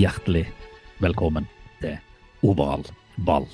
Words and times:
Hjertelig 0.00 0.46
velkommen 1.02 1.44
til 1.82 1.98
Oval 2.46 2.86
ball. 3.26 3.44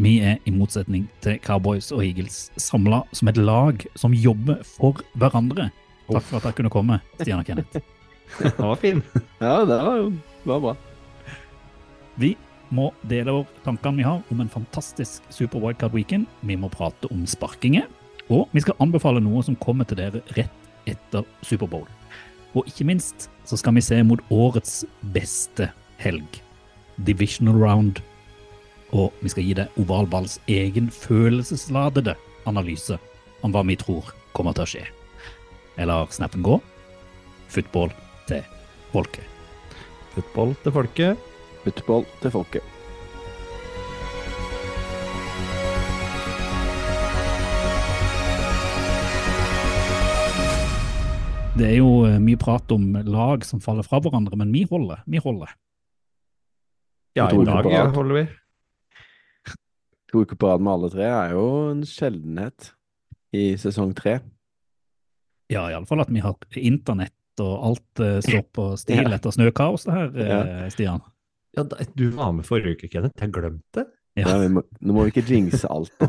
Vi 0.00 0.12
er 0.24 0.38
i 0.48 0.52
motsetning 0.54 1.02
til 1.20 1.36
Cowboys 1.44 1.90
og 1.92 2.00
Eagles 2.06 2.46
samla 2.56 3.02
som 3.12 3.28
et 3.28 3.40
lag 3.40 3.82
som 3.98 4.14
jobber 4.16 4.62
for 4.64 5.02
hverandre. 5.20 5.66
Takk 6.06 6.24
for 6.30 6.38
at 6.38 6.46
dere 6.46 6.56
kunne 6.56 6.72
komme, 6.72 6.96
Stian 7.18 7.42
og 7.42 7.50
Kenneth. 7.50 7.82
Den 8.38 8.70
var 8.70 8.80
fin. 8.80 9.02
Ja, 9.42 9.58
det 9.68 9.78
var 9.82 9.98
jo 10.00 10.06
var 10.48 10.62
bra. 10.64 10.72
Vi 12.24 12.30
må 12.72 12.88
dele 13.10 13.34
over 13.34 13.60
tankene 13.66 14.00
vi 14.00 14.08
har 14.08 14.22
om 14.32 14.40
en 14.40 14.52
fantastisk 14.54 15.28
Super 15.28 15.60
Wildcard 15.60 15.92
Weekend. 15.98 16.30
Vi 16.40 16.56
må 16.56 16.72
prate 16.72 17.10
om 17.12 17.26
sparkinger, 17.28 17.90
og 18.30 18.48
vi 18.56 18.64
skal 18.64 18.80
anbefale 18.80 19.20
noe 19.20 19.44
som 19.44 19.60
kommer 19.60 19.84
til 19.84 20.00
dere 20.00 20.24
rett 20.38 20.88
etter 20.88 21.28
Superbowl. 21.44 21.84
Og 22.56 22.64
ikke 22.68 22.88
minst 22.88 23.28
så 23.48 23.60
skal 23.60 23.76
vi 23.76 23.84
se 23.84 24.00
mot 24.06 24.20
årets 24.32 24.82
beste 25.12 25.68
helg, 26.02 26.42
Divisional 27.06 27.58
Round. 27.62 28.02
Og 28.92 29.14
vi 29.22 29.32
skal 29.32 29.46
gi 29.46 29.54
deg 29.56 29.80
Ovalballs 29.80 30.36
egen 30.50 30.90
følelsesladede 30.92 32.16
analyse 32.50 32.98
om 33.42 33.54
hva 33.54 33.64
vi 33.66 33.78
tror 33.80 34.12
kommer 34.36 34.56
til 34.56 34.66
å 34.66 34.70
skje. 34.74 34.84
Eller 35.80 36.10
snappen 36.12 36.44
gå. 36.44 36.58
Football 37.52 37.94
til 38.28 38.44
folket. 38.92 39.24
Football 40.12 40.54
til 40.62 40.76
folket. 40.76 41.26
Football 41.64 42.06
til 42.20 42.34
folket. 42.34 42.72
Det 51.52 51.66
er 51.68 51.76
jo 51.82 52.06
eh, 52.08 52.16
mye 52.16 52.38
prat 52.40 52.72
om 52.72 52.94
lag 53.04 53.44
som 53.44 53.60
faller 53.60 53.84
fra 53.84 54.00
hverandre, 54.00 54.38
men 54.40 54.52
vi 54.54 54.64
holder. 54.68 55.04
Vi 55.04 55.20
holder. 55.20 55.52
Ja, 57.14 57.26
i 57.28 57.44
dag 57.44 57.66
ja, 57.70 57.86
holder 57.92 58.14
vi. 58.22 58.26
To 60.12 60.22
uker 60.24 60.36
på 60.36 60.48
rad 60.48 60.62
med 60.64 60.72
alle 60.72 60.90
tre 60.92 61.08
er 61.08 61.34
jo 61.36 61.46
en 61.70 61.82
sjeldenhet 61.88 62.70
i 63.36 63.52
sesong 63.60 63.94
tre. 63.96 64.18
Ja, 65.52 65.66
iallfall 65.72 66.04
at 66.04 66.12
vi 66.12 66.22
har 66.24 66.36
internett 66.60 67.40
og 67.40 67.54
alt 67.70 68.02
uh, 68.04 68.18
står 68.24 68.44
på 68.56 68.68
stil 68.80 69.02
Ja. 69.04 69.14
etter 69.16 69.32
snøkaos, 69.34 69.86
det 69.88 69.96
her, 69.96 70.12
eh, 70.16 70.28
Ja. 70.32 70.68
Stian. 70.72 71.02
Ja, 71.56 71.64
da, 71.68 71.84
du 71.96 72.06
var 72.16 72.32
med 72.32 72.46
forrige 72.48 72.78
uke, 72.78 72.88
Kenneth. 72.92 73.16
Jeg 73.20 73.32
glemte 73.34 73.82
det. 73.82 73.86
Ja. 74.16 74.28
Ja, 74.36 74.48
må, 74.52 74.60
nå 74.84 74.92
må 74.92 75.04
vi 75.06 75.12
ikke 75.14 75.24
jinxe 75.28 75.68
alt, 75.72 75.92
da. 76.00 76.08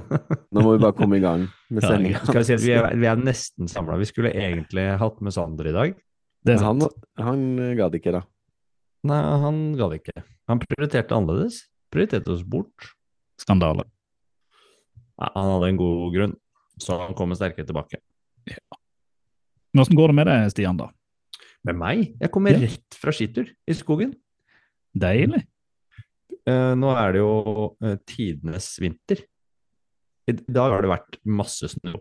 Nå 0.52 0.64
må 0.64 0.74
vi 0.76 0.81
bare 0.84 0.96
komme 0.96 1.20
i 1.20 1.24
gang 1.24 1.46
med 1.72 1.84
sendinga. 1.84 2.20
Ja, 2.28 2.44
si 2.44 2.58
vi 2.59 2.76
vi 3.00 3.08
er 3.08 3.20
nesten 3.20 3.68
samla. 3.72 3.96
Vi 4.00 4.08
skulle 4.08 4.31
egentlig 4.36 4.86
hatt 5.00 5.22
med 5.24 5.36
Sander 5.36 5.68
i 5.72 5.76
dag. 5.76 5.96
Det 6.44 6.58
er 6.58 6.64
Han, 6.64 6.84
han 7.20 7.44
gadd 7.80 7.96
ikke, 7.96 8.12
da. 8.16 8.24
Nei, 9.04 9.20
han 9.44 9.58
ga 9.80 9.90
det 9.92 10.02
ikke. 10.02 10.23
Han 10.52 10.62
prioriterte 10.64 11.16
annerledes. 11.18 11.64
Prioriterte 11.94 12.31
oss 12.34 12.44
bort. 12.47 12.91
Skandale. 13.41 13.86
Nei, 15.19 15.30
han 15.36 15.50
hadde 15.56 15.69
en 15.74 15.80
god 15.81 16.14
grunn, 16.16 16.36
så 16.81 16.97
han 17.03 17.16
kommer 17.18 17.38
sterkere 17.38 17.68
tilbake. 17.68 18.00
Ja. 18.50 18.59
Men 19.74 19.81
Hvordan 19.84 19.97
går 20.00 20.12
det 20.12 20.16
med 20.19 20.28
deg, 20.30 20.52
Stian, 20.53 20.78
da? 20.80 20.88
Med 21.66 21.78
meg? 21.80 22.02
Jeg 22.22 22.31
kommer 22.31 22.52
Ja. 22.53 22.59
rett 22.68 22.97
fra 23.00 23.12
skitur 23.16 23.47
i 23.68 23.74
skogen. 23.74 24.16
Deilig. 24.96 25.44
Eh, 26.46 26.74
nå 26.75 26.90
er 26.97 27.13
det 27.16 27.22
jo 27.24 27.75
eh, 27.81 27.96
tidenes 28.06 28.68
vinter. 28.84 29.24
I 30.28 30.34
dag 30.47 30.72
har 30.72 30.81
det 30.84 30.90
vært 30.92 31.18
masse 31.25 31.68
snø, 31.68 31.94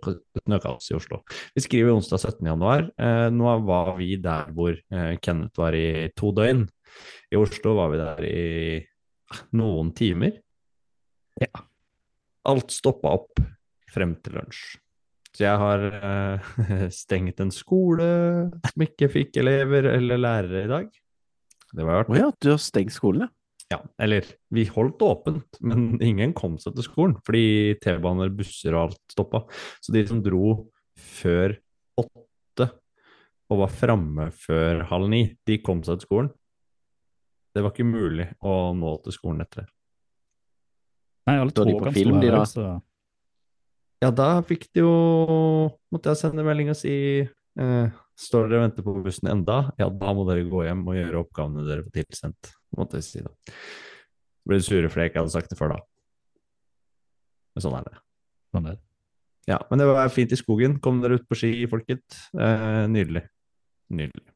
snøkaos 0.45 0.91
i 0.93 0.95
Oslo. 0.95 1.23
Vi 1.57 1.63
skriver 1.65 1.91
onsdag 1.95 2.21
17. 2.23 2.47
januar. 2.47 2.85
Eh, 2.99 3.31
nå 3.35 3.55
var 3.67 3.97
vi 3.99 4.17
der 4.23 4.51
hvor 4.55 4.77
eh, 4.77 5.17
Kenneth 5.23 5.59
var 5.59 5.75
i 5.75 6.09
to 6.15 6.31
døgn. 6.33 6.69
I 7.33 7.41
Oslo 7.41 7.77
var 7.79 7.93
vi 7.93 8.01
der 8.01 8.25
i 8.29 8.47
ah, 9.33 9.43
noen 9.59 9.93
timer. 9.97 10.39
Ja. 11.41 11.65
Alt 12.49 12.75
stoppa 12.75 13.15
opp 13.17 13.43
frem 13.93 14.17
til 14.25 14.39
lunsj. 14.39 14.63
Så 15.33 15.47
jeg 15.47 15.61
har 15.63 15.85
eh, 15.97 16.51
stengt 17.03 17.41
en 17.41 17.53
skole 17.55 18.09
som 18.69 18.85
ikke 18.85 19.09
fikk 19.13 19.39
elever 19.41 19.89
eller 19.95 20.21
lærere 20.21 20.65
i 20.67 20.73
dag. 20.73 20.91
Det 21.73 21.87
var 21.89 22.03
artig. 22.03 22.19
Å 22.19 22.21
ja, 22.21 22.33
du 22.37 22.51
har 22.53 22.61
stengt 22.61 22.93
skolen, 22.93 23.25
ja? 23.25 23.35
Ja, 23.73 23.79
eller 24.05 24.27
vi 24.53 24.67
holdt 24.69 25.01
åpent, 25.07 25.57
men 25.65 25.95
ingen 26.11 26.35
kom 26.37 26.59
seg 26.61 26.77
til 26.77 26.87
skolen 26.87 27.17
fordi 27.25 27.79
T-baner, 27.81 28.33
busser 28.35 28.77
og 28.77 28.89
alt 28.89 29.15
stoppa. 29.15 29.45
Så 29.81 29.95
de 29.95 30.05
som 30.09 30.21
dro 30.25 30.59
før 31.01 31.57
åtte 32.03 32.69
og 33.53 33.63
var 33.63 33.73
framme 33.73 34.29
før 34.37 34.85
halv 34.91 35.11
ni, 35.13 35.25
de 35.49 35.61
kom 35.65 35.83
seg 35.87 36.01
til 36.01 36.09
skolen. 36.09 36.33
Det 37.53 37.63
var 37.63 37.75
ikke 37.75 37.87
mulig 37.89 38.29
å 38.41 38.73
nå 38.77 38.95
til 39.05 39.15
skolen 39.15 39.45
etter 39.45 39.65
det. 39.65 39.69
Nei, 41.29 41.37
alle 41.39 41.55
to 41.55 41.63
er 41.65 41.71
de 41.71 41.77
på 41.79 41.93
film, 41.95 42.19
de 42.23 42.31
her, 42.31 42.41
da. 42.41 42.47
så 42.49 42.65
Ja, 44.03 44.09
da 44.11 44.29
fikk 44.43 44.65
de 44.75 44.83
jo 44.83 44.95
Måtte 45.95 46.11
jeg 46.11 46.19
sende 46.19 46.43
melding 46.43 46.73
og 46.73 46.79
si 46.81 46.95
eh, 47.23 47.93
Står 48.19 48.49
dere 48.51 48.59
og 48.59 48.65
venter 48.65 48.87
på 48.87 48.97
bussen 49.05 49.31
enda? 49.31 49.61
Ja, 49.79 49.87
da 49.87 50.15
må 50.17 50.25
dere 50.27 50.43
gå 50.51 50.65
hjem 50.67 50.83
og 50.83 50.99
gjøre 50.99 51.21
oppgavene 51.23 51.67
dere 51.69 51.85
får 51.87 51.95
tilsendt. 52.01 52.51
Måtte 52.77 52.99
jeg 52.99 53.07
si 53.07 53.23
da. 53.25 53.31
Ble 54.49 54.59
sure 54.63 54.91
fordi 54.91 55.07
jeg 55.07 55.13
ikke 55.13 55.23
hadde 55.23 55.35
sagt 55.35 55.53
det 55.53 55.59
før 55.59 55.77
da. 55.77 55.79
Men 57.55 57.65
sånn 57.65 57.77
er 57.79 57.87
det. 57.89 58.03
sånn 58.53 58.69
er 58.69 58.77
det. 58.77 58.85
Ja, 59.51 59.59
men 59.71 59.81
det 59.81 59.89
var 59.89 60.13
fint 60.15 60.33
i 60.35 60.39
skogen. 60.39 60.77
Kom 60.83 61.01
dere 61.03 61.19
ut 61.19 61.27
på 61.29 61.39
ski, 61.39 61.51
folket. 61.71 62.05
Eh, 62.37 62.85
nydelig. 62.91 63.25
Nydelig. 63.93 64.29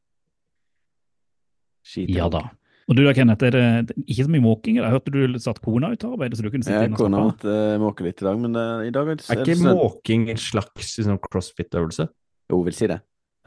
Skit 1.86 2.10
Ja 2.16 2.26
da. 2.32 2.48
Og 2.86 2.94
du 2.94 3.02
da, 3.02 3.12
Kenneth, 3.16 3.42
er 3.42 3.54
det 3.54 3.62
det 3.88 3.96
ikke 4.04 4.28
så 4.28 4.30
mye 4.30 4.44
måking? 4.44 4.76
Jeg 4.78 4.94
hørte 4.94 5.10
du 5.10 5.38
satt 5.42 5.58
kona 5.64 5.90
ut 5.90 6.04
av 6.06 6.12
arbeidet, 6.14 6.38
så 6.38 6.44
du 6.46 6.52
kunne 6.52 6.66
sitte 6.66 6.78
ja, 6.78 6.86
inne 6.86 6.94
og 6.94 7.00
kona 7.00 7.18
slappe 7.18 7.22
av? 7.22 7.30
måtte 7.32 7.54
uh, 7.74 7.78
måke 7.82 8.06
litt 8.06 8.22
i 8.22 8.26
dag, 8.28 8.38
men 8.44 8.54
uh, 8.54 8.84
i 8.86 8.92
dag 8.94 9.10
er 9.10 9.18
det 9.18 9.26
Er 9.34 9.40
ikke 9.42 9.72
måking 9.74 10.28
en 10.30 10.38
slags 10.38 10.92
liksom, 11.00 11.18
crossfit-øvelse? 11.24 12.06
Jo, 12.52 12.60
vil 12.68 12.76
si 12.76 12.86
det. 12.90 13.00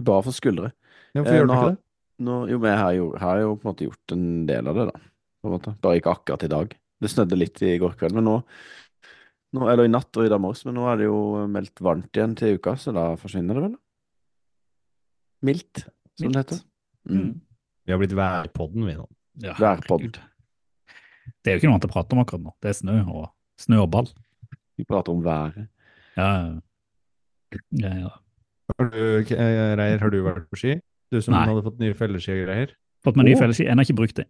Bare 0.10 0.26
for 0.26 0.36
skuldre. 0.36 0.74
Ja, 1.14 1.22
Hvorfor 1.22 1.32
Eh, 1.32 1.38
gjør 1.40 1.48
du 1.48 1.54
ikke 1.56 1.70
det? 1.70 1.80
Nå, 2.28 2.36
jo, 2.52 2.60
men 2.60 2.74
jeg 2.74 2.80
har 2.82 2.98
jo, 2.98 3.06
har 3.22 3.40
jo 3.40 3.54
på 3.56 3.64
en 3.64 3.70
måte 3.72 3.88
gjort 3.88 4.14
en 4.18 4.26
del 4.50 4.68
av 4.68 4.76
det, 4.76 4.86
da. 4.90 5.04
På 5.40 5.48
en 5.48 5.56
måte. 5.56 5.74
Bare 5.86 6.02
ikke 6.02 6.16
akkurat 6.18 6.44
i 6.44 6.52
dag. 6.52 6.74
Det 7.00 7.12
snødde 7.14 7.40
litt 7.40 7.62
i 7.64 7.78
går 7.80 7.96
kveld, 8.00 8.18
men 8.18 8.28
nå, 8.28 8.34
nå 9.56 9.70
Eller 9.72 9.88
i 9.88 9.92
natt 9.92 10.20
og 10.20 10.28
i 10.28 10.32
dag 10.32 10.42
morges, 10.44 10.66
men 10.68 10.76
nå 10.76 10.84
er 10.92 11.00
det 11.00 11.08
jo 11.08 11.22
meldt 11.48 11.80
varmt 11.80 12.12
igjen 12.12 12.36
til 12.38 12.60
uka, 12.60 12.76
så 12.76 12.92
da 12.94 13.14
forsvinner 13.18 13.56
det 13.56 13.64
vel? 13.70 13.78
Mildt, 15.48 15.86
som 16.20 16.28
Mildt. 16.28 16.36
det 16.36 16.44
heter. 16.44 16.60
Mm. 17.08 17.32
Vi 17.88 17.96
har 17.96 18.04
blitt 18.04 18.18
værpodden, 18.20 18.84
vi 18.84 18.98
nå. 19.00 19.08
Ja, 19.44 19.54
Værpod. 19.60 20.20
Det 21.40 21.52
er 21.52 21.56
jo 21.56 21.62
ikke 21.62 21.70
noe 21.70 21.78
annet 21.78 21.88
å 21.88 21.94
prate 21.94 22.16
om 22.16 22.22
akkurat 22.24 22.44
nå. 22.44 22.54
Det 22.64 22.72
er 22.72 22.78
snø 22.80 22.98
og, 23.08 23.30
snø 23.62 23.84
og 23.84 23.90
ball. 23.94 24.10
Vi 24.80 24.86
prater 24.88 25.14
om 25.14 25.22
været. 25.24 25.68
Ja, 26.18 26.30
ja, 27.80 27.94
ja. 28.04 28.12
Har 28.78 28.90
du, 28.94 29.02
eh, 29.24 29.76
Reier, 29.80 30.00
har 30.00 30.12
du 30.14 30.20
vært 30.26 30.50
på 30.52 30.60
ski? 30.60 30.76
Du 31.10 31.18
som 31.26 31.34
Nei. 31.34 31.46
hadde 31.48 31.64
fått 31.66 31.80
nye 31.82 31.96
felleski 31.98 32.36
og 32.36 32.44
greier? 32.46 32.74
Fått 33.06 33.18
meg 33.18 33.26
nye 33.30 33.38
Å. 33.38 33.42
felleski, 33.42 33.66
ennå 33.72 33.86
ikke 33.86 33.96
brukt 33.98 34.20
det. 34.20 34.28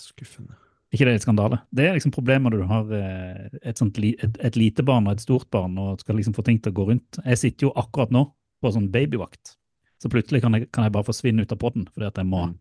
Skuffende. 0.00 0.56
ikke 0.90 1.04
det 1.06 1.12
er 1.12 1.18
litt 1.18 1.26
skandale? 1.26 1.60
Det 1.74 1.86
er 1.86 1.94
liksom 1.94 2.14
problemet 2.14 2.50
når 2.50 2.62
du 2.64 2.66
har 2.70 2.94
eh, 2.98 3.58
et, 3.62 3.78
sånt 3.78 3.98
et, 3.98 4.38
et 4.42 4.56
lite 4.58 4.82
barn 4.86 5.06
og 5.06 5.14
et 5.14 5.22
stort 5.22 5.46
barn 5.54 5.76
og 5.78 6.00
skal 6.02 6.16
liksom 6.18 6.34
få 6.34 6.42
ting 6.46 6.58
til 6.62 6.72
å 6.72 6.78
gå 6.80 6.88
rundt. 6.90 7.20
Jeg 7.24 7.38
sitter 7.38 7.68
jo 7.68 7.72
akkurat 7.78 8.10
nå 8.14 8.24
på 8.62 8.72
sånn 8.74 8.90
babyvakt, 8.90 9.56
så 10.02 10.10
plutselig 10.10 10.42
kan 10.42 10.54
jeg, 10.56 10.70
kan 10.74 10.86
jeg 10.86 10.94
bare 10.94 11.06
forsvinne 11.06 11.44
ut 11.44 11.52
av 11.52 11.60
podden 11.60 11.86
fordi 11.92 12.06
at 12.10 12.18
jeg 12.18 12.26
må 12.30 12.48
Mm. 12.48 12.58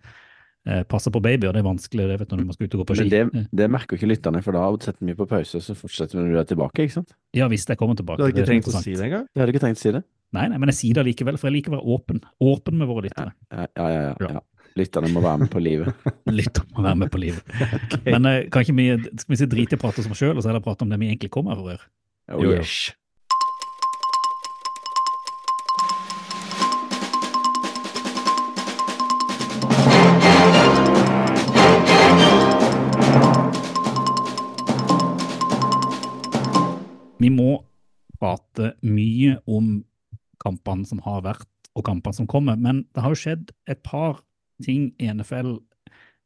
Eh, 0.68 0.84
passe 0.90 1.12
på 1.14 1.22
baby, 1.24 1.48
og 1.50 1.56
det 1.56 1.62
er 1.64 1.68
vanskelig 1.68 2.08
det 2.10 2.18
vet 2.22 2.32
du, 2.32 2.36
når 2.40 2.50
man 2.50 2.58
skal 2.58 2.68
ut 2.70 2.78
og 2.78 2.84
gå 2.84 2.88
på 2.92 2.98
ski. 3.00 3.06
Men 3.10 3.32
det, 3.34 3.44
det 3.62 3.70
merker 3.74 4.00
ikke 4.00 4.10
lytterne, 4.12 4.42
for 4.46 4.58
da 4.58 4.64
setter 4.84 5.10
vi 5.10 5.16
på 5.20 5.28
pause, 5.30 5.62
så 5.64 5.76
fortsetter 5.78 6.20
vi 6.20 6.24
når 6.26 6.34
du 6.36 6.40
er 6.44 6.50
tilbake, 6.54 6.88
ikke 6.88 6.98
sant? 7.00 7.14
Ja, 7.36 7.50
hvis 7.52 7.68
jeg 7.70 7.80
kommer 7.80 7.98
tilbake. 8.00 8.22
Du 8.22 8.26
hadde 8.28 8.36
ikke 8.38 8.50
trengt 8.50 8.70
å 8.72 8.76
si 8.80 8.96
det 8.96 9.08
engang? 9.10 9.28
Jeg 9.34 9.44
hadde 9.44 9.56
ikke 9.56 9.66
tenkt 9.66 9.82
å 9.82 9.84
si 9.84 9.94
det. 9.98 10.04
Nei, 10.34 10.48
nei, 10.50 10.58
men 10.58 10.72
jeg 10.72 10.80
sier 10.80 10.98
det 10.98 11.06
likevel, 11.12 11.38
for 11.38 11.50
jeg 11.52 11.60
liker 11.60 11.74
å 11.74 11.78
være 11.78 11.98
åpen. 11.98 12.24
Åpen 12.42 12.80
med 12.80 12.90
våre 12.90 13.06
lyttere. 13.06 13.36
Ja, 13.54 13.68
ja, 13.78 13.90
ja. 13.94 14.02
ja, 14.24 14.32
ja. 14.40 14.44
Lytterne 14.80 15.12
må 15.14 15.22
være 15.22 15.44
med 15.44 15.52
på 15.54 15.62
livet. 15.62 16.08
lytterne 16.40 16.74
må 16.74 16.86
være 16.88 17.00
med 17.04 17.12
på 17.14 17.20
livet. 17.22 17.52
Men 18.08 18.26
eh, 18.26 18.40
kan 18.50 18.66
ikke 18.66 18.74
vi, 18.80 18.88
skal 19.22 19.36
vi 19.36 19.40
si 19.44 19.48
drit 19.52 19.76
i 19.76 19.78
å 19.78 19.82
prate 19.84 20.02
om 20.02 20.16
oss 20.16 20.24
sjøl, 20.24 20.34
og 20.34 20.42
så 20.42 20.50
heller 20.50 20.64
prate 20.66 20.88
om 20.88 20.90
det 20.90 20.98
vi 21.04 21.12
egentlig 21.12 21.30
kommer 21.36 21.60
for 21.60 21.70
å 21.70 21.76
gjøre? 21.76 21.86
Oh, 22.34 22.40
Jo, 22.40 22.56
jo. 22.56 22.58
yes. 22.64 22.78
Vi 37.22 37.30
må 37.34 37.58
prate 38.20 38.74
mye 38.86 39.38
om 39.50 39.82
kampene 40.44 40.88
som 40.88 41.02
har 41.06 41.24
vært, 41.26 41.50
og 41.74 41.86
kampene 41.88 42.16
som 42.16 42.30
kommer. 42.30 42.60
Men 42.60 42.84
det 42.94 43.04
har 43.04 43.14
jo 43.14 43.22
skjedd 43.24 43.54
et 43.70 43.82
par 43.86 44.22
ting 44.64 44.92
i 45.02 45.10
NFL 45.10 45.56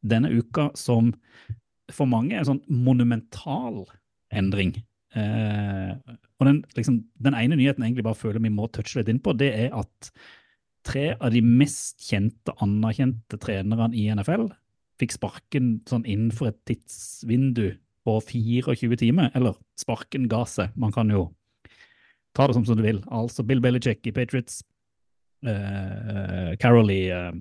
denne 0.07 0.31
uka 0.35 0.69
som 0.77 1.13
for 1.93 2.09
mange 2.09 2.35
er 2.35 2.43
en 2.43 2.49
sånn 2.51 2.65
monumental 2.67 3.85
endring. 4.35 4.73
Eh, 5.15 5.93
og 6.37 6.49
den, 6.49 6.59
liksom, 6.75 6.99
den 7.23 7.37
ene 7.37 7.55
nyheten 7.55 7.83
jeg 7.83 7.93
egentlig 7.93 8.07
bare 8.09 8.19
føler 8.19 8.43
vi 8.43 8.51
må 8.53 8.67
touche 8.71 8.99
litt 8.99 9.11
inn 9.11 9.23
på, 9.23 9.33
det 9.39 9.53
er 9.55 9.75
at 9.77 10.11
tre 10.87 11.09
av 11.15 11.31
de 11.33 11.41
mest 11.43 12.03
kjente, 12.09 12.53
anerkjente 12.63 13.39
trenerne 13.41 13.95
i 13.95 14.07
NFL 14.11 14.49
fikk 14.99 15.15
sparken 15.15 15.77
sånn 15.87 16.05
innenfor 16.09 16.51
et 16.51 16.59
tidsvindu 16.67 17.69
på 18.07 18.15
24 18.23 18.99
timer. 19.03 19.31
Eller 19.37 19.57
sparken 19.79 20.29
ga 20.31 20.45
seg. 20.47 20.71
Man 20.79 20.95
kan 20.95 21.11
jo 21.11 21.27
ta 22.37 22.47
det 22.47 22.55
som, 22.57 22.65
som 22.67 22.79
du 22.79 22.85
vil. 22.85 23.01
Altså 23.11 23.43
Bill 23.43 23.61
Belichick 23.63 24.07
i 24.07 24.13
Patriots, 24.15 24.61
uh, 25.47 26.53
Carol 26.61 26.91
i 26.93 27.07
uh, 27.11 27.33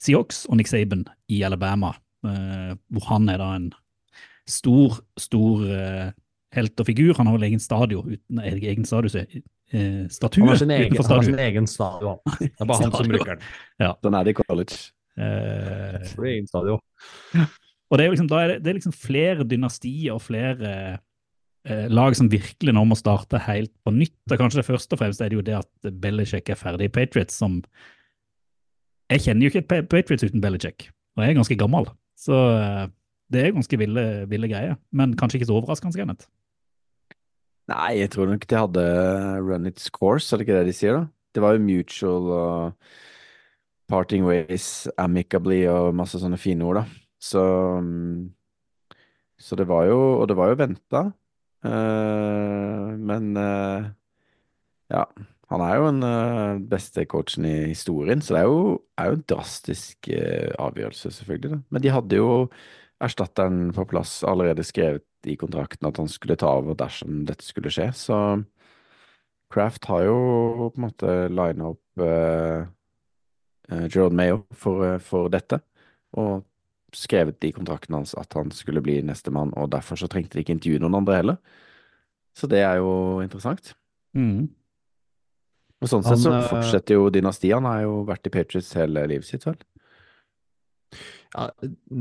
Seahawks 0.00 0.46
og 0.48 0.58
Nick 0.58 0.70
Saban 0.70 1.04
i 1.28 1.42
Alabama, 1.46 1.92
uh, 2.26 2.72
hvor 2.94 3.10
han 3.10 3.28
er 3.32 3.42
da 3.42 3.50
en 3.58 3.68
stor, 4.48 5.00
stor 5.20 5.66
uh, 5.66 6.10
helt 6.56 6.80
og 6.80 6.88
figur. 6.88 7.14
Han 7.18 7.28
har 7.28 7.38
vel 7.38 7.48
egen 7.50 7.62
stadion 7.62 8.14
uten 8.14 8.42
egen 8.46 8.86
stadion, 8.88 9.42
eh, 9.72 10.04
statue 10.08 10.44
Han 10.44 10.52
har 10.54 10.62
sin 10.62 10.70
egen, 10.70 10.92
utenfor 10.92 11.08
han 11.08 11.18
har 11.18 11.30
sin 11.30 11.42
egen 11.44 11.66
stadion. 11.66 12.18
Det 12.38 12.52
er 12.54 12.64
bare 12.64 12.76
han 12.76 12.82
som 12.82 12.92
Stadion. 12.92 13.12
bruker 13.12 13.34
den. 13.34 13.96
Sånn 14.02 14.18
er 14.18 14.24
det 14.24 14.34
i 14.34 14.38
college. 14.38 14.78
Eh, 15.18 16.28
egen 16.32 16.46
stadion. 16.46 16.80
Og 17.88 17.98
det 17.98 18.04
er, 18.04 18.12
liksom, 18.12 18.28
er 18.36 18.50
det, 18.52 18.56
det 18.64 18.70
er 18.70 18.76
liksom 18.76 18.96
flere 18.96 19.46
dynastier 19.48 20.12
og 20.12 20.20
flere 20.20 20.72
eh, 21.64 21.86
lag 21.88 22.16
som 22.16 22.28
virkelig 22.30 22.74
nå 22.76 22.84
må 22.84 22.98
starte 22.98 23.40
helt 23.46 23.72
på 23.84 23.94
nytt. 23.96 24.18
Og 24.28 24.40
kanskje 24.40 24.60
det 24.60 24.68
første 24.68 24.96
og 24.96 25.00
fremst 25.00 25.24
er 25.24 25.32
det 25.32 25.38
jo 25.38 25.46
det 25.46 25.56
at 25.60 25.92
Belichick 26.02 26.52
er 26.52 26.60
ferdig 26.60 26.90
i 26.90 26.92
Patriots, 26.92 27.38
som 27.40 27.62
Jeg 29.08 29.24
kjenner 29.24 29.46
jo 29.46 29.52
ikke 29.54 29.84
Patriots 29.88 30.26
uten 30.28 30.42
Belichick, 30.44 30.90
og 31.16 31.24
jeg 31.24 31.32
er 31.32 31.40
ganske 31.40 31.56
gammel. 31.56 31.88
Så 32.18 32.36
eh, 32.36 32.88
det 33.32 33.44
er 33.44 33.56
ganske 33.56 33.78
ville, 33.80 34.04
ville 34.28 34.50
greier. 34.50 34.76
Men 34.92 35.16
kanskje 35.16 35.40
ikke 35.40 35.48
så 35.48 35.56
overraskende, 35.56 35.96
Kenneth. 35.96 36.28
Nei, 37.68 38.00
jeg 38.00 38.12
tror 38.14 38.30
nok 38.30 38.46
de 38.48 38.56
hadde 38.56 38.84
run 39.44 39.68
its 39.68 39.90
course, 39.92 40.32
er 40.32 40.40
det 40.40 40.46
ikke 40.46 40.60
det 40.60 40.70
de 40.70 40.76
sier, 40.76 40.96
da? 40.96 41.08
Det 41.36 41.42
var 41.44 41.54
jo 41.54 41.64
mutual 41.64 42.30
og 42.32 42.92
parting 43.88 44.24
ways, 44.24 44.88
amicably 44.96 45.66
og 45.68 45.92
masse 45.96 46.20
sånne 46.20 46.40
fine 46.40 46.64
ord, 46.64 46.80
da. 46.80 47.07
Så 47.20 47.42
Så 49.38 49.56
det 49.56 49.68
var 49.68 49.84
jo 49.86 50.20
Og 50.20 50.28
det 50.28 50.36
var 50.36 50.48
jo 50.48 50.58
venta. 50.58 51.12
Eh, 51.64 52.86
men 52.98 53.36
eh, 53.36 53.90
ja. 54.90 55.04
Han 55.48 55.62
er 55.64 55.76
jo 55.76 55.86
den 55.88 56.02
eh, 56.04 56.58
beste 56.68 57.06
coachen 57.08 57.46
i 57.48 57.70
historien, 57.70 58.20
så 58.20 58.34
det 58.34 58.40
er 58.42 58.48
jo, 58.50 58.82
er 59.00 59.06
jo 59.08 59.16
en 59.16 59.24
drastisk 59.32 60.08
eh, 60.12 60.52
avgjørelse, 60.60 61.10
selvfølgelig. 61.10 61.50
Da. 61.54 61.60
Men 61.72 61.82
de 61.82 61.92
hadde 61.94 62.18
jo 62.18 62.28
erstatteren 63.00 63.72
på 63.72 63.86
plass 63.88 64.20
allerede 64.28 64.66
skrevet 64.66 65.06
i 65.24 65.38
kontrakten 65.40 65.88
at 65.88 65.96
han 65.96 66.10
skulle 66.10 66.36
ta 66.36 66.50
over 66.60 66.76
dersom 66.76 67.24
dette 67.28 67.46
skulle 67.46 67.72
skje, 67.72 67.88
så 67.96 68.18
Kraft 69.48 69.86
har 69.88 70.04
jo 70.04 70.16
på 70.74 70.76
en 70.76 70.84
måte 70.84 71.12
lina 71.32 71.70
opp 71.72 72.02
uh, 72.04 72.68
Gerald 73.88 74.16
Mayo 74.16 74.42
for, 74.52 74.84
eh, 74.84 74.98
for 75.00 75.32
dette, 75.32 75.62
og 76.12 76.44
skrevet 76.96 77.44
i 77.44 77.52
kontrakten 77.52 77.96
hans 77.98 78.14
at 78.18 78.32
han 78.38 78.52
skulle 78.54 78.82
bli 78.84 79.00
nestemann, 79.04 79.52
og 79.56 79.72
derfor 79.74 80.00
så 80.00 80.08
trengte 80.10 80.38
de 80.38 80.44
ikke 80.44 80.56
intervjue 80.56 80.82
noen 80.82 81.00
andre 81.00 81.18
heller. 81.18 81.40
Så 82.38 82.48
det 82.50 82.62
er 82.64 82.78
jo 82.80 83.18
interessant. 83.24 83.74
Og 85.78 85.90
sånn 85.90 86.06
sett 86.06 86.22
så 86.22 86.34
eh, 86.34 86.46
fortsetter 86.50 86.98
jo 86.98 87.08
dynastiet. 87.14 87.54
Han 87.58 87.68
har 87.68 87.84
jo 87.84 88.00
vært 88.08 88.26
i 88.26 88.32
Patriots 88.34 88.72
hele 88.78 89.04
livet 89.10 89.28
sitt, 89.28 89.46
vel? 89.46 89.58
Ja, 91.34 91.44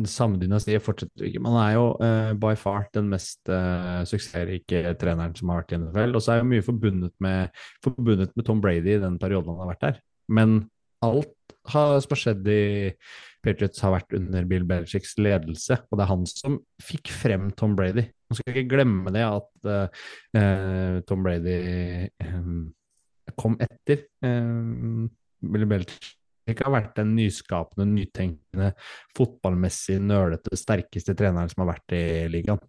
samme 0.07 0.39
dynastiet 0.39 0.85
fortsetter 0.85 1.27
ikke. 1.27 1.41
Man 1.43 1.57
er 1.59 1.73
jo 1.75 1.87
uh, 1.99 2.31
by 2.39 2.53
far 2.57 2.87
den 2.95 3.09
mest 3.11 3.41
uh, 3.51 4.01
suksessrike 4.07 4.95
treneren 5.01 5.35
som 5.37 5.51
har 5.51 5.61
vært 5.61 5.75
i 5.75 5.81
NFL. 5.81 6.15
Og 6.15 6.23
så 6.23 6.33
er 6.33 6.41
jo 6.41 6.49
mye 6.53 6.65
forbundet 6.65 7.13
med, 7.23 7.61
forbundet 7.85 8.33
med 8.37 8.47
Tom 8.47 8.63
Brady 8.63 8.95
i 8.95 9.01
den 9.03 9.19
perioden 9.21 9.51
han 9.53 9.65
har 9.65 9.73
vært 9.75 9.85
der. 9.85 9.99
Men 10.31 10.57
alt 11.05 11.35
har 11.67 11.99
skjedd 12.01 12.47
i 12.49 12.63
Patriots 13.45 13.83
har 13.85 13.93
vært 13.93 14.15
under 14.17 14.47
Bill 14.49 14.65
Belichicks 14.67 15.15
ledelse, 15.21 15.79
og 15.87 15.99
det 15.99 16.05
er 16.05 16.11
han 16.11 16.25
som 16.29 16.57
fikk 16.83 17.11
frem 17.13 17.49
Tom 17.57 17.75
Brady. 17.77 18.07
Man 18.27 18.39
skal 18.39 18.53
ikke 18.53 18.71
glemme 18.75 19.13
det 19.15 19.23
at 19.23 19.69
eh, 19.71 20.99
Tom 21.07 21.23
Brady 21.23 21.57
um, 22.27 22.65
kom 23.39 23.55
etter 23.63 24.07
um, 24.25 25.07
Bill 25.45 25.67
Belichick 25.69 26.63
har 26.63 26.71
vært 26.73 26.95
den 26.99 27.13
nyskapende, 27.17 27.87
nytenkende, 27.91 28.71
fotballmessig 29.17 29.99
nølete, 30.03 30.55
sterkeste 30.59 31.15
treneren 31.17 31.51
som 31.51 31.65
har 31.65 31.73
vært 31.73 31.95
i 31.97 32.05
ligaen. 32.31 32.61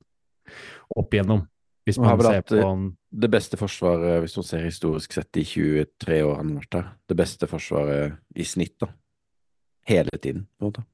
Opp 0.98 1.14
igjennom. 1.14 1.44
Hvis 1.88 1.96
man 2.00 2.20
ser 2.20 2.42
på 2.44 2.60
han 2.60 2.88
Det 3.08 3.30
beste 3.32 3.56
forsvaret, 3.56 4.18
hvis 4.20 4.34
man 4.36 4.44
ser 4.44 4.64
historisk 4.66 5.14
sett, 5.16 5.30
i 5.40 5.44
23 5.48 6.18
år 6.26 6.34
han 6.36 6.50
har 6.52 6.64
vært 6.64 6.76
her. 6.76 6.88
Det 7.08 7.16
beste 7.16 7.48
forsvaret 7.48 8.18
i 8.36 8.44
snitt, 8.44 8.76
da. 8.82 8.90
Hele 9.88 10.18
tiden, 10.20 10.46
på 10.58 10.66
en 10.66 10.70
måte. 10.72 10.86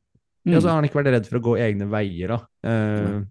Ja, 0.44 0.60
så 0.60 0.68
har 0.68 0.76
han 0.78 0.84
ikke 0.86 1.00
vært 1.00 1.14
redd 1.14 1.26
for 1.30 1.40
å 1.40 1.44
gå 1.46 1.54
egne 1.64 1.86
veier, 1.90 2.34
da. 2.34 2.38
Eh, 2.68 3.22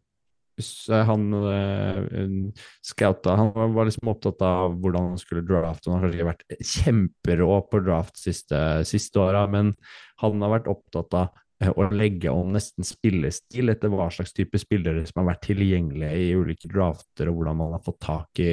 så 0.62 1.00
han 1.08 1.24
eh, 1.50 2.52
scouta 2.86 3.34
Han 3.40 3.52
var- 3.56 3.72
var 3.74 3.88
liksom 3.88 4.10
opptatt 4.12 4.42
av 4.46 4.76
hvordan 4.82 5.08
han 5.14 5.18
skulle 5.22 5.42
drafte. 5.46 5.90
Han 5.90 5.98
har 6.00 6.10
kanskje 6.10 6.20
ikke 6.20 6.32
vært 6.32 6.66
kjemperå 6.74 7.56
på 7.72 7.82
draft 7.86 8.18
siste, 8.22 8.60
siste 8.86 9.18
åra, 9.22 9.48
men 9.50 9.74
han 10.22 10.42
har 10.46 10.54
vært 10.60 10.70
opptatt 10.74 11.14
av 11.18 11.30
eh, 11.62 11.70
å 11.74 11.88
legge 11.94 12.30
om 12.34 12.52
nesten 12.54 12.86
spillestil 12.86 13.70
etter 13.74 13.90
hva 13.94 14.10
slags 14.14 14.34
type 14.34 14.58
spillere 14.62 15.06
som 15.08 15.22
har 15.24 15.34
vært 15.34 15.48
tilgjengelige 15.48 16.18
i 16.18 16.34
ulike 16.36 16.70
drafter, 16.70 17.30
og 17.30 17.40
hvordan 17.40 17.58
man 17.62 17.72
har 17.78 17.86
fått 17.86 18.02
tak 18.04 18.44
i, 18.44 18.52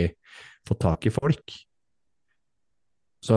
fått 0.68 0.80
tak 0.80 1.06
i 1.06 1.10
folk. 1.16 1.56
Så, 3.24 3.36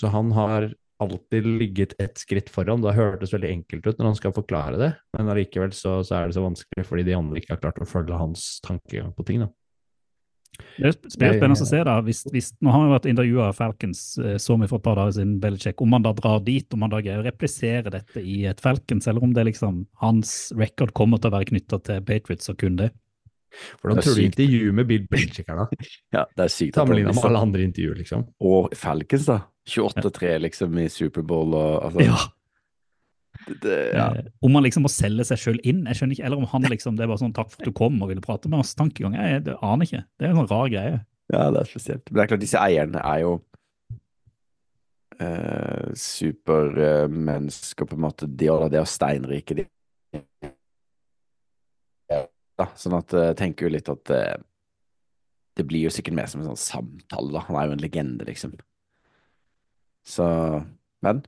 så 0.00 0.10
han 0.10 0.32
har 0.34 0.72
alltid 1.00 1.46
ligget 1.46 1.94
ett 2.02 2.18
skritt 2.20 2.50
foran. 2.52 2.82
Det 2.84 2.96
hørtes 2.96 3.32
veldig 3.34 3.50
enkelt 3.50 3.86
ut 3.86 3.96
når 3.98 4.10
han 4.10 4.18
skal 4.18 4.34
forklare 4.36 4.80
det, 4.80 4.90
men 5.16 5.32
allikevel 5.32 5.72
så, 5.76 6.00
så 6.06 6.20
er 6.20 6.28
det 6.28 6.36
så 6.38 6.44
vanskelig 6.44 6.86
fordi 6.88 7.06
de 7.08 7.16
andre 7.18 7.40
ikke 7.40 7.56
har 7.56 7.64
klart 7.64 7.82
å 7.82 7.88
følge 7.88 8.20
hans 8.20 8.52
tankegang 8.66 9.14
på 9.16 9.26
ting. 9.28 9.44
da. 9.44 9.50
Det 10.76 10.90
blir 11.00 11.12
spennende 11.12 11.56
å 11.56 11.68
se 11.68 11.80
da, 11.86 11.96
hvis, 12.04 12.22
hvis, 12.32 12.50
Nå 12.60 12.72
har 12.74 12.82
vi 12.84 12.92
vært 12.92 13.06
intervjua 13.10 13.50
av 13.50 13.58
Falcons 13.58 14.00
eh, 14.20 14.36
så 14.42 14.56
mye 14.60 14.68
for 14.70 14.80
et 14.80 14.86
par 14.86 14.98
dager 14.98 15.16
siden, 15.16 15.36
Belichick, 15.42 15.80
om 15.80 15.94
han 15.96 16.04
da 16.04 16.12
drar 16.16 16.40
dit, 16.44 16.66
om 16.74 16.84
han 16.84 16.92
da 16.92 17.02
greier 17.04 17.22
å 17.22 17.26
replisere 17.26 17.92
dette 17.92 18.22
i 18.22 18.42
et 18.50 18.60
Falcons, 18.62 19.08
eller 19.10 19.24
om 19.24 19.34
det 19.36 19.46
liksom 19.50 19.84
hans 20.02 20.34
record 20.58 20.92
kommer 20.96 21.20
til 21.20 21.30
å 21.30 21.36
være 21.38 21.50
knytta 21.52 21.80
til 21.86 22.02
Patriots 22.08 22.52
og 22.52 22.60
kun 22.60 22.80
det. 22.80 22.90
Hvordan 23.80 23.98
tror 24.04 24.14
du 24.14 24.22
intervjuet 24.22 24.76
med 24.78 24.86
Bill 24.86 25.06
Belichick 25.10 25.48
er, 25.50 25.64
da? 25.64 25.86
Ja, 26.16 26.26
det 26.36 26.46
er 26.46 26.52
sykt. 26.54 26.76
Sammenligna 26.78 27.14
med 27.16 27.26
alle 27.30 27.46
andre 27.48 27.66
intervjuer, 27.66 27.98
liksom. 28.02 28.28
Og 28.46 28.70
Falcons, 28.78 29.26
da. 29.30 29.40
28-3 29.68 30.38
liksom 30.46 30.78
i 30.78 30.88
Superbowl 30.88 31.54
og 31.54 31.84
altså 31.84 32.00
Ja. 32.06 32.16
det, 33.46 33.56
det, 33.62 33.76
ja. 33.94 34.06
Eh, 34.16 34.24
om 34.42 34.54
han 34.54 34.64
liksom 34.66 34.82
må 34.86 34.90
selge 34.92 35.24
seg 35.28 35.38
sjøl 35.38 35.60
inn, 35.64 35.84
jeg 35.86 35.96
skjønner 36.00 36.16
ikke, 36.16 36.24
eller 36.26 36.40
om 36.42 36.48
han 36.52 36.62
liksom, 36.70 36.96
det 36.96 37.04
er 37.04 37.12
bare 37.12 37.22
sånn 37.22 37.32
'takk 37.36 37.50
for 37.52 37.60
at 37.62 37.68
du 37.68 37.72
kom 37.72 38.00
og 38.02 38.08
ville 38.10 38.20
prate 38.24 38.48
med 38.48 38.60
oss', 38.60 38.74
tankegang, 38.74 39.14
jeg, 39.14 39.44
det 39.44 39.56
aner 39.62 39.84
ikke. 39.86 40.04
Det 40.18 40.26
er 40.26 40.30
en 40.30 40.40
sånn 40.42 40.50
rar 40.50 40.68
greie. 40.72 40.98
ja, 41.32 41.50
det 41.50 41.60
er 41.60 41.68
spesielt. 41.70 42.10
Men 42.10 42.16
det 42.18 42.22
er 42.24 42.30
klart, 42.32 42.40
disse 42.42 42.58
eierne 42.58 43.00
er 43.04 43.20
jo 43.22 43.32
eh, 45.20 45.90
supermennesker, 45.94 47.86
på 47.86 47.94
en 47.94 48.00
måte. 48.02 48.26
De, 48.26 48.48
og 48.50 48.70
det 48.72 48.80
er 48.80 48.88
steinrike, 48.88 49.54
de. 49.60 49.66
Ja, 52.10 52.66
sånn 52.76 52.96
at 52.98 53.14
eh, 53.14 53.30
jeg 53.30 53.36
tenker 53.40 53.66
jo 53.68 53.72
litt 53.76 53.88
at 53.88 54.10
eh, 54.12 54.36
det 55.56 55.64
blir 55.68 55.86
jo 55.86 55.92
sikkert 55.94 56.16
mer 56.18 56.26
som 56.30 56.42
en 56.42 56.50
sånn 56.50 56.60
samtale, 56.60 57.30
da. 57.32 57.44
Han 57.46 57.56
er 57.60 57.68
jo 57.70 57.76
en 57.76 57.84
legende, 57.84 58.26
liksom. 58.28 58.52
Så 60.06 60.26
Men 61.02 61.22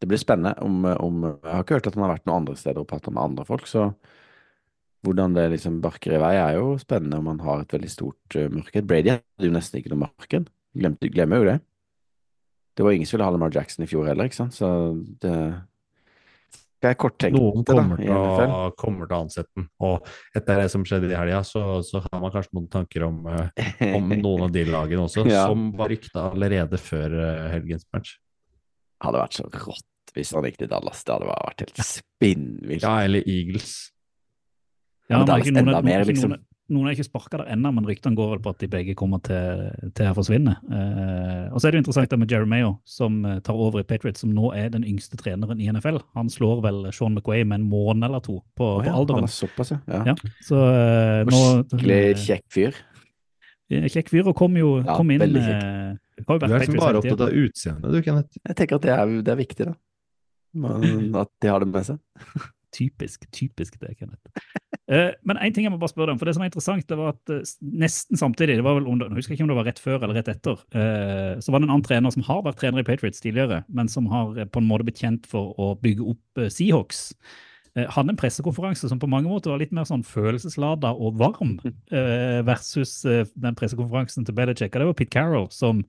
det 0.00 0.06
blir 0.08 0.20
spennende 0.20 0.54
om, 0.62 0.84
om 0.84 1.24
Jeg 1.26 1.52
har 1.52 1.64
ikke 1.64 1.74
hørt 1.78 1.86
at 1.90 1.94
han 1.94 2.04
har 2.06 2.14
vært 2.14 2.26
noen 2.28 2.42
andre 2.42 2.56
steder 2.56 2.80
og 2.80 2.88
pratet 2.88 3.12
med 3.12 3.22
andre 3.22 3.44
folk, 3.44 3.66
så 3.66 3.90
hvordan 5.06 5.34
det 5.34 5.50
liksom 5.52 5.80
barker 5.82 6.16
i 6.16 6.20
vei, 6.22 6.34
er 6.38 6.56
jo 6.58 6.76
spennende 6.80 7.20
om 7.20 7.28
han 7.30 7.42
har 7.46 7.62
et 7.62 7.72
veldig 7.72 7.90
stort 7.90 8.36
uh, 8.36 8.48
marked. 8.50 8.86
Brady 8.88 9.14
hadde 9.14 9.46
jo 9.46 9.54
nesten 9.54 9.78
ikke 9.78 9.92
noe 9.92 10.08
marked. 10.08 10.48
Glemmer 10.74 11.38
jo 11.38 11.48
det. 11.52 11.58
Det 12.78 12.86
var 12.86 12.94
ingen 12.94 13.06
som 13.06 13.16
ville 13.16 13.26
ha 13.26 13.34
Lamar 13.34 13.54
Jackson 13.54 13.86
i 13.86 13.90
fjor 13.90 14.06
heller, 14.06 14.28
ikke 14.28 14.38
sant, 14.38 14.54
så 14.54 14.68
det 15.22 15.34
skal 16.78 16.92
jeg 16.92 16.98
korttenke 17.02 17.34
Noen 17.40 17.64
det, 17.66 17.74
da, 17.74 17.74
kommer 17.74 18.00
i 18.00 18.06
til, 18.06 18.14
å, 18.54 18.58
kommer 18.78 19.08
til 19.10 19.16
å 19.16 19.20
ansette 19.24 19.50
den. 19.58 19.64
Og 19.82 20.08
etter 20.38 20.60
det 20.62 20.68
som 20.70 20.84
skjedde 20.86 21.10
i 21.10 21.16
helga, 21.18 21.40
så, 21.46 21.62
så 21.82 22.00
har 22.04 22.20
man 22.22 22.30
kanskje 22.34 22.54
noen 22.54 22.68
tanker 22.70 23.04
om, 23.08 23.16
eh, 23.34 23.82
om 23.98 24.08
noen 24.24 24.46
av 24.46 24.52
de 24.54 24.62
lagene 24.68 25.04
også, 25.08 25.24
Ja. 25.26 25.44
som 25.50 25.72
var 25.78 25.90
rykta 25.90 26.28
allerede 26.30 26.78
før 26.78 27.18
eh, 27.18 27.44
helgens 27.56 27.82
match. 27.94 28.14
Hadde 29.02 29.20
vært 29.24 29.38
så 29.40 29.46
rått 29.50 30.14
hvis 30.14 30.30
han 30.34 30.46
gikk 30.48 30.56
til 30.62 30.70
Dallas. 30.70 31.02
Det 31.04 31.12
hadde 31.16 31.26
bare 31.28 31.48
vært 31.50 31.66
helt 31.66 31.82
spinnvilt. 31.84 32.82
Ja, 32.86 32.94
eller 33.04 33.26
Eagles. 33.28 33.74
Ja, 35.10 35.18
Men 35.18 35.20
men 35.20 35.22
er 35.22 35.28
Dallas 35.32 35.46
ikke 35.46 35.56
noen, 35.58 35.68
enda 35.74 35.82
mer, 35.90 36.04
liksom. 36.08 36.32
noen, 36.34 36.46
noen 36.68 36.88
er 36.88 36.96
ikke 36.96 37.06
sparka 37.06 37.38
der 37.40 37.50
ennå, 37.54 37.70
men 37.72 37.86
ryktene 37.88 38.18
går 38.18 38.34
vel 38.34 38.40
på 38.44 38.52
at 38.52 38.60
de 38.60 38.68
begge 38.70 38.94
kommer 38.98 39.22
til, 39.24 39.62
til 39.96 40.10
å 40.10 40.16
forsvinne. 40.16 40.52
Eh, 40.68 41.46
og 41.48 41.60
så 41.60 41.68
er 41.68 41.72
det 41.72 41.80
jo 41.80 41.84
interessant 41.86 42.12
det 42.12 42.18
med 42.20 42.32
Jerry 42.32 42.48
Mayo, 42.50 42.74
som 42.88 43.22
eh, 43.24 43.38
tar 43.44 43.56
over 43.56 43.80
i 43.80 43.86
Patriots, 43.88 44.20
som 44.24 44.34
nå 44.36 44.50
er 44.56 44.68
den 44.74 44.84
yngste 44.88 45.16
treneren 45.20 45.62
i 45.64 45.70
NFL. 45.72 46.00
Han 46.18 46.28
slår 46.32 46.60
vel 46.66 46.82
Sean 46.92 47.16
McWay 47.16 47.46
med 47.48 47.62
en 47.62 47.70
måned 47.70 48.04
eller 48.10 48.20
to 48.24 48.40
på, 48.58 48.68
Å 48.76 48.84
på 48.84 48.92
alderen. 48.92 49.24
Han 49.24 49.30
er 49.30 49.34
såpass, 49.34 49.72
ja. 49.72 49.80
ja. 49.88 50.02
Ja, 50.12 50.34
så 50.44 50.60
eh, 50.68 51.22
nå 51.30 51.42
Skikkelig 51.72 52.02
kjekk 52.26 52.46
fyr. 52.52 52.82
Eh, 53.72 53.88
Kjekk 53.92 54.12
fyr, 54.12 54.28
og 54.28 54.36
kom 54.36 54.60
jo 54.60 54.78
Ja, 54.82 54.96
kom 54.96 55.10
inn 55.12 55.24
eh, 55.24 55.30
Du 55.30 55.34
er 55.36 55.40
liksom 55.40 56.28
Patriots 56.28 56.76
bare 56.80 57.00
opptatt 57.00 57.26
av 57.26 57.34
utseendet, 57.46 57.90
du, 57.92 58.00
Kenneth. 58.04 58.40
Jeg 58.44 58.60
tenker 58.60 58.80
at 58.80 58.86
det 58.86 58.94
er, 58.94 59.18
det 59.24 59.34
er 59.34 59.40
viktig, 59.40 59.72
da. 59.72 59.76
Men, 60.58 61.10
at 61.24 61.32
de 61.40 61.52
har 61.52 61.64
det 61.64 61.72
med 61.72 61.88
seg. 61.94 62.48
Typisk, 62.74 63.24
typisk 63.32 63.78
det, 63.80 63.94
Kenneth. 63.98 64.20
Uh, 64.92 65.14
men 65.28 65.40
en 65.40 65.54
ting 65.54 65.64
jeg 65.64 65.72
må 65.72 65.80
bare 65.80 65.92
spørre 65.92 66.10
deg 66.10 66.16
om, 66.16 66.20
for 66.20 66.28
det 66.28 66.34
som 66.36 66.44
er 66.44 66.50
interessant, 66.50 66.84
det 66.90 66.98
var 67.00 67.14
at 67.14 67.32
uh, 67.32 67.40
nesten 67.80 68.20
samtidig, 68.20 68.58
det 68.60 68.66
var 68.66 68.76
vel 68.76 68.90
under, 68.92 69.08
jeg 69.08 69.22
husker 69.22 69.36
ikke 69.36 69.46
om 69.46 69.52
det 69.52 69.58
var 69.58 69.68
rett 69.70 69.82
før 69.82 70.04
eller 70.04 70.20
rett 70.20 70.30
etter, 70.34 70.60
uh, 70.76 71.40
så 71.40 71.54
var 71.54 71.62
det 71.62 71.68
en 71.68 71.72
annen 71.72 71.86
trener 71.86 72.14
som 72.14 72.26
har 72.28 72.44
vært 72.44 72.60
trener 72.60 72.84
i 72.84 72.86
Patriots 72.88 73.24
tidligere, 73.24 73.62
men 73.72 73.88
som 73.88 74.08
har 74.12 74.36
på 74.52 74.62
en 74.62 74.68
måte 74.68 74.88
blitt 74.88 75.00
kjent 75.00 75.28
for 75.30 75.56
å 75.56 75.72
bygge 75.80 76.12
opp 76.12 76.44
Seahawks. 76.52 77.10
Hadde 77.78 78.10
en 78.10 78.18
pressekonferanse 78.18 78.88
som 78.90 78.98
på 78.98 79.08
mange 79.10 79.30
måter 79.30 79.52
var 79.52 79.60
litt 79.60 79.74
mer 79.76 79.86
sånn 79.86 80.02
følelseslada 80.04 80.90
og 80.98 81.18
varm, 81.20 81.58
eh, 81.94 82.40
versus 82.42 83.04
den 83.04 83.58
pressekonferansen 83.58 84.26
til 84.26 84.34
Belichick. 84.34 84.72
Og 84.72 84.82
det 84.82 84.88
var 84.88 84.96
Pete 84.98 85.14
Carroll 85.14 85.46
som 85.54 85.84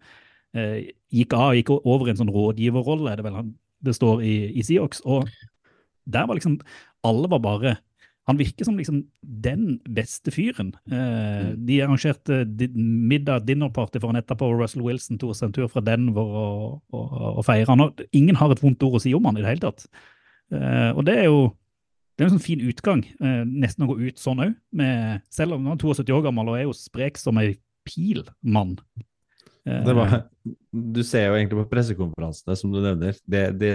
gikk 0.53 1.33
av, 1.37 1.55
gikk 1.57 1.71
over 1.79 2.07
i 2.07 2.13
en 2.13 2.19
sånn 2.19 2.33
rådgiverrolle, 2.33 3.09
er 3.09 3.19
det 3.19 3.25
vel 3.25 3.39
han 3.39 3.49
det 3.85 3.95
står 3.95 4.23
i, 4.25 4.35
i 4.59 4.65
Seahawks. 4.65 5.01
Og 5.05 5.27
der 6.05 6.27
var 6.27 6.37
liksom 6.37 6.59
Alle 7.03 7.29
var 7.31 7.39
bare 7.39 7.77
Han 8.27 8.37
virker 8.37 8.65
som 8.65 8.77
liksom 8.77 9.07
den 9.23 9.79
beste 9.89 10.29
fyren. 10.29 10.75
Eh, 10.91 11.55
De 11.57 11.79
arrangerte 11.81 12.43
middag, 12.75 13.47
dinnerparty 13.47 13.97
for 13.97 14.11
han 14.11 14.19
etterpå, 14.21 14.45
og 14.45 14.59
Russell 14.61 14.83
Wilson 14.85 15.17
tok 15.17 15.33
seg 15.33 15.47
en 15.49 15.55
tur 15.55 15.71
fra 15.71 15.81
Denver 15.81 16.21
og, 16.27 16.75
og, 16.93 17.15
og 17.39 17.45
feira 17.47 17.73
han. 17.73 17.87
Ingen 18.13 18.37
har 18.37 18.53
et 18.53 18.61
vondt 18.61 18.85
ord 18.85 18.99
å 18.99 19.01
si 19.01 19.15
om 19.17 19.25
han 19.25 19.39
i 19.39 19.41
det 19.41 19.49
hele 19.49 19.65
tatt. 19.65 19.87
Eh, 20.53 20.91
og 20.93 21.07
det 21.09 21.17
er 21.23 21.25
jo 21.31 21.47
det 22.19 22.25
er 22.25 22.29
en 22.29 22.35
sånn 22.35 22.43
fin 22.43 22.61
utgang, 22.67 23.01
eh, 23.23 23.43
nesten 23.47 23.85
å 23.85 23.89
gå 23.89 23.95
ut 24.11 24.19
sånn 24.19 24.41
òg. 24.43 24.53
Selv 25.31 25.55
om 25.55 25.65
han 25.65 25.77
er 25.79 25.81
72 25.81 26.13
år 26.19 26.25
gammel 26.27 26.49
og 26.51 26.57
er 26.59 26.65
jo 26.67 26.75
sprek 26.75 27.17
som 27.17 27.39
ei 27.41 27.53
pil, 27.87 28.25
mann. 28.43 28.75
Det 28.99 29.08
var, 29.95 30.13
du 30.71 30.99
ser 31.05 31.27
jo 31.27 31.35
egentlig 31.37 31.57
på 31.63 31.69
pressekonferansene, 31.71 32.55
som 32.57 32.73
du 32.73 32.79
nevner. 32.81 33.17
Det, 33.29 33.43
det 33.59 33.71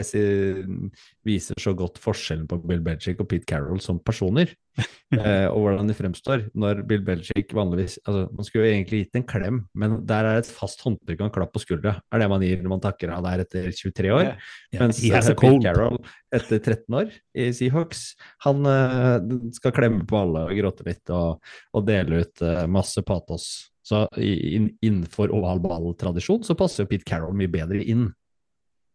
viser 1.26 1.58
så 1.60 1.74
godt 1.76 1.98
forskjellen 2.02 2.46
på 2.50 2.60
Bill 2.62 2.82
Belichick 2.84 3.22
og 3.22 3.28
Pete 3.30 3.48
Carroll 3.50 3.82
som 3.82 3.98
personer. 4.02 4.52
eh, 5.14 5.46
og 5.46 5.58
hvordan 5.62 5.90
de 5.90 5.96
fremstår. 5.96 6.46
Når 6.58 6.82
Bill 6.88 7.02
Belichick 7.06 7.52
vanligvis 7.54 8.00
altså, 8.02 8.24
Man 8.34 8.46
skulle 8.46 8.64
jo 8.66 8.72
egentlig 8.74 9.04
gitt 9.04 9.18
en 9.20 9.26
klem, 9.28 9.60
men 9.78 10.00
der 10.08 10.30
er 10.30 10.40
et 10.40 10.50
fast 10.50 10.82
håndtrykk 10.86 11.20
og 11.20 11.28
en 11.28 11.34
klapp 11.36 11.52
på 11.54 11.62
skuldra. 11.62 11.96
er 12.10 12.22
det 12.22 12.30
man 12.32 12.46
gir 12.46 12.62
når 12.62 12.74
man 12.76 12.84
takker 12.86 13.14
av 13.14 13.26
der 13.26 13.44
etter 13.44 13.68
23 13.70 14.14
år. 14.14 14.32
ja, 14.74 14.80
Mens 14.80 15.02
eh, 15.02 15.30
Pete. 15.34 15.60
Carroll 15.66 16.00
etter 16.34 16.58
13 16.58 16.98
år 16.98 17.12
i 17.38 17.50
Seahawks, 17.54 18.14
han 18.42 18.66
uh, 18.66 19.22
skal 19.54 19.74
klemme 19.74 20.02
på 20.08 20.18
alle 20.18 20.48
og 20.48 20.58
gråte 20.58 20.86
litt 20.88 21.12
og, 21.14 21.42
og 21.74 21.86
dele 21.86 22.24
ut 22.24 22.42
uh, 22.42 22.64
masse 22.70 23.02
patos. 23.06 23.74
Så 23.84 24.06
innenfor 24.16 25.32
oval 25.36 25.60
ball-tradisjon 25.60 26.44
så 26.46 26.56
passer 26.56 26.84
jo 26.84 26.90
Pete 26.92 27.04
Carroll 27.08 27.36
mye 27.36 27.50
bedre 27.52 27.82
inn. 27.84 28.06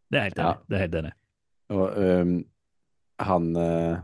Det 0.10 0.17
er 0.17 0.29
helt 0.29 0.39
enig. 0.41 0.50
Ja. 0.50 0.65
Det 0.65 0.77
er 0.77 0.86
helt 0.86 0.98
enig. 1.03 1.12
Og 1.69 2.00
um, 2.01 2.31
han 3.22 3.50
uh, 3.53 4.00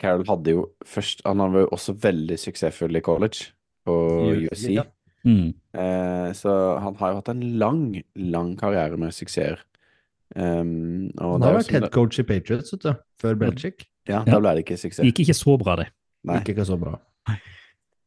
Carroll 0.00 0.24
hadde 0.30 0.54
jo 0.54 0.62
først 0.88 1.20
Han 1.26 1.42
var 1.42 1.66
jo 1.66 1.68
også 1.76 1.92
veldig 2.00 2.38
suksessfull 2.40 2.96
i 2.96 3.02
college, 3.04 3.50
på 3.86 3.96
USC. 4.48 4.70
Ja. 4.78 4.86
Mm. 5.26 5.52
Uh, 5.76 6.32
så 6.34 6.52
han 6.80 6.96
har 6.96 7.12
jo 7.12 7.20
hatt 7.20 7.32
en 7.34 7.44
lang, 7.60 7.82
lang 8.16 8.54
karriere 8.58 8.96
med 8.96 9.12
suksesser. 9.14 9.60
Um, 10.34 11.12
Han 11.20 11.44
har 11.44 11.60
vært 11.60 11.70
head 11.70 11.90
coach 11.94 12.18
i 12.18 12.24
Patriots, 12.26 12.72
vet 12.74 12.88
du, 12.88 13.04
før 13.20 13.36
Belichick. 13.44 13.86
Ja, 14.08 14.24
da 14.26 14.40
ble 14.40 14.56
det 14.56 14.64
ikke 14.64 14.78
Det 14.78 14.86
suksess. 14.86 15.06
gikk 15.06 15.22
ikke 15.26 15.36
så 15.36 15.54
bra, 15.60 15.76
det. 15.82 15.86
Nei. 16.26 16.40
Gikk 16.40 16.54
ikke 16.54 16.66
så 16.66 16.78
bra. 16.80 16.96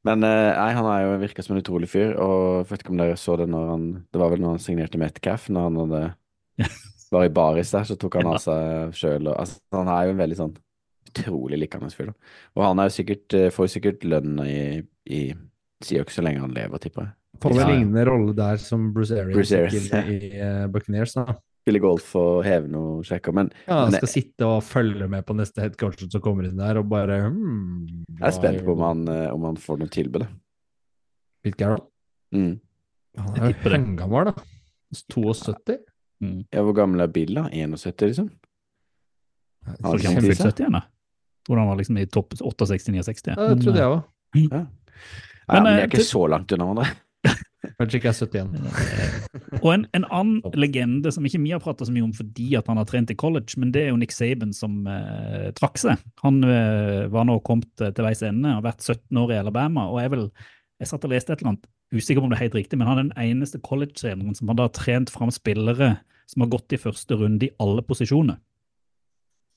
Men 0.08 0.24
eh, 0.24 0.54
nei, 0.56 0.70
han 0.78 0.88
er 0.88 1.04
jo 1.04 1.18
virka 1.20 1.44
som 1.44 1.56
en 1.56 1.64
utrolig 1.64 1.90
fyr, 1.92 2.14
og 2.24 2.62
jeg 2.62 2.70
vet 2.70 2.86
ikke 2.86 2.94
om 2.94 3.02
dere 3.02 3.18
så 3.20 3.36
det 3.40 3.50
når 3.52 3.68
han 3.74 3.84
Det 4.08 4.22
var 4.22 4.32
vel 4.32 4.42
når 4.44 4.56
han 4.56 4.64
signerte 4.64 5.02
Metcalf, 5.02 5.50
når 5.52 5.68
han 5.68 5.80
hadde 5.84 6.02
var 7.12 7.26
i 7.26 7.34
baris 7.34 7.74
der, 7.76 7.86
så 7.90 7.98
tok 8.00 8.20
han 8.20 8.32
av 8.32 8.40
seg 8.44 8.96
sjøl 8.96 9.32
og 9.32 9.36
altså, 9.42 9.60
Han 9.76 9.92
er 9.92 10.08
jo 10.08 10.16
en 10.16 10.24
veldig 10.24 10.40
sånn 10.40 10.58
utrolig 11.10 11.58
likende 11.58 11.90
fyr, 11.92 12.12
da. 12.12 12.34
Og 12.56 12.66
han 12.68 12.80
er 12.80 12.90
jo 12.90 12.96
sikkert 13.00 13.36
eh, 13.36 13.52
får 13.54 13.68
jo 13.68 13.76
sikkert 13.76 14.04
lønn 14.06 14.44
i, 14.46 14.60
i 15.10 15.22
Seahawks 15.84 16.20
så 16.20 16.24
lenge 16.26 16.44
han 16.44 16.54
lever, 16.54 16.82
tipper 16.84 17.08
jeg. 17.08 17.16
Får 17.40 17.56
vel 17.56 17.72
lignende 17.72 18.04
rolle 18.08 18.34
der 18.36 18.60
som 18.62 18.90
Bruce 18.94 19.16
Arians 19.16 19.38
Bruce 19.38 19.58
Arians, 19.58 19.92
i 20.12 20.32
uh, 20.44 20.66
Buccaneers. 20.72 21.16
Da. 21.16 21.40
Spille 21.60 21.82
golf 21.84 22.14
og 22.16 22.44
heve 22.46 22.70
noen 22.72 23.04
sjekke 23.06 23.34
men 23.36 23.50
Ja, 23.68 23.82
han 23.84 23.92
Men- 23.92 24.00
skal 24.00 24.08
sitte 24.14 24.48
og 24.48 24.64
følge 24.64 25.08
med 25.12 25.26
på 25.28 25.36
neste 25.36 25.62
head 25.62 25.76
coach 25.78 26.00
som 26.10 26.22
kommer 26.22 26.48
inn 26.48 26.58
der, 26.58 26.78
og 26.80 26.88
bare 26.90 27.20
hmm, 27.30 28.06
jeg 28.18 28.28
er 28.28 28.32
spent 28.32 28.64
på 28.66 28.74
om 28.78 28.80
han, 28.86 29.08
eh, 29.12 29.34
om 29.34 29.44
han 29.44 29.56
får 29.60 29.80
noe 29.80 29.88
tilbud. 29.92 30.22
da. 30.24 30.28
Pete 31.44 31.58
Carroll. 31.60 31.84
Mm. 32.34 32.60
Han 33.18 33.36
er 33.36 33.48
jo 33.50 33.54
det. 33.54 33.60
da. 34.26 34.34
72. 35.14 35.78
Mm. 36.24 36.46
Ja, 36.52 36.62
hvor 36.64 36.74
gammel 36.76 37.02
er 37.02 37.08
Bill, 37.08 37.34
da? 37.36 37.44
71, 37.52 38.08
liksom? 38.08 38.30
Jeg 39.68 39.78
ikke 40.00 40.08
han 40.14 40.24
bli 40.24 40.34
fylt 40.34 40.46
70 40.48 40.66
ennå. 40.68 40.82
Tror 41.48 41.58
han 41.62 41.68
var 41.70 41.78
liksom 41.80 41.98
i 42.02 42.06
topp 42.06 42.34
68-69-60. 42.40 43.36
Ja, 43.36 43.48
det 43.54 43.64
trodde 43.64 43.80
jeg 43.80 43.94
òg. 43.94 44.04
Ja. 44.52 44.66
Ja, 45.50 45.54
Men, 45.54 45.64
men 45.64 45.74
eh, 45.74 45.80
er 45.84 45.88
ikke 45.88 45.98
til- 46.02 46.10
så 46.12 46.26
langt 46.30 46.52
unna 46.52 46.66
hverandre. 46.70 46.90
Belichick 47.80 48.06
er 48.08 48.16
71. 48.16 48.52
Og 49.60 49.70
en, 49.74 49.84
en 49.98 50.06
annen 50.08 50.60
legende 50.60 51.12
som 51.12 51.26
ikke 51.28 51.42
vi 51.44 51.52
har 51.52 51.64
pratet 51.64 51.90
så 51.90 51.96
mye 51.96 52.06
om 52.06 52.14
fordi 52.16 52.54
at 52.60 52.70
han 52.72 52.80
har 52.80 52.88
trent 52.88 53.12
i 53.12 53.18
college, 53.20 53.60
men 53.60 53.74
det 53.76 53.84
er 53.84 53.92
jo 53.92 54.00
Nick 54.00 54.16
Saban 54.16 54.54
som 54.56 54.86
eh, 54.88 55.50
trakk 55.58 55.80
seg. 55.82 56.00
Han 56.24 56.40
eh, 56.48 57.10
var 57.12 57.28
nå 57.28 57.40
kommet 57.48 57.84
eh, 57.84 57.92
til 57.96 58.08
veis 58.08 58.24
ende, 58.26 58.56
har 58.56 58.64
vært 58.66 58.86
17 58.86 59.20
år 59.24 59.36
i 59.36 59.42
Alabama, 59.42 59.90
og 59.92 60.00
er 60.04 60.16
vel 60.16 60.30
Jeg 60.80 60.88
satt 60.88 61.04
og 61.04 61.12
leste 61.12 61.34
et 61.34 61.42
eller 61.42 61.58
annet, 61.58 61.66
usikker 61.92 62.22
på 62.22 62.30
om 62.30 62.32
det 62.32 62.38
er 62.38 62.46
helt 62.46 62.56
riktig, 62.56 62.78
men 62.80 62.88
han 62.88 63.00
er 63.00 63.08
den 63.10 63.18
eneste 63.20 63.60
college-treneren 63.60 64.38
som 64.38 64.48
har 64.48 64.70
trent 64.72 65.12
fram 65.12 65.32
spillere 65.34 65.98
som 66.30 66.46
har 66.46 66.52
gått 66.54 66.72
i 66.72 66.80
første 66.80 67.18
runde 67.18 67.48
i 67.48 67.52
alle 67.60 67.84
posisjoner. 67.84 68.38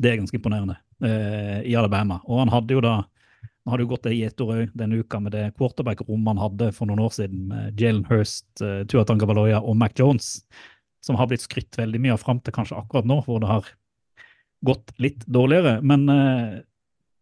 Det 0.02 0.10
er 0.10 0.18
ganske 0.18 0.38
imponerende 0.38 0.78
eh, 1.04 1.60
i 1.68 1.76
Alabama. 1.78 2.18
Og 2.26 2.40
han 2.42 2.50
hadde 2.50 2.74
jo 2.74 2.82
da 2.82 2.94
han 3.62 3.72
hadde 3.72 3.84
jo 3.84 3.92
gått 3.92 4.06
det 4.08 4.14
i 4.16 4.24
ett 4.26 4.40
år 4.42 4.52
òg 4.56 4.72
denne 4.74 4.98
uka 4.98 5.20
med 5.22 5.36
det 5.36 5.44
quarterback-rommet 5.54 6.32
han 6.32 6.40
hadde 6.42 6.70
for 6.74 6.90
noen 6.90 7.04
år 7.04 7.12
siden 7.14 7.44
med 7.52 7.78
Jalen 7.78 8.02
Hurst, 8.08 8.48
uh, 8.58 8.82
Tua 8.90 9.04
Tangabaloya 9.06 9.60
og 9.62 9.76
Mac 9.78 9.94
Jones, 10.00 10.40
som 11.02 11.18
har 11.18 11.30
blitt 11.30 11.44
skrytt 11.44 11.78
veldig 11.78 12.00
mye 12.02 12.16
av 12.16 12.22
fram 12.22 12.40
til 12.42 12.54
kanskje 12.54 12.78
akkurat 12.78 13.06
nå, 13.06 13.20
hvor 13.26 13.42
det 13.42 13.50
har 13.50 13.70
gått 14.62 14.92
litt 15.02 15.26
dårligere. 15.26 15.80
Men 15.82 16.06
eh, 16.08 16.60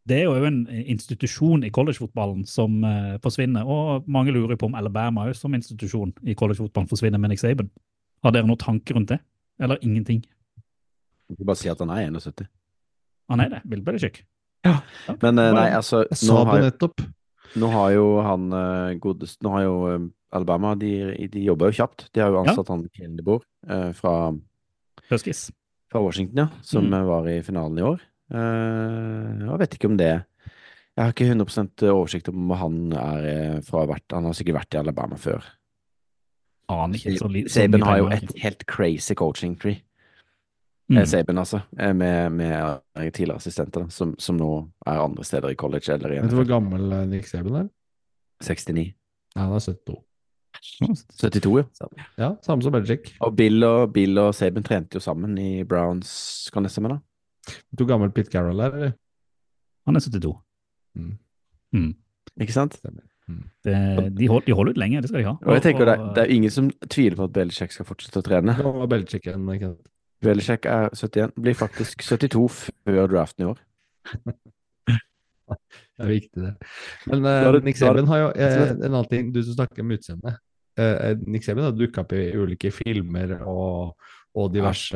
det 0.09 0.19
er 0.21 0.29
jo 0.29 0.49
en 0.49 0.63
institusjon 0.69 1.65
i 1.65 1.73
collegefotballen 1.75 2.45
som 2.49 2.81
eh, 2.85 3.17
forsvinner, 3.25 3.65
og 3.65 4.09
mange 4.11 4.35
lurer 4.37 4.61
på 4.61 4.69
om 4.69 4.77
Alabama 4.79 5.27
òg 5.29 5.37
som 5.39 5.57
institusjon 5.57 6.13
i 6.29 6.37
collegefotballen 6.37 6.91
forsvinner 6.91 7.21
med 7.21 7.33
Nick 7.33 7.43
Saban. 7.43 7.71
Har 8.25 8.37
dere 8.37 8.49
noen 8.49 8.61
tanker 8.61 8.99
rundt 8.99 9.15
det, 9.15 9.21
eller 9.61 9.81
ingenting? 9.81 10.21
Du 11.31 11.39
kan 11.39 11.49
bare 11.49 11.61
si 11.61 11.73
at 11.73 11.81
han 11.81 11.93
er 11.95 12.11
71. 12.11 12.49
Han 13.31 13.41
er 13.41 13.55
det, 13.55 13.65
Bill 13.71 13.85
Belichick. 13.87 14.25
Ja. 14.67 14.75
Men 15.23 15.39
eh, 15.41 15.53
nei, 15.57 15.69
altså 15.73 16.03
Jeg 16.11 16.19
sa 16.21 16.45
har, 16.45 16.59
det 16.61 16.73
nettopp. 16.73 17.01
nå 17.57 17.71
har 17.73 17.91
jo 17.95 18.21
han 18.21 18.53
eh, 18.53 18.99
godest 19.01 19.41
Nå 19.43 19.51
har 19.55 19.63
jo 19.65 19.77
eh, 19.89 20.03
Alabama 20.37 20.75
De, 20.79 20.91
de 21.33 21.41
jobber 21.47 21.71
jo 21.73 21.79
kjapt. 21.81 22.05
De 22.15 22.21
har 22.23 22.31
jo 22.31 22.43
ansatt 22.45 22.69
han 22.71 22.85
Kindebor 22.95 23.41
eh, 23.69 23.91
fra, 23.97 24.33
Huskies. 25.11 25.47
fra 25.91 26.03
Washington, 26.05 26.45
ja, 26.45 26.49
som 26.63 26.87
Mm. 26.91 27.07
var 27.09 27.29
i 27.29 27.41
finalen 27.43 27.79
i 27.81 27.83
år. 27.89 28.01
Eh, 28.31 29.31
jeg 29.49 29.59
vet 29.65 29.75
ikke 29.79 29.89
om 29.91 29.97
det 29.99 30.11
Jeg 30.97 31.01
har 31.07 31.13
ikke 31.15 31.27
100% 31.33 31.83
oversikt 31.91 32.29
om 32.29 32.47
hva 32.51 32.57
han 32.61 32.77
er 32.93 33.61
fra 33.67 33.87
vært 33.89 34.13
Han 34.13 34.25
har 34.29 34.37
sikkert 34.37 34.61
vært 34.61 34.75
i 34.77 34.79
Alabama 34.83 35.17
før. 35.17 35.43
Aner 36.71 37.01
ikke 37.01 37.17
så 37.19 37.27
så 37.27 37.49
Saban 37.57 37.83
har 37.83 37.99
jo 37.99 38.09
et 38.15 38.31
helt 38.45 38.67
crazy 38.71 39.15
coaching 39.19 39.57
tree. 39.59 39.81
Mm. 40.91 40.99
Eh, 40.99 41.39
altså. 41.39 41.61
eh, 41.79 41.93
Med, 41.95 42.33
med 42.33 42.81
tidligere 43.15 43.37
assistenter, 43.39 43.87
som, 43.95 44.17
som 44.19 44.37
nå 44.37 44.51
er 44.87 44.99
andre 44.99 45.25
steder 45.25 45.53
i 45.53 45.59
college 45.59 45.93
eller 45.95 46.17
i 46.17 46.21
Vet 46.21 46.33
du 46.33 46.39
hvor 46.41 46.49
gammel 46.49 46.93
eh, 46.93 47.05
Nick 47.07 47.29
Sabin 47.31 47.55
er? 47.55 47.69
69. 48.43 48.89
Ja, 49.37 49.45
han 49.45 49.55
er 49.55 49.61
72. 49.63 50.01
72, 51.21 51.53
ja. 51.81 51.87
Ja, 52.19 52.31
samme 52.43 52.65
som 52.65 52.75
Belichick. 52.75 53.13
Og 53.23 53.37
Bill 53.37 53.63
og, 53.65 53.93
Bill 53.95 54.19
og 54.19 54.35
Saban 54.35 54.67
trente 54.67 54.99
jo 54.99 55.05
sammen 55.05 55.39
i 55.39 55.63
Browns, 55.65 56.51
kan 56.53 56.67
det 56.67 56.73
stemme, 56.75 56.91
da? 56.91 56.99
Vet 57.47 57.79
du 57.79 57.85
hvor 57.85 57.93
gammel 57.95 58.11
Pit 58.13 58.33
Carroll 58.33 58.61
er? 58.61 58.75
eller? 58.75 58.93
Han 59.87 59.97
er 59.97 60.05
72. 60.05 60.35
Mm. 60.99 61.15
Mm. 61.77 61.95
Ikke 62.43 62.57
sant? 62.57 62.77
Det, 63.65 63.77
de, 64.19 64.27
hold, 64.29 64.43
de 64.47 64.53
holder 64.59 64.75
ut 64.75 64.83
lenge, 64.83 65.01
det 65.05 65.11
skal 65.13 65.23
de 65.23 65.29
ha. 65.29 65.37
Og 65.47 65.55
jeg 65.55 65.63
tenker 65.69 65.87
det, 65.87 65.97
det 66.17 66.25
er 66.25 66.35
ingen 66.35 66.51
som 66.51 66.71
tviler 66.91 67.17
på 67.17 67.29
at 67.29 67.35
Belichick 67.39 67.73
skal 67.77 67.87
fortsette 67.87 68.19
å 68.19 68.27
trene. 68.27 68.57
Nå 68.59 68.75
var 68.81 68.91
Belichick 68.91 69.31
en 69.31 69.47
Kenneth. 69.47 69.87
Belichick 70.23 70.67
er 70.69 70.91
71, 70.93 71.33
blir 71.41 71.55
faktisk 71.57 72.03
72 72.05 72.71
før 72.85 73.07
draften 73.09 73.45
i 73.47 73.51
år. 73.55 73.61
Det 75.51 76.07
er 76.07 76.11
viktig, 76.15 76.43
det. 76.45 76.53
Men 77.11 77.25
eh, 77.27 77.53
det- 77.53 77.65
Nick 77.67 77.77
Saban 77.77 78.07
har 78.09 78.19
jo 78.23 78.29
eh, 78.39 78.71
en 78.71 78.85
annen 78.95 79.09
ting, 79.11 79.33
du 79.35 79.43
som 79.43 79.55
snakker 79.59 79.83
om 79.83 79.91
utseendet. 79.97 80.37
Eh, 80.79 81.17
Nick 81.27 81.45
Saban 81.45 81.65
har 81.67 81.73
dukka 81.77 82.05
opp 82.05 82.13
i 82.17 82.31
ulike 82.39 82.71
filmer 82.73 83.35
og, 83.43 83.97
og 84.39 84.53
diverse 84.55 84.95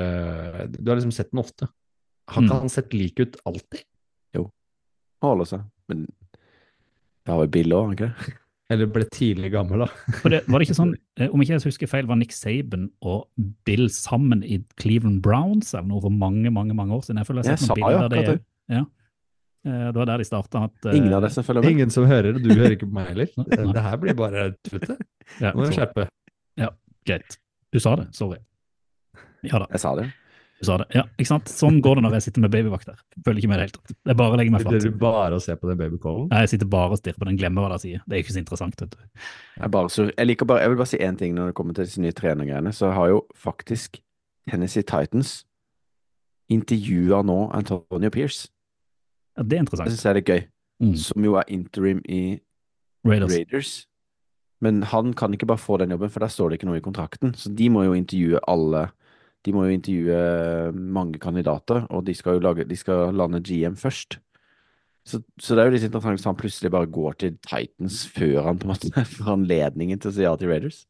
Du 0.78 0.88
har 0.90 0.97
liksom 1.00 1.12
sett 1.12 1.33
den 1.33 1.43
ofte. 1.43 1.69
Har 2.31 2.40
ikke 2.43 2.54
Mm. 2.54 2.61
han 2.62 2.73
sett 2.73 2.95
lik 2.95 3.19
ut 3.21 3.37
alltid? 3.45 3.83
Jo. 4.35 4.47
Holder 5.23 5.45
seg. 5.50 5.66
Men 5.90 6.07
det 6.07 7.35
har 7.35 7.43
jo 7.45 7.50
Bill 7.59 7.73
òg, 7.75 7.83
har 7.83 7.85
han 7.90 7.99
ikke 7.99 8.09
det? 8.14 8.38
Eller 8.73 8.88
ble 8.88 9.04
tidlig 9.12 9.50
gammel, 9.52 9.83
da? 9.85 9.87
For 10.23 10.33
det, 10.33 10.40
var 10.49 10.59
det 10.62 10.66
ikke 10.71 10.76
sånn, 10.78 10.94
eh, 11.21 11.28
Om 11.28 11.42
ikke 11.44 11.52
jeg 11.59 11.64
husker 11.66 11.90
feil, 11.90 12.06
var 12.09 12.16
Nick 12.16 12.33
Saban 12.33 12.87
og 13.04 13.26
Bill 13.68 13.90
sammen 13.92 14.40
i 14.47 14.62
Cleveland 14.80 15.21
Browns 15.25 15.75
eller 15.75 15.90
noe 15.90 16.00
for 16.06 16.14
mange 16.14 16.49
mange, 16.54 16.73
mange 16.76 16.97
år 16.97 17.04
siden? 17.04 17.21
Jeg 17.21 17.28
føler 17.28 17.44
jeg 17.44 17.59
har 17.59 17.61
sett 17.61 17.75
noen 17.75 17.83
bilder 17.83 17.99
av 17.99 18.06
akkurat 18.09 18.30
det. 18.30 18.44
Ja. 18.73 18.85
Eh, 19.68 19.85
Det 19.90 19.99
var 20.00 20.09
der 20.12 20.25
de 20.25 20.28
starta. 20.30 20.64
Ingen 20.94 21.12
av 21.18 21.26
disse 21.26 21.44
følger 21.44 21.66
med. 21.66 21.76
Ingen 21.76 21.92
som 21.92 22.09
hører, 22.09 22.40
du 22.40 22.50
hører 22.54 22.76
ikke 22.78 22.88
på 22.88 22.97
meg 22.97 23.12
heller. 23.12 23.30
Det, 23.52 23.61
det 23.76 23.85
her 23.90 24.00
blir 24.00 24.16
bare 24.18 24.49
tullete. 24.64 24.97
Nå 25.44 25.54
må 25.61 25.68
vi 25.68 25.76
skjerpe. 25.76 26.09
Ja, 26.61 26.73
Greit. 27.04 27.37
Du 27.75 27.80
sa 27.83 27.97
det, 28.00 28.09
sorry. 28.16 28.40
Ja 29.44 29.61
da, 29.61 29.66
Jeg 29.75 29.83
sa 29.83 29.92
det. 29.99 30.09
Du 30.64 30.68
sa 30.71 30.78
det. 30.80 30.87
Ja, 30.97 31.02
ikke 31.21 31.28
sant? 31.28 31.50
Sånn 31.52 31.78
går 31.85 32.00
det 32.00 32.04
når 32.06 32.16
jeg 32.16 32.25
sitter 32.26 32.42
med 32.47 32.52
babyvakter. 32.56 32.97
Følger 33.25 33.42
ikke 33.44 33.50
med 33.52 33.61
det 33.61 33.66
helt 33.68 33.76
tatt. 33.78 33.94
Det 34.00 34.14
er 34.14 34.18
bare 34.18 34.35
å 34.35 34.38
legge 34.40 34.54
meg 34.54 34.64
Sitter 34.64 34.80
flat. 34.80 34.88
du 34.97 34.99
bare 35.04 35.38
og 35.38 35.42
ser 35.44 35.61
på 35.61 35.68
den 35.71 35.78
babycallen? 35.85 36.26
Nei, 36.33 36.40
Jeg 36.47 36.52
sitter 36.54 36.71
bare 36.75 36.97
og 36.97 37.00
stirrer 37.02 37.21
på 37.21 37.28
den, 37.28 37.38
glemmer 37.40 37.66
hva 37.68 37.76
de 37.76 37.83
sier. 37.85 38.02
Det 38.09 38.16
er 38.18 38.25
ikke 38.25 38.35
så 38.35 38.42
interessant, 38.42 38.80
vet 38.80 38.97
du. 38.97 39.04
Jeg, 39.61 39.71
bare, 39.76 39.92
sur- 39.92 40.11
jeg, 40.16 40.26
liker 40.33 40.49
bare, 40.50 40.64
jeg 40.64 40.73
vil 40.75 40.80
bare 40.83 40.90
si 40.94 40.99
én 41.04 41.18
ting 41.21 41.35
når 41.37 41.52
det 41.52 41.56
kommer 41.61 41.76
til 41.78 41.85
disse 41.88 42.00
nye 42.02 42.16
trenergreiene. 42.16 42.73
Så 42.75 42.90
har 42.97 43.12
jo 43.12 43.23
faktisk 43.37 44.00
Tennessee 44.50 44.83
Titans 44.83 45.44
intervjua 46.52 47.23
nå 47.25 47.38
Antonio 47.56 48.11
Pierce. 48.12 48.49
Ja, 49.37 49.42
det 49.42 49.56
er 49.56 49.64
interessant. 49.64 49.88
Jeg 49.88 49.97
syns 49.97 50.04
det 50.04 50.11
er 50.12 50.18
litt 50.21 50.30
gøy. 50.30 50.42
Mm. 50.85 50.94
Som 51.00 51.25
jo 51.26 51.37
er 51.40 51.49
interim 51.54 52.02
i 52.11 52.23
Raiders. 53.06 53.33
Raiders. 53.35 53.73
Men 54.64 54.83
han 54.88 55.12
kan 55.18 55.35
ikke 55.35 55.47
bare 55.50 55.61
få 55.61 55.76
den 55.83 55.90
jobben, 55.92 56.11
for 56.12 56.21
der 56.25 56.33
står 56.33 56.50
det 56.52 56.59
ikke 56.61 56.68
noe 56.71 56.78
i 56.80 56.85
kontrakten. 56.85 57.35
Så 57.37 57.50
de 57.52 57.66
må 57.73 57.83
jo 57.85 57.97
intervjue 57.97 58.40
alle 58.49 58.87
De 59.44 59.52
må 59.52 59.66
jo 59.66 59.76
intervjue 59.76 60.20
mange 60.72 61.20
kandidater, 61.20 61.84
og 61.92 62.06
de 62.06 62.14
skal 62.16 62.38
jo 62.38 62.44
lage, 62.46 62.64
de 62.68 62.78
skal 62.80 63.12
lande 63.16 63.42
GM 63.44 63.76
først. 63.76 64.18
Så, 65.04 65.20
så 65.36 65.52
det 65.52 65.60
er 65.60 65.68
jo 65.68 65.74
litt 65.74 65.84
interessant 65.84 66.16
hvis 66.16 66.26
han 66.30 66.38
plutselig 66.38 66.70
bare 66.72 66.88
går 66.88 67.16
til 67.20 67.34
Titans 67.44 68.06
før 68.08 68.46
han 68.46 68.60
på 68.60 68.64
en 68.64 68.72
måte 68.72 69.04
får 69.18 69.32
anledningen 69.34 70.00
til 70.00 70.10
å 70.10 70.16
si 70.16 70.24
ja 70.24 70.32
til 70.40 70.48
Raiders. 70.52 70.86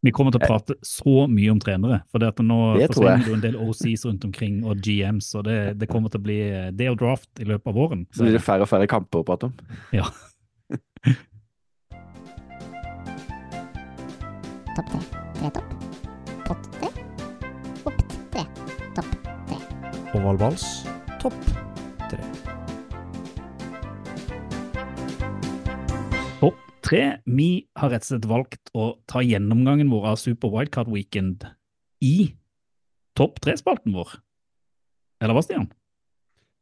Vi 0.00 0.12
kommer 0.16 0.32
til 0.32 0.40
å 0.40 0.48
prate 0.48 0.76
så 0.84 1.26
mye 1.28 1.52
om 1.52 1.58
trenere, 1.60 1.98
for 2.08 2.22
det 2.22 2.30
at 2.32 2.38
nå 2.44 2.58
Det 2.80 2.88
forsvinner 2.88 3.24
det 3.24 3.32
jo 3.32 3.36
en 3.36 3.42
del 3.44 3.58
OCs 3.60 4.06
rundt 4.08 4.24
omkring, 4.30 4.62
og 4.64 4.80
GMs, 4.80 5.28
og 5.36 5.44
det, 5.48 5.58
det 5.80 5.90
kommer 5.92 6.12
til 6.12 6.22
å 6.22 6.24
bli 6.24 6.38
det 6.76 6.88
og 6.92 7.00
draft 7.02 7.42
i 7.42 7.48
løpet 7.48 7.68
av 7.68 7.76
våren. 7.76 8.06
Så 8.16 8.24
blir 8.24 8.38
det 8.38 8.44
færre 8.44 8.64
og 8.64 8.72
færre 8.72 8.88
kamper 8.88 9.20
å 9.20 9.28
prate 9.28 9.50
om. 9.50 9.56
Ja. 10.00 10.08
Topp 14.70 14.86
tre. 14.94 15.02
Tre 15.36 15.52
topp. 15.58 15.76
Pott 16.46 16.72
tre. 16.78 16.89
Ovalvals 20.10 20.64
topp 21.22 21.36
tre. 22.10 22.24
Topp 26.40 26.56
tre. 26.82 27.02
Vi 27.30 27.46
har 27.78 27.92
rett 27.92 28.02
og 28.02 28.08
slett 28.08 28.26
valgt 28.26 28.72
å 28.74 28.88
ta 29.06 29.22
gjennomgangen 29.22 29.92
vår 29.92 30.08
av 30.10 30.18
Super 30.18 30.50
Wildcard 30.50 30.90
Weekend 30.90 31.46
i 32.02 32.32
topp 33.14 33.38
tre-spalten 33.44 33.94
vår. 33.94 34.16
Eller 35.22 35.38
hva, 35.38 35.44
Stian? 35.46 35.68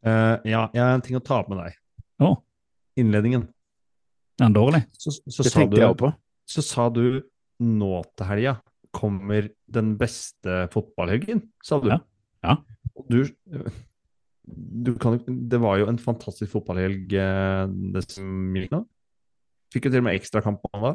Uh, 0.04 0.36
ja, 0.44 0.66
jeg 0.74 0.84
har 0.84 0.92
en 0.98 1.06
ting 1.08 1.16
å 1.16 1.24
ta 1.24 1.40
opp 1.40 1.48
med 1.48 1.62
deg. 1.62 1.80
Oh. 2.20 2.36
Innledningen. 3.00 3.48
er 4.36 4.44
den 4.44 4.58
dårlig? 4.58 4.82
Så, 4.92 5.14
så, 5.24 5.40
Det 5.40 5.54
sa 5.54 5.62
tenkte 5.62 5.80
jeg 5.80 5.96
du, 5.96 6.04
på. 6.04 6.12
så 6.52 6.66
sa 6.68 6.90
du 6.92 7.04
nå 7.64 7.94
til 8.12 8.28
helga 8.28 8.58
kommer 8.92 9.48
den 9.72 9.96
beste 10.00 10.66
fotballhuggen, 10.74 11.46
sa 11.64 11.80
du. 11.80 11.94
Ja. 11.96 12.02
Ja. 12.44 12.58
Du, 13.06 13.20
du 14.84 14.94
kan, 14.98 15.18
det 15.26 15.60
var 15.62 15.78
jo 15.78 15.88
en 15.90 16.00
fantastisk 16.02 16.54
fotballhelg 16.56 17.12
eh, 17.14 17.66
det 17.94 18.02
som 18.10 18.56
gikk 18.56 18.72
nå. 18.74 18.82
Fikk 19.74 19.86
jo 19.86 19.92
til 19.92 20.02
og 20.02 20.08
med 20.08 20.18
ekstrakamp 20.18 20.64
på 20.64 20.80
da. 20.82 20.94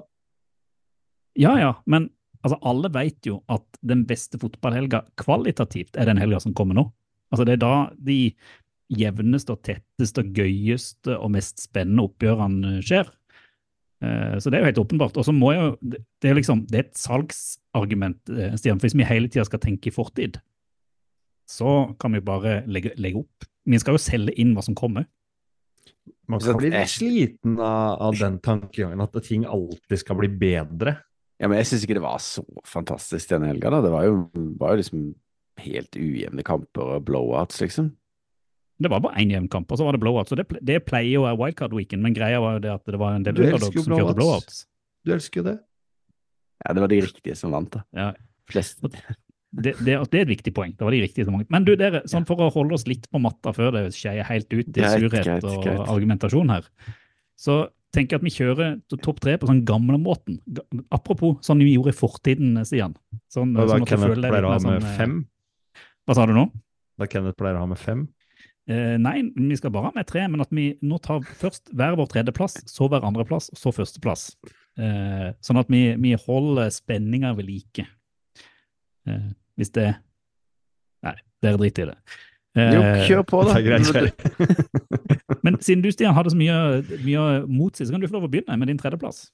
Ja, 1.39 1.53
ja, 1.61 1.71
men 1.89 2.09
altså, 2.43 2.57
alle 2.65 2.91
vet 2.93 3.25
jo 3.29 3.39
at 3.51 3.65
den 3.85 4.03
beste 4.09 4.39
fotballhelga 4.41 5.03
kvalitativt 5.21 5.97
er 5.97 6.09
den 6.09 6.21
helga 6.21 6.41
som 6.43 6.53
kommer 6.57 6.77
nå. 6.77 6.87
Altså, 7.33 7.45
det 7.47 7.55
er 7.57 7.63
da 7.63 7.75
de 7.97 8.19
jevneste 8.93 9.55
og 9.55 9.63
tetteste 9.65 10.21
og 10.21 10.33
gøyeste 10.37 11.15
og 11.17 11.31
mest 11.33 11.63
spennende 11.63 12.05
oppgjørene 12.09 12.79
skjer. 12.85 13.09
Eh, 14.03 14.35
Så 14.37 14.51
det 14.51 14.59
er 14.59 14.65
jo 14.65 14.71
helt 14.71 14.81
åpenbart. 14.83 15.17
Og 15.17 15.25
så 15.25 15.33
må 15.33 15.53
jo, 15.55 15.69
det 15.81 16.29
er 16.29 16.37
liksom, 16.37 16.65
det 16.69 16.79
er 16.79 16.87
et 16.87 16.99
salgsargument, 16.99 18.21
eh, 18.33 18.57
Stian. 18.59 18.81
For 18.81 18.89
hvis 18.89 18.97
vi 18.99 19.07
hele 19.07 19.31
tida 19.31 19.45
skal 19.47 19.61
tenke 19.63 19.89
i 19.89 19.95
fortid, 19.95 20.41
så 21.49 21.93
kan 21.99 22.15
vi 22.15 22.21
bare 22.23 22.61
legge, 22.69 22.93
legge 22.97 23.23
opp. 23.23 23.47
Vi 23.67 23.79
skal 23.79 23.97
jo 23.97 24.01
selge 24.01 24.35
inn 24.39 24.53
hva 24.55 24.63
som 24.65 24.75
kommer. 24.77 25.07
Man 26.31 26.39
skal 26.39 26.55
bli 26.59 26.69
litt 26.71 26.91
sliten 26.91 27.57
av, 27.59 27.99
av 28.09 28.19
den 28.19 28.37
tankegangen 28.43 29.01
at 29.03 29.17
ting 29.25 29.43
alltid 29.47 29.99
skal 29.99 30.19
bli 30.19 30.29
bedre. 30.31 30.97
Ja, 31.41 31.49
men 31.49 31.59
jeg 31.59 31.67
syns 31.69 31.83
ikke 31.83 31.97
det 31.97 32.05
var 32.05 32.21
så 32.23 32.43
fantastisk 32.67 33.33
denne 33.33 33.49
helga, 33.51 33.71
da. 33.73 33.81
Det 33.83 33.91
var 33.91 34.07
jo, 34.07 34.15
var 34.59 34.73
jo 34.73 34.83
liksom 34.83 35.03
helt 35.63 35.97
ujevne 35.99 36.45
kamper 36.47 36.95
og 36.95 37.05
blowouts, 37.07 37.59
liksom. 37.63 37.91
Det 38.83 38.89
var 38.91 39.03
bare 39.03 39.21
én 39.21 39.31
jevn 39.31 39.49
kamp, 39.51 39.71
og 39.71 39.79
så 39.79 39.85
var 39.85 39.95
det 39.95 40.01
blowouts. 40.03 40.33
Og 40.33 40.39
det, 40.39 40.47
det 40.65 40.79
pleier 40.87 41.11
jo 41.13 41.23
å 41.23 41.27
være 41.27 41.39
wildcard 41.39 41.75
weekend, 41.77 42.03
men 42.03 42.15
greia 42.15 42.39
var 42.43 42.57
jo 42.57 42.63
det 42.63 42.71
at 42.73 42.87
det 42.89 42.99
var 42.99 43.17
en 43.17 43.27
del 43.27 43.37
underdogs 43.37 43.67
som 43.69 43.75
kjørte 43.75 43.95
blowouts. 43.95 44.19
blowouts. 44.19 44.61
Du 45.03 45.13
elsker 45.15 45.43
jo 45.43 45.47
det. 45.51 45.57
Ja, 46.63 46.73
det 46.73 46.83
var 46.83 46.91
de 46.91 47.01
riktige 47.03 47.35
som 47.37 47.53
vant, 47.53 47.75
da. 47.75 47.83
Ja, 47.95 48.11
Flest. 48.51 48.83
Det, 49.53 49.75
det, 49.85 49.95
det 50.09 50.19
er 50.19 50.25
et 50.25 50.31
viktig 50.33 50.53
poeng. 50.57 50.71
Det 50.77 50.81
var 50.85 50.95
de 50.95 51.01
riktige 51.03 51.25
som 51.27 51.35
mange. 51.37 51.45
Men 51.53 51.65
du, 51.67 51.75
dere, 51.77 52.01
sånn 52.09 52.25
for 52.25 52.41
å 52.41 52.49
holde 52.53 52.73
oss 52.77 52.87
litt 52.89 53.05
på 53.13 53.21
matta 53.21 53.53
før 53.53 53.71
det 53.75 53.83
skeier 53.93 54.25
helt 54.25 54.49
ut 54.53 54.71
i 54.73 54.81
surhet 54.81 55.23
greit, 55.27 55.43
og 55.45 55.63
greit. 55.63 55.83
argumentasjon 55.93 56.49
her, 56.55 56.65
så 57.37 57.59
tenker 57.93 58.15
jeg 58.17 58.23
at 58.23 58.25
vi 58.25 58.33
kjører 58.33 58.71
to- 58.89 58.97
topp 58.97 59.19
tre 59.21 59.35
på 59.37 59.45
sånn 59.51 59.61
gamlemåten. 59.69 60.39
Ga- 60.49 60.65
Apropos 60.97 61.37
sånn 61.45 61.61
vi 61.61 61.75
gjorde 61.75 61.93
i 61.93 61.97
fortiden, 61.99 62.57
Stian. 62.65 62.95
Sånn, 63.29 63.53
Og 63.53 63.67
da 63.69 63.77
sånn 63.77 63.85
Kenneth 63.85 64.17
pleier 64.17 64.47
å 64.49 64.55
ha 64.55 64.57
med 64.57 64.65
sånn, 64.65 64.81
med 64.81 64.97
fem. 64.97 65.15
Hva 66.07 66.15
sa 66.17 66.25
du 66.25 66.33
nå? 66.33 66.47
Da 66.97 67.05
Kenneth 67.05 67.37
pleier 67.37 67.55
å 67.59 67.61
ha 67.67 67.69
med 67.69 67.77
fem. 67.77 68.07
Eh, 68.65 68.97
nei, 68.97 69.19
vi 69.35 69.55
skal 69.59 69.69
bare 69.75 69.91
ha 69.91 69.93
med 69.93 70.07
tre, 70.07 70.25
men 70.31 70.41
at 70.41 70.49
vi 70.55 70.71
nå 70.81 70.97
tar 71.03 71.19
først 71.21 71.69
hver 71.75 71.97
vår 71.99 72.07
tredjeplass, 72.15 72.61
så 72.71 72.87
hver 72.89 73.03
andreplass, 73.05 73.51
så 73.59 73.73
førsteplass. 73.75 74.31
Eh, 74.79 75.29
sånn 75.43 75.59
at 75.61 75.69
vi, 75.69 75.83
vi 76.01 76.15
holder 76.17 76.71
spenninga 76.73 77.35
ved 77.37 77.45
like. 77.45 77.85
Eh, 79.05 79.29
hvis 79.59 79.73
det 79.75 79.89
Nei, 81.03 81.17
dere 81.43 81.59
driter 81.59 81.83
i 81.83 81.89
det. 81.91 81.97
Eh, 82.55 82.69
Jo, 82.71 82.81
kjør 83.09 83.23
på, 83.27 83.39
da. 83.43 83.55
Det 83.57 83.61
er 83.61 83.65
greit, 83.67 83.89
kjør. 83.91 84.05
Men 85.43 85.57
siden 85.59 85.81
du, 85.83 85.89
Stian, 85.91 86.13
hadde 86.15 86.31
så 86.31 86.37
mye, 86.39 86.55
mye 87.03 87.23
motsi, 87.49 87.83
så 87.83 87.91
kan 87.91 87.99
du 87.99 88.07
få 88.07 88.15
lov 88.15 88.29
å 88.29 88.31
begynne 88.31 88.55
med 88.61 88.71
din 88.71 88.79
tredjeplass. 88.79 89.25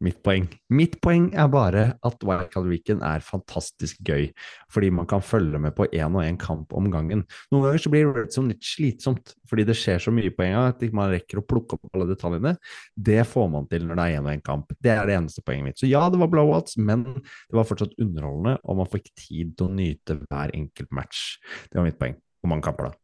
Mitt 0.00 0.22
poeng. 0.24 0.46
Mitt 0.72 0.94
poeng 1.04 1.26
er 1.36 1.48
bare 1.52 1.82
at 2.08 2.22
Wildcard 2.24 2.70
Weekend 2.70 3.02
er 3.04 3.20
fantastisk 3.20 3.98
gøy, 4.08 4.30
fordi 4.72 4.88
man 4.96 5.08
kan 5.08 5.20
følge 5.20 5.60
med 5.60 5.74
på 5.76 5.84
én 5.92 6.14
og 6.14 6.22
én 6.24 6.38
kamp 6.40 6.72
om 6.72 6.88
gangen. 6.92 7.26
Noen 7.52 7.66
ganger 7.66 7.82
så 7.84 7.92
blir 7.92 8.08
Red 8.08 8.32
Zone 8.32 8.54
litt 8.54 8.64
slitsomt, 8.64 9.34
fordi 9.50 9.66
det 9.68 9.76
skjer 9.76 10.00
så 10.06 10.14
mye 10.16 10.32
på 10.32 10.46
en 10.46 10.56
gang 10.56 10.70
at 10.72 10.86
man 10.96 11.12
rekker 11.12 11.42
å 11.42 11.44
plukke 11.44 11.76
opp 11.76 11.92
alle 11.92 12.08
detaljene. 12.14 12.54
Det 12.96 13.20
får 13.28 13.52
man 13.52 13.68
til 13.68 13.84
når 13.84 14.00
det 14.00 14.06
er 14.06 14.16
én 14.22 14.24
og 14.24 14.32
én 14.32 14.46
kamp. 14.48 14.72
Det 14.80 14.94
er 14.94 15.04
det 15.04 15.18
eneste 15.18 15.44
poenget 15.44 15.68
mitt. 15.68 15.82
Så 15.82 15.90
ja, 15.90 16.06
det 16.08 16.22
var 16.24 16.32
blowouts, 16.32 16.80
men 16.80 17.04
det 17.20 17.60
var 17.60 17.68
fortsatt 17.68 17.92
underholdende, 18.00 18.56
og 18.64 18.80
man 18.80 18.90
fikk 18.96 19.12
tid 19.12 19.52
til 19.58 19.68
å 19.68 19.76
nyte 19.82 20.16
hver 20.24 20.56
enkelt 20.56 20.96
match. 20.96 21.28
Det 21.68 21.76
var 21.76 21.90
mitt 21.90 22.00
poeng. 22.00 22.16
Hvor 22.40 22.54
mange 22.54 22.64
kamper, 22.64 22.88
da? 22.88 22.96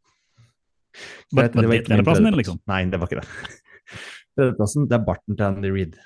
Men 1.37 1.45
var 1.45 1.53
det 1.53 1.61
ikke 1.61 1.69
min 1.69 1.89
tredjeplass. 1.91 2.37
liksom? 2.41 2.61
Nei, 2.73 2.85
det 2.89 3.05
var 3.05 3.11
ikke 3.11 3.21
det. 3.21 3.57
Tredjeplassen, 4.37 4.89
det 4.89 4.97
er 4.97 5.05
barten 5.05 5.37
til 5.37 5.51
Andy 5.53 5.77
Reid. 5.77 6.01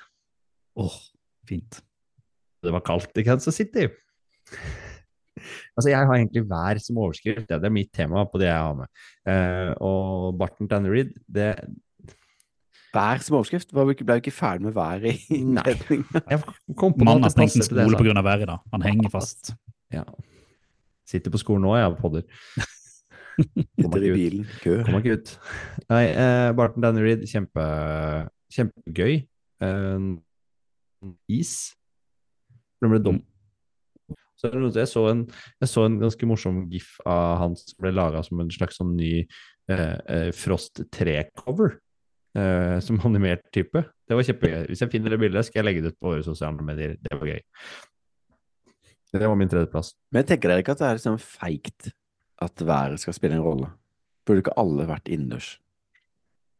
Åh, 0.79 0.97
fint. 1.49 1.81
det 2.63 2.71
var 2.71 2.83
kaldt 2.85 3.17
i 3.17 3.25
Kansas 3.27 3.55
City. 3.57 3.87
Altså, 5.77 5.89
jeg 5.89 6.05
har 6.05 6.13
egentlig 6.13 6.43
vær 6.49 6.77
som 6.83 6.97
overskrift, 7.01 7.47
det 7.49 7.65
er 7.65 7.73
mitt 7.73 7.89
tema 7.95 8.25
på 8.29 8.37
det 8.41 8.49
jeg 8.49 8.59
har 8.61 8.75
med. 8.77 8.89
Eh, 9.31 9.71
og 9.81 10.35
Barton 10.37 10.69
Tannerid, 10.69 11.13
det 11.25 11.55
Vær 12.91 13.21
som 13.23 13.37
overskrift. 13.39 13.71
Var 13.73 13.87
vi 13.87 13.95
Ble 14.03 14.17
vi 14.17 14.23
ikke 14.25 14.33
ferdig 14.35 14.65
med 14.67 14.75
været 14.81 15.05
i 15.31 15.39
på 16.99 17.05
Mannen 17.07 17.23
har 17.23 17.31
at 17.31 17.37
stengt 17.37 17.55
en 17.55 17.63
skole 17.63 17.97
pga. 17.97 18.21
været 18.21 18.43
i 18.43 18.49
dag. 18.49 18.59
Han 18.73 18.81
henger 18.81 19.09
fast. 19.09 19.53
Ja. 19.93 20.03
Sitter 21.07 21.31
på 21.31 21.39
skolen 21.39 21.63
nå, 21.63 21.75
jeg, 21.79 21.95
podder. 22.01 22.21
Sitter 23.39 23.87
Kommer 23.87 23.97
i 23.97 24.03
ikke 24.03 24.11
ut. 24.11 24.19
bilen. 24.19 24.45
Kø. 24.61 24.75
Kommer 24.83 24.99
ikke 24.99 25.17
ut. 25.21 25.31
Nei, 25.89 26.03
eh, 26.11 26.51
Barton 26.59 26.83
Danny 26.83 27.05
Reid, 27.05 27.23
kjempe, 27.31 27.63
kjempegøy. 28.53 29.15
Eh, 29.63 30.11
is. 31.31 31.73
Den 32.81 32.93
ble 32.93 33.01
dum. 33.03 33.21
Så 34.41 34.49
jeg, 34.49 34.87
så 34.89 35.03
en, 35.11 35.21
jeg 35.61 35.69
så 35.69 35.85
en 35.85 35.99
ganske 36.01 36.25
morsom 36.25 36.63
gif 36.71 36.95
av 37.05 37.37
han 37.43 37.55
som 37.59 37.83
ble 37.83 37.91
laga 37.93 38.23
som 38.25 38.41
en 38.41 38.49
slags 38.49 38.79
sånn 38.79 38.95
ny 38.97 39.11
eh, 39.21 39.97
eh, 40.09 40.29
Frost 40.33 40.81
3-cover. 40.97 41.77
Eh, 42.31 42.79
som 42.79 42.99
animert 43.03 43.43
type. 43.51 43.83
Det 44.07 44.15
var 44.15 44.23
kjempegøy. 44.23 44.65
Hvis 44.71 44.81
jeg 44.81 44.91
finner 44.93 45.13
det 45.13 45.19
bildet, 45.19 45.45
skal 45.45 45.61
jeg 45.61 45.67
legge 45.67 45.83
det 45.83 45.93
ut 45.93 45.99
på 45.99 46.13
våre 46.13 46.25
sosiale 46.25 46.63
medier. 46.63 46.95
Det 47.03 47.17
var 47.19 47.27
gøy. 47.27 47.41
Det 49.11 49.27
var 49.27 49.35
min 49.35 49.51
tredjeplass. 49.51 49.91
Men 50.11 50.23
jeg 50.23 50.29
tenker 50.29 50.51
dere 50.51 50.63
ikke 50.63 50.77
at 50.77 50.81
det 50.81 50.87
er 50.87 50.99
liksom 50.99 51.17
feigt 51.19 51.91
at 52.41 52.63
været 52.65 53.01
skal 53.03 53.17
spille 53.17 53.35
en 53.35 53.43
rolle? 53.43 53.67
Burde 54.25 54.45
ikke 54.45 54.55
alle 54.61 54.87
vært 54.87 55.11
innendørs? 55.11 55.57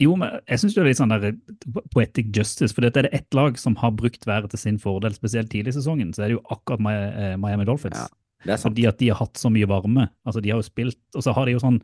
Jo, 0.01 0.15
men 0.17 0.39
jeg 0.49 0.61
syns 0.61 0.75
det 0.75 0.81
er 0.81 0.87
litt 0.89 0.99
sånn 0.99 1.13
der 1.13 1.35
poetic 1.93 2.31
justice. 2.35 2.73
For 2.73 2.85
dette 2.85 3.03
er 3.03 3.07
det 3.07 3.15
ett 3.21 3.37
lag 3.37 3.59
som 3.61 3.75
har 3.81 3.93
brukt 3.97 4.25
været 4.27 4.51
til 4.53 4.61
sin 4.61 4.79
fordel, 4.81 5.13
spesielt 5.17 5.51
tidlig 5.53 5.75
i 5.75 5.77
sesongen. 5.77 6.13
Så 6.15 6.25
er 6.25 6.31
det 6.31 6.39
jo 6.39 6.45
akkurat 6.53 6.81
eh, 6.91 7.35
Miami 7.41 7.67
Dolphins. 7.69 7.99
Ja, 7.99 8.07
Det 8.45 8.55
er 8.55 8.61
sant. 8.61 8.71
Fordi 8.71 8.87
at 8.89 9.01
de 9.01 9.11
har 9.11 9.21
hatt 9.21 9.41
så 9.41 9.51
mye 9.53 9.69
varme. 9.69 10.07
Altså, 10.25 10.41
de 10.41 10.53
har 10.53 10.61
jo 10.61 10.65
spilt, 10.65 11.01
og 11.13 11.25
så 11.25 11.35
har 11.37 11.45
de 11.45 11.57
jo 11.57 11.61
sånn 11.61 11.81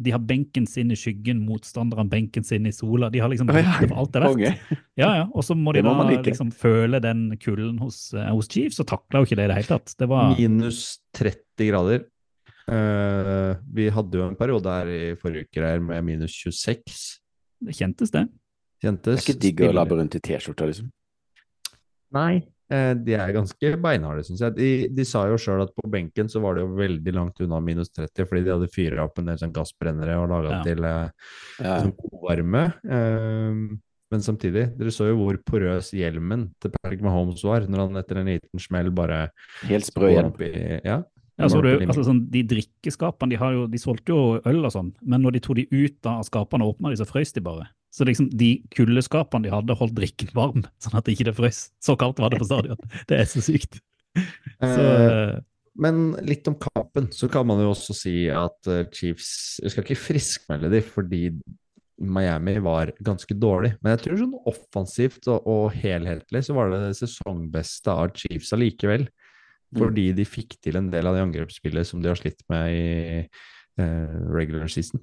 De 0.00 0.08
har 0.14 0.22
benken 0.24 0.64
sin 0.66 0.88
i 0.88 0.96
skyggen, 0.96 1.42
motstanderen 1.44 2.08
benken 2.08 2.44
sin 2.48 2.64
i 2.66 2.72
sola. 2.72 3.10
De 3.12 3.20
har 3.20 3.28
liksom 3.28 3.50
brukt 3.50 3.82
det 3.82 3.90
for 3.90 3.98
alt 4.00 4.14
det 4.14 4.22
er 4.22 4.24
verdt. 4.24 4.78
Ja, 4.96 5.10
ja. 5.18 5.26
Og 5.36 5.44
så 5.44 5.54
må 5.54 5.74
de 5.76 5.82
må 5.84 5.92
da 5.98 6.06
like. 6.08 6.24
liksom 6.30 6.48
føle 6.50 6.98
den 7.04 7.36
kulden 7.36 7.76
hos, 7.78 8.06
eh, 8.16 8.30
hos 8.32 8.48
Chiefs, 8.48 8.80
og 8.80 8.88
takla 8.88 9.20
jo 9.20 9.28
ikke 9.28 9.36
det 9.36 9.44
i 9.44 9.52
det 9.52 9.58
hele 9.60 9.70
tatt. 9.74 9.92
Det 10.00 10.08
var 10.08 10.32
Minus 10.32 10.98
30 11.12 11.68
grader. 11.68 12.08
Uh, 12.62 13.58
vi 13.74 13.88
hadde 13.90 14.16
jo 14.16 14.28
en 14.28 14.38
periode 14.38 14.70
her 14.70 14.88
i 14.88 15.00
forrige 15.18 15.48
uke 15.48 15.64
her 15.64 15.82
med 15.82 16.04
minus 16.06 16.34
26. 16.44 17.21
Det 17.62 17.74
kjentes, 17.78 18.10
det. 18.14 18.26
Det 18.82 18.90
er 19.14 19.20
ikke 19.22 19.38
digg 19.40 19.60
å 19.68 19.72
labbe 19.76 19.94
rundt 19.98 20.16
i 20.18 20.20
T-skjorta, 20.20 20.66
liksom. 20.66 20.88
Nei, 22.12 22.42
eh, 22.72 22.94
de 22.98 23.14
er 23.14 23.30
ganske 23.36 23.70
beinharde, 23.80 24.24
syns 24.26 24.42
jeg. 24.42 24.56
De, 24.58 24.70
de 24.92 25.04
sa 25.08 25.22
jo 25.30 25.38
sjøl 25.40 25.62
at 25.64 25.70
på 25.76 25.86
benken 25.92 26.28
så 26.28 26.42
var 26.42 26.58
det 26.58 26.64
jo 26.66 26.74
veldig 26.76 27.14
langt 27.14 27.40
unna 27.44 27.60
minus 27.64 27.92
30, 27.94 28.26
fordi 28.28 28.42
de 28.44 28.52
hadde 28.56 28.68
fyra 28.74 29.06
opp 29.06 29.22
en 29.22 29.30
del 29.30 29.38
sånn 29.40 29.54
gassbrennere 29.54 30.18
og 30.20 30.28
laga 30.34 30.58
Ja. 30.58 30.62
til 30.66 30.84
eh, 30.84 31.08
Ja. 31.62 31.78
sånn 31.84 31.94
god. 31.96 32.74
Eh, 32.84 33.78
men 34.12 34.20
samtidig, 34.20 34.66
dere 34.76 34.92
så 34.92 35.06
jo 35.08 35.16
hvor 35.22 35.38
porøs 35.48 35.92
hjelmen 35.96 36.50
til 36.60 36.70
Patrick 36.74 37.00
Mahomes 37.00 37.40
var, 37.48 37.64
når 37.64 37.86
han 37.86 37.96
etter 38.02 38.18
en 38.20 38.26
liten 38.28 38.60
smell 38.60 38.90
bare 38.92 39.30
Helt 39.64 39.88
sprø 39.88 40.10
i 40.12 40.80
Ja. 40.84 41.02
Ja, 41.40 41.48
så 41.48 41.62
du, 41.64 41.70
altså, 41.80 42.02
sånn, 42.04 42.26
de 42.30 42.42
drikkeskapene 42.44 43.32
de, 43.32 43.38
har 43.40 43.54
jo, 43.56 43.62
de 43.70 43.78
solgte 43.80 44.12
jo 44.12 44.40
øl 44.48 44.66
og 44.68 44.74
sånn, 44.74 44.90
men 45.00 45.24
når 45.24 45.38
de 45.38 45.40
tok 45.46 45.58
de 45.62 45.64
ut 45.72 46.08
av 46.10 46.26
skapene 46.28 46.66
og 46.66 46.76
åpna 46.76 46.92
de, 46.92 46.98
så 47.00 47.06
frøs 47.08 47.32
de 47.32 47.42
bare. 47.44 47.70
Så 47.92 48.06
liksom, 48.08 48.28
de 48.40 48.54
kuldeskapene 48.72 49.48
de 49.48 49.52
hadde, 49.52 49.76
holdt 49.76 49.96
drikken 49.96 50.32
varm, 50.36 50.66
sånn 50.82 50.98
at 50.98 51.08
det 51.08 51.16
ikke 51.16 51.30
det. 51.30 51.54
Så 51.84 51.96
kaldt 52.00 52.20
var 52.22 52.32
det 52.32 52.42
på 52.42 52.48
stadion. 52.48 52.92
Det 53.08 53.20
er 53.20 53.28
så 53.30 53.44
sykt. 53.44 53.80
Så, 54.12 54.68
Eh, 54.68 55.06
eh, 55.08 55.40
Men 55.74 56.12
litt 56.20 56.48
om 56.48 56.58
kampen, 56.60 57.08
så 57.16 57.30
kan 57.32 57.46
man 57.48 57.62
jo 57.62 57.70
også 57.72 57.94
si 57.96 58.26
at 58.28 58.68
eh, 58.68 58.84
Chiefs 58.92 59.56
Jeg 59.62 59.72
skal 59.72 59.86
ikke 59.86 60.02
friskmelde 60.02 60.68
de 60.68 60.82
fordi 60.84 61.22
Miami 62.02 62.58
var 62.60 62.92
ganske 63.00 63.32
dårlig, 63.38 63.76
men 63.80 63.94
jeg 63.94 64.02
tror 64.02 64.18
sånn 64.20 64.34
offensivt 64.50 65.28
og, 65.30 65.46
og 65.48 65.76
helhetlig 65.76 66.42
så 66.44 66.56
var 66.56 66.72
det 66.72 66.80
det 66.82 66.96
sesongbeste 66.98 67.94
av 67.94 68.12
Chiefs 68.18 68.52
allikevel. 68.56 69.06
Fordi 69.78 70.10
de 70.16 70.24
fikk 70.28 70.58
til 70.60 70.76
en 70.76 70.90
del 70.92 71.06
av 71.08 71.16
de 71.16 71.22
angrepsspillet 71.24 71.88
som 71.88 72.02
de 72.02 72.10
har 72.10 72.18
slitt 72.18 72.42
med 72.52 72.74
i 72.76 72.84
eh, 73.80 74.18
regular 74.28 74.68
season. 74.68 75.00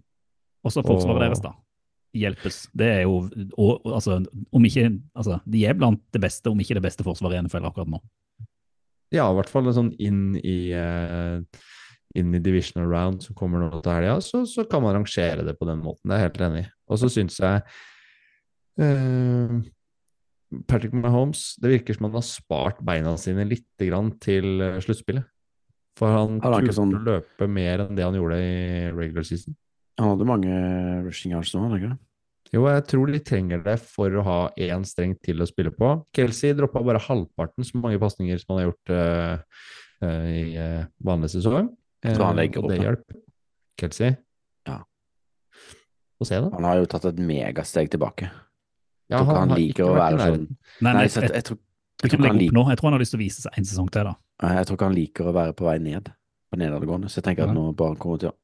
også 0.65 0.83
forsvaret 0.85 1.15
og- 1.15 1.23
deres, 1.25 1.41
da. 1.41 1.53
Hjelpes. 2.13 2.67
Det 2.73 2.87
er 2.89 3.01
jo 3.03 3.29
og, 3.57 3.81
altså, 3.85 4.25
om 4.51 4.63
ikke, 4.65 4.99
altså, 5.15 5.39
De 5.45 5.65
er 5.65 5.75
blant 5.77 6.01
det 6.11 6.21
beste, 6.21 6.49
om 6.49 6.57
ikke 6.57 6.73
det 6.73 6.81
beste 6.81 7.03
forsvaret 7.05 7.37
i 7.37 7.41
NFL 7.45 7.67
akkurat 7.69 7.87
nå. 7.87 7.99
Ja, 9.13 9.29
i 9.29 9.35
hvert 9.37 9.49
fall 9.49 9.69
sånn 9.73 9.93
inn 10.01 10.35
i 10.37 10.71
eh, 10.73 11.41
inn 12.17 12.33
i 12.33 12.41
divisional 12.41 12.89
round 12.89 13.21
som 13.23 13.35
kommer 13.37 13.61
nå 13.61 13.69
til 13.83 13.93
helga, 13.93 14.15
så, 14.25 14.41
så 14.49 14.65
kan 14.69 14.81
man 14.81 14.95
rangere 14.97 15.45
det 15.45 15.53
på 15.59 15.67
den 15.69 15.81
måten. 15.83 16.09
Det 16.09 16.15
er 16.15 16.23
jeg 16.23 16.29
helt 16.29 16.41
enig 16.47 16.63
i. 16.63 16.69
Og 16.89 16.97
så 17.01 17.09
syns 17.13 17.37
jeg 17.37 17.61
eh, 18.81 19.59
Patrick 20.65 20.95
Mahomes 20.97 21.53
Det 21.61 21.69
virker 21.75 21.97
som 21.97 22.07
han 22.07 22.17
har 22.17 22.25
spart 22.25 22.79
beina 22.85 23.13
sine 23.21 23.45
litt 23.47 23.67
grann 23.85 24.11
til 24.21 24.63
eh, 24.65 24.79
sluttspillet. 24.83 25.27
For 25.99 26.15
han 26.15 26.39
turte 26.41 26.73
sånn- 26.75 26.95
å 26.95 27.01
løpe 27.03 27.47
mer 27.51 27.83
enn 27.85 27.97
det 27.97 28.05
han 28.05 28.15
gjorde 28.15 28.37
i 28.39 28.91
regular 28.95 29.27
season. 29.27 29.57
Han 29.99 30.13
hadde 30.13 30.29
mange 30.29 30.53
rushing 31.03 31.33
yards 31.35 31.51
nå, 31.53 31.61
hadde 31.61 31.75
han 31.75 31.81
ikke 31.81 31.91
det? 31.91 31.99
Jo, 32.55 32.63
jeg 32.65 32.85
tror 32.89 33.11
de 33.11 33.19
trenger 33.21 33.61
det 33.65 33.75
for 33.83 34.15
å 34.17 34.23
ha 34.25 34.37
én 34.57 34.85
streng 34.87 35.11
til 35.21 35.43
å 35.43 35.45
spille 35.45 35.73
på. 35.75 35.91
Kelsey 36.17 36.55
droppa 36.57 36.81
bare 36.81 37.01
halvparten 37.03 37.67
så 37.67 37.77
mange 37.77 37.99
pasninger 38.01 38.39
som 38.41 38.55
han 38.55 38.61
har 38.61 38.69
gjort 38.71 38.93
uh, 38.95 39.67
uh, 40.01 40.25
i 40.25 40.41
uh, 40.57 40.87
vanlig 41.05 41.29
sesong. 41.35 41.69
Så 42.01 42.23
han 42.23 42.39
legger 42.39 42.63
legger 42.63 42.63
og 42.63 42.65
opp, 42.65 42.71
det 42.71 42.87
hjelper. 42.87 43.19
Kelsey? 43.77 44.15
Ja. 44.65 44.79
Få 46.17 46.25
se, 46.25 46.39
da. 46.41 46.49
Han 46.55 46.65
har 46.65 46.79
jo 46.79 46.89
tatt 46.89 47.05
et 47.11 47.21
megasteg 47.21 47.91
tilbake. 47.93 48.31
Ja, 49.09 49.19
tror 49.19 49.31
ikke 49.31 49.41
han 49.41 49.55
liker 49.57 49.87
å 49.87 49.93
være 49.97 50.19
sånn 50.21 50.43
Nei, 50.85 50.91
Nei, 50.93 51.03
jeg, 51.07 51.13
jeg, 51.15 51.31
jeg, 51.33 51.45
tror, 51.47 51.57
jeg, 51.57 52.03
jeg, 52.03 52.11
tror 52.11 52.19
han 52.19 52.29
han 52.29 52.41
liker, 52.43 52.59
jeg 52.69 52.79
tror 52.79 52.87
han 52.89 52.95
har 52.95 53.03
lyst 53.03 53.15
til 53.15 53.19
å 53.19 53.23
vise 53.23 53.45
seg 53.45 53.57
en 53.57 53.67
sesong 53.71 53.89
til, 53.93 54.09
da. 54.11 54.51
jeg 54.59 54.67
tror 54.69 54.77
ikke 54.77 54.89
han 54.89 54.99
liker 54.99 55.31
å 55.31 55.33
være 55.35 55.55
på 55.57 55.65
vei 55.65 55.79
ned, 55.83 56.11
på 56.49 56.59
nedadgående. 56.61 57.09
Så 57.09 57.19
jeg 57.19 57.29
tenker 57.29 57.49
at 57.49 57.55
nå 57.55 57.71
bare 57.73 57.95
han 57.95 58.01
kommer 58.01 58.21
til 58.21 58.31
å 58.31 58.37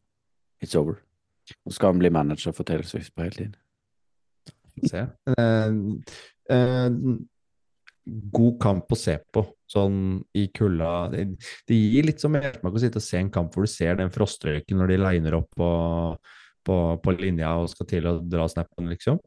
It's 0.64 0.76
over. 0.80 0.98
Nå 1.68 1.74
skal 1.76 1.92
han 1.92 2.02
bli 2.02 2.10
manager 2.16 2.54
for 2.56 2.66
Taylor 2.66 2.88
Swift 2.88 3.14
på 3.14 3.26
hele 3.26 3.36
tiden. 3.38 3.56
se. 4.90 5.04
Uh, 5.30 6.00
uh, 6.52 7.18
god 8.06 8.58
kamp 8.62 8.92
å 8.92 8.98
se 9.00 9.18
på, 9.34 9.44
sånn 9.70 10.00
i 10.38 10.48
kulda. 10.56 10.94
Det, 11.14 11.26
det 11.70 11.78
gir 11.78 12.10
litt 12.10 12.24
som 12.24 12.34
mersmak 12.36 12.76
å 12.78 12.82
sitte 12.82 13.02
og 13.02 13.06
se 13.06 13.20
en 13.20 13.32
kamp 13.34 13.54
hvor 13.54 13.66
du 13.66 13.72
ser 13.72 13.98
den 14.00 14.14
frostrøyken 14.14 14.80
når 14.80 14.94
de 14.94 15.00
liner 15.02 15.38
opp 15.40 15.50
på, 15.58 15.70
på, 16.66 16.76
på 17.02 17.16
linja 17.18 17.56
og 17.62 17.72
skal 17.72 17.90
til 17.90 18.10
å 18.10 18.18
dra 18.22 18.48
snappen, 18.52 18.92
liksom. 18.94 19.20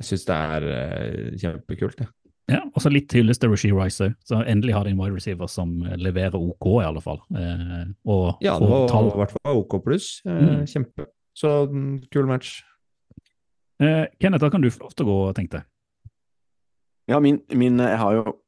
Jeg 0.00 0.06
syns 0.08 0.24
det 0.26 0.36
er 0.36 0.64
uh, 0.68 1.34
kjempekult, 1.38 2.00
jeg. 2.02 2.08
Ja, 2.50 2.58
og 2.74 2.82
så 2.82 2.90
litt 2.92 3.12
hyllest 3.16 3.40
til 3.40 3.48
Rasheed 3.54 3.72
Rice 3.78 4.04
òg. 4.04 4.14
Så 4.28 4.36
endelig 4.44 4.74
har 4.76 4.84
de 4.84 4.90
en 4.92 4.98
wide 5.00 5.14
receiver 5.16 5.48
som 5.48 5.70
leverer 5.96 6.34
OK, 6.36 6.66
i 6.82 6.84
alle 6.84 7.00
fall. 7.00 7.22
Eh, 7.32 7.86
og 8.04 8.42
Ja, 8.44 8.58
det 8.60 8.68
var 8.68 8.84
tall. 8.90 9.08
i 9.08 9.20
hvert 9.22 9.32
fall 9.32 9.60
OK 9.62 9.78
pluss. 9.86 10.08
Eh, 10.28 10.42
Mm. 10.42 10.66
Kjempe. 10.68 11.06
Så 11.32 11.52
mm, 11.72 12.02
kul 12.12 12.26
match. 12.28 12.58
Eh, 13.80 14.04
Kenneth, 14.20 14.44
da 14.44 14.50
kan 14.52 14.60
du 14.60 14.68
få 14.70 14.84
lov 14.84 14.92
til 14.92 15.06
å 15.06 15.08
gå, 15.08 15.16
tenkte 15.38 15.62
jeg. 15.62 15.66
Ja, 17.14 17.18
min, 17.20 17.40
min 17.52 17.78
Jeg 17.80 17.98
har 17.98 18.12
jo 18.18 18.40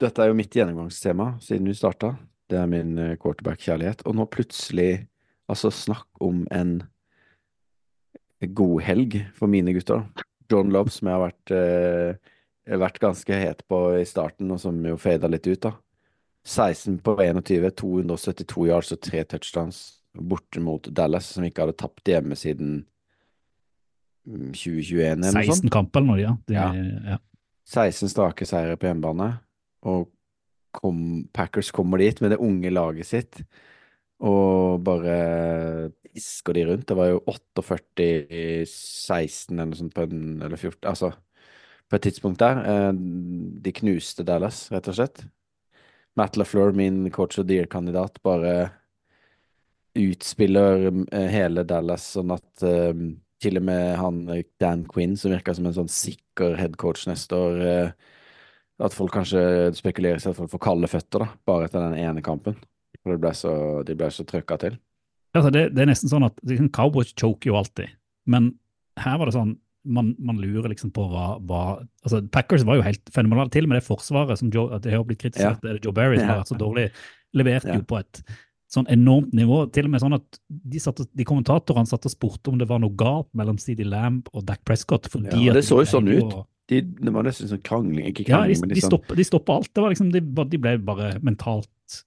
Dette 0.00 0.24
er 0.24 0.32
jo 0.32 0.34
mitt 0.40 0.50
gjennomgangstema 0.56 1.34
siden 1.44 1.68
vi 1.68 1.76
starta. 1.76 2.14
Det 2.48 2.56
er 2.58 2.66
min 2.66 2.96
eh, 2.98 3.16
quarterback-kjærlighet. 3.20 4.06
Og 4.08 4.16
nå 4.16 4.24
plutselig 4.32 5.06
Altså, 5.52 5.68
snakk 5.68 6.08
om 6.24 6.46
en 6.50 6.78
god 8.56 8.80
helg 8.86 9.18
for 9.36 9.52
mine 9.52 9.74
gutter. 9.76 10.06
John 10.50 10.70
Lobb, 10.74 10.90
som 10.92 11.08
jeg 11.08 11.16
har 11.16 11.24
vært, 11.24 11.54
eh, 11.56 12.76
vært 12.80 13.00
ganske 13.02 13.40
het 13.40 13.62
på 13.68 13.80
i 14.00 14.04
starten, 14.08 14.50
og 14.52 14.60
som 14.60 14.78
jo 14.84 14.96
fada 15.00 15.28
litt 15.30 15.46
ut, 15.46 15.60
da. 15.60 15.74
16 16.44 16.98
på 17.00 17.16
21, 17.16 17.70
272 17.72 18.66
yards 18.68 18.92
og 18.92 19.00
tre 19.00 19.24
touchdowns 19.24 20.00
borte 20.14 20.60
mot 20.60 20.82
Dallas, 20.92 21.30
som 21.34 21.44
ikke 21.46 21.64
hadde 21.64 21.78
tapt 21.80 22.04
hjemme 22.04 22.36
siden 22.36 22.84
mm, 24.28 24.50
2021 24.52 25.24
eller 25.24 25.32
noe 25.32 25.46
sånt. 25.48 25.64
16 25.64 25.72
kamper 25.72 26.02
eller 26.02 26.12
noe, 26.12 26.20
ja. 26.20 26.34
Det, 26.46 26.58
Ja. 26.58 26.68
ja. 27.14 27.18
16 27.64 28.12
strake 28.12 28.44
seire 28.44 28.76
på 28.76 28.90
hjemmebane, 28.90 29.30
og 29.88 30.10
kom, 30.74 31.28
Packers 31.32 31.70
kommer 31.72 32.02
dit 32.02 32.20
med 32.20 32.34
det 32.34 32.42
unge 32.42 32.70
laget 32.70 33.08
sitt, 33.08 33.40
og 34.24 34.80
bare 34.86 35.90
pisker 36.14 36.56
de 36.56 36.64
rundt. 36.68 36.86
Det 36.88 36.96
var 36.96 37.10
jo 37.10 37.22
48-16 37.28 39.54
eller 39.54 39.70
noe 39.70 39.78
sånt 39.78 39.94
på 39.96 40.06
en, 40.06 40.42
eller 40.42 40.60
14, 40.60 40.88
altså 40.90 41.10
på 41.90 41.98
et 41.98 42.06
tidspunkt 42.08 42.42
der. 42.42 42.62
Eh, 42.64 42.92
De 43.64 43.72
knuste 43.80 44.26
Dallas, 44.26 44.66
rett 44.72 44.88
og 44.90 44.98
slett. 44.98 45.24
Matt 46.18 46.38
LaFleur, 46.38 46.74
min 46.76 47.10
coach 47.14 47.40
og 47.42 47.48
deer-kandidat, 47.50 48.20
bare 48.22 48.54
utspiller 49.98 50.88
eh, 51.12 51.28
hele 51.30 51.64
Dallas 51.68 52.06
sånn 52.16 52.32
at 52.34 52.64
eh, 52.66 52.94
til 53.44 53.60
og 53.60 53.66
med 53.68 53.94
han 54.00 54.22
Dan 54.62 54.84
Quinn, 54.90 55.16
som 55.20 55.34
virka 55.34 55.54
som 55.54 55.66
en 55.68 55.76
sånn 55.76 55.90
sikker 55.92 56.56
headcoach 56.56 57.04
neste 57.10 57.36
år 57.36 57.58
At 58.82 58.94
folk 58.96 59.12
kanskje 59.14 59.42
spekulerer 59.76 60.22
seg 60.22 60.32
at 60.32 60.38
folk 60.38 60.50
får 60.54 60.62
kalde 60.64 60.88
føtter, 60.90 61.26
da, 61.26 61.34
bare 61.46 61.68
etter 61.68 61.84
den 61.84 61.98
ene 62.00 62.22
kampen. 62.24 62.56
For 63.04 63.12
det 63.14 63.20
ble 63.20 63.32
så, 63.36 63.52
de 63.84 63.94
ble 64.00 64.08
så 64.10 64.24
trøkka 64.24 64.56
til. 64.62 64.78
Altså, 65.34 65.50
det, 65.52 65.64
det 65.76 65.82
er 65.84 65.90
nesten 65.90 66.08
sånn 66.10 66.24
at 66.24 66.38
liksom, 66.46 66.70
Cowboys 66.74 67.12
choker 67.12 67.50
jo 67.52 67.58
alltid, 67.60 67.90
men 68.30 68.52
her 69.02 69.18
var 69.20 69.28
det 69.28 69.34
sånn 69.36 69.56
man, 69.84 70.14
man 70.16 70.38
lurer 70.40 70.70
liksom 70.72 70.88
på 70.96 71.02
hva, 71.10 71.34
hva 71.44 71.58
altså 72.06 72.22
Packers 72.32 72.62
var 72.64 72.78
jo 72.78 72.84
helt 72.86 73.10
fenomenale, 73.12 73.50
til 73.52 73.66
og 73.66 73.72
med 73.72 73.82
det 73.82 73.84
forsvaret 73.84 74.40
som 74.40 74.48
Joe, 74.54 74.78
det 74.80 74.94
har 74.94 75.04
blitt 75.04 75.20
kritisert, 75.20 75.60
er 75.68 75.76
Joe 75.84 75.92
Barry 75.92 76.16
som 76.16 76.24
Ja. 76.24 76.30
har 76.30 76.40
vært 76.40 76.52
så 76.54 76.56
dårlig, 76.62 76.86
leverte 77.36 77.68
Ja. 77.68 77.76
jo 77.76 77.84
på 77.90 77.98
et 78.00 78.22
sånn 78.72 78.88
enormt 78.88 79.34
nivå. 79.36 79.58
Til 79.74 79.84
og 79.84 79.92
med 79.92 80.00
sånn 80.00 80.16
at 80.16 80.40
de, 80.48 80.80
satte, 80.80 81.04
de 81.12 81.26
kommentatorene 81.28 81.86
satt 81.90 82.06
og 82.08 82.14
spurte 82.14 82.48
om 82.50 82.56
det 82.58 82.66
var 82.70 82.80
noe 82.80 82.96
galt 82.96 83.28
mellom 83.36 83.58
CD 83.60 83.84
Lamb 83.84 84.30
og 84.32 84.46
Dak 84.48 84.64
Prescott. 84.64 85.04
fordi 85.12 85.44
Ja, 85.44 85.52
det 85.52 85.66
så 85.68 85.82
jo 85.84 85.90
sånn 85.90 86.08
ut. 86.08 86.32
De, 86.72 86.80
det 86.80 87.12
var 87.12 87.26
nesten 87.28 87.50
sånn 87.52 87.60
krangling, 87.62 88.08
ikke 88.08 88.24
Ja, 88.24 88.40
de, 88.48 88.54
krangling, 88.56 88.60
men 88.64 88.68
de, 88.72 88.74
litt 88.78 88.84
sånn 88.86 88.94
stoppa, 88.96 89.14
de 89.20 89.24
stoppa 89.28 89.58
alt. 89.60 89.68
Det 89.74 89.84
var 89.84 89.92
liksom, 89.92 90.10
de, 90.16 90.20
de 90.48 90.62
ble 90.64 90.78
bare 90.80 91.12
mentalt 91.20 92.04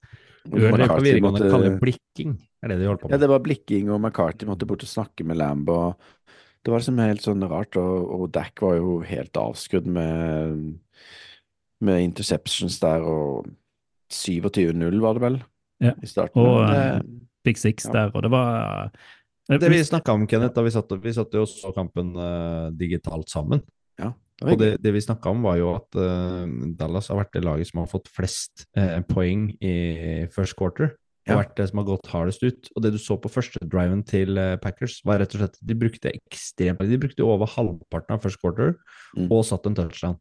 Det 0.50 0.70
på 0.72 1.00
videregående 1.02 1.22
måtte- 1.22 1.50
kaller 1.50 1.68
kalle 1.70 1.80
blikking. 1.80 2.38
er 2.62 2.68
det 2.68 2.78
de 2.80 2.86
holder 2.86 3.02
på 3.02 3.10
Ja, 3.10 3.16
det 3.18 3.28
var 3.28 3.38
blikking, 3.44 3.90
og 3.90 4.00
McCarthy 4.00 4.46
måtte 4.46 4.66
bort 4.66 4.82
og 4.82 4.88
snakke 4.88 5.24
med 5.24 5.36
Lamb, 5.36 5.68
og 5.68 5.96
det 6.64 6.72
var 6.72 6.80
liksom 6.80 6.98
helt 6.98 7.20
sånn 7.22 7.48
rart, 7.48 7.76
og, 7.76 8.10
og 8.20 8.32
Dak 8.32 8.60
var 8.60 8.76
jo 8.76 9.00
helt 9.00 9.32
avskrudd 9.32 9.86
med, 9.86 10.78
med 11.80 12.02
interceptions 12.02 12.78
der, 12.80 13.00
og 13.02 13.46
27-0 14.10 15.00
var 15.00 15.14
det 15.14 15.22
vel 15.22 15.38
Ja, 15.80 15.92
i 16.02 16.06
starten. 16.06 16.40
og, 16.42 16.66
det, 16.66 16.76
eh, 16.76 17.00
Big 17.44 17.56
Six 17.56 17.86
Ja. 17.86 17.92
der, 17.92 18.10
og 18.14 18.22
det 18.22 18.30
var 18.30 18.90
Det 19.48 19.70
vi 19.70 19.78
snakka 19.84 20.12
om, 20.12 20.26
Kenneth, 20.26 20.54
da 20.54 20.62
vi 20.62 20.70
satt, 20.70 20.90
vi 21.00 21.12
satt 21.12 21.32
jo 21.32 21.40
og 21.42 21.48
så 21.48 21.72
kampen 21.74 22.14
uh, 22.16 22.68
digitalt 22.70 23.28
sammen. 23.30 23.62
ja, 23.98 24.10
det 24.10 24.27
Og 24.44 24.58
det, 24.60 24.70
det 24.84 24.92
vi 24.94 25.00
snakka 25.02 25.32
om, 25.32 25.42
var 25.42 25.56
jo 25.58 25.72
at 25.74 25.96
uh, 25.98 26.46
Dallas 26.78 27.08
har 27.10 27.18
vært 27.18 27.32
det 27.34 27.42
laget 27.44 27.66
som 27.72 27.80
har 27.82 27.88
fått 27.90 28.06
flest 28.14 28.66
uh, 28.78 29.00
poeng 29.08 29.48
i 29.60 30.26
first 30.34 30.54
quarter. 30.58 30.94
Og 31.28 31.34
Ja. 31.34 31.36
vært 31.42 31.56
det 31.58 31.66
som 31.68 31.78
har 31.82 31.84
gått 31.90 32.06
hardest 32.08 32.42
ut. 32.46 32.70
Og 32.76 32.82
det 32.82 32.92
du 32.94 32.98
så 33.02 33.18
på 33.20 33.28
første 33.28 33.58
driven 33.68 34.00
til 34.06 34.38
uh, 34.38 34.56
Packers, 34.56 35.02
var 35.04 35.18
rett 35.20 35.34
og 35.34 35.42
slett 35.42 35.58
at 35.58 35.66
de 35.66 35.74
brukte 35.76 36.08
ekstremt 36.14 36.78
De 36.88 36.96
brukte 37.02 37.20
over 37.26 37.46
halvparten 37.46 38.14
av 38.14 38.22
first 38.22 38.40
quarter 38.40 38.76
Mm. 39.16 39.30
og 39.32 39.44
satt 39.44 39.66
en 39.66 39.74
touchdown. 39.74 40.16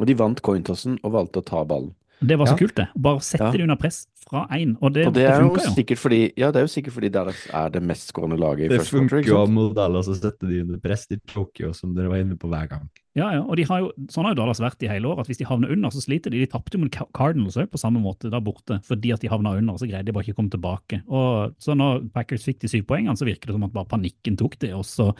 Og 0.00 0.06
de 0.06 0.14
vant 0.14 0.40
cointossen 0.40 0.98
og 1.02 1.12
valgte 1.12 1.40
å 1.42 1.44
ta 1.44 1.64
ballen. 1.64 1.92
Det 2.20 2.36
var 2.38 2.46
så 2.46 2.52
Ja. 2.52 2.56
kult, 2.58 2.74
det. 2.74 2.88
Bare 2.96 3.20
sette 3.20 3.44
Ja. 3.44 3.50
det 3.52 3.60
under 3.62 3.76
press 3.76 4.06
fra 4.28 4.46
én, 4.50 4.76
og 4.82 4.92
det, 4.92 5.06
Og 5.06 5.14
det 5.14 5.22
det 5.24 5.30
er 5.30 5.40
funka 5.40 5.62
jo. 5.64 5.70
sikkert 5.74 5.98
fordi 5.98 6.32
Ja, 6.36 6.50
det 6.50 6.56
er 6.60 6.66
jo 6.66 6.72
sikkert 6.82 6.92
fordi 6.92 7.10
Dallas 7.10 7.46
er 7.54 7.70
det 7.70 7.82
mestskårende 7.82 8.38
laget 8.38 8.64
i 8.64 8.68
Det 8.68 8.80
first 8.80 8.90
quarter, 8.90 9.08
funker 9.08 9.26
jo 9.26 9.44
sant? 9.46 9.52
mot 9.54 9.74
Dallas 9.74 10.08
å 10.08 10.14
sette 10.16 10.40
de 10.48 10.60
under 10.60 10.78
press. 10.78 11.06
De 11.06 11.16
plukker 11.16 11.60
jo, 11.66 11.72
som 11.72 11.94
dere 11.94 12.08
var 12.08 12.16
inne 12.18 12.36
på 12.36 12.48
hver 12.48 12.68
gang. 12.68 12.88
Ja, 13.16 13.32
ja, 13.32 13.40
og 13.42 13.56
de 13.56 13.62
har 13.64 13.80
jo, 13.80 13.92
sånn 14.08 14.24
har 14.24 14.34
jo 14.34 14.42
Dallas 14.42 14.60
vært 14.60 14.82
i 14.82 14.86
hele 14.88 15.04
år, 15.06 15.18
at 15.20 15.26
hvis 15.26 15.38
de 15.38 15.44
havner 15.44 15.72
under, 15.72 15.88
så 15.90 15.98
sliter 16.04 16.30
de. 16.30 16.38
De 16.44 16.46
tapte 16.46 16.74
jo 16.74 16.78
mot 16.80 16.90
Cardinals 17.14 17.56
òg 17.56 17.66
på 17.70 17.78
samme 17.78 17.98
måte 18.02 18.30
der 18.30 18.40
borte, 18.40 18.78
fordi 18.84 19.12
at 19.12 19.20
de 19.20 19.28
havna 19.28 19.56
under, 19.56 19.74
så 19.74 19.88
greide 19.88 20.04
de 20.06 20.12
bare 20.12 20.22
ikke 20.24 20.34
å 20.34 20.36
komme 20.36 20.50
tilbake. 20.50 21.02
Og 21.08 21.54
så 21.58 21.74
når 21.74 22.12
Packers 22.12 22.44
fikk 22.44 22.60
de 22.60 22.68
syv 22.68 22.84
poengene, 22.86 23.16
så 23.16 23.24
virker 23.26 23.46
det 23.46 23.54
som 23.54 23.64
at 23.64 23.72
bare 23.72 23.86
panikken 23.86 24.36
tok 24.36 24.58
det. 24.60 24.72
Og 24.74 24.84
så, 24.84 25.14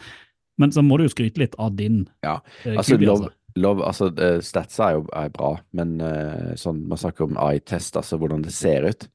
men 0.59 0.73
så 0.75 0.83
må 0.85 0.99
du 0.99 1.07
jo 1.07 1.13
skryte 1.13 1.41
litt 1.41 1.57
av 1.61 1.75
din 1.79 2.03
Ja, 2.25 2.39
eh, 2.65 2.77
Altså, 2.77 2.97
Kubi, 2.97 3.07
love, 3.09 3.31
love, 3.59 3.85
altså 3.87 4.09
eh, 4.19 4.39
statsa 4.45 4.89
er 4.89 4.97
jo 4.99 5.05
er 5.15 5.33
bra, 5.33 5.53
men 5.77 5.97
eh, 6.03 6.53
sånn, 6.59 6.83
man 6.89 7.01
snakker 7.01 7.27
om 7.27 7.39
eye-test, 7.39 7.97
altså 7.99 8.19
hvordan 8.19 8.43
det 8.45 8.55
ser 8.55 8.87
ut. 8.89 9.09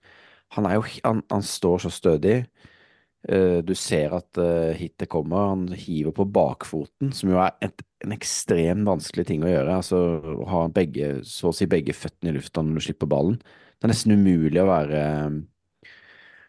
Han 0.56 0.68
jo, 0.70 0.84
han, 1.04 1.24
han 1.32 1.42
står 1.42 1.84
så 1.86 1.90
stødig. 1.90 2.44
Du 3.24 3.72
ser 3.74 4.12
at 4.12 4.38
hitet 4.76 5.08
kommer. 5.10 5.48
Han 5.48 5.62
hiver 5.72 6.12
på 6.14 6.26
bakfoten, 6.28 7.08
som 7.16 7.32
jo 7.32 7.38
er 7.40 7.54
et, 7.64 7.82
en 8.04 8.12
ekstremt 8.14 8.84
vanskelig 8.86 9.24
ting 9.30 9.42
å 9.42 9.48
gjøre. 9.50 9.78
Altså 9.80 9.98
å 10.44 10.46
ha 10.52 10.60
begge, 10.70 11.08
så 11.26 11.48
å 11.48 11.56
si 11.56 11.66
begge 11.66 11.96
føttene 11.96 12.30
i 12.30 12.36
lufta 12.36 12.62
når 12.62 12.78
du 12.78 12.84
slipper 12.84 13.10
ballen. 13.10 13.40
Det 13.40 13.88
er 13.88 13.94
nesten 13.94 14.14
umulig 14.14 14.62
å 14.62 14.68
være 14.68 15.02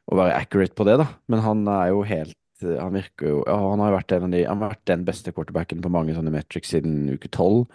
å 0.05 0.17
være 0.19 0.37
accurate 0.37 0.77
på 0.77 0.85
det, 0.87 0.99
da. 1.01 1.07
Men 1.31 1.41
han 1.45 1.63
er 1.71 1.93
jo 1.93 2.03
helt 2.05 2.37
Han 2.63 2.95
virker 2.95 3.27
jo 3.27 3.43
ja, 3.43 3.55
Han 3.59 3.81
har 3.83 3.91
jo 3.91 3.97
vært 3.97 4.13
en 4.15 4.27
av 4.27 4.31
de 4.31 4.43
Han 4.45 4.61
har 4.61 4.71
vært 4.71 4.87
den 4.87 5.05
beste 5.07 5.33
quarterbacken 5.35 5.81
på 5.83 5.91
mange 5.91 6.15
sånne 6.15 6.31
metrics 6.31 6.71
siden 6.71 7.09
uke 7.11 7.31
tolv. 7.33 7.67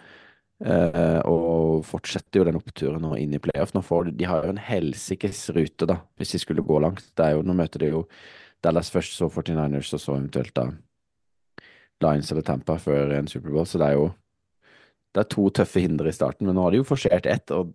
eh, 0.61 1.19
og 1.25 1.81
fortsetter 1.89 2.41
jo 2.41 2.45
den 2.45 2.59
oppturen 2.59 3.01
nå 3.01 3.15
inn 3.17 3.33
i 3.33 3.41
playoff. 3.41 3.73
Nå 3.73 3.81
får 3.85 4.09
de, 4.09 4.11
de 4.19 4.29
har 4.29 4.45
jo 4.45 4.53
en 4.53 4.61
helsikes 4.61 5.49
rute, 5.55 5.87
da, 5.89 5.95
hvis 6.21 6.35
de 6.35 6.41
skulle 6.43 6.65
gå 6.65 6.77
langt. 6.83 7.07
Det 7.17 7.25
er 7.25 7.37
jo, 7.37 7.41
nå 7.45 7.55
møter 7.57 7.81
de 7.81 7.89
jo 7.95 8.03
Dallas 8.61 8.91
først, 8.93 9.15
så 9.17 9.29
49ers, 9.29 9.89
og 9.97 10.03
så 10.03 10.15
eventuelt 10.19 10.53
da 10.53 10.67
Lions 12.01 12.29
eller 12.31 12.45
Tampa 12.45 12.77
før 12.81 13.15
en 13.17 13.29
Superbowl. 13.29 13.65
Så 13.65 13.81
det 13.81 13.91
er 13.91 13.97
jo 13.99 14.11
Det 15.11 15.25
er 15.25 15.27
to 15.27 15.49
tøffe 15.51 15.81
hindre 15.83 16.07
i 16.07 16.15
starten, 16.15 16.47
men 16.47 16.55
nå 16.55 16.63
har 16.63 16.71
de 16.71 16.77
jo 16.79 16.85
forsert 16.87 17.25
ett, 17.27 17.51
og 17.51 17.73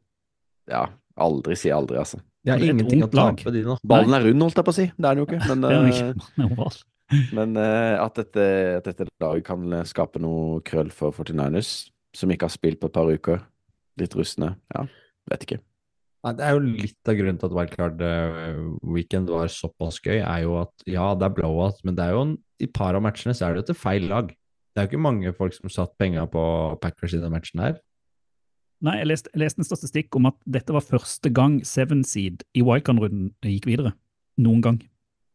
ja, 0.73 0.87
aldri 1.21 1.53
si 1.59 1.69
aldri, 1.69 1.99
altså. 2.01 2.17
De 2.47 2.51
har 2.51 2.63
Det 2.63 2.71
er 2.71 2.73
ingenting 2.73 3.03
å 3.05 3.11
tape, 3.13 3.53
de 3.53 3.61
nå. 3.67 3.77
Ballen 3.85 4.17
er 4.17 4.25
rund, 4.25 4.45
holdt 4.47 4.57
jeg 4.57 4.65
på 4.65 4.73
å 4.73 4.77
si. 4.79 4.87
Det 4.97 5.09
er 5.11 5.19
den 5.19 5.21
jo 5.21 5.27
ikke. 5.27 5.41
Men, 5.51 5.65
Det 5.67 5.73
er 5.75 5.77
jo 5.77 5.91
eh, 5.91 6.57
ikke. 6.57 6.71
Men 7.37 7.55
uh, 7.59 8.03
at, 8.03 8.19
dette, 8.19 8.47
at 8.81 8.89
dette 8.89 9.07
laget 9.23 9.47
kan 9.47 9.63
eh, 9.73 9.87
skape 9.87 10.21
noe 10.23 10.59
krøll 10.67 10.91
for 10.95 11.15
49ers, 11.15 11.93
som 12.17 12.33
ikke 12.33 12.49
har 12.49 12.55
spilt 12.55 12.81
på 12.83 12.91
et 12.91 12.97
par 12.97 13.11
uker, 13.13 13.45
litt 14.01 14.17
rustne, 14.19 14.57
ja, 14.75 14.87
vet 15.31 15.47
ikke. 15.47 15.61
Nei, 16.27 16.33
det 16.35 16.43
er 16.43 16.57
jo 16.57 16.63
litt 16.65 17.11
av 17.11 17.15
grunnen 17.21 17.39
til 17.39 17.47
at 17.47 17.55
Wildcard 17.55 18.03
eh, 18.03 18.59
Weekend 18.83 19.31
var 19.31 19.53
såpass 19.53 20.01
gøy, 20.03 20.19
er 20.19 20.43
jo 20.43 20.57
at 20.65 20.89
ja, 20.91 21.13
det 21.15 21.29
er 21.29 21.37
blowout, 21.37 21.79
men 21.87 21.99
det 21.99 22.09
er 22.09 22.17
jo 22.17 22.25
en, 22.27 22.35
i 22.59 22.67
par 22.67 22.99
av 22.99 23.05
matchene 23.05 23.37
så 23.37 23.47
er 23.47 23.55
det 23.55 23.63
jo 23.63 23.69
til 23.71 23.79
feil 23.79 24.09
lag. 24.11 24.33
Det 24.75 24.83
er 24.83 24.89
jo 24.89 24.91
ikke 24.91 25.07
mange 25.07 25.33
folk 25.37 25.55
som 25.55 25.71
satt 25.73 25.95
penger 26.01 26.27
på 26.33 26.43
Packers 26.83 27.15
i 27.15 27.21
den 27.23 27.33
matchen 27.33 27.63
her. 27.63 27.79
Nei, 28.85 28.99
jeg 28.99 29.09
leste, 29.09 29.31
jeg 29.33 29.41
leste 29.41 29.63
en 29.63 29.69
statistikk 29.69 30.19
om 30.19 30.27
at 30.29 30.37
dette 30.59 30.75
var 30.75 30.85
første 30.85 31.31
gang 31.33 31.61
seven 31.65 32.03
seed 32.05 32.43
i 32.59 32.65
wildcard-runden 32.67 33.31
gikk 33.47 33.71
videre. 33.71 33.95
Noen 34.43 34.61
gang. 34.65 34.83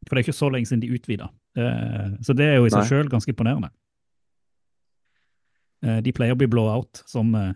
For 0.05 0.13
det 0.13 0.21
er 0.21 0.27
ikke 0.27 0.37
så 0.37 0.49
lenge 0.53 0.69
siden 0.69 0.83
de 0.83 0.91
utvida. 0.93 1.31
Eh, 1.57 2.07
så 2.23 2.35
det 2.37 2.47
er 2.47 2.59
jo 2.59 2.67
i 2.67 2.73
seg 2.73 2.87
sjøl 2.87 3.11
ganske 3.11 3.31
imponerende. 3.33 3.71
Eh, 5.85 5.99
de 6.05 6.13
pleier 6.15 6.35
å 6.35 6.39
bli 6.39 6.49
blowout 6.51 7.01
som 7.09 7.33
eh, 7.37 7.53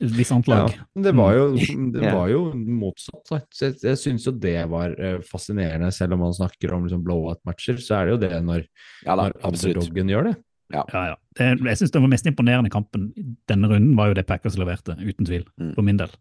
visse 0.00 0.34
annet 0.34 0.50
lag. 0.50 0.74
Ja, 0.74 0.86
det 1.06 1.14
var 1.18 1.34
jo, 1.36 1.46
det 1.94 2.12
var 2.18 2.30
jo 2.32 2.44
motsatt. 2.56 3.22
Så 3.26 3.40
jeg, 3.68 3.78
jeg 3.84 4.00
syns 4.00 4.28
jo 4.28 4.34
det 4.34 4.58
var 4.72 4.96
fascinerende, 5.28 5.92
selv 5.94 6.16
om 6.16 6.24
man 6.26 6.36
snakker 6.36 6.74
om 6.76 6.86
liksom 6.88 7.04
blowout-matcher, 7.06 7.80
så 7.84 8.00
er 8.00 8.08
det 8.08 8.16
jo 8.16 8.22
det 8.24 8.44
når, 8.46 8.64
Ja 9.06 9.18
da, 9.20 9.28
når 9.30 10.14
gjør 10.14 10.30
det. 10.32 10.38
Ja, 10.70 10.84
ja. 10.94 11.14
Det, 11.34 11.46
jeg 11.66 11.78
syns 11.80 11.92
den 11.94 12.04
mest 12.12 12.28
imponerende 12.30 12.70
kampen 12.70 13.08
denne 13.50 13.70
runden 13.70 13.96
var 13.98 14.10
jo 14.10 14.18
det 14.18 14.26
Packers 14.28 14.58
leverte, 14.58 14.94
uten 15.02 15.26
tvil. 15.26 15.42
Mm. 15.58 15.72
For 15.74 15.86
min 15.86 15.98
del. 15.98 16.12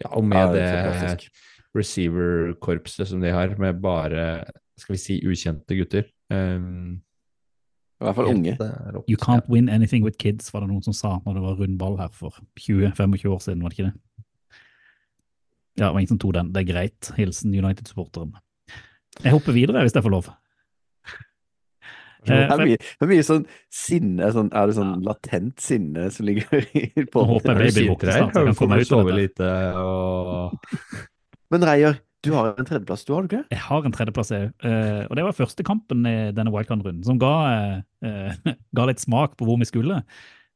Ja, 0.00 0.10
og 0.10 0.24
Ja, 0.24 0.28
med 0.30 0.54
det 0.56 0.62
er 0.64 0.94
det 1.04 1.28
receiver-korpset 1.74 3.10
som 3.10 3.22
de 3.22 3.32
har, 3.34 3.54
med 3.60 3.80
bare 3.82 4.44
skal 4.80 4.94
vi 4.96 5.00
si 5.02 5.16
ukjente 5.26 5.76
gutter. 5.78 6.06
Um, 6.30 7.02
I 8.00 8.06
hvert 8.08 8.16
fall 8.18 8.30
unge. 8.32 8.56
eh, 8.60 8.88
rått. 8.96 9.08
You 9.08 9.16
can't 9.20 9.46
win 9.48 9.68
anything 9.70 10.04
with 10.04 10.18
kids, 10.18 10.50
var 10.52 10.64
det 10.64 10.70
noen 10.72 10.82
som 10.84 10.92
sa 10.96 11.18
når 11.24 11.34
det 11.38 11.42
var 11.44 11.60
rund 11.62 11.78
ball 11.78 11.96
her 12.00 12.10
for 12.12 12.34
20-25 12.60 13.28
år 13.30 13.42
siden, 13.44 13.62
var 13.62 13.70
det 13.70 13.78
ikke 13.78 13.90
det? 13.90 14.00
Ja, 15.78 15.88
det 15.88 15.92
var 15.94 16.00
ingen 16.02 16.12
som 16.14 16.18
tok 16.22 16.34
den. 16.36 16.52
Det 16.54 16.60
er 16.64 16.68
greit. 16.72 17.12
Hilsen 17.16 17.54
United-supporteren. 17.54 18.34
Jeg 19.24 19.32
hopper 19.34 19.54
videre, 19.56 19.82
hvis 19.86 19.94
jeg 19.94 20.02
får 20.06 20.12
lov. 20.14 20.32
Det 22.24 22.32
Eh, 22.32 22.48
er 22.48 22.56
mye, 22.64 22.76
det 22.80 23.04
er 23.04 23.08
mye 23.10 23.24
sånn 23.26 23.42
sinne, 23.68 24.28
sånn, 24.32 24.46
er 24.56 24.70
det 24.70 24.74
sånn 24.78 24.92
latent 25.04 25.60
sinne 25.60 26.06
som 26.14 26.24
ligger 26.24 26.46
i 26.80 26.86
Nå 27.04 27.24
håper 27.28 27.50
Er 27.52 27.66
jeg 27.66 27.74
blir 27.74 27.74
babyen 27.74 27.90
våkner 27.90 28.14
snart, 28.16 28.32
så 28.32 28.40
jeg 28.40 28.46
kan 28.48 28.56
komme 28.62 28.78
du 28.80 28.84
ut 28.86 28.92
av 28.96 29.10
dette. 29.10 29.18
lite 29.18 29.50
og 29.76 30.54
Men 31.52 31.66
Reier, 31.68 31.98
du 32.24 32.32
har 32.34 32.54
en 32.58 32.66
tredjeplass, 32.66 33.04
du 33.06 33.12
har 33.14 33.24
du 33.24 33.30
ikke? 33.30 33.42
Jeg 33.52 33.62
har 33.66 33.86
en 33.86 33.94
tredjeplass, 33.94 34.32
jeg. 34.34 34.50
Eh, 34.64 35.02
og 35.08 35.18
det 35.18 35.26
var 35.26 35.36
første 35.36 35.66
kampen 35.66 36.06
i 36.08 36.16
denne 36.36 36.52
wildcard-runden, 36.54 37.04
som 37.06 37.20
ga, 37.20 37.34
eh, 38.04 38.54
ga 38.76 38.88
litt 38.88 39.02
smak 39.02 39.36
på 39.38 39.48
hvor 39.48 39.60
vi 39.60 39.68
skulle. 39.68 40.00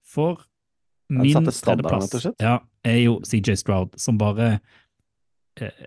For 0.09 0.43
min 1.13 1.47
tredjeplass 1.47 2.29
ja, 2.41 2.59
er 2.85 2.99
jo 3.03 3.19
CJ 3.27 3.61
Stroud, 3.63 3.95
som 4.01 4.19
bare 4.21 4.59
eh, 5.61 5.87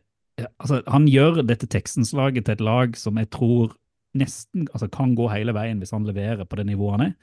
altså, 0.58 0.82
Han 0.90 1.06
gjør 1.10 1.44
dette 1.46 1.70
Texans-laget 1.70 2.48
til 2.48 2.58
et 2.58 2.66
lag 2.66 2.98
som 2.98 3.20
jeg 3.22 3.30
tror 3.34 3.76
nesten 4.18 4.66
altså, 4.74 4.90
kan 4.92 5.14
gå 5.16 5.30
hele 5.32 5.54
veien 5.56 5.80
hvis 5.80 5.94
han 5.96 6.08
leverer 6.08 6.44
på 6.46 6.58
det 6.60 6.68
nivået 6.68 6.98
han 6.98 7.06
er. 7.06 7.14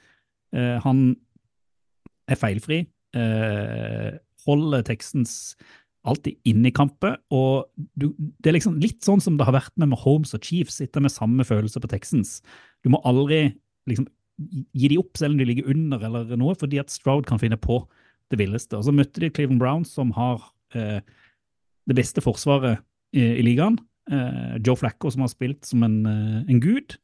Uh, 0.49 0.77
han 0.81 1.03
er 2.29 2.39
feilfri, 2.39 2.85
Uh, 3.09 4.19
holder 4.45 4.83
Texans 4.85 5.55
alltid 6.07 6.37
inn 6.47 6.63
i 6.65 6.71
kamper, 6.71 7.17
og 7.35 7.67
du, 7.99 8.11
det 8.17 8.51
er 8.51 8.55
liksom 8.55 8.77
litt 8.79 9.01
sånn 9.03 9.21
som 9.23 9.35
det 9.37 9.47
har 9.47 9.57
vært 9.57 9.73
med 9.79 9.91
Mahomes 9.91 10.31
og 10.37 10.45
Chiefs, 10.45 10.79
sitter 10.79 11.03
med 11.03 11.13
samme 11.13 11.43
følelse 11.47 11.81
på 11.83 11.89
Texans. 11.91 12.37
Du 12.85 12.91
må 12.93 13.01
aldri 13.07 13.49
liksom 13.89 14.07
gi 14.39 14.91
de 14.91 14.99
opp 15.01 15.19
selv 15.19 15.35
om 15.35 15.41
de 15.41 15.47
ligger 15.49 15.67
under 15.71 16.03
eller 16.07 16.39
noe, 16.39 16.55
fordi 16.57 16.79
at 16.79 16.93
Stroud 16.93 17.27
kan 17.27 17.41
finne 17.41 17.59
på 17.59 17.81
det 18.31 18.39
villeste. 18.39 18.77
Og 18.77 18.87
så 18.87 18.95
møtte 18.95 19.21
de 19.21 19.31
Cleveland 19.33 19.61
Browns, 19.61 19.91
som 19.95 20.13
har 20.15 20.43
eh, 20.77 21.01
det 21.89 21.97
beste 21.97 22.23
forsvaret 22.23 22.79
i, 23.11 23.25
i 23.41 23.45
ligaen. 23.45 23.79
Eh, 24.11 24.57
Joe 24.65 24.79
Flacco, 24.79 25.11
som 25.11 25.25
har 25.25 25.33
spilt 25.33 25.67
som 25.67 25.83
en, 25.85 25.99
eh, 26.07 26.43
en 26.47 26.61
gud. 26.63 26.95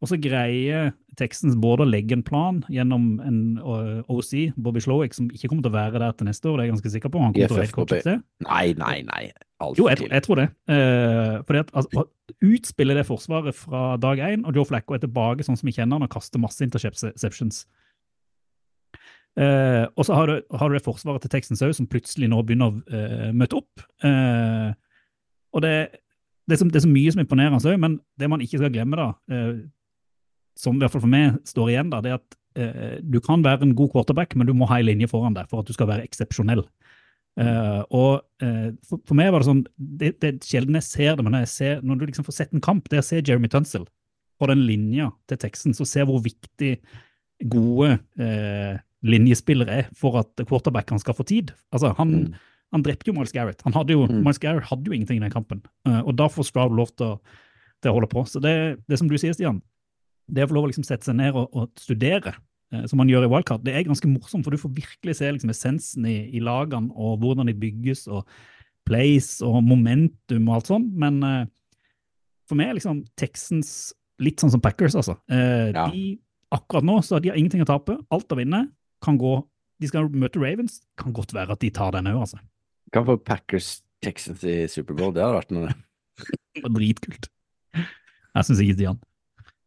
Og 0.00 0.08
så 0.08 0.16
greier 0.16 0.94
Texans 1.20 1.58
både 1.60 1.84
å 1.84 1.88
legge 1.90 2.14
en 2.16 2.22
plan 2.24 2.62
gjennom 2.72 3.08
en 3.20 3.40
eh, 3.60 3.98
OC, 4.08 4.54
Bobby 4.56 4.80
Slowick, 4.80 5.12
som 5.12 5.26
ikke 5.28 5.50
kommer 5.50 5.66
til 5.66 5.74
å 5.74 5.76
være 5.76 6.00
der 6.00 6.14
til 6.16 6.28
neste 6.30 6.48
år, 6.48 6.56
det 6.56 6.62
er 6.62 6.68
jeg 6.70 6.74
ganske 6.76 6.92
sikker 6.94 7.12
på. 7.12 7.20
Han 7.20 7.34
kommer 7.34 7.50
til 7.50 7.56
å 7.58 7.58
være. 7.58 8.14
Nei, 8.46 8.62
nei, 8.80 8.94
nei. 9.10 9.22
Alt 9.60 9.76
Jo, 9.76 9.90
jeg, 9.90 10.00
tror- 10.00 10.14
jeg 10.16 10.24
tror 10.24 10.40
det. 10.40 10.46
Eh, 10.72 11.34
fordi 11.44 11.60
at 11.66 11.74
altså, 11.76 12.06
Utspiller 12.46 12.96
det 12.96 13.04
forsvaret 13.10 13.54
fra 13.58 13.96
dag 14.00 14.22
én, 14.24 14.46
og 14.48 14.56
Joe 14.56 14.64
Flacco 14.64 14.94
er 14.96 15.02
tilbake 15.02 15.44
sånn 15.44 15.58
som 15.60 15.66
vi 15.68 15.74
kjenner 15.76 15.98
han, 15.98 16.06
og 16.06 16.12
kaster 16.14 16.40
masse 16.40 16.64
interceptions. 16.64 17.66
Eh, 19.38 19.84
og 19.96 20.06
så 20.06 20.14
har 20.16 20.30
du, 20.30 20.40
har 20.58 20.70
du 20.70 20.76
det 20.78 20.84
forsvaret 20.84 21.20
til 21.26 21.30
Texans 21.32 21.60
òg, 21.66 21.74
som 21.76 21.88
plutselig 21.90 22.30
nå 22.30 22.40
begynner 22.46 22.70
å 22.72 22.80
eh, 22.96 23.28
møte 23.36 23.60
opp. 23.60 23.84
Eh, 24.06 24.70
og 25.52 25.64
det, 25.66 25.74
det, 26.48 26.56
er 26.56 26.62
så, 26.62 26.70
det 26.70 26.80
er 26.80 26.86
så 26.86 26.90
mye 26.94 27.12
som 27.14 27.22
imponerer 27.22 27.76
men 27.82 27.98
det 28.18 28.30
man 28.30 28.40
ikke 28.40 28.62
skal 28.62 28.72
glemme, 28.74 28.96
da, 28.98 29.10
eh, 29.30 29.60
som 30.60 30.76
i 30.76 30.82
hvert 30.84 30.92
fall 30.94 31.04
for 31.06 31.12
meg 31.12 31.38
står 31.48 31.72
igjen, 31.72 31.90
da, 31.92 32.00
det 32.04 32.12
er 32.12 32.18
at 32.20 32.36
eh, 32.60 32.98
du 33.02 33.18
kan 33.24 33.42
være 33.46 33.64
en 33.66 33.74
god 33.78 33.92
quarterback, 33.94 34.36
men 34.36 34.48
du 34.48 34.52
må 34.56 34.68
ha 34.70 34.78
en 34.80 34.88
linje 34.90 35.08
foran 35.10 35.36
deg 35.36 35.48
for 35.50 35.62
at 35.64 35.70
du 35.70 35.76
skal 35.76 35.88
være 35.90 36.04
eksepsjonell. 36.08 36.64
Eh, 37.40 37.80
og 37.94 38.20
eh, 38.44 38.72
for, 38.88 39.00
for 39.06 39.16
meg 39.16 39.30
var 39.32 39.40
det 39.40 39.48
sånn 39.48 39.62
det, 39.78 40.10
det 40.20 40.32
er 40.34 40.40
sjelden 40.44 40.76
jeg 40.80 40.86
ser 40.88 41.14
det, 41.16 41.24
men 41.24 41.32
når, 41.36 41.44
jeg 41.46 41.52
ser, 41.54 41.80
når 41.86 42.00
du 42.00 42.06
liksom 42.10 42.26
får 42.26 42.36
sett 42.40 42.52
en 42.56 42.64
kamp 42.64 42.90
der 42.90 43.00
jeg 43.00 43.06
ser 43.08 43.22
Jeremy 43.30 43.48
Tunsil 43.52 43.86
på 44.40 44.48
den 44.50 44.64
linja 44.66 45.10
til 45.30 45.38
teksten, 45.40 45.76
så 45.76 45.86
ser 45.88 46.08
hvor 46.10 46.20
viktig 46.24 46.74
gode 47.50 47.94
eh, 48.20 48.78
linjespillere 49.06 49.78
er 49.82 49.90
for 49.96 50.18
at 50.20 50.42
quarterbackene 50.48 51.00
skal 51.00 51.16
få 51.16 51.24
tid. 51.28 51.52
Altså, 51.72 51.94
han, 51.96 52.10
Mm. 52.10 52.34
han 52.74 52.82
drepte 52.84 53.08
jo 53.08 53.14
Miles 53.16 53.32
Garrett. 53.32 53.62
Han 53.64 53.72
hadde 53.78 53.94
jo, 53.96 54.02
Mm. 54.10 54.22
Miles 54.26 54.38
Garrett 54.42 54.68
hadde 54.68 54.90
jo 54.90 54.92
ingenting 54.92 55.20
i 55.22 55.24
den 55.24 55.32
kampen, 55.32 55.62
eh, 55.88 56.00
og 56.02 56.16
da 56.16 56.26
får 56.28 56.50
Stroud 56.50 56.76
lov 56.76 56.90
til 56.96 57.14
å, 57.14 57.20
til 57.80 57.90
å 57.92 57.94
holde 57.96 58.10
på. 58.12 58.26
Så 58.28 58.42
det, 58.44 58.82
det 58.88 58.98
som 59.00 59.08
du 59.08 59.16
sier, 59.16 59.32
Stian, 59.32 59.62
det 60.32 60.44
å 60.46 60.50
få 60.50 60.56
lov 60.56 60.68
å 60.68 60.70
liksom 60.72 60.86
sette 60.86 61.08
seg 61.08 61.18
ned 61.18 61.36
og, 61.36 61.50
og 61.56 61.70
studere, 61.80 62.34
eh, 62.74 62.86
som 62.90 63.00
man 63.02 63.10
gjør 63.10 63.26
i 63.26 63.30
Wildcard, 63.32 63.64
det 63.66 63.74
er 63.76 63.86
ganske 63.88 64.10
morsomt, 64.10 64.46
for 64.46 64.54
du 64.54 64.60
får 64.62 64.72
virkelig 64.76 65.18
se 65.20 65.30
liksom 65.34 65.52
essensen 65.52 66.06
i, 66.08 66.18
i 66.36 66.42
lagene 66.44 66.92
og 66.94 67.20
hvordan 67.22 67.50
de 67.50 67.56
bygges, 67.58 68.06
og 68.10 68.26
place 68.88 69.44
og 69.46 69.60
momentum 69.66 70.48
og 70.48 70.56
alt 70.58 70.70
sånt. 70.72 70.90
Men 70.98 71.20
eh, 71.26 71.42
for 72.48 72.58
meg 72.58 72.72
er 72.72 72.78
liksom 72.80 73.04
Texans 73.20 73.92
litt 74.20 74.42
sånn 74.42 74.52
som 74.52 74.62
Packers, 74.64 74.96
altså. 74.98 75.18
Eh, 75.30 75.70
Ja. 75.74 75.86
De, 75.92 76.18
akkurat 76.50 76.82
nå 76.84 76.96
så 77.06 77.20
de 77.22 77.30
har 77.30 77.38
ingenting 77.38 77.62
å 77.62 77.68
tape, 77.68 77.94
alt 78.10 78.32
å 78.34 78.38
vinne. 78.38 78.64
Kan 79.04 79.16
gå, 79.20 79.36
de 79.80 79.88
skal 79.88 80.08
møte 80.12 80.40
Ravens, 80.42 80.80
kan 80.98 81.14
godt 81.16 81.32
være 81.36 81.54
at 81.54 81.62
de 81.62 81.70
tar 81.72 81.94
den 81.94 82.10
òg, 82.10 82.24
altså. 82.26 82.40
Kan 82.92 83.06
få 83.06 83.14
Packers 83.22 83.78
Texans 84.02 84.42
i 84.44 84.64
Superbowl, 84.68 85.12
det 85.14 85.22
hadde 85.22 85.38
vært 85.38 85.54
noe. 85.54 85.76
Dritkult. 86.76 87.30
Jeg 87.76 88.46
syns 88.46 88.60
ikke 88.62 88.76
Stian. 88.76 88.98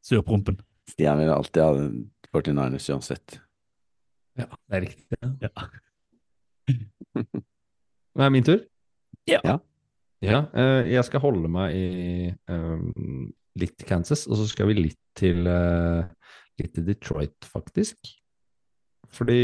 Surprompen. 0.04 0.60
Stian 0.90 1.22
vil 1.22 1.32
alltid 1.32 1.64
ha 1.64 1.74
49ers 2.34 2.90
uansett. 2.92 3.38
Ja, 4.40 4.48
det 4.68 4.78
er 4.80 4.86
riktig. 4.88 5.20
Ja. 5.44 5.68
Det 6.68 8.26
er 8.26 8.34
min 8.34 8.46
tur? 8.48 8.60
Ja. 9.30 9.40
Ja. 9.46 9.60
Ja, 10.24 10.46
uh, 10.56 10.82
jeg 10.88 11.04
skal 11.04 11.20
holde 11.20 11.50
meg 11.52 11.74
i 11.76 11.88
eh, 12.32 12.84
litt 13.60 13.84
Kansas, 13.90 14.24
og 14.30 14.38
så 14.40 14.46
skal 14.48 14.70
vi 14.70 14.78
litt 14.78 15.00
til, 15.20 15.44
uh, 15.44 16.06
litt 16.62 16.72
til 16.78 16.86
Detroit, 16.88 17.36
faktisk. 17.44 17.98
Fordi 19.14 19.36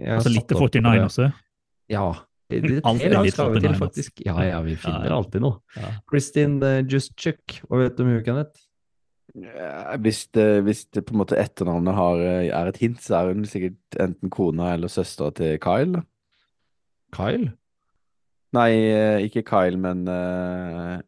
jeg 0.00 0.14
Altså 0.16 0.32
litt 0.32 0.48
til 0.48 0.62
49 0.80 1.02
også. 1.04 1.28
Ja. 1.92 2.06
Det, 2.48 2.62
det, 2.64 2.80
Alt 2.88 3.00
det 3.04 3.10
er 3.12 3.22
litt 3.24 3.36
skal 3.36 3.52
vi 3.52 3.60
til, 3.60 3.68
49ers. 3.74 3.82
faktisk. 3.84 4.24
Ja, 4.24 4.38
ja, 4.48 4.62
vi 4.64 4.78
finner 4.80 5.04
Ja, 5.04 5.12
ja. 5.12 5.18
alltid 5.20 5.44
noe. 5.44 5.60
Ja. 5.76 5.92
Kristin 6.08 6.56
uh, 6.64 6.80
Justchuk, 6.80 7.58
hva 7.68 7.84
vet 7.84 8.00
du 8.00 8.06
om 8.06 8.14
hun, 8.14 8.24
Kenneth? 8.24 8.63
Ja, 9.34 9.96
Hvis 9.98 10.28
det, 10.34 10.62
hvis 10.62 10.84
det 10.94 11.02
på 11.08 11.14
en 11.14 11.20
måte 11.24 11.38
etternavnet 11.40 11.96
har, 11.96 12.20
eh, 12.22 12.50
er 12.54 12.70
et 12.70 12.76
hint, 12.78 13.00
så 13.02 13.16
er 13.18 13.32
hun 13.32 13.46
sikkert 13.48 13.98
enten 14.00 14.30
kona 14.30 14.74
eller 14.74 14.92
søstera 14.92 15.32
til 15.34 15.58
Kyle. 15.58 16.04
Kyle? 17.14 17.50
Nei, 18.54 18.70
eh, 18.94 19.24
ikke 19.26 19.42
Kyle, 19.42 19.76
men 19.82 20.04
uh, 20.06 21.00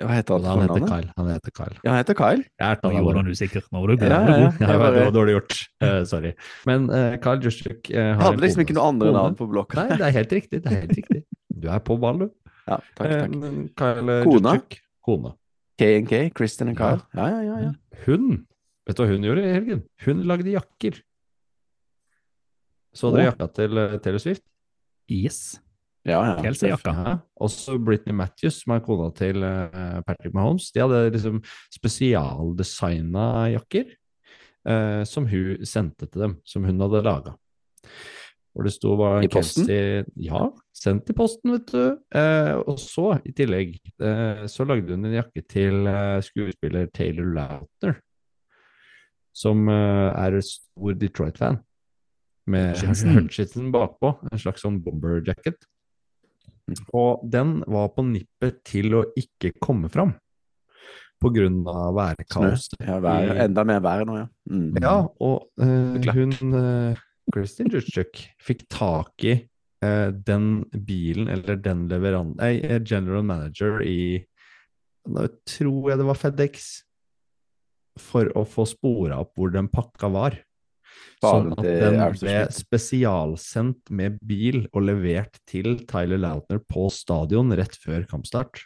Hva 0.00 0.14
heter 0.16 0.40
han? 0.40 0.46
Han 0.48 0.62
heter? 0.64 0.86
Kyle. 0.88 1.12
Han 1.18 1.28
heter 1.28 1.52
Kyle. 1.52 1.76
Ja, 1.84 1.90
han 1.90 2.00
heter 2.00 2.16
Kyle. 2.16 2.46
Jeg 2.58 2.70
er 2.70 2.80
Nå 2.80 2.92
gjorde 2.96 3.20
han 3.20 3.28
usikker. 3.28 3.66
Nå 3.68 3.82
var 3.82 3.92
du 3.92 3.96
god. 4.00 4.14
Ja, 4.14 4.20
ja, 4.24 4.38
ja. 4.48 4.70
Det 4.72 4.78
var 4.80 5.12
dårlig 5.14 5.36
gjort. 5.36 5.58
Uh, 5.84 6.00
sorry. 6.08 6.32
Men 6.64 6.88
uh, 6.88 7.18
Kyle 7.20 7.44
Justchuk 7.44 7.92
uh, 7.92 8.00
har 8.16 8.22
hadde 8.24 8.46
liksom 8.46 8.64
ikke 8.64 8.78
noe 8.78 8.88
andre 8.94 9.12
navn 9.14 9.36
på 9.38 9.46
blokka. 9.52 9.84
Nei, 9.84 10.00
det 10.00 10.08
er 10.08 10.16
helt 10.16 10.32
riktig. 10.40 10.62
Det 10.64 10.72
er 10.72 10.86
helt 10.86 10.98
riktig. 11.02 11.22
Du 11.64 11.68
er 11.70 11.78
på 11.84 11.94
ball, 12.00 12.18
du. 12.24 12.26
Ja, 12.66 12.80
takk, 12.98 13.06
Eh, 13.06 13.20
takk. 13.28 13.68
Kyle 13.78 14.14
eh, 14.16 14.24
Kona? 14.26 14.54
Justchuk, 14.56 14.78
kone. 15.06 15.30
K&K, 15.80 16.28
Kristin 16.36 16.70
og 16.70 16.78
Kyle. 16.78 17.02
Ja, 17.16 17.26
ja, 17.32 17.42
ja. 17.42 17.56
ja. 17.66 18.04
Hun, 18.06 18.44
vet 18.86 18.96
du 18.96 19.02
hva 19.02 19.10
hun 19.10 19.26
gjorde 19.26 19.44
i 19.44 19.52
helgen? 19.56 19.84
Hun 20.04 20.22
lagde 20.28 20.54
jakker. 20.54 21.00
Så 22.94 23.10
dere 23.10 23.32
jakka 23.32 23.48
til 23.56 23.80
uh, 23.80 23.96
Taylor 24.02 24.22
Swift? 24.22 24.44
Yes. 25.10 25.58
ja, 26.06 26.20
ja. 26.22 26.36
Kelsey-jakka. 26.40 26.94
Ja. 26.94 27.14
Også 27.42 27.76
Britney 27.82 28.14
Matthews, 28.16 28.62
som 28.62 28.76
er 28.76 28.84
kona 28.84 29.10
til 29.16 29.42
eh, 29.44 29.98
Patrick 30.06 30.32
Mahomes. 30.36 30.70
De 30.72 30.80
hadde 30.80 31.10
liksom 31.12 31.42
spesialdesigna 31.74 33.26
jakker 33.52 33.90
eh, 33.90 35.02
som 35.08 35.26
hun 35.28 35.64
sendte 35.68 36.08
til 36.08 36.26
dem, 36.26 36.36
som 36.48 36.64
hun 36.64 36.80
hadde 36.80 37.02
laga. 37.04 37.34
Hvor 38.54 38.68
det 38.68 38.72
sto 38.76 38.94
hva 38.94 39.10
I 39.26 39.28
posten? 39.30 39.66
Kelsey 39.66 40.26
Ja, 40.28 40.46
sendt 40.76 41.10
i 41.10 41.16
posten, 41.18 41.56
vet 41.56 41.72
du. 41.72 41.96
Eh, 42.14 42.54
og 42.62 42.78
så, 42.78 43.16
i 43.26 43.34
tillegg, 43.34 43.76
eh, 43.98 44.44
så 44.50 44.66
lagde 44.68 44.94
hun 44.94 45.08
en 45.08 45.16
jakke 45.16 45.42
til 45.50 45.88
eh, 45.90 46.20
skuespiller 46.22 46.86
Taylor 46.94 47.32
Lautner, 47.34 47.98
som 49.34 49.66
eh, 49.68 50.10
er 50.22 50.38
stor 50.46 50.98
Detroit-fan. 51.00 51.62
Med. 52.46 52.76
Hutchinson 52.76 53.70
bakpå, 53.72 54.10
en 54.28 54.40
slags 54.40 54.62
sånn 54.62 54.82
bomber 54.84 55.22
jacket. 55.24 55.64
Og 56.96 57.24
den 57.32 57.58
var 57.68 57.90
på 57.96 58.04
nippet 58.06 58.60
til 58.68 59.00
å 59.00 59.06
ikke 59.18 59.54
komme 59.64 59.90
fram 59.92 60.14
av 61.24 61.94
værkaos. 61.96 62.68
Ja, 62.80 62.98
vær, 63.00 63.30
enda 63.46 63.64
mer 63.64 63.80
vær 63.80 64.04
nå, 64.04 64.16
ja. 64.18 64.26
Mm. 64.50 64.74
Ja, 64.82 64.96
og 65.24 65.48
eh, 65.56 66.12
hun 66.12 66.52
uh, 66.52 66.98
Kristin 67.32 67.70
Jutschuk 67.72 68.20
fikk 68.42 68.64
tak 68.72 69.24
i 69.24 69.34
eh, 69.84 70.08
den 70.12 70.64
bilen, 70.72 71.28
eller 71.32 71.56
den 71.60 71.86
leveran... 71.88 72.34
Nei, 72.40 72.58
eh, 72.60 72.80
general 72.84 73.24
manager 73.26 73.82
i 73.84 74.24
Nå 75.04 75.26
tror 75.44 75.90
jeg 75.90 76.00
det 76.00 76.04
var 76.08 76.16
FedEx, 76.16 76.68
for 78.00 78.30
å 78.32 78.46
få 78.48 78.64
spora 78.66 79.18
opp 79.20 79.34
hvor 79.36 79.52
den 79.52 79.68
pakka 79.68 80.08
var. 80.08 80.38
Sånn 81.20 81.52
at 81.54 81.64
den 81.64 81.98
ble 82.16 82.36
spesialsendt 82.52 83.92
med 83.94 84.16
bil 84.24 84.64
og 84.72 84.86
levert 84.88 85.36
til 85.48 85.82
Tyler 85.88 86.20
Lautner 86.20 86.60
på 86.60 86.88
stadion 86.92 87.52
rett 87.56 87.76
før 87.80 88.04
kampstart. 88.10 88.64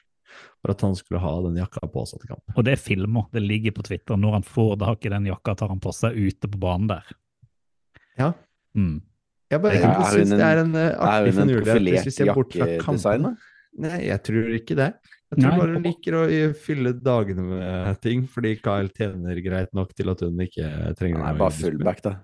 For 0.62 0.74
at 0.74 0.82
han 0.84 0.96
skulle 0.98 1.22
ha 1.22 1.34
den 1.46 1.58
jakka 1.58 1.88
på 1.90 2.04
seg 2.08 2.22
til 2.22 2.34
kamp. 2.34 2.56
Og 2.56 2.66
det 2.66 2.74
er 2.74 2.82
filmer. 2.82 3.28
Det 3.34 3.42
ligger 3.42 3.74
på 3.76 3.84
Twitter. 3.86 4.18
Når 4.18 4.38
han 4.38 4.46
får 4.46 4.74
tak 4.82 5.06
i 5.06 5.12
den 5.14 5.28
jakka, 5.30 5.54
tar 5.58 5.72
han 5.72 5.82
på 5.82 5.94
seg 5.94 6.18
ute 6.18 6.50
på 6.50 6.60
banen 6.60 6.90
der. 6.90 7.14
Ja. 8.18 8.32
Mm. 8.76 9.00
Jeg 9.50 9.62
bare 9.62 9.72
jeg 9.78 9.84
en- 9.84 10.28
det 10.34 10.40
er 10.44 10.58
en 10.60 10.74
eh, 10.76 10.90
artig 10.98 11.34
finurlighet 11.34 11.80
hvis 11.88 12.04
vi 12.04 12.10
ser 12.10 12.34
bort 12.34 12.52
fra 12.52 12.66
kampene. 12.84 13.36
Nei, 13.78 14.00
jeg 14.08 14.22
tror 14.26 14.50
ikke 14.58 14.76
det. 14.76 14.88
Jeg 15.30 15.38
tror 15.42 15.50
Nei. 15.50 15.58
bare 15.60 15.72
hun 15.76 15.82
liker 15.84 16.12
å 16.18 16.22
eh, 16.32 16.52
fylle 16.56 16.92
dagene 17.04 17.42
med 17.48 18.00
ting, 18.00 18.26
fordi 18.26 18.56
Kyle 18.60 18.88
tjener 18.96 19.40
greit 19.44 19.72
nok 19.76 19.94
til 19.94 20.08
at 20.10 20.20
hun 20.20 20.36
ikke 20.40 20.68
trenger 20.98 21.18
Nei, 21.20 21.32
bare 21.38 21.50
fullback, 21.52 22.02
da. 22.02 22.14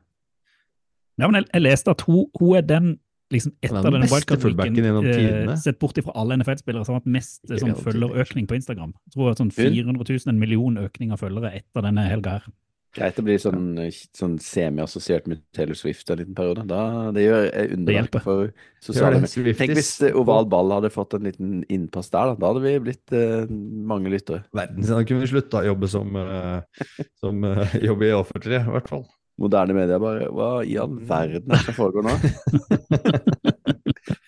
Ja, 1.20 1.28
men 1.28 1.42
jeg, 1.42 1.50
jeg 1.52 1.62
leste 1.62 1.92
at 1.94 2.00
hun, 2.08 2.24
hun 2.40 2.56
er 2.58 2.62
den 2.66 2.98
liksom 3.32 3.52
er 3.62 3.68
etter 3.70 3.82
den 3.86 3.92
den 3.94 4.02
beste 4.04 4.14
wildcard-weeken, 4.14 4.42
fullbacken 4.44 4.76
gjennom 4.80 5.06
tidene. 5.08 5.52
eh, 5.54 5.60
sett 5.62 5.78
bort 5.78 5.96
ifra 6.00 6.12
alle 6.14 6.36
NFL-spillere 6.40 6.84
som 6.86 6.94
har 6.94 7.00
hatt 7.00 7.12
mest 7.14 7.40
sånn, 7.48 7.74
følgerøkning 7.86 8.48
på 8.50 8.56
Instagram. 8.58 8.92
Jeg 9.06 9.14
tror 9.14 9.30
det 9.30 9.32
er 9.34 9.40
sånn 9.44 9.54
400 9.54 10.04
000, 10.10 10.28
en 10.34 10.38
million 10.42 10.76
økning 10.82 11.12
av 11.14 11.22
følgere 11.22 11.54
etter 11.60 11.86
denne 11.86 12.04
helga 12.08 12.38
her. 12.38 12.48
Greit 12.94 13.16
å 13.18 13.24
bli 13.26 13.34
sånn, 13.42 13.72
sånn 14.14 14.36
semi-assosiert 14.42 15.26
med 15.30 15.40
Taylor 15.56 15.74
Swift 15.78 16.10
en 16.12 16.20
liten 16.20 16.36
periode. 16.36 16.62
Da, 16.70 17.10
det 17.14 17.24
gjør 17.24 17.48
eh, 17.48 17.72
underverk 17.74 18.18
for 18.22 18.52
sosiale 18.84 19.18
medier. 19.24 19.56
Tenk 19.58 19.74
hvis 19.74 19.90
eh, 20.06 20.14
Oval 20.20 20.46
Ball 20.50 20.70
hadde 20.76 20.92
fått 20.94 21.16
en 21.18 21.26
liten 21.26 21.56
innpass 21.72 22.12
der, 22.14 22.30
da. 22.30 22.38
Da 22.38 22.52
hadde 22.52 22.62
vi 22.62 22.76
blitt 22.86 23.16
eh, 23.16 23.50
mange 23.50 24.12
lyttere. 24.14 24.44
Verden 24.54 24.86
da 24.86 25.02
kunne 25.02 25.24
vi 25.24 25.32
slutta 25.32 25.64
å 25.64 25.66
jobbe 25.72 25.90
som, 25.90 26.14
eh, 26.22 26.86
som 27.18 27.50
eh, 27.50 27.76
jobbe 27.88 28.08
i 28.12 28.14
offentlig, 28.14 28.62
i 28.62 28.76
hvert 28.76 28.94
fall. 28.94 29.04
Moderne 29.42 29.74
medier 29.74 29.98
bare 29.98 30.28
Hva 30.30 30.48
i 30.62 30.76
all 30.78 30.94
verden 30.94 31.50
er 31.50 31.58
det 31.58 31.66
som 31.66 31.74
foregår 31.74 32.06
nå? 32.06 32.14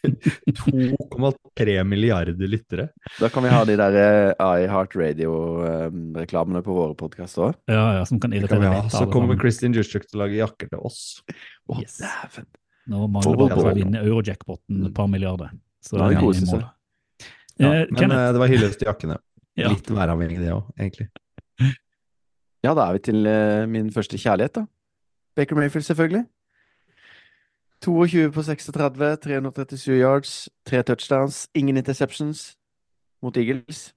2,3 0.06 1.84
milliarder 1.84 2.48
lyttere. 2.50 2.88
Da 3.20 3.28
kan 3.32 3.44
vi 3.46 3.50
ha 3.52 3.64
de 3.68 3.76
der 3.78 3.96
eh, 4.00 4.44
iHeart 4.64 4.94
Radio-reklamene 4.98 6.62
på 6.66 6.76
våre 6.76 6.94
podkaster 6.98 7.48
òg. 7.48 7.58
Ja, 7.70 7.84
ja, 7.98 8.04
som 8.08 8.20
kan 8.22 8.34
irritere 8.36 8.60
kan 8.62 8.76
ha. 8.78 8.88
Så 8.92 9.06
kommer. 9.12 9.38
Kristin 9.40 9.74
Juszczyk 9.76 10.06
til 10.08 10.18
å 10.20 10.24
lage 10.24 10.38
jakker 10.40 10.70
til 10.72 10.80
oss. 10.86 11.22
Å, 11.68 11.80
Yes. 11.80 11.98
dæven. 12.02 12.46
Nå 12.92 13.06
mangler 13.10 13.50
bare 13.50 13.72
å 13.72 13.74
vinne 13.76 14.02
eurojackpoten 14.04 14.86
et 14.86 14.94
par 14.94 15.08
milliarder. 15.10 15.50
Så 15.82 15.98
det 15.98 16.08
det 16.12 16.16
er 16.16 16.20
koser 16.22 16.42
i 16.42 16.46
seg. 16.46 16.60
mål. 16.60 16.66
Ja, 17.58 17.72
Eh, 17.72 17.86
men 17.88 17.96
Kenneth, 17.96 18.20
eh, 18.20 18.32
det 18.32 18.40
var 18.42 18.48
hyllest 18.52 18.78
til 18.82 18.88
jakkene. 18.92 19.16
Ja. 19.56 19.70
Litt 19.72 19.86
væravhengig 19.88 20.36
det 20.42 20.50
òg, 20.52 20.66
egentlig. 20.76 21.06
Ja, 22.62 22.74
da 22.76 22.90
er 22.90 22.92
vi 22.92 22.98
til 23.06 23.24
eh, 23.26 23.64
min 23.72 23.86
første 23.88 24.18
kjærlighet, 24.20 24.52
da. 24.58 24.66
Baker 25.34 25.56
Mayfield, 25.56 25.86
selvfølgelig. 25.86 26.26
22 27.84 28.30
på 28.32 28.42
36, 28.42 29.16
337 29.22 29.98
yards, 29.98 30.48
tre 30.66 30.82
touchdowns, 30.82 31.46
ingen 31.54 31.76
interceptions 31.76 32.54
mot 33.22 33.36
Eagles. 33.36 33.92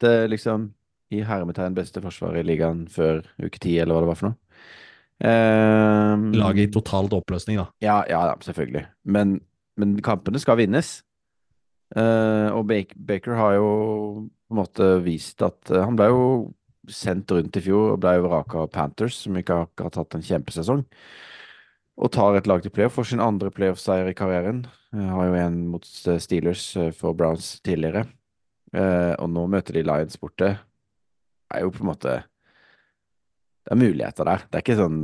Det 0.00 0.10
er 0.10 0.28
liksom 0.32 0.72
i 1.14 1.22
hermetegn 1.22 1.76
beste 1.76 2.02
forsvaret 2.02 2.42
i 2.42 2.48
ligaen 2.48 2.86
før 2.90 3.22
uke 3.38 3.60
10, 3.60 3.78
eller 3.84 3.94
hva 3.94 4.02
det 4.02 4.10
var 4.10 4.18
for 4.18 4.30
noe. 4.30 4.40
Um, 5.16 6.32
Laget 6.36 6.66
i 6.66 6.72
totalt 6.74 7.14
oppløsning, 7.16 7.60
da. 7.62 7.70
Ja, 7.80 8.00
ja, 8.10 8.24
ja, 8.32 8.34
selvfølgelig. 8.42 8.84
Men, 9.08 9.38
men 9.80 9.96
kampene 10.04 10.42
skal 10.42 10.58
vinnes. 10.60 10.98
Uh, 11.96 12.50
og 12.52 12.66
Baker 12.66 13.38
har 13.38 13.56
jo 13.56 13.68
på 14.26 14.54
en 14.54 14.58
måte 14.58 14.88
vist 15.04 15.38
at 15.46 15.70
uh, 15.70 15.84
Han 15.86 15.94
ble 15.94 16.08
jo 16.10 16.24
sendt 16.90 17.30
rundt 17.30 17.54
i 17.58 17.62
fjor 17.62 17.92
og 17.92 18.00
ble 18.02 18.16
vraka 18.24 18.64
av 18.64 18.72
Panthers, 18.74 19.20
som 19.22 19.38
ikke 19.38 19.62
akkurat 19.66 19.94
har 19.94 20.06
hatt 20.06 20.18
en 20.18 20.26
kjempesesong. 20.26 20.82
Og 21.96 22.10
tar 22.12 22.36
et 22.36 22.48
lag 22.50 22.60
til 22.64 22.72
playoff. 22.74 22.96
Får 22.98 23.08
sin 23.12 23.22
andre 23.24 23.50
playoff-seier 23.54 24.10
i 24.10 24.16
karrieren. 24.16 24.64
Jeg 24.92 25.08
har 25.12 25.28
jo 25.30 25.38
en 25.40 25.58
mot 25.72 25.86
eh, 26.12 26.18
Steelers 26.20 26.64
eh, 26.76 26.90
for 26.96 27.16
Browns 27.16 27.54
tidligere. 27.64 28.04
Eh, 28.76 29.14
og 29.16 29.30
nå 29.32 29.46
møter 29.52 29.78
de 29.78 29.84
Lions 29.86 30.18
borte. 30.20 30.54
Det 31.46 31.56
er 31.56 31.64
jo 31.64 31.70
på 31.72 31.84
en 31.84 31.92
måte 31.92 32.16
Det 33.66 33.72
er 33.74 33.80
muligheter 33.80 34.28
der. 34.28 34.44
Det 34.46 34.58
er 34.58 34.64
ikke 34.66 34.78
sånn 34.78 35.00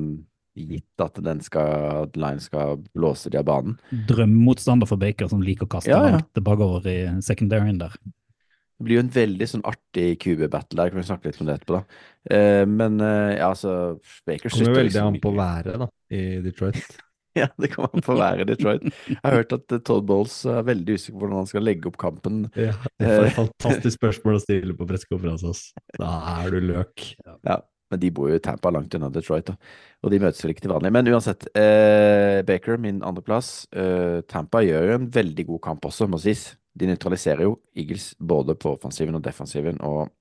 gitt 0.52 1.00
at 1.00 1.16
den 1.24 1.40
skal, 1.40 1.70
at 2.04 2.16
Lions 2.20 2.44
skal 2.50 2.76
blåse 2.92 3.30
de 3.32 3.38
av 3.40 3.46
banen. 3.48 3.78
Drømmemotstander 4.08 4.86
for 4.90 5.00
Baker, 5.00 5.30
som 5.32 5.40
liker 5.42 5.64
å 5.64 5.72
kaste 5.78 5.88
Ja, 5.90 6.02
ja. 6.04 6.18
langt 6.18 6.42
bakover 6.44 6.84
i 6.92 6.98
secondaryen 7.24 7.80
der. 7.80 7.96
Det 7.96 8.84
blir 8.84 8.98
jo 8.98 9.04
en 9.06 9.14
veldig 9.14 9.46
sånn 9.48 9.64
artig 9.64 10.18
QB-battle 10.20 10.76
der. 10.76 10.90
Kan 10.92 11.00
vi 11.00 11.06
snakke 11.08 11.30
litt 11.30 11.40
om 11.40 11.48
det 11.48 11.56
etterpå, 11.56 11.80
da. 11.80 12.02
Eh, 12.30 12.64
men 12.68 13.00
uh, 13.02 13.32
ja, 13.34 13.48
altså 13.48 13.96
Baker 14.26 14.52
Kommer 14.52 14.76
veldig 14.76 14.90
liksom 14.90 15.08
an 15.10 15.22
på 15.22 15.32
været 15.34 15.80
da, 15.82 15.88
i 16.14 16.26
Detroit. 16.44 16.84
Ja, 17.32 17.46
det 17.56 17.70
kommer 17.72 17.88
an 17.96 18.04
på 18.04 18.12
været 18.12 18.42
i 18.42 18.44
Detroit. 18.50 18.82
Jeg 19.08 19.16
har 19.24 19.38
hørt 19.38 19.52
at 19.56 19.72
eh, 19.72 19.80
Todd 19.80 20.04
Bowles 20.04 20.34
er 20.44 20.66
veldig 20.68 20.98
usikker 20.98 21.14
på 21.16 21.22
hvordan 21.22 21.38
han 21.40 21.48
skal 21.48 21.64
legge 21.64 21.88
opp 21.88 21.96
kampen. 21.96 22.42
Ja, 22.52 22.74
det 23.00 23.08
er 23.08 23.28
et 23.30 23.38
fantastisk 23.38 23.96
spørsmål 23.96 24.36
å 24.36 24.42
stille 24.42 24.76
på 24.76 24.84
pressekonferanse. 24.90 25.54
Da 25.96 26.10
er 26.34 26.52
du 26.52 26.58
løk. 26.60 27.06
Ja, 27.24 27.56
men 27.92 28.02
de 28.04 28.10
bor 28.12 28.28
jo 28.28 28.36
i 28.36 28.42
Tampa, 28.44 28.68
langt 28.76 28.92
unna 28.98 29.08
Detroit, 29.12 29.48
da. 29.48 29.56
Og 30.04 30.12
de 30.12 30.20
møtes 30.20 30.44
vel 30.44 30.52
ikke 30.52 30.66
til 30.66 30.74
vanlig. 30.74 30.92
Men 30.92 31.08
uansett, 31.08 31.48
eh, 31.56 32.44
Baker, 32.48 32.76
min 32.80 33.00
andreplass. 33.00 33.66
Eh, 33.72 34.20
Tampa 34.28 34.60
gjør 34.64 34.90
jo 34.90 34.98
en 35.00 35.10
veldig 35.16 35.46
god 35.54 35.62
kamp 35.70 35.88
også, 35.88 36.08
må 36.12 36.20
sies. 36.20 36.50
De 36.76 36.88
nøytraliserer 36.88 37.44
jo 37.48 37.58
Eagles 37.76 38.12
både 38.20 38.56
på 38.56 38.76
offensiven 38.76 39.16
og 39.16 39.24
defensiven, 39.24 39.80
og 39.80 40.12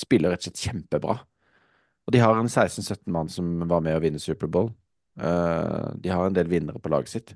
spiller 0.00 0.32
rett 0.32 0.42
og 0.42 0.50
slett 0.50 0.64
kjempebra. 0.68 1.18
Og 2.06 2.14
de 2.14 2.22
har 2.22 2.38
en 2.38 2.48
16-17 2.48 3.04
mann 3.12 3.28
som 3.30 3.60
var 3.70 3.82
med 3.84 3.98
å 3.98 4.02
vinne 4.02 4.20
Superbowl. 4.22 4.72
Uh, 5.20 5.92
de 6.00 6.10
har 6.10 6.24
en 6.26 6.36
del 6.36 6.48
vinnere 6.50 6.80
på 6.82 6.90
laget 6.92 7.12
sitt. 7.12 7.34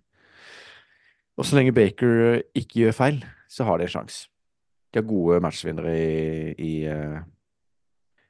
Og 1.38 1.46
så 1.46 1.58
lenge 1.58 1.74
Baker 1.74 2.20
eh, 2.28 2.42
ikke 2.56 2.84
gjør 2.84 2.96
feil, 2.96 3.20
så 3.50 3.66
har 3.66 3.78
de 3.78 3.88
en 3.88 3.94
sjanse. 3.96 4.28
De 4.94 5.00
har 5.00 5.08
gode 5.08 5.40
matchvinnere 5.42 5.94
i, 5.98 6.52
i 6.62 6.74
uh, 6.86 7.22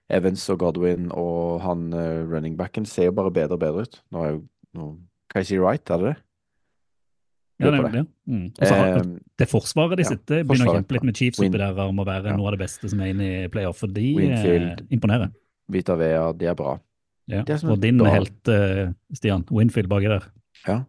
Evans 0.09 0.47
og 0.53 0.62
Godwin, 0.62 1.11
og 1.12 1.61
han 1.64 1.91
uh, 1.93 2.24
running 2.30 2.57
backen 2.57 2.89
ser 2.89 3.11
jo 3.11 3.18
bare 3.18 3.32
bedre 3.32 3.59
og 3.59 3.61
bedre 3.61 3.85
ut. 3.85 3.99
Nå 4.12 4.24
er 4.24 4.32
jo 4.32 4.41
nå, 4.74 4.93
Wright, 5.35 5.91
er 5.91 6.01
det 6.01 6.09
det? 6.09 6.16
Ja, 7.63 7.71
på 7.71 7.91
det. 7.93 8.07
Mm. 8.27 8.47
Har, 8.61 8.97
Eh, 8.99 9.03
det 9.39 9.47
forsvaret 9.49 9.97
de 9.97 10.03
ja, 10.03 10.09
sitter, 10.11 10.43
begynner 10.45 10.67
å 10.73 10.75
kjempe 10.75 10.93
litt 10.97 11.05
med 11.05 11.17
Chiefs 11.17 11.39
oppi 11.39 11.53
der 11.59 11.79
om 11.85 11.97
å 12.03 12.05
være 12.07 12.27
Ja. 12.33 12.37
noe 12.37 12.49
av 12.51 12.57
det 12.59 12.65
beste 12.67 12.89
som 12.91 13.01
er 13.01 13.13
inne 13.13 13.29
i 13.45 13.49
playoff, 13.49 13.79
for 13.79 13.87
de 13.87 14.09
eh, 14.11 14.17
Winfield. 14.19 14.89
imponerer. 14.91 15.31
Vita 15.71 15.95
Vea, 15.97 16.33
de 16.33 16.47
er 16.51 16.55
bra. 16.55 16.81
Ja. 17.29 17.43
Det 17.43 17.55
er 17.55 17.59
som 17.59 17.71
Og 17.71 17.81
din 17.81 17.97
bra- 17.99 18.11
helt, 18.11 18.49
eh, 18.49 18.93
Stian, 19.15 19.45
Winfield 19.51 19.89
baki 19.89 20.09
der. 20.09 20.25
Ja. 20.67 20.85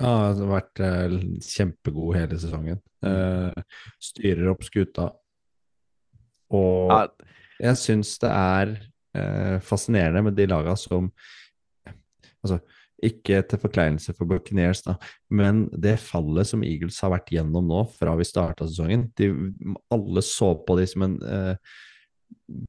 Ja, 0.00 0.32
det 0.32 0.46
har 0.46 0.60
vært 0.60 0.80
eh, 0.80 1.18
kjempegod 1.40 2.14
hele 2.16 2.36
sesongen. 2.38 2.80
Eh, 3.02 3.62
styrer 4.00 4.50
opp 4.50 4.62
skuta. 4.62 5.12
Og 6.50 7.10
jeg 7.60 7.74
syns 7.76 8.18
det 8.18 8.30
er 8.30 8.76
eh, 9.14 9.58
fascinerende 9.60 10.22
med 10.24 10.36
de 10.36 10.46
laga 10.46 10.76
som 10.78 11.10
Altså, 12.44 12.60
ikke 13.04 13.42
til 13.46 13.60
forkleinelse 13.62 14.14
for 14.16 14.28
Buccaneers, 14.30 14.82
da, 14.86 14.96
men 15.30 15.66
det 15.70 15.98
fallet 16.02 16.48
som 16.50 16.64
Eagles 16.66 16.98
har 17.04 17.12
vært 17.14 17.30
gjennom 17.34 17.68
nå, 17.70 17.84
fra 17.98 18.16
vi 18.18 18.26
starta 18.26 18.66
sesongen 18.66 19.06
de, 19.18 19.30
Alle 19.94 20.24
så 20.26 20.54
på 20.66 20.78
de 20.80 20.86
som 20.90 21.06
en 21.06 21.16
eh, 21.22 21.76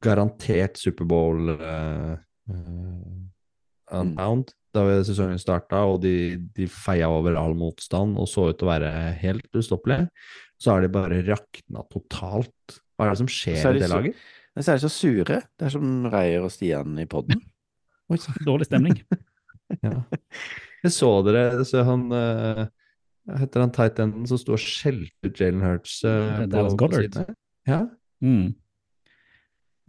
garantert 0.04 0.78
Superbowl 0.78 1.54
eh, 1.56 2.14
unbound 3.90 4.54
da 4.74 4.84
sesongen 5.02 5.40
starta, 5.40 5.82
og 5.90 6.00
de, 6.04 6.38
de 6.54 6.68
feia 6.70 7.08
over 7.10 7.34
all 7.38 7.56
motstand 7.58 8.18
og 8.20 8.28
så 8.30 8.50
ut 8.50 8.60
til 8.60 8.68
å 8.68 8.70
være 8.70 8.90
helt 9.22 9.48
ustoppelige. 9.56 10.06
Så 10.60 10.74
har 10.74 10.84
de 10.84 10.92
bare 10.92 11.22
rakna 11.26 11.82
totalt. 11.90 12.76
Hva 12.94 13.08
er 13.08 13.14
det 13.14 13.22
som 13.22 13.30
skjer 13.32 13.58
de 13.64 13.80
i 13.80 13.82
det 13.82 13.90
laget? 13.90 14.20
Så, 14.54 14.62
så 14.62 14.68
er 14.68 14.78
de 14.78 14.84
så 14.84 14.92
sure. 14.92 15.40
Det 15.58 15.66
er 15.66 15.74
som 15.74 16.06
Reier 16.12 16.46
og 16.46 16.54
Stian 16.54 16.98
i 17.02 17.08
podden. 17.10 17.42
Dårlig 18.48 18.68
stemning. 18.68 19.00
Ja. 19.86 19.96
Jeg 20.80 20.94
så 20.96 21.10
dere 21.26 21.64
så 21.68 21.84
han 21.84 22.06
uh, 22.08 22.64
Heter 23.36 23.62
han 23.62 23.72
tight 23.74 23.98
enden 24.00 24.24
som 24.26 24.40
sto 24.40 24.56
og 24.56 24.62
skjelte 24.62 25.28
ut 25.28 25.40
Jalen 25.40 25.60
Hurts 25.62 26.00
uh, 26.08 26.46
Dallas 26.50 26.74
Goddard. 26.80 27.34
Ja. 27.68 27.84
Mm. 28.24 28.54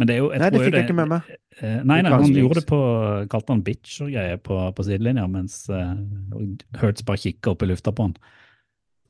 Men 0.02 0.10
det 0.10 0.16
er 0.16 0.22
jo 0.24 0.30
Nei, 0.34 0.50
det 0.50 0.62
fikk 0.64 0.76
jeg 0.76 0.88
ikke 0.88 0.98
med 0.98 1.10
meg. 1.12 1.32
Eh, 1.62 1.80
nei, 1.86 2.00
nei, 2.02 2.12
han 2.12 2.34
gjorde 2.34 2.62
det 2.62 2.68
på 2.70 2.82
Kalte 3.32 3.54
han 3.54 3.64
bitch 3.66 4.00
og 4.02 4.12
greier 4.14 4.40
på, 4.42 4.58
på 4.74 4.86
sidelinja, 4.88 5.28
mens 5.30 5.64
uh, 5.70 5.94
Hurts 6.82 7.06
bare 7.06 7.22
kikka 7.22 7.54
opp 7.54 7.66
i 7.66 7.70
lufta 7.70 7.94
på 7.94 8.08
han. 8.10 8.16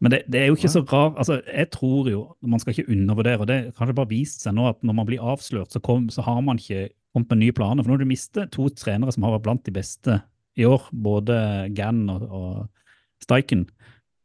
Men 0.02 0.16
det, 0.16 0.24
det 0.34 0.42
er 0.42 0.50
jo 0.50 0.58
ikke 0.58 0.72
så 0.74 0.82
rart 0.82 1.20
altså 1.22 1.36
Jeg 1.46 1.70
tror 1.76 2.10
jo, 2.10 2.24
Man 2.42 2.60
skal 2.60 2.74
ikke 2.74 2.90
undervurdere, 2.90 3.38
og 3.44 3.48
det 3.52 3.58
har 3.60 3.76
kanskje 3.78 3.98
bare 4.02 4.10
vist 4.10 4.44
seg 4.44 4.58
nå 4.58 4.66
at 4.72 4.82
når 4.82 4.98
man 4.98 5.08
blir 5.08 5.24
avslørt, 5.24 5.72
så, 5.72 5.80
kom, 5.84 6.10
så 6.10 6.26
har 6.26 6.42
man 6.44 6.60
ikke 6.60 6.90
kommet 7.14 7.34
med 7.34 7.42
nye 7.44 7.56
planer. 7.56 7.84
For 7.84 7.92
nå 7.92 7.98
har 7.98 8.04
du 8.04 8.10
mistet 8.10 8.52
to 8.56 8.68
trenere 8.76 9.14
som 9.14 9.28
har 9.28 9.36
vært 9.38 9.46
blant 9.48 9.64
de 9.68 9.76
beste 9.76 10.18
i 10.60 10.68
år, 10.68 10.88
både 10.92 11.36
Gann 11.76 12.04
og, 12.12 12.24
og 12.28 13.24
Steichen. 13.24 13.66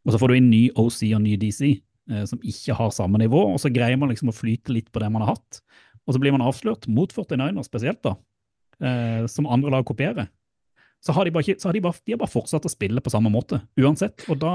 Og 0.07 0.14
så 0.14 0.20
får 0.20 0.31
du 0.31 0.39
inn 0.39 0.51
ny 0.51 0.62
OC 0.79 1.01
og 1.16 1.22
ny 1.24 1.35
DC, 1.41 1.77
eh, 2.11 2.24
som 2.31 2.43
ikke 2.43 2.77
har 2.79 2.95
samme 2.95 3.20
nivå, 3.22 3.43
og 3.53 3.61
så 3.62 3.70
greier 3.74 3.99
man 4.01 4.12
liksom 4.12 4.33
å 4.33 4.37
flyte 4.37 4.74
litt 4.74 4.91
på 4.95 5.03
det 5.03 5.11
man 5.12 5.24
har 5.27 5.37
hatt. 5.37 5.61
Og 6.07 6.14
så 6.14 6.22
blir 6.22 6.35
man 6.35 6.45
avslørt, 6.47 6.87
mot 6.87 7.11
49 7.11 7.64
spesielt, 7.66 8.03
da, 8.07 8.14
eh, 8.81 9.24
som 9.31 9.49
andre 9.51 9.74
lag 9.74 9.87
kopierer. 9.87 10.31
Så 11.05 11.14
har 11.14 11.27
de 11.27 11.33
bare, 11.35 11.47
ikke, 11.47 11.61
så 11.61 11.68
har 11.68 11.77
de 11.77 11.83
bare, 11.85 11.99
de 12.07 12.14
har 12.14 12.22
bare 12.22 12.33
fortsatt 12.33 12.66
å 12.66 12.72
spille 12.72 13.03
på 13.03 13.12
samme 13.12 13.31
måte, 13.31 13.61
uansett. 13.79 14.27
Og 14.31 14.41
da 14.43 14.55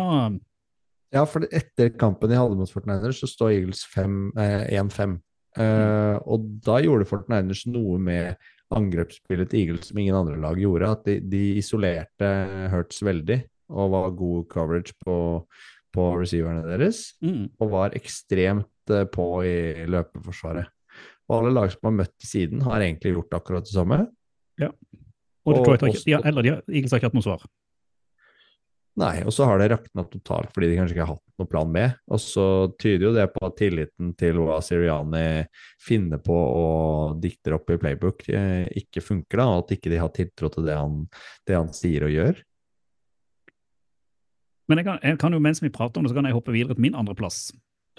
Ja, 1.12 1.26
for 1.28 1.44
etter 1.52 1.92
kampen 2.00 2.32
de 2.32 2.38
hadde 2.40 2.56
mot 2.56 2.72
Fortniners, 2.72 3.20
så 3.20 3.28
står 3.28 3.58
Eagles 3.58 3.84
eh, 4.00 4.80
1-5. 4.80 5.18
Eh, 5.60 6.18
og 6.24 6.46
da 6.64 6.78
gjorde 6.80 7.08
Fortniners 7.10 7.66
noe 7.68 8.00
med 8.00 8.40
angrepsspillet 8.78 9.52
til 9.52 9.64
Eagles 9.64 9.92
som 9.92 10.00
ingen 10.02 10.18
andre 10.18 10.40
lag 10.42 10.60
gjorde. 10.60 10.92
At 10.96 11.08
de, 11.08 11.18
de 11.32 11.44
isolerte 11.62 12.32
Hurts 12.74 13.02
veldig 13.06 13.42
og 13.72 13.94
var 13.94 14.10
god 14.20 14.48
coverage 14.52 14.96
på, 15.06 15.16
på 15.96 16.08
receiverne 16.20 16.66
deres. 16.68 17.14
mm, 17.24 17.46
Og 17.62 17.72
var 17.72 17.96
ekstremt 17.98 18.92
eh, 18.92 19.08
på 19.08 19.28
i 19.48 19.88
løpeforsvaret. 19.88 20.72
Og 21.32 21.38
alle 21.38 21.54
lag 21.56 21.72
som 21.72 21.88
har 21.88 21.98
møtt 22.02 22.16
til 22.20 22.28
siden, 22.28 22.64
har 22.66 22.84
egentlig 22.84 23.14
gjort 23.16 23.40
akkurat 23.40 23.68
det 23.68 23.72
samme. 23.72 24.02
Og 25.48 25.56
Detroit 25.58 25.82
har 25.82 25.94
ikke, 25.94 26.06
de 26.06 26.16
har, 26.18 26.26
eller 26.28 26.46
de 26.46 26.52
har, 26.54 26.64
Eagles 26.68 26.92
har 26.92 27.02
ikke 27.02 27.10
hatt 27.10 27.18
noe 27.18 27.26
svar. 27.26 27.46
Nei, 29.00 29.22
og 29.24 29.32
så 29.32 29.46
har 29.48 29.62
det 29.62 29.70
rakna 29.72 30.04
totalt 30.04 30.52
fordi 30.52 30.68
de 30.68 30.76
kanskje 30.76 30.98
ikke 30.98 31.06
har 31.06 31.14
hatt 31.14 31.40
noe 31.40 31.50
plan 31.50 31.72
B. 31.72 31.84
Og 32.12 32.20
så 32.20 32.46
tyder 32.82 33.08
jo 33.08 33.14
det 33.16 33.28
på 33.32 33.46
at 33.48 33.56
tilliten 33.60 34.12
til 34.20 34.42
hva 34.44 34.58
Siriani 34.66 35.46
finner 35.82 36.20
på 36.24 36.36
og 36.36 37.22
dikter 37.24 37.56
opp 37.56 37.72
i 37.72 37.80
playbook, 37.80 38.28
eh, 38.36 38.68
ikke 38.84 39.04
funker, 39.06 39.40
da, 39.40 39.48
og 39.48 39.64
at 39.64 39.76
ikke 39.78 39.94
de 39.94 40.02
har 40.02 40.12
tiltro 40.16 40.52
til 40.52 40.68
det 40.68 40.76
han, 40.76 41.06
det 41.48 41.56
han 41.56 41.72
sier 41.76 42.08
og 42.10 42.16
gjør. 42.18 42.44
Men 44.72 44.80
jeg 44.82 44.88
kan, 44.88 45.02
jeg 45.04 45.20
kan 45.24 45.36
jo, 45.36 45.42
mens 45.44 45.64
vi 45.64 45.72
prater 45.74 46.00
om 46.00 46.06
det, 46.06 46.12
så 46.12 46.20
kan 46.20 46.28
jeg 46.28 46.36
hoppe 46.36 46.56
videre 46.56 46.76
til 46.76 46.84
min 46.84 46.96
andreplass. 47.00 47.50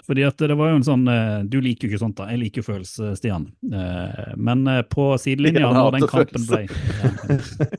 Fordi 0.03 0.23
at 0.25 0.41
det 0.41 0.55
var 0.57 0.71
jo 0.71 0.79
en 0.79 0.83
sånn 0.83 1.03
eh, 1.07 1.43
Du 1.47 1.59
liker 1.61 1.85
jo 1.85 1.93
ikke 1.93 2.01
sånt, 2.01 2.17
da. 2.17 2.25
Jeg 2.33 2.41
liker 2.41 2.61
jo 2.61 2.69
følelse, 2.69 3.13
Stian. 3.17 3.45
Eh, 3.65 4.33
Men 4.37 4.65
på 4.91 5.13
sidelinja, 5.21 5.69
når 5.73 5.95
den 5.97 6.07
kampen 6.09 6.47
ble 6.49 6.65
ja, 6.65 7.11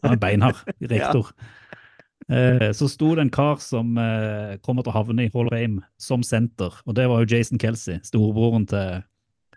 Han 0.02 0.14
er 0.14 0.20
beinhard, 0.22 0.62
rektor. 0.94 1.30
Eh, 2.32 2.70
Så 2.72 2.88
sto 2.88 3.14
det 3.14 3.26
en 3.26 3.32
kar 3.32 3.58
som 3.60 3.98
eh, 4.00 4.56
kommer 4.64 4.84
til 4.84 4.94
å 4.94 4.96
havne 4.96 5.26
i 5.26 5.32
Hall 5.34 5.50
of 5.50 5.52
Fame 5.52 5.82
som 6.00 6.22
senter, 6.24 6.72
og 6.86 6.96
det 6.96 7.08
var 7.10 7.22
jo 7.22 7.36
Jason 7.36 7.60
Kelsey, 7.60 8.00
storebroren 8.06 8.64
til 8.70 9.02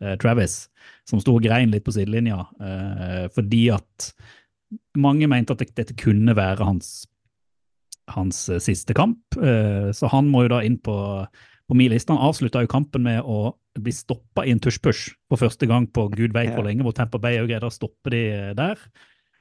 eh, 0.02 0.16
Travis, 0.20 0.66
som 1.08 1.22
sto 1.24 1.38
og 1.38 1.46
grein 1.46 1.72
litt 1.72 1.86
på 1.88 1.96
sidelinja 1.96 2.44
eh, 2.60 3.28
fordi 3.34 3.70
at 3.76 4.12
mange 5.00 5.30
mente 5.32 5.56
at 5.56 5.64
dette 5.64 5.96
kunne 5.96 6.36
være 6.36 6.68
hans 6.68 7.08
hans 8.12 8.50
eh, 8.50 8.60
siste 8.64 8.96
kamp. 8.96 9.20
Så 9.36 10.08
han 10.12 10.28
må 10.32 10.46
jo 10.46 10.52
da 10.56 10.62
inn 10.64 10.78
på, 10.80 10.96
på 11.68 11.76
min 11.76 11.92
liste. 11.92 12.12
Han 12.12 12.24
avslutta 12.24 12.62
jo 12.64 12.70
kampen 12.72 13.04
med 13.04 13.20
å 13.24 13.54
bli 13.78 13.92
stoppa 13.92 14.46
i 14.48 14.54
en 14.54 14.62
tush-push 14.64 15.12
for 15.28 15.40
første 15.40 15.68
gang 15.70 15.88
på 15.92 16.08
gud 16.16 16.36
veit 16.36 16.54
hvor 16.56 16.66
lenge, 16.68 16.84
hvor 16.88 16.96
Tampa 16.96 17.20
Bay 17.22 17.38
jo 17.38 17.48
greide 17.50 17.68
å 17.68 17.74
stoppe 17.74 18.12
de 18.12 18.24
der. 18.58 18.80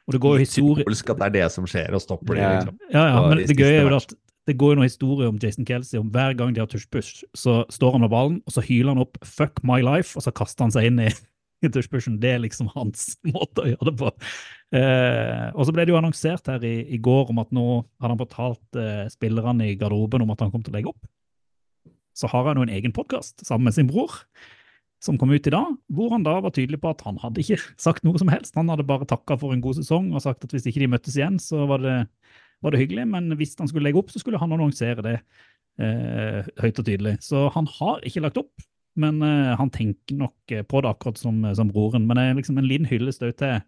Og 0.06 0.14
det 0.14 0.20
går 0.22 0.36
jo 0.36 0.44
historie... 0.44 0.84
Symbolsk 0.84 1.10
at 1.10 1.20
det 1.20 1.26
er 1.26 1.34
det 1.34 1.46
som 1.54 1.66
skjer, 1.66 1.94
og 1.96 2.02
stopper 2.02 2.38
det. 2.38 2.46
Liksom. 2.46 2.78
Ja, 2.92 3.04
ja, 3.10 3.22
men 3.26 3.42
det 3.42 3.58
gøye 3.58 3.80
er 3.80 3.88
jo 3.88 3.98
at 3.98 4.14
det 4.46 4.54
går 4.60 4.72
jo 4.72 4.78
noen 4.78 4.86
historier 4.86 5.30
om 5.32 5.38
Jason 5.42 5.66
Kelsey 5.66 5.98
om 5.98 6.10
hver 6.14 6.36
gang 6.38 6.52
de 6.54 6.62
har 6.62 6.68
tush-push, 6.70 7.24
så 7.34 7.64
står 7.72 7.96
han 7.96 8.04
med 8.04 8.12
ballen, 8.12 8.36
og 8.46 8.54
så 8.54 8.62
hyler 8.62 8.94
han 8.94 9.02
opp 9.02 9.18
'fuck 9.24 9.58
my 9.66 9.80
life', 9.82 10.14
og 10.14 10.22
så 10.22 10.30
kaster 10.30 10.64
han 10.64 10.74
seg 10.74 10.86
inn 10.86 11.00
i, 11.02 11.08
i 11.66 11.70
tush-pushen. 11.74 12.20
Det 12.22 12.36
er 12.36 12.44
liksom 12.44 12.70
hans 12.76 13.16
måte 13.34 13.64
å 13.64 13.72
gjøre 13.72 13.90
det 13.90 13.96
på. 13.98 14.12
Eh, 14.78 15.48
og 15.54 15.66
så 15.66 15.74
ble 15.74 15.86
det 15.86 15.94
jo 15.94 15.98
annonsert 15.98 16.46
her 16.46 16.62
i, 16.62 16.76
i 16.94 16.98
går 17.02 17.34
om 17.34 17.42
at 17.42 17.50
nå 17.54 17.66
hadde 17.98 18.14
han 18.14 18.22
fortalt 18.22 18.78
eh, 18.78 19.04
spillerne 19.10 19.66
i 19.66 19.76
garderoben 19.78 20.22
om 20.22 20.30
at 20.34 20.46
han 20.46 20.54
kom 20.54 20.62
til 20.62 20.74
å 20.74 20.78
legge 20.78 20.94
opp. 20.94 21.10
Så 22.16 22.30
har 22.30 22.46
han 22.46 22.56
jo 22.56 22.64
en 22.64 22.76
egen 22.78 22.94
podkast 22.94 23.42
sammen 23.44 23.66
med 23.66 23.74
sin 23.74 23.90
bror, 23.90 24.22
som 25.02 25.18
kom 25.20 25.30
ut 25.30 25.46
i 25.46 25.52
dag, 25.52 25.74
hvor 25.92 26.14
han 26.14 26.24
da 26.26 26.38
var 26.42 26.54
tydelig 26.56 26.80
på 26.82 26.90
at 26.90 27.02
han 27.06 27.20
hadde 27.22 27.42
ikke 27.42 27.60
sagt 27.86 28.06
noe 28.06 28.18
som 28.20 28.30
helst. 28.32 28.56
Han 28.58 28.72
hadde 28.72 28.86
bare 28.88 29.08
takka 29.08 29.38
for 29.40 29.54
en 29.54 29.62
god 29.64 29.78
sesong 29.80 30.12
og 30.14 30.24
sagt 30.24 30.46
at 30.46 30.54
hvis 30.54 30.66
ikke 30.70 30.82
de 30.84 30.92
møttes 30.94 31.18
igjen, 31.18 31.40
så 31.42 31.66
var 31.70 31.84
det 31.84 31.98
var 32.64 32.72
det 32.72 32.80
hyggelig, 32.80 33.04
men 33.12 33.34
hvis 33.36 33.52
han 33.58 33.68
skulle 33.68 33.84
legge 33.84 34.00
opp, 34.00 34.08
så 34.12 34.20
skulle 34.22 34.40
han 34.40 34.54
annonsere 34.56 35.04
det 35.04 35.16
eh, 35.82 36.46
høyt 36.62 36.80
og 36.80 36.86
tydelig. 36.88 37.18
Så 37.24 37.46
han 37.54 37.68
har 37.76 38.00
ikke 38.08 38.22
lagt 38.24 38.40
opp, 38.40 38.64
men 38.96 39.20
eh, 39.24 39.52
han 39.60 39.72
tenker 39.72 40.16
nok 40.18 40.54
eh, 40.56 40.64
på 40.64 40.80
det 40.82 40.90
akkurat 40.90 41.20
som, 41.20 41.44
som 41.58 41.70
broren. 41.72 42.06
Men 42.08 42.18
det 42.18 42.24
er 42.24 42.38
liksom 42.40 42.60
en 42.60 42.68
liten 42.68 42.88
hyllest 42.88 43.24
òg 43.26 43.36
til 43.38 43.60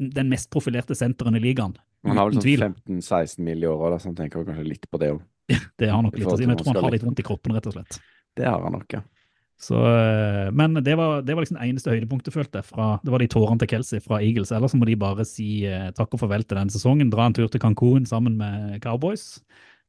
den 0.00 0.30
mest 0.32 0.48
profilerte 0.54 0.96
senteren 0.96 1.36
i 1.36 1.42
ligaen. 1.42 1.74
Han 2.08 2.16
har 2.16 2.30
vel 2.30 2.38
sånn 2.40 2.78
15-16 3.02 3.42
mil 3.44 3.66
i 3.66 3.68
året, 3.68 4.00
så 4.00 4.08
han 4.08 4.16
tenker 4.22 4.46
kanskje 4.46 4.68
litt 4.70 4.86
på 4.88 5.00
det 5.02 5.12
òg. 5.16 5.24
Det 5.82 5.90
har 5.90 6.04
nok 6.06 6.14
litt 6.16 6.30
å 6.30 6.38
si, 6.38 6.46
men 6.46 6.54
jeg 6.54 6.62
tror 6.62 6.76
han 6.76 6.84
har 6.86 6.94
litt 6.94 7.04
vondt 7.04 7.20
i 7.20 7.26
kroppen, 7.26 7.56
rett 7.56 7.66
og 7.66 7.74
slett. 7.74 7.98
Det 8.38 8.46
har 8.46 8.62
han 8.62 8.78
nok, 8.78 8.94
ja. 8.94 9.02
Så, 9.60 9.76
eh, 9.76 10.48
men 10.56 10.78
det 10.80 10.94
var, 10.96 11.20
det 11.22 11.34
var 11.36 11.44
liksom 11.44 11.58
det 11.58 11.66
eneste 11.68 11.92
høydepunktet, 11.92 12.32
følte 12.32 12.62
jeg. 12.62 12.68
Fra, 12.70 12.94
det 13.04 13.12
var 13.12 13.20
de 13.20 13.28
tårene 13.28 13.60
til 13.60 13.68
Kelsey 13.74 14.00
fra 14.00 14.22
Eagles. 14.24 14.52
Ellers 14.56 14.72
må 14.78 14.88
de 14.88 14.96
bare 15.00 15.26
si 15.28 15.66
eh, 15.68 15.90
takk 15.96 16.16
og 16.16 16.22
farvel 16.22 16.46
til 16.46 16.56
denne 16.56 16.72
sesongen. 16.72 17.10
Dra 17.12 17.26
en 17.28 17.36
tur 17.36 17.50
til 17.52 17.60
Cancún 17.60 18.08
sammen 18.08 18.38
med 18.40 18.78
Cowboys. 18.84 19.42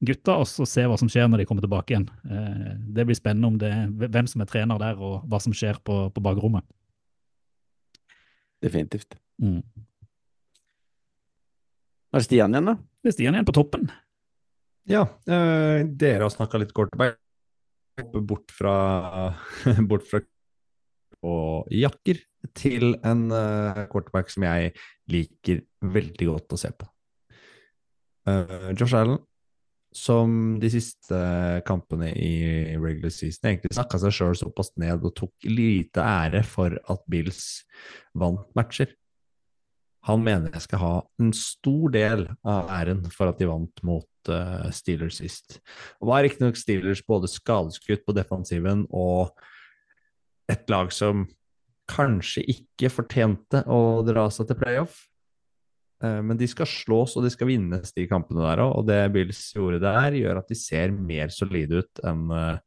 Gutta, 0.04 0.36
og 0.42 0.50
så 0.50 0.66
se 0.68 0.84
hva 0.90 0.98
som 1.00 1.08
skjer 1.12 1.30
når 1.30 1.44
de 1.44 1.48
kommer 1.48 1.64
tilbake 1.64 1.94
igjen. 1.94 2.10
Eh, 2.28 2.76
det 2.98 3.08
blir 3.08 3.16
spennende 3.16 3.54
om 3.54 3.62
det, 3.62 3.72
hvem 4.12 4.28
som 4.28 4.44
er 4.44 4.52
trener 4.52 4.82
der, 4.82 5.00
og 5.00 5.24
hva 5.32 5.40
som 5.40 5.56
skjer 5.56 5.80
på, 5.88 6.04
på 6.12 6.26
bakrommet. 6.26 6.68
Definitivt. 8.62 9.16
Mm. 9.42 9.62
Er 12.12 12.20
det 12.20 12.28
Stian 12.28 12.52
igjen, 12.52 12.74
da? 12.74 12.76
Det 13.00 13.14
er 13.14 13.16
Stian 13.16 13.40
igjen 13.40 13.48
på 13.48 13.56
toppen. 13.56 13.88
Ja, 14.90 15.06
eh, 15.32 15.86
dere 15.86 16.26
har 16.28 16.34
snakka 16.34 16.60
litt 16.60 16.76
quarterback. 16.76 17.22
Bort 18.00 18.54
fra, 18.56 18.76
bort 19.90 20.08
fra 20.10 20.22
og 21.22 21.68
jakker 21.74 22.22
til 22.58 22.96
en 23.06 23.28
uh, 23.30 23.84
quarterback 23.92 24.32
som 24.34 24.46
jeg 24.48 24.72
liker 25.12 25.62
veldig 25.94 26.30
godt 26.32 26.56
å 26.56 26.60
se 26.60 26.72
på. 26.74 26.88
Uh, 28.26 28.72
Josh 28.74 28.98
Allen, 28.98 29.20
som 29.94 30.56
de 30.62 30.72
siste 30.72 31.20
kampene 31.68 32.10
i 32.16 32.34
regular 32.80 33.12
season 33.14 33.52
egentlig 33.52 33.76
snakka 33.76 34.00
seg 34.02 34.16
sjøl 34.16 34.38
såpass 34.40 34.72
ned 34.82 35.04
og 35.04 35.14
tok 35.18 35.50
lite 35.50 36.02
ære 36.06 36.42
for 36.48 36.78
at 36.80 37.06
Bills 37.12 37.44
vant 38.18 38.48
matcher. 38.58 38.96
Han 40.10 40.24
mener 40.26 40.54
jeg 40.56 40.66
skal 40.66 40.82
ha 40.82 40.94
en 41.22 41.34
stor 41.36 41.92
del 41.94 42.26
av 42.48 42.72
æren 42.74 43.04
for 43.14 43.30
at 43.30 43.42
de 43.42 43.50
vant 43.50 43.84
mot 43.86 44.32
uh, 44.34 44.70
Steelers 44.74 45.20
sist. 45.22 45.60
Og 46.02 46.10
var 46.10 46.26
riktignok 46.26 46.58
Steelers 46.58 47.04
både 47.06 47.30
skadeskutt 47.30 48.06
på 48.08 48.16
defensiven 48.18 48.88
og 48.90 49.36
et 50.52 50.66
lag 50.74 50.90
som 50.96 51.28
kanskje 51.92 52.44
ikke 52.54 52.92
fortjente 52.92 53.64
å 53.70 54.02
dra 54.08 54.26
seg 54.34 54.50
til 54.50 54.60
playoff. 54.60 55.04
Eh, 56.04 56.22
Men 56.26 56.40
de 56.40 56.48
skal 56.50 56.70
slås, 56.70 57.16
og 57.18 57.26
de 57.26 57.32
skal 57.34 57.50
vinnes, 57.52 57.94
de 57.96 58.08
kampene 58.10 58.44
der 58.46 58.64
òg. 58.64 58.74
Og 58.80 58.88
det 58.90 59.02
Bills 59.14 59.42
gjorde 59.56 59.82
der, 59.84 60.18
gjør 60.18 60.42
at 60.42 60.52
de 60.52 60.58
ser 60.58 60.94
mer 60.96 61.34
solide 61.34 61.84
ut 61.84 62.04
enn 62.08 62.26
eh, 62.38 62.58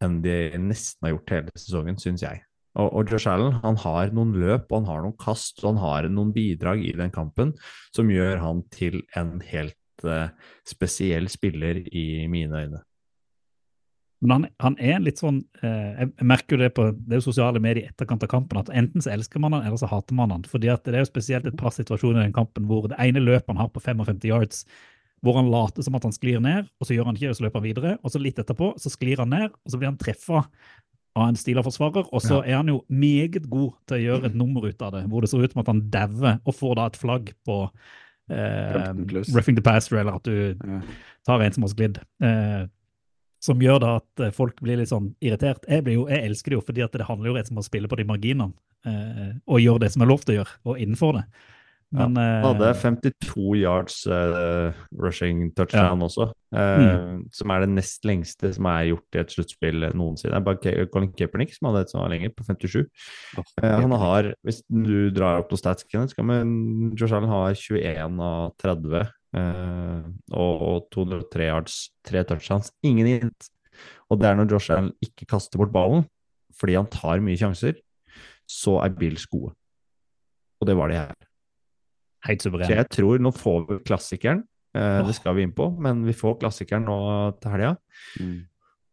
enn 0.00 0.20
de 0.24 0.36
nesten 0.56 1.04
har 1.04 1.12
gjort 1.12 1.34
hele 1.34 1.52
sesongen, 1.60 1.98
syns 2.00 2.22
jeg. 2.24 2.40
Og, 2.78 2.86
og 2.86 3.10
Josh 3.10 3.30
Allen 3.30 3.56
han 3.64 3.78
har 3.82 4.12
noen 4.14 4.34
løp, 4.38 4.68
og 4.70 4.82
han 4.82 4.90
har 4.90 5.02
noen 5.04 5.16
kast, 5.18 5.58
og 5.62 5.72
han 5.72 5.82
har 5.82 6.10
noen 6.12 6.30
bidrag 6.34 6.84
i 6.86 6.94
den 6.96 7.10
kampen 7.14 7.54
som 7.94 8.12
gjør 8.12 8.38
han 8.44 8.62
til 8.74 9.00
en 9.18 9.40
helt 9.50 10.06
uh, 10.06 10.30
spesiell 10.68 11.26
spiller 11.32 11.82
i 11.90 12.28
mine 12.30 12.62
øyne. 12.64 12.84
Men 14.20 14.34
han, 14.34 14.46
han 14.60 14.76
er 14.84 15.00
litt 15.00 15.20
sånn 15.20 15.38
eh, 15.64 16.02
Jeg 16.02 16.26
merker 16.28 16.52
jo 16.52 16.60
det 16.60 16.74
på 16.76 16.84
det 16.92 17.14
er 17.14 17.22
jo 17.22 17.24
sosiale 17.24 17.60
medier 17.62 17.86
i 17.86 17.88
etterkant 17.88 18.26
av 18.26 18.28
kampen, 18.28 18.58
at 18.60 18.68
enten 18.76 19.00
så 19.00 19.14
elsker 19.14 19.40
man 19.40 19.56
han, 19.56 19.64
eller 19.64 19.80
så 19.80 19.88
hater 19.88 20.16
man 20.16 20.34
han. 20.34 20.44
fordi 20.44 20.68
at 20.68 20.84
det 20.84 20.98
er 20.98 21.06
jo 21.06 21.08
spesielt 21.08 21.48
et 21.48 21.56
par 21.56 21.72
situasjoner 21.72 22.20
i 22.20 22.26
den 22.28 22.36
kampen 22.36 22.68
hvor 22.68 22.90
det 22.90 22.98
ene 23.00 23.22
løpet 23.24 23.48
han 23.48 23.62
har 23.62 23.70
på 23.72 23.80
55 23.80 24.26
yards, 24.28 24.66
hvor 25.24 25.38
han 25.40 25.48
later 25.52 25.84
som 25.84 25.96
at 25.96 26.04
han 26.04 26.16
sklir 26.16 26.40
ned, 26.44 26.68
og 26.80 26.88
så 26.88 26.96
gjør 26.96 27.08
han 27.08 27.16
ikke 27.16 27.30
det, 27.30 27.38
så 27.38 27.46
løper 27.46 27.60
han 27.60 27.68
videre. 27.68 27.94
Og 28.04 28.12
så 28.12 28.20
litt 28.20 28.40
etterpå 28.40 28.74
så 28.80 28.92
sklir 28.92 29.24
han 29.24 29.32
ned, 29.32 29.56
og 29.56 29.72
så 29.72 29.80
blir 29.80 29.88
han 29.88 30.00
treffa 30.00 30.44
av 31.18 31.28
en 31.28 31.34
Steeler-forsvarer, 31.38 32.06
og 32.14 32.22
så 32.22 32.38
er 32.46 32.54
han 32.60 32.68
jo 32.70 32.84
meget 32.88 33.48
god 33.50 33.72
til 33.90 33.96
å 33.96 34.02
gjøre 34.04 34.26
et 34.30 34.34
nummer 34.38 34.62
ut 34.68 34.82
av 34.86 34.92
det, 34.94 35.04
hvor 35.10 35.20
det 35.24 35.30
ser 35.32 35.42
ut 35.42 35.52
som 35.52 35.60
at 35.64 35.66
han 35.72 35.80
dauer, 35.90 36.36
og 36.46 36.54
får 36.54 36.76
da 36.78 36.84
et 36.86 36.96
flagg 37.00 37.32
på 37.44 37.56
eh, 38.30 38.92
Roughing 39.34 39.56
the 39.58 39.62
passer, 39.62 39.98
eller 39.98 40.20
at 40.20 40.22
du 40.28 40.54
Ja. 40.54 40.80
tar 41.26 41.40
en 41.42 41.52
som 41.52 41.62
har 41.66 41.72
sklidd. 41.74 41.98
Eh, 42.22 42.66
som 43.42 43.58
gjør 43.58 43.80
da 43.80 43.96
at 43.96 44.20
eh, 44.20 44.30
folk 44.36 44.60
blir 44.60 44.76
litt 44.76 44.88
sånn 44.92 45.14
irritert. 45.20 45.64
Jeg, 45.68 45.82
blir 45.84 45.94
jo, 45.96 46.08
jeg 46.08 46.24
elsker 46.28 46.50
det 46.52 46.58
jo 46.60 46.64
fordi 46.66 46.82
at 46.84 46.92
det 46.92 47.06
handler 47.08 47.30
jo 47.32 47.36
rett 47.38 47.48
som 47.48 47.58
å 47.58 47.64
spille 47.64 47.88
på 47.88 47.96
de 47.96 48.04
marginene, 48.04 48.52
eh, 48.86 49.32
og 49.48 49.60
gjøre 49.60 49.80
det 49.80 49.92
som 49.92 50.02
er 50.02 50.10
lov 50.12 50.22
til 50.24 50.36
å 50.36 50.38
gjøre, 50.44 50.58
og 50.64 50.78
innenfor 50.78 51.18
det. 51.18 51.24
Men 51.90 52.14
Han 52.14 52.44
hadde 52.44 52.68
eh, 52.70 52.76
52 52.78 53.56
yards 53.58 53.96
uh, 54.06 54.70
rushing 54.94 55.48
touchdown 55.58 56.04
også, 56.06 56.28
eh, 56.54 57.16
som 57.34 57.50
er 57.50 57.64
det 57.64 57.70
nest 57.72 58.04
lengste 58.06 58.52
som 58.54 58.68
er 58.70 58.84
gjort 58.92 59.16
i 59.16 59.20
et 59.24 59.32
sluttspill 59.34 59.88
noensinne. 59.98 60.36
Det 60.36 60.44
bare 60.46 60.60
Ke- 60.62 60.86
Colin 60.92 61.10
Kaepernick 61.18 61.56
som 61.56 61.66
hadde 61.70 61.82
et 61.82 61.90
som 61.90 61.98
var 62.04 62.12
lenger, 62.12 62.30
på 62.36 62.46
57. 62.46 62.84
Uh, 63.58 63.80
han 63.82 63.90
har, 64.04 64.28
hvis 64.46 64.60
du 64.70 65.10
drar 65.16 65.42
opp 65.42 65.50
noen 65.50 65.62
stats, 65.64 65.86
Kenneth, 65.90 66.14
skal 66.14 66.28
man, 66.30 66.52
Josh 66.94 67.16
Allen 67.16 67.32
har 67.32 67.58
21 67.58 68.22
av 68.22 68.52
30 68.62 68.94
eh, 69.00 70.04
og, 70.30 70.62
og 70.70 70.86
203 70.94 71.48
yards, 71.48 71.80
tre 72.06 72.22
touchdowns, 72.28 72.70
ingen 72.86 73.08
hint. 73.10 73.50
Og 74.10 74.20
det 74.20 74.28
er 74.30 74.38
når 74.38 74.54
Josh 74.54 74.70
Allen 74.74 74.92
ikke 75.02 75.26
kaster 75.34 75.58
bort 75.58 75.74
ballen, 75.74 76.06
fordi 76.54 76.78
han 76.78 76.86
tar 76.92 77.22
mye 77.24 77.38
sjanser, 77.40 77.82
så 78.46 78.78
er 78.84 78.94
Bills 78.94 79.26
gode. 79.30 79.56
Og 80.60 80.68
det 80.68 80.76
var 80.76 80.90
de 80.92 80.98
her. 81.00 81.29
Helt 82.26 82.42
Så 82.42 82.68
jeg 82.68 82.88
tror 82.88 83.18
nå 83.18 83.32
får 83.34 83.66
vi 83.68 83.78
klassikeren. 83.84 84.44
Eh. 84.74 85.02
Det 85.06 85.14
skal 85.16 85.34
vi 85.34 85.42
inn 85.42 85.52
på, 85.52 85.70
men 85.80 86.04
vi 86.04 86.12
får 86.12 86.38
klassikeren 86.40 86.84
nå 86.86 87.40
til 87.40 87.50
helga. 87.50 87.76
Mm. 88.20 88.46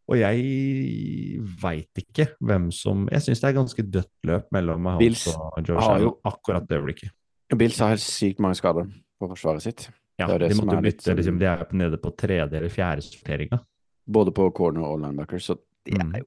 Og 0.08 0.16
jeg 0.16 1.42
veit 1.60 2.00
ikke 2.00 2.30
hvem 2.40 2.70
som 2.72 3.06
Jeg 3.12 3.20
syns 3.26 3.40
det 3.42 3.48
er 3.50 3.58
ganske 3.58 3.84
dødt 3.92 4.10
løp 4.24 4.46
mellom 4.56 4.80
Mahomes 4.80 5.02
Bills 5.02 5.26
og 5.36 5.68
Joe 5.68 5.98
jo- 6.00 6.14
akkurat 6.24 6.66
det 6.66 6.78
øyeblikket. 6.80 7.10
Bills 7.56 7.78
har 7.78 7.88
helt 7.94 8.00
sykt 8.04 8.40
mange 8.40 8.56
skader 8.56 8.88
på 9.20 9.28
forsvaret 9.28 9.62
sitt. 9.62 9.88
Ja, 10.18 10.26
Det 10.26 10.40
det 10.40 10.48
de 10.50 10.54
måtte 10.62 10.78
er 10.78 10.82
litt 10.82 11.00
sånn- 11.02 11.16
liksom, 11.16 11.38
de 11.38 11.44
er 11.46 11.58
jo 11.58 11.76
nede 11.76 11.96
på 12.00 12.10
tredje 12.16 12.52
eller 12.56 12.68
fjerde 12.68 13.02
sorteringa. 13.02 13.60
Både 14.08 14.32
på 14.32 14.52
corner 14.54 14.82
og 14.82 15.00
linebacker, 15.00 15.38
så 15.38 15.58
det 15.84 15.94
Mm. 15.94 16.14
er 16.14 16.18
jo 16.18 16.24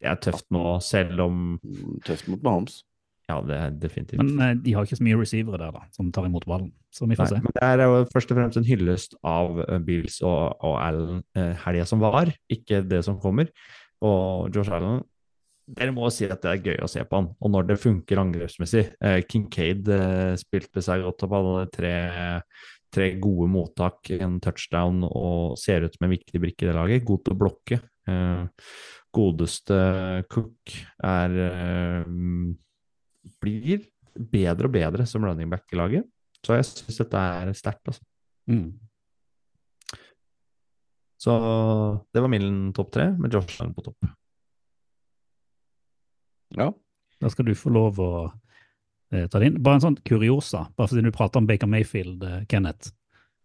Det 0.00 0.10
er 0.10 0.16
tøft 0.32 0.44
nå, 0.50 0.82
selv 0.82 1.20
om 1.20 1.60
tøft 2.04 2.26
mot 2.28 2.42
Mahomes. 2.42 2.82
Ja, 3.30 3.38
det 3.46 3.58
er 3.58 3.76
definitivt. 3.84 4.20
Men 4.20 4.40
eh, 4.42 4.56
de 4.64 4.74
har 4.74 4.86
ikke 4.86 4.98
så 4.98 5.06
mye 5.06 5.20
receivere 5.20 5.60
der 5.60 5.76
da, 5.76 5.84
som 5.94 6.10
tar 6.14 6.26
imot 6.28 6.46
ballen, 6.48 6.72
så 6.92 7.06
vi 7.06 7.16
får 7.18 7.30
Nei, 7.30 7.30
se. 7.36 7.44
men 7.44 7.54
det 7.58 7.68
er 7.68 7.84
jo 7.84 8.02
først 8.12 8.34
og 8.34 8.40
fremst 8.40 8.58
en 8.58 8.66
hyllest 8.66 9.16
av 9.22 9.62
eh, 9.62 9.78
Bills 9.86 10.18
og, 10.26 10.58
og 10.58 10.76
Allen 10.82 11.22
eh, 11.38 11.54
helga 11.64 11.86
som 11.88 12.02
var, 12.02 12.32
ikke 12.52 12.82
det 12.90 13.04
som 13.06 13.20
kommer. 13.22 13.52
Og 14.02 14.50
Josh 14.54 14.74
Allen 14.74 15.02
Dere 15.72 15.92
må 15.94 16.08
si 16.10 16.26
at 16.26 16.42
det 16.42 16.50
er 16.50 16.64
gøy 16.72 16.80
å 16.82 16.88
se 16.90 17.04
på 17.06 17.20
han, 17.20 17.28
og 17.38 17.52
når 17.54 17.68
det 17.68 17.80
funker 17.80 18.18
angrepsmessig. 18.20 18.82
Eh, 18.98 19.20
Kincaid 19.30 19.88
eh, 19.94 20.32
spilte 20.40 20.82
seg 20.84 21.04
godt 21.06 21.22
opp, 21.24 21.36
hadde 21.38 21.68
tre, 21.72 21.92
tre 22.92 23.06
gode 23.22 23.46
mottak, 23.52 24.10
en 24.18 24.40
touchdown 24.42 25.04
og 25.06 25.54
ser 25.60 25.86
ut 25.86 25.94
som 25.94 26.08
en 26.08 26.12
viktig 26.12 26.42
brikke 26.42 26.66
i 26.66 26.68
det 26.68 26.76
laget. 26.76 27.06
God 27.06 27.22
til 27.24 27.36
å 27.36 27.40
blokke. 27.44 27.78
Eh, 28.10 28.66
godeste 29.14 29.78
Cook 30.32 30.74
er 31.06 31.38
eh, 31.46 32.10
blir 33.42 33.84
bedre 34.12 34.68
og 34.68 34.74
bedre 34.74 35.06
som 35.08 35.24
running 35.24 35.50
back 35.52 35.70
i 35.72 35.78
laget. 35.78 36.08
Så 36.42 36.56
jeg 36.58 36.66
syns 36.68 36.98
dette 37.04 37.20
er 37.20 37.52
sterkt, 37.56 37.84
altså. 37.92 38.02
Mm. 38.50 38.72
Så 41.22 41.34
det 42.10 42.22
var 42.22 42.30
min 42.32 42.72
topp 42.74 42.90
tre, 42.96 43.12
med 43.14 43.32
Josh 43.32 43.60
Lang 43.60 43.70
på 43.76 43.84
topp. 43.86 44.08
Ja. 46.58 46.72
Da 47.22 47.30
skal 47.30 47.46
du 47.46 47.54
få 47.54 47.70
lov 47.70 48.00
å 48.02 48.10
eh, 49.14 49.28
ta 49.30 49.38
det 49.38 49.52
inn. 49.52 49.60
Bare 49.62 49.78
en 49.78 49.84
sånn 49.84 50.00
kuriosa, 50.02 50.66
bare 50.74 50.90
fordi 50.90 51.06
du 51.06 51.14
prater 51.14 51.38
om 51.38 51.46
Baker 51.46 51.70
Mayfield, 51.70 52.26
eh, 52.26 52.42
Kenneth. 52.50 52.90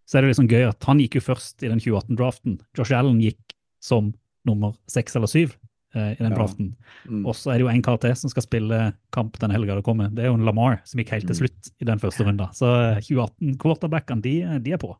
Så 0.09 0.17
er 0.17 0.25
det 0.25 0.31
liksom 0.31 0.49
gøy 0.49 0.65
at 0.71 0.89
han 0.89 1.03
gikk 1.03 1.19
jo 1.19 1.27
først 1.27 1.61
i 1.61 1.69
den 1.69 1.83
2018-draften. 1.83 2.57
Josh 2.79 2.95
Allen 2.97 3.21
gikk 3.21 3.53
som 3.83 4.09
nummer 4.47 4.73
seks 4.89 5.15
eller 5.19 5.29
syv 5.29 5.53
eh, 5.95 6.11
i 6.13 6.15
den 6.19 6.31
Ja. 6.31 6.37
draften. 6.37 6.75
Mm. 7.07 7.25
Og 7.25 7.35
så 7.35 7.51
er 7.51 7.57
det 7.57 7.65
jo 7.65 7.69
en 7.69 7.81
kar 7.81 7.97
til 7.97 8.15
som 8.15 8.29
skal 8.29 8.43
spille 8.43 8.93
kamp 9.11 9.37
den 9.39 9.51
helga 9.51 9.75
det 9.75 9.83
kommer. 9.83 10.09
Det 10.09 10.23
er 10.25 10.27
jo 10.31 10.33
en 10.39 10.45
Lamar 10.45 10.81
som 10.85 10.99
gikk 10.99 11.09
helt 11.15 11.27
til 11.27 11.35
slutt 11.35 11.71
i 11.79 11.85
den 11.85 11.99
første 11.99 12.23
runden. 12.25 12.49
Så 12.53 12.65
eh, 12.67 12.99
2018-quarterbackene, 13.07 14.21
de, 14.21 14.59
de 14.59 14.71
er 14.73 14.77
på. 14.81 14.95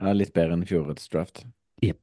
Ja, 0.00 0.12
litt 0.12 0.32
bedre 0.32 0.54
enn 0.56 0.64
fjorårets 0.64 1.08
draft. 1.12 1.44
Yep. 1.84 1.98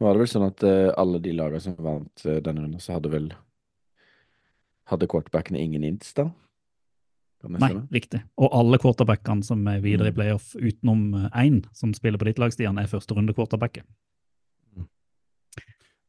Var 0.00 0.12
det 0.14 0.18
vel 0.22 0.28
sånn 0.30 0.46
at 0.46 0.62
uh, 0.62 0.92
alle 0.98 1.18
de 1.22 1.32
lagene 1.34 1.60
som 1.62 1.74
vant 1.78 2.22
uh, 2.26 2.36
denne 2.42 2.62
runden, 2.62 2.80
så 2.82 2.94
hadde 2.98 3.10
vel 3.10 3.32
Hadde 4.90 5.06
quarterbackene 5.06 5.60
ingen 5.62 5.84
ints, 5.86 6.10
da? 6.12 6.24
Nei, 7.48 7.70
riktig. 7.94 8.20
Og 8.38 8.50
alle 8.54 8.78
quarterbackene 8.82 9.42
som 9.46 9.62
er 9.70 9.80
videre 9.82 10.10
i 10.10 10.12
Mm. 10.12 10.16
playoff, 10.18 10.52
utenom 10.58 11.14
eh, 11.24 11.46
én 11.46 11.64
som 11.72 11.94
spiller 11.94 12.18
på 12.18 12.24
ditt 12.28 12.38
lag, 12.38 12.52
Stian, 12.52 12.78
er 12.78 12.86
første 12.90 13.14
runde 13.14 13.32
quarterbacker. 13.34 13.82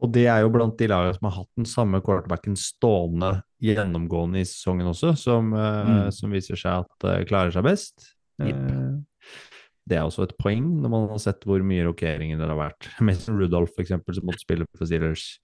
Og 0.04 0.12
det 0.12 0.26
er 0.28 0.42
jo 0.44 0.52
blant 0.52 0.76
de 0.80 0.90
lagene 0.92 1.16
som 1.16 1.30
har 1.30 1.38
hatt 1.38 1.60
den 1.60 1.68
samme 1.70 2.02
quarterbacken 2.04 2.58
stående 2.60 3.38
gjennomgående 3.64 4.42
i 4.42 4.48
sesongen 4.48 4.90
også, 4.92 5.14
som, 5.18 5.54
eh, 5.56 5.84
Mm. 5.88 6.12
som 6.12 6.32
viser 6.32 6.60
seg 6.60 6.84
at 6.84 7.08
uh, 7.08 7.24
klarer 7.24 7.54
seg 7.56 7.64
best. 7.64 8.14
Yep. 8.44 8.50
Eh, 8.52 9.40
det 9.88 9.98
er 9.98 10.04
også 10.04 10.24
et 10.24 10.38
poeng 10.40 10.82
når 10.82 10.90
man 10.92 11.08
har 11.10 11.20
sett 11.24 11.44
hvor 11.48 11.64
mye 11.64 11.86
rokeringer 11.88 12.38
det 12.38 12.50
har 12.50 12.60
vært. 12.60 12.90
Mason 13.08 13.40
Rudolph, 13.40 13.72
for 13.76 13.84
eksempel, 13.84 14.16
som 14.16 14.28
måtte 14.28 14.44
spille 14.44 14.68
for 14.76 14.86
Steelers. 14.86 15.40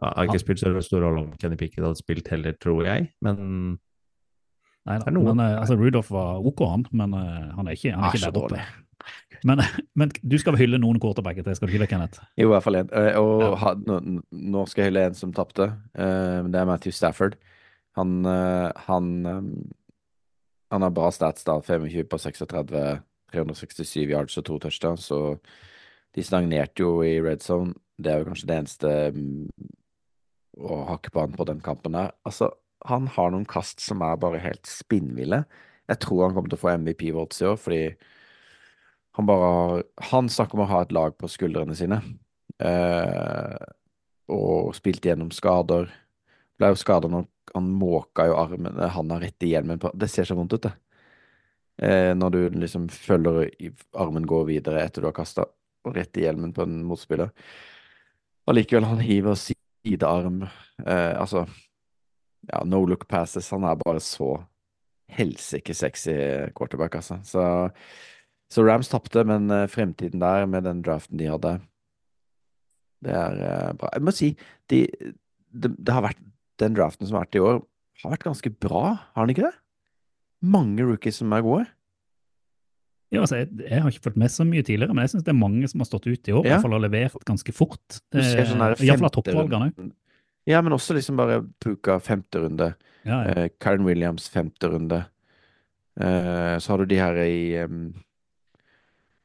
Ja, 0.00 0.14
har 0.16 0.26
ikke 0.26 0.40
spilt 0.40 0.58
så 0.64 0.72
stor 0.82 1.04
rolle 1.04 1.26
om 1.26 1.32
Kenny 1.38 1.56
Pickett 1.56 1.84
hadde 1.84 2.00
spilt 2.00 2.28
heller, 2.32 2.56
tror 2.58 2.84
jeg, 2.88 3.12
men 3.22 3.78
Nei 4.82 4.96
da. 4.98 5.12
Altså, 5.60 5.76
Rudolph 5.78 6.10
var 6.10 6.42
OK, 6.42 6.64
han, 6.66 6.82
men 6.90 7.12
uh, 7.14 7.52
han 7.54 7.68
er 7.68 7.76
ikke, 7.76 7.92
han 7.94 8.08
er 8.08 8.16
ikke 8.16 8.32
der 8.32 8.40
oppe. 8.40 8.64
Men, 9.48 9.62
men 9.98 10.12
du 10.22 10.36
skal 10.38 10.56
hylle 10.60 10.78
noen 10.78 11.00
quarterbacker 11.02 11.42
til, 11.46 11.56
skal 11.58 11.68
du 11.68 11.72
ikke 11.74 11.82
det, 11.84 11.90
Kenneth? 11.90 12.20
Jo, 12.38 12.48
i 12.48 12.52
hvert 12.52 12.62
fall 12.66 12.78
én. 12.82 12.90
Og 13.18 13.42
Ja. 13.42 13.54
ha, 13.62 13.72
nå, 14.30 14.64
skal 14.70 14.84
jeg 14.84 14.92
hylle 14.92 15.06
en 15.10 15.18
som 15.18 15.32
tapte. 15.34 15.66
Eh, 15.98 16.42
det 16.46 16.60
er 16.60 16.68
Matthew 16.68 16.92
Stafford. 16.94 17.34
Han, 17.98 18.24
eh, 18.26 18.70
han, 18.86 19.08
eh, 19.26 19.42
han 20.72 20.82
har 20.86 20.90
bra 20.94 21.10
stats, 21.10 21.44
da. 21.44 21.58
25 21.60 22.06
på 22.08 22.18
36, 22.22 23.02
367 23.32 24.10
yards 24.10 24.38
og 24.38 24.44
to 24.46 24.58
touchdowns. 24.58 25.08
Så 25.10 25.38
de 26.14 26.22
stagnerte 26.22 26.84
jo 26.84 27.00
i 27.02 27.18
red 27.20 27.42
zone. 27.42 27.74
Det 28.00 28.12
er 28.12 28.22
jo 28.22 28.30
kanskje 28.30 28.46
det 28.48 28.56
eneste 28.62 28.94
mm, 29.14 29.50
å 30.62 30.78
hakke 30.88 31.10
på 31.12 31.20
han 31.26 31.32
på 31.36 31.46
den 31.48 31.60
kampen 31.64 31.92
der. 31.96 32.12
Altså, 32.28 32.50
han 32.88 33.06
har 33.14 33.30
noen 33.30 33.46
kast 33.48 33.80
som 33.84 34.02
er 34.02 34.16
bare 34.20 34.40
helt 34.42 34.66
spinnville. 34.68 35.44
Jeg 35.90 36.00
tror 36.02 36.26
han 36.26 36.34
kommer 36.36 36.50
til 36.52 36.58
å 36.58 36.62
få 36.62 36.72
MVP-votes 36.78 37.42
i 37.42 37.46
år, 37.50 37.58
fordi 37.60 37.82
han 39.12 39.26
bare 39.28 39.48
har 39.52 39.82
Han 40.10 40.28
snakker 40.28 40.58
om 40.58 40.64
å 40.64 40.70
ha 40.70 40.82
et 40.82 40.92
lag 40.92 41.16
på 41.18 41.28
skuldrene 41.28 41.76
sine. 41.76 42.00
Eh, 42.62 43.56
og 44.32 44.72
spilt 44.76 45.04
gjennom 45.04 45.32
skader. 45.34 45.90
Ble 46.58 46.72
jo 46.72 46.78
skada 46.80 47.10
når 47.10 47.26
han 47.52 47.68
måka 47.76 48.26
jo 48.30 48.38
armen 48.38 48.78
handa 48.94 49.18
rett 49.20 49.44
i 49.44 49.50
hjelmen 49.52 49.80
Det 49.98 50.08
ser 50.08 50.24
så 50.28 50.36
vondt 50.38 50.54
ut, 50.54 50.62
det. 50.62 50.72
Eh, 51.82 52.12
når 52.14 52.30
du 52.30 52.40
liksom 52.62 52.86
følger 52.88 53.50
armen 53.98 54.26
går 54.28 54.46
videre 54.48 54.84
etter 54.84 55.02
du 55.02 55.08
har 55.08 55.16
kasta, 55.16 55.46
rett 55.88 56.16
i 56.16 56.26
hjelmen 56.26 56.52
på 56.54 56.62
en 56.62 56.82
motspiller. 56.86 57.32
Allikevel, 58.46 58.86
han 58.86 59.02
hiver 59.02 59.36
sidearm. 59.38 60.46
Eh, 60.86 61.20
altså 61.20 61.46
Ja, 62.48 62.64
no 62.64 62.84
look 62.86 63.06
passes. 63.08 63.50
Han 63.50 63.64
er 63.64 63.76
bare 63.78 64.00
så 64.02 64.34
helsike 65.12 65.74
sexy 65.74 66.14
quarterback, 66.56 66.96
altså. 66.98 67.20
Så 67.22 67.42
så 68.52 68.64
Rams 68.66 68.90
tapte, 68.92 69.22
men 69.28 69.48
eh, 69.54 69.66
fremtiden 69.72 70.20
der, 70.22 70.44
med 70.50 70.66
den 70.68 70.82
draften 70.84 71.16
de 71.20 71.30
hadde, 71.32 71.54
det 73.02 73.14
er 73.16 73.38
eh, 73.42 73.68
bra. 73.80 73.90
Jeg 73.96 74.04
må 74.06 74.12
si, 74.14 74.32
de, 74.70 74.82
de, 75.50 75.70
det 75.72 75.94
har 75.96 76.04
vært, 76.04 76.20
den 76.60 76.76
draften 76.76 77.08
som 77.08 77.16
har 77.18 77.24
vært 77.26 77.38
i 77.40 77.42
år, 77.42 77.62
har 78.02 78.12
vært 78.16 78.26
ganske 78.28 78.50
bra, 78.62 78.82
har 79.16 79.24
den 79.26 79.32
ikke 79.34 79.46
det? 79.48 79.54
Mange 80.52 80.84
rookies 80.86 81.18
som 81.22 81.32
er 81.34 81.42
gode. 81.46 81.64
Ja, 83.12 83.20
altså, 83.24 83.42
jeg, 83.42 83.48
jeg 83.68 83.82
har 83.84 83.90
ikke 83.92 84.04
fulgt 84.06 84.20
med 84.22 84.32
så 84.32 84.44
mye 84.48 84.64
tidligere, 84.64 84.94
men 84.96 85.04
jeg 85.04 85.12
syns 85.12 85.24
det 85.26 85.32
er 85.34 85.40
mange 85.40 85.68
som 85.68 85.82
har 85.82 85.88
stått 85.90 86.06
ut 86.08 86.28
i 86.30 86.32
år, 86.32 86.46
Ja. 86.46 86.54
hvert 86.56 86.64
fall 86.66 86.76
har 86.78 86.84
levert 86.86 87.26
ganske 87.28 87.52
fort. 87.56 87.98
Ser 88.14 88.46
sånn 88.48 88.62
Iallfall 88.72 89.08
av 89.10 89.16
toppvalgene. 89.18 89.90
Ja, 90.48 90.58
men 90.64 90.74
også 90.74 90.96
liksom 90.96 91.18
bare 91.20 91.42
Puka 91.62 91.98
femte 92.02 92.40
runde, 92.42 92.72
Ja, 93.06 93.20
ja. 93.26 93.34
eh, 93.44 93.50
Karen 93.62 93.84
Williams 93.86 94.28
femte 94.32 94.70
runde. 94.72 95.02
Eh, 96.00 96.56
så 96.58 96.72
har 96.72 96.80
du 96.82 96.86
de 96.90 96.98
her 96.98 97.18
i 97.22 97.36
em, 97.62 97.92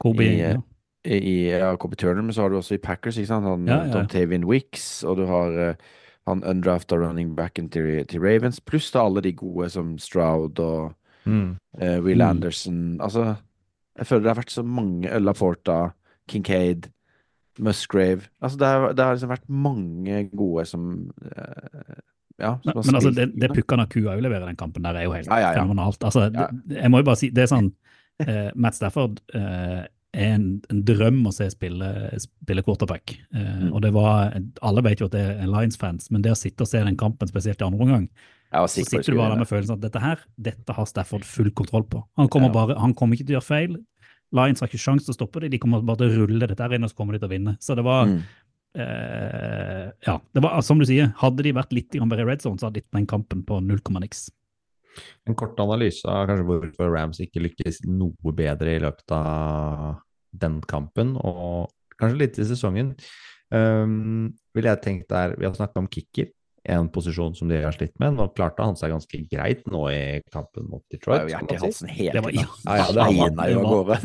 Kobe, 0.02 0.26
i, 0.26 0.42
eh, 0.42 0.56
ja. 0.56 0.62
i, 1.06 1.18
i 1.18 1.36
ja, 1.52 1.72
Kobe 1.80 1.98
Turner, 2.00 2.22
men 2.22 2.34
så 2.34 2.46
har 2.46 2.54
du 2.54 2.60
også 2.60 2.78
i 2.78 2.84
Packers, 2.84 3.18
ikke 3.18 3.32
sant? 3.32 3.48
Han, 3.50 3.68
Ja, 3.70 3.84
ja. 3.86 3.94
Dontavian 3.94 4.46
Wicks, 4.46 5.04
og 5.04 5.18
du 5.18 5.26
har 5.30 5.58
uh, 5.58 5.96
han 6.28 6.44
undrafta 6.44 6.98
running 7.00 7.36
backen 7.36 7.70
til, 7.70 8.06
til 8.06 8.22
Ravens, 8.22 8.60
pluss 8.60 8.92
da 8.92 9.06
alle 9.08 9.24
de 9.24 9.34
gode 9.34 9.70
som 9.74 9.96
Stroud 10.02 10.60
og 10.60 10.94
mm. 11.26 11.56
uh, 11.82 12.00
Will 12.04 12.22
Mm. 12.22 12.30
Anderson. 12.30 13.02
Altså, 13.02 13.36
jeg 13.98 14.08
føler 14.08 14.24
det 14.24 14.34
har 14.34 14.42
vært 14.42 14.54
så 14.54 14.64
mange 14.64 15.16
Ølla 15.16 15.34
Forta, 15.34 15.80
Kincaid, 16.30 16.92
Musgrave 17.60 18.28
Altså, 18.42 18.58
det 18.60 18.68
har, 18.68 18.92
det 18.94 19.06
har 19.06 19.16
liksom 19.16 19.32
vært 19.32 19.48
mange 19.50 20.30
gode 20.30 20.66
som 20.70 20.84
uh, 21.26 21.96
Ja, 22.38 22.58
Men, 22.66 22.74
men 22.86 22.96
altså, 23.00 23.10
det, 23.10 23.32
det 23.34 23.50
av 23.74 23.88
kua 23.90 24.14
leverer 24.20 24.46
den 24.46 24.60
kampen 24.60 24.84
der, 24.86 24.94
er 24.94 25.08
jo 25.08 25.16
helt 25.16 25.32
fenomenalt. 25.32 26.04
Altså, 26.04 26.28
jeg 26.70 26.92
må 26.92 27.00
jo 27.02 27.08
bare 27.08 27.18
si, 27.18 27.32
det 27.34 27.48
er 27.48 27.50
sånn 27.50 27.72
eh, 28.20 28.50
Matt 28.56 28.76
Stafford 28.76 29.20
eh, 29.34 29.86
er 30.18 30.34
en, 30.34 30.62
en 30.72 30.80
drøm 30.88 31.26
å 31.28 31.34
se 31.36 31.50
spille, 31.54 31.90
spille 32.24 32.64
quarterback. 32.64 33.18
Eh, 33.34 33.44
Mm. 33.58 33.74
Og 33.74 33.82
det 33.82 33.92
var 33.94 34.34
Alle 34.62 34.82
vet 34.84 35.00
jo 35.00 35.06
at 35.06 35.12
det 35.12 35.26
er 35.42 35.48
Lions-fans, 35.48 36.10
men 36.12 36.22
det 36.22 36.32
å 36.32 36.38
sitte 36.38 36.62
og 36.64 36.68
se 36.72 36.80
den 36.84 36.96
kampen, 36.98 37.28
spesielt 37.28 37.62
i 37.62 37.66
andre 37.66 37.80
omgang, 37.86 38.08
så 38.54 38.68
sitter 38.86 39.12
du 39.12 39.18
bare 39.18 39.34
der 39.36 39.42
med 39.44 39.48
følelsen 39.50 39.74
at 39.76 39.82
dette 39.82 40.00
her, 40.02 40.20
dette 40.40 40.74
har 40.74 40.86
Stafford 40.88 41.26
full 41.26 41.52
kontroll 41.52 41.84
på. 41.84 42.04
Han 42.18 42.30
kommer, 42.30 42.48
Ja. 42.48 42.54
bare, 42.54 42.80
han 42.80 42.94
kommer 42.94 43.16
ikke 43.18 43.28
til 43.28 43.36
å 43.36 43.40
gjøre 43.42 43.50
feil. 43.52 43.78
Lions 44.32 44.60
har 44.62 44.68
ikke 44.70 44.80
sjanse 44.80 45.06
til 45.06 45.14
å 45.14 45.18
stoppe 45.20 45.42
det, 45.42 45.52
de 45.52 45.60
kommer 45.60 45.82
bare 45.84 45.98
til 45.98 46.10
å 46.12 46.28
rulle 46.28 46.48
dette 46.48 46.60
her 46.64 46.74
inn, 46.76 46.84
og 46.84 46.90
så 46.92 46.96
kommer 46.96 47.14
de 47.14 47.20
til 47.20 47.28
å 47.30 47.36
vinne. 47.36 47.58
Så 47.60 47.76
det 47.76 47.84
var 47.84 48.06
Mm. 48.08 48.22
eh, 48.76 49.92
Ja, 50.06 50.20
det 50.34 50.44
var 50.44 50.62
som 50.62 50.80
du 50.80 50.86
sier, 50.86 51.14
hadde 51.22 51.44
de 51.44 51.52
vært 51.54 51.72
litt 51.74 51.92
bedre 51.92 52.22
i 52.22 52.26
red 52.26 52.42
zone, 52.42 52.58
så 52.60 52.68
hadde 52.70 52.82
de 52.82 52.84
den 52.94 53.08
kampen 53.08 53.44
på 53.44 53.60
null 53.64 53.80
komma 53.80 54.00
niks. 54.04 54.30
En 55.28 55.36
kort 55.38 55.60
analyse 55.60 56.06
av 56.10 56.28
kanskje 56.30 56.48
hvorfor 56.48 56.92
Rams 56.94 57.20
ikke 57.24 57.44
lykkes 57.44 57.82
noe 57.88 58.34
bedre 58.38 58.76
i 58.78 58.82
løpet 58.84 59.12
av 59.18 59.98
den 60.38 60.60
kampen, 60.70 61.16
og 61.18 61.70
kanskje 62.00 62.22
litt 62.22 62.40
i 62.40 62.46
sesongen. 62.48 62.96
Um, 63.54 64.34
vil 64.58 64.68
jeg 64.68 64.82
tenkt 64.84 65.08
der, 65.10 65.36
Vi 65.40 65.46
har 65.48 65.54
snakka 65.56 65.80
om 65.80 65.88
kicker, 65.88 66.28
en 66.68 66.90
posisjon 66.92 67.32
som 67.36 67.48
de 67.48 67.62
har 67.64 67.72
slitt 67.72 67.94
med. 68.02 68.18
Nå 68.18 68.26
klarte 68.36 68.66
han 68.66 68.76
seg 68.76 68.92
ganske 68.92 69.20
greit 69.32 69.62
nå 69.72 69.86
i 69.88 70.20
kampen 70.34 70.68
mot 70.68 70.84
Detroit. 70.92 71.24
Det 71.24 71.38
var 71.38 71.54
jo 71.56 71.62
halsen 71.64 71.92
hele 71.96 72.12
Det 72.18 72.24
var, 72.26 72.32
tiden. 72.36 72.48
ja, 72.66 72.76
Ja, 72.76 72.88
det 72.92 73.02
har 73.06 73.50
jo 73.54 73.62
av 73.62 73.70
gårde. 73.72 73.96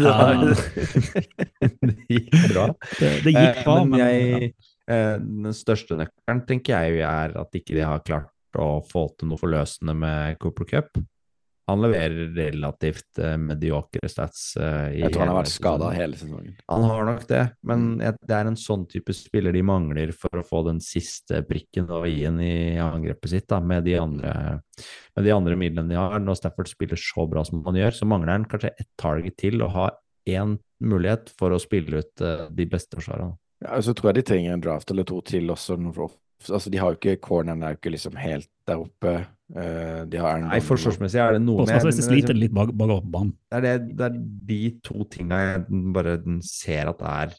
Det 1.83 1.97
gikk 2.09 2.37
bra. 2.53 2.67
det, 3.01 3.11
det 3.25 3.35
gikk 3.35 3.43
Eh, 3.43 3.65
bra, 3.65 3.75
men 3.85 3.91
men, 3.91 3.99
jeg, 4.03 4.53
eh, 4.91 5.17
den 5.19 5.57
største 5.57 5.99
nøkkelen 5.99 6.45
tenker 6.47 6.87
jeg 6.87 7.03
er 7.09 7.35
at 7.43 7.59
ikke 7.59 7.75
de 7.77 7.83
har 7.87 8.03
klart 8.07 8.31
å 8.61 8.83
få 8.85 9.07
til 9.19 9.29
noe 9.33 9.39
forløsende 9.41 9.95
med 9.97 10.39
Cooper 10.43 10.65
Cup. 10.69 11.01
Han 11.71 11.79
leverer 11.81 12.33
relativt 12.35 13.21
eh, 13.23 13.37
mediokre 13.39 14.09
stats. 14.11 14.57
eh, 14.59 14.97
i 14.99 15.01
Jeg 15.05 15.13
tror 15.15 15.21
han 15.23 15.31
har 15.31 15.37
vært 15.45 15.53
skada 15.53 15.91
hele 15.95 16.17
sesongen. 16.19 16.57
Han 16.69 16.83
har 16.91 17.05
nok 17.07 17.27
det, 17.31 17.43
men 17.63 17.85
det 18.03 18.35
er 18.35 18.51
en 18.51 18.59
sånn 18.59 18.83
type 18.91 19.15
spiller 19.15 19.55
de 19.55 19.63
mangler 19.63 20.11
for 20.13 20.41
å 20.41 20.45
få 20.45 20.65
den 20.67 20.81
siste 20.83 21.39
prikken 21.47 21.87
og 21.89 22.09
i-en 22.11 22.41
i 22.43 22.77
angrepet 22.83 23.31
sitt, 23.31 23.47
da, 23.49 23.61
med 23.63 23.85
de 23.87 23.95
andre, 23.95 24.61
med 25.17 25.25
de 25.25 25.31
andre 25.33 25.57
midlene 25.57 25.89
de 25.95 26.01
har. 26.01 26.19
Når 26.19 26.41
Stafford 26.43 26.69
spiller 26.69 26.99
så 26.99 27.29
bra 27.31 27.45
som 27.47 27.63
han 27.65 27.79
gjør, 27.79 27.95
så 27.95 28.11
mangler 28.11 28.35
han 28.35 28.45
kanskje 28.51 28.75
ett 28.77 28.91
target 29.01 29.39
til 29.39 29.63
og 29.63 29.71
ha 29.79 29.87
én 30.29 30.59
mulighet 30.83 31.31
for 31.39 31.55
å 31.55 31.63
spille 31.63 32.03
ut 32.03 32.21
eh, 32.27 32.49
de 32.51 32.67
beste 32.67 32.99
forsvarerne. 32.99 33.39
Ja, 33.63 33.79
så 33.79 33.95
tror 33.95 34.11
jeg 34.11 34.19
de 34.19 34.27
trenger 34.33 34.57
en 34.57 34.63
draft 34.67 34.91
eller 34.91 35.07
to 35.07 35.21
til 35.23 35.47
også. 35.55 35.79
for- 35.95 36.19
Altså, 36.51 36.71
de 36.73 36.79
har 36.81 36.93
jo 36.93 36.99
ikke 36.99 37.21
corneren 37.23 37.63
er 37.63 37.75
jo 37.75 37.79
ikke 37.81 37.93
liksom 37.95 38.17
helt 38.19 38.49
der 38.67 38.81
oppe. 38.83 39.15
Uh, 39.53 40.03
de 40.09 40.17
har 40.17 40.39
Nei, 40.41 40.61
forsvarsmessig 40.65 41.21
er 41.21 41.35
det 41.37 41.43
noe 41.45 41.67
med 41.69 41.93
sliter 41.93 42.35
litt 42.35 42.55
bak- 42.57 42.73
bak 42.73 42.89
på 43.05 43.11
banen. 43.13 43.35
Det 43.53 43.59
er, 43.59 43.65
det, 43.83 43.97
det 43.99 44.07
er 44.09 44.15
de 44.49 44.61
to 44.83 45.05
tinga 45.13 45.41
jeg 45.43 45.83
bare 45.93 46.17
ser 46.47 46.89
at 46.89 47.03
er 47.05 47.35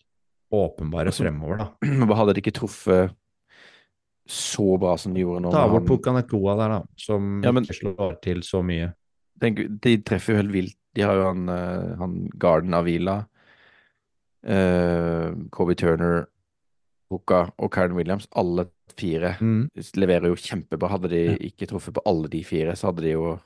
åpenbare 0.53 1.09
Altså, 1.09 1.25
fremover, 1.25 1.57
da. 1.63 1.67
Men 1.97 2.13
hadde 2.19 2.35
de 2.37 2.43
ikke 2.43 2.53
truffet 2.59 3.15
så 4.29 4.77
bra 4.79 4.93
som 5.01 5.11
de 5.15 5.23
gjorde 5.25 5.41
nå 5.43 5.49
Ta 5.51 5.65
bort 5.67 5.87
Pukanekoa 5.89 6.53
der, 6.61 6.75
da, 6.77 6.81
som 7.01 7.41
Ja, 7.43 7.51
men- 7.51 7.65
ikke 7.65 7.79
slår 7.81 8.21
til 8.23 8.43
så 8.45 8.61
mye. 8.63 8.93
Tenk, 9.41 9.59
de 9.83 9.97
treffer 10.05 10.35
jo 10.35 10.41
helt 10.43 10.53
vilt. 10.53 10.77
De 10.95 11.01
har 11.03 11.17
jo 11.17 11.25
han, 11.25 11.49
eh, 11.49 11.95
han 11.99 12.13
Garden 12.39 12.73
Avila, 12.77 13.15
uh, 14.45 15.33
Kobe 15.51 15.75
Turner, 15.75 16.27
Buka 17.13 17.43
og 17.59 17.71
Karen 17.73 17.95
Williams. 17.97 18.27
Alle 18.35 18.67
fire 18.97 19.35
Mm. 19.39 19.69
leverer 20.01 20.27
jo 20.31 20.35
kjempebra. 20.37 20.89
Hadde 20.97 21.09
de 21.13 21.23
ikke 21.49 21.67
truffet 21.69 21.93
på 21.95 22.03
alle 22.09 22.27
de 22.33 22.43
fire, 22.45 22.73
så 22.77 22.89
hadde 22.91 23.05
de 23.05 23.13
jo 23.15 23.39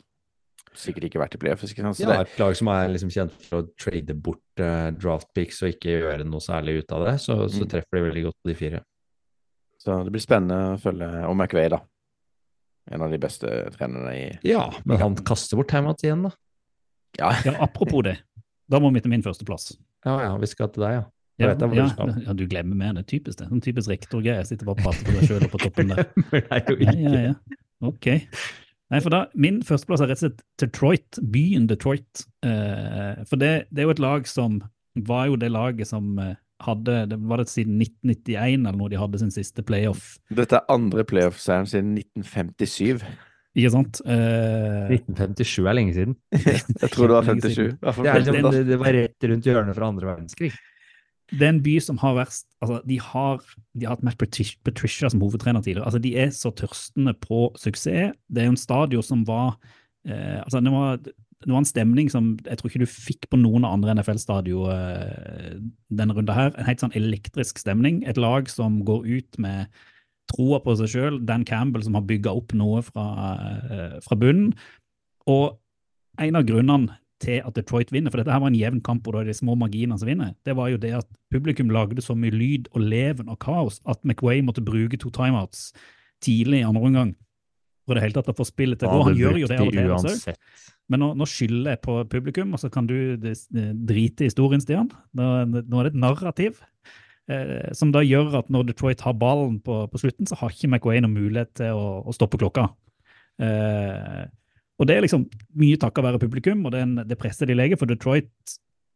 sikkert 0.78 1.08
ikke 1.10 1.20
vært 1.22 1.36
i 1.36 1.40
playoff. 1.42 1.64
Ikke 1.66 1.82
sant? 1.86 1.98
Så 1.98 2.04
Ja, 2.06 2.18
det, 2.24 2.28
et 2.34 2.40
lag 2.40 2.56
som 2.56 2.68
er 2.70 2.88
liksom 2.94 3.10
kjent 3.10 3.32
for 3.48 3.64
å 3.64 3.70
trade 3.82 4.14
bort 4.22 4.62
uh, 4.62 4.92
draft 4.94 5.32
picks 5.34 5.62
og 5.64 5.72
ikke 5.74 5.96
gjøre 6.00 6.26
noe 6.28 6.40
særlig 6.44 6.80
ut 6.84 6.92
av 6.94 7.06
det, 7.08 7.16
så, 7.24 7.38
så 7.50 7.64
Mm. 7.66 7.70
treffer 7.72 7.98
de 7.98 8.04
veldig 8.10 8.24
godt 8.28 8.38
på 8.44 8.50
de 8.52 8.56
fire. 8.56 8.82
så 9.82 10.04
det 10.04 10.12
blir 10.12 10.22
spennende 10.22 10.76
å 10.76 10.80
følge 10.82 11.08
Og 11.30 11.36
McVay, 11.38 11.70
da. 11.70 11.80
En 12.92 13.02
av 13.02 13.12
de 13.12 13.18
beste 13.20 13.48
trenerne 13.76 14.14
i 14.16 14.40
Ja, 14.48 14.70
men 14.86 14.98
han 15.00 15.16
kaster 15.16 15.58
bort 15.58 15.68
timeout 15.70 16.04
igjen, 16.04 16.24
da. 16.24 16.32
Ja, 17.20 17.32
Ja, 17.46 17.54
apropos 17.64 18.04
det, 18.04 18.20
da 18.70 18.80
må 18.80 18.92
vi 18.94 19.00
til 19.02 19.10
min 19.10 19.24
førsteplass. 19.24 19.78
Ja 20.06 20.20
ja, 20.22 20.38
vi 20.38 20.46
skal 20.46 20.70
til 20.70 20.84
deg, 20.84 20.92
ja. 21.02 21.04
Ja, 21.38 21.52
ja, 21.54 21.68
du 21.70 21.90
skal. 21.92 22.14
ja, 22.26 22.34
du 22.34 22.46
glemmer 22.50 22.78
meg, 22.80 22.96
det 22.98 23.04
er 23.04 23.10
typisk 23.12 23.38
det. 23.42 23.48
Sånn 23.52 23.62
typisk 23.62 23.92
rektorgreie. 23.92 24.46
Sitter 24.48 24.66
bare 24.66 24.80
og 24.80 24.88
prater 24.88 25.06
for 25.06 25.20
deg 25.20 25.28
sjøl 25.30 25.44
og 25.46 25.52
på 25.54 25.60
toppen 25.62 25.92
der. 25.94 26.08
Er 26.56 26.64
jo 26.72 26.78
Ja, 26.82 27.20
ja. 27.28 27.36
Ok. 27.86 28.08
Nei, 28.88 29.02
for 29.04 29.14
da, 29.14 29.20
Min 29.38 29.60
førsteplass 29.68 30.02
er 30.02 30.10
rett 30.10 30.22
og 30.24 30.32
slett 30.32 30.42
Detroit, 30.64 31.20
byen 31.36 31.68
Detroit. 31.70 32.24
Eh, 32.42 33.22
for 33.30 33.38
det, 33.42 33.52
det 33.70 33.84
er 33.84 33.90
jo 33.90 33.94
et 33.94 34.02
lag 34.02 34.28
som 34.30 34.62
var 35.08 35.28
jo 35.30 35.38
det 35.38 35.52
laget 35.54 35.90
som 35.92 36.16
eh, 36.24 36.34
hadde 36.66 37.04
det 37.12 37.20
Var 37.30 37.44
det 37.44 37.52
siden 37.52 37.76
1991 37.84 38.64
eller 38.66 38.80
noe 38.80 38.90
de 38.90 38.98
hadde 38.98 39.20
sin 39.22 39.34
siste 39.36 39.62
playoff? 39.68 40.16
Dette 40.34 40.58
er 40.58 40.74
andre 40.74 41.06
playoff-seieren 41.06 41.70
siden 41.70 41.92
1957. 42.00 43.06
Ikke 43.58 43.74
sant? 43.74 44.02
Eh, 44.10 44.96
1957 44.98 45.68
er 45.68 45.78
lenge 45.78 45.94
siden. 46.00 46.18
Jeg 46.82 46.90
tror 46.96 47.12
det 47.12 47.20
var 47.20 47.30
57. 47.30 47.54
siden. 47.54 47.78
I 47.78 47.86
hvert 47.86 48.00
fall 48.00 48.08
Det, 48.08 48.16
er 48.16 48.24
liksom, 48.24 48.40
58. 48.42 48.58
det, 48.58 48.66
det 48.72 48.82
var 48.82 48.98
rett 48.98 49.30
rundt 49.34 49.52
hjørnet 49.52 49.78
fra 49.78 49.92
andre 49.94 50.10
verdenskrig. 50.14 50.52
Det 51.32 51.44
er 51.44 51.52
en 51.52 51.64
by 51.64 51.76
som 51.84 51.98
har 52.00 52.16
verst 52.16 52.46
altså 52.64 52.80
De 52.88 52.98
har, 53.04 53.42
de 53.76 53.86
har 53.86 53.98
hatt 53.98 54.04
Matt 54.06 54.18
Patricia, 54.18 55.10
som 55.10 55.22
hovedtrener 55.22 55.62
tidligere. 55.62 55.86
altså 55.86 56.00
De 56.00 56.16
er 56.16 56.30
så 56.32 56.52
tørstende 56.56 57.14
på 57.20 57.52
suksess. 57.60 58.16
Det 58.32 58.42
er 58.42 58.48
jo 58.48 58.56
en 58.56 58.60
stadion 58.60 59.04
som 59.04 59.26
var 59.28 59.58
eh, 60.08 60.40
altså 60.40 60.62
det 60.64 60.72
var, 60.72 60.98
det 60.98 61.52
var 61.52 61.60
en 61.62 61.70
stemning 61.70 62.10
som 62.10 62.32
jeg 62.46 62.58
tror 62.58 62.72
ikke 62.72 62.82
du 62.86 62.90
fikk 62.90 63.28
på 63.30 63.42
noen 63.42 63.68
andre 63.68 63.98
NFL-stadion 64.00 64.72
eh, 64.72 65.60
denne 65.92 66.16
runden 66.16 66.36
her. 66.36 66.56
En 66.56 66.70
helt 66.70 66.82
sånn 66.82 66.96
elektrisk 66.98 67.60
stemning. 67.60 68.02
Et 68.08 68.18
lag 68.18 68.50
som 68.50 68.80
går 68.88 69.06
ut 69.06 69.40
med 69.44 69.68
troa 70.32 70.62
på 70.64 70.78
seg 70.80 70.92
sjøl. 70.96 71.20
Dan 71.28 71.46
Campbell 71.48 71.84
som 71.86 72.00
har 72.00 72.08
bygga 72.08 72.34
opp 72.40 72.56
noe 72.58 72.82
fra, 72.88 73.06
eh, 73.68 74.00
fra 74.04 74.16
bunnen. 74.16 74.56
Og 75.28 75.60
en 76.24 76.40
av 76.40 76.48
grunnene 76.48 76.98
til 77.24 77.42
at 77.42 77.56
Detroit 77.58 77.92
vinner, 77.92 78.12
for 78.14 78.22
dette 78.22 78.34
her 78.34 78.42
var 78.44 78.52
en 78.52 78.60
jevn 78.60 78.82
kamp, 78.86 79.08
og 79.08 79.16
det 79.16 79.22
er 79.24 79.30
de 79.32 79.38
små 79.40 79.56
marginer 79.58 79.98
som 79.98 80.10
vinner, 80.10 80.36
det 80.46 80.54
var 80.58 80.70
jo 80.70 80.78
det 80.82 80.94
at 81.00 81.08
publikum 81.34 81.72
lagde 81.74 82.04
så 82.06 82.16
mye 82.18 82.34
lyd 82.34 82.70
og 82.74 82.84
leven 82.86 83.32
og 83.34 83.40
kaos 83.42 83.80
at 83.90 84.04
McWay 84.06 84.44
måtte 84.46 84.66
bruke 84.66 85.00
to 85.02 85.10
timeouts 85.14 85.72
tidlig 86.24 86.62
i 86.62 86.68
andre 86.68 86.84
omgang 86.90 87.16
for 87.88 87.96
det 87.96 88.04
hele 88.04 88.18
tatt 88.18 88.30
å 88.34 88.36
få 88.36 88.46
spillet 88.48 88.82
til 88.82 88.90
å 88.90 88.98
gå. 88.98 89.04
Han 89.08 89.18
gjør 89.18 89.38
jo 89.42 89.48
det 89.50 89.58
av 89.64 89.94
og 89.96 90.08
til. 90.12 90.40
Men 90.92 91.02
nå, 91.04 91.12
nå 91.20 91.28
skylder 91.28 91.74
jeg 91.74 91.82
på 91.84 91.96
publikum, 92.12 92.54
og 92.56 92.60
så 92.60 92.70
kan 92.72 92.88
du 92.88 93.16
det- 93.16 93.48
det- 93.52 93.76
drite 93.88 94.26
i 94.26 94.28
historien, 94.28 94.62
Stian. 94.62 94.90
Nå, 95.16 95.46
nå 95.64 95.80
er 95.80 95.84
det 95.88 95.94
et 95.94 96.02
narrativ 96.02 96.62
eh, 97.30 97.72
som 97.74 97.92
da 97.92 98.00
gjør 98.00 98.38
at 98.40 98.50
når 98.50 98.68
Detroit 98.68 99.02
har 99.02 99.14
ballen 99.14 99.60
på, 99.64 99.88
på 99.92 100.00
slutten, 100.00 100.28
så 100.28 100.36
har 100.36 100.50
ikke 100.50 100.68
McWay 100.70 101.00
noen 101.00 101.16
mulighet 101.16 101.54
til 101.56 101.76
å, 101.76 102.04
å 102.08 102.16
stoppe 102.16 102.40
klokka. 102.40 102.70
Eh, 103.40 104.28
og 104.80 104.88
det 104.88 104.96
er 104.98 105.02
liksom 105.06 105.26
mye 105.58 105.78
takket 105.82 106.06
være 106.06 106.20
publikum 106.22 106.66
og 106.66 106.72
den, 106.76 106.96
det 107.08 107.18
presset 107.20 107.48
de 107.50 107.56
legger, 107.58 107.80
for 107.80 107.90
Detroit 107.90 108.30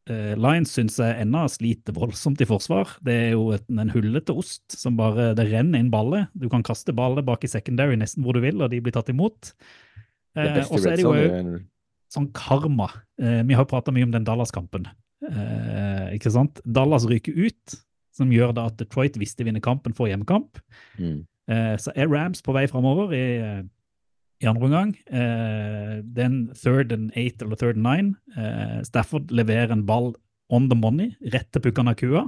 eh, 0.09 0.35
Lions 0.37 0.73
syns 0.75 0.99
jeg 1.01 1.21
ennå 1.23 1.43
sliter 1.49 1.95
voldsomt 1.97 2.41
i 2.41 2.47
forsvar. 2.49 2.95
Det 3.05 3.15
er 3.27 3.31
jo 3.33 3.47
et, 3.55 3.65
en 3.69 3.89
hullete 3.93 4.35
ost 4.37 4.77
som 4.77 4.97
bare 4.99 5.31
Det 5.37 5.47
renner 5.51 5.81
inn 5.81 5.91
baller. 5.93 6.27
Du 6.37 6.47
kan 6.49 6.63
kaste 6.65 6.93
baller 6.93 7.25
bak 7.25 7.43
i 7.43 7.51
secondary 7.51 7.97
nesten 7.99 8.23
hvor 8.25 8.37
du 8.37 8.41
vil, 8.45 8.61
og 8.61 8.69
de 8.73 8.81
blir 8.81 8.93
tatt 8.95 9.09
imot. 9.13 9.53
Eh, 10.37 10.61
og 10.69 10.77
så 10.79 10.91
er 10.93 10.95
det 11.01 11.05
jo 11.05 11.13
en- 11.17 11.67
sånn 12.11 12.27
karma. 12.35 12.89
Eh, 13.21 13.41
vi 13.47 13.55
har 13.55 13.65
prata 13.65 13.91
mye 13.95 14.03
om 14.03 14.11
den 14.11 14.25
Dallas-kampen. 14.27 14.85
Eh, 15.23 16.15
ikke 16.17 16.31
sant? 16.33 16.59
Dallas 16.65 17.05
ryker 17.07 17.31
ut, 17.37 17.75
som 18.11 18.31
gjør 18.33 18.53
da 18.57 18.65
at 18.67 18.75
Detroit, 18.81 19.15
hvis 19.15 19.35
de 19.37 19.45
vinner 19.47 19.63
kampen, 19.63 19.93
får 19.95 20.09
hjemmekamp. 20.11 20.59
Mm. 20.99 21.21
Eh, 21.47 21.75
så 21.79 21.93
er 21.95 22.09
Rams 22.11 22.41
på 22.43 22.53
vei 22.55 22.65
framover 22.67 23.13
i, 23.15 23.21
eh, 23.39 23.61
i 24.41 24.49
andre 24.49 24.67
omgang. 24.67 24.91
Eh, 25.07 26.01
det 26.01 26.23
er 26.23 26.29
en 26.29 26.41
third 26.57 26.93
and 26.95 27.11
eight 27.19 27.41
eller 27.41 27.59
third 27.59 27.77
and 27.77 27.85
nine. 27.85 28.15
Eh, 28.35 28.81
Stafford 28.87 29.31
leverer 29.31 29.71
en 29.73 29.85
ball 29.85 30.13
on 30.51 30.67
the 30.69 30.75
money, 30.75 31.13
rett 31.33 31.47
til 31.53 31.63
pukkene 31.63 31.93
av 31.93 31.99
kua, 32.01 32.25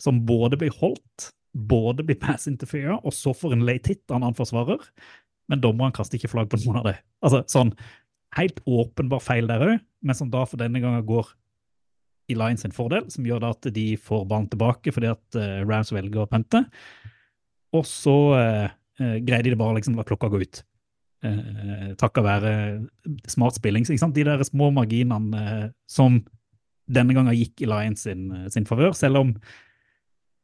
som 0.00 0.24
både 0.26 0.58
blir 0.58 0.74
holdt, 0.80 1.30
både 1.54 2.02
blir 2.06 2.18
pass 2.18 2.48
interfere, 2.50 2.96
og 3.04 3.14
så 3.14 3.34
får 3.36 3.54
en 3.54 3.66
late 3.68 3.92
hit 3.92 4.02
av 4.08 4.18
en 4.18 4.26
annen 4.26 4.38
forsvarer. 4.38 4.82
Men 5.52 5.60
dommeren 5.62 5.94
kaster 5.94 6.18
ikke 6.18 6.32
flagg 6.32 6.50
på 6.50 6.58
noen 6.64 6.80
av 6.80 6.88
det. 6.88 6.96
Altså 7.22 7.44
sånn 7.52 7.74
helt 8.38 8.58
åpenbar 8.66 9.22
feil 9.22 9.46
der 9.50 9.62
òg, 9.62 9.82
men 10.02 10.18
som 10.18 10.32
da 10.32 10.42
for 10.48 10.60
denne 10.60 10.80
gangen 10.82 11.04
går 11.06 11.28
i 12.32 12.36
Lions 12.38 12.64
sin 12.64 12.72
fordel, 12.74 13.04
som 13.12 13.26
gjør 13.28 13.42
da 13.44 13.52
at 13.52 13.68
de 13.76 13.88
får 14.00 14.24
ballen 14.28 14.48
tilbake 14.50 14.92
fordi 14.96 15.10
at 15.12 15.38
uh, 15.38 15.60
Rams 15.68 15.92
velger 15.92 16.24
å 16.24 16.30
pente. 16.30 16.62
Og 17.76 17.84
så 17.88 18.16
uh, 18.32 18.68
uh, 19.00 19.16
greier 19.20 19.44
de 19.44 19.52
det 19.52 19.60
bare 19.60 19.76
liksom 19.78 19.98
la 19.98 20.06
klokka 20.08 20.32
gå 20.32 20.40
ut. 20.40 20.62
Eh, 21.24 21.90
takket 22.00 22.26
være 22.26 22.54
smart 23.30 23.56
spilling. 23.56 23.86
Ikke 23.86 24.02
sant? 24.02 24.16
De 24.16 24.24
der 24.26 24.42
små 24.46 24.70
marginene 24.74 25.42
eh, 25.42 25.66
som 25.88 26.20
denne 26.84 27.14
gangen 27.16 27.36
gikk 27.36 27.64
i 27.64 27.68
Lions 27.70 28.04
sin, 28.04 28.26
eh, 28.32 28.48
sin 28.52 28.66
favør, 28.68 28.92
selv 28.96 29.22
om 29.22 29.34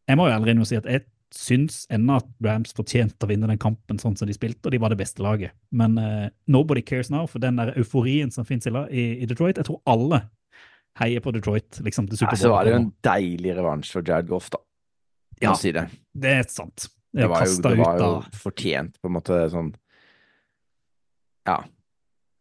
jeg 0.09 0.19
må 0.19 0.27
jo 0.27 0.35
ærlig 0.35 0.55
si 0.67 0.79
at 0.79 0.89
jeg 0.89 1.05
syns 1.31 1.85
ennå 1.95 2.17
at 2.19 2.27
Rams 2.43 2.73
fortjente 2.75 3.23
å 3.23 3.29
vinne 3.31 3.47
den 3.47 3.61
kampen 3.61 4.01
sånn 4.03 4.17
som 4.19 4.27
de 4.27 4.35
spilte, 4.35 4.65
og 4.67 4.73
de 4.75 4.81
var 4.83 4.91
det 4.91 4.99
beste 4.99 5.23
laget. 5.23 5.53
Men 5.71 5.99
eh, 6.01 6.31
nobody 6.51 6.83
cares 6.83 7.11
now, 7.13 7.29
for 7.31 7.43
den 7.43 7.61
der 7.61 7.75
euforien 7.79 8.33
som 8.35 8.49
finnes 8.49 8.67
i, 8.67 8.73
i, 8.91 9.05
i 9.23 9.29
Detroit, 9.31 9.61
jeg 9.61 9.69
tror 9.69 9.79
alle 9.91 10.25
heier 10.99 11.23
på 11.23 11.31
Detroit 11.37 11.79
liksom 11.87 12.09
til 12.09 12.17
Ja, 12.19 12.25
Superbowl. 12.25 12.41
så 12.43 12.51
var 12.55 12.67
det 12.67 12.73
jo 12.73 12.81
en 12.81 12.89
deilig 13.07 13.55
revansj 13.61 13.93
for 13.95 14.09
Jared 14.09 14.33
Goff, 14.33 14.51
da. 14.51 14.59
Ja. 15.41 15.55
Si 15.57 15.71
det. 15.73 15.87
Det 16.13 16.35
er 16.41 16.51
sant. 16.51 16.89
Det 17.15 17.27
var 17.31 17.47
jo, 17.47 17.55
det 17.63 17.77
var 17.79 18.03
jo 18.03 18.11
fortjent, 18.39 18.99
på 19.01 19.09
en 19.11 19.15
måte, 19.17 19.39
sånn 19.55 19.71
Ja. 21.49 21.63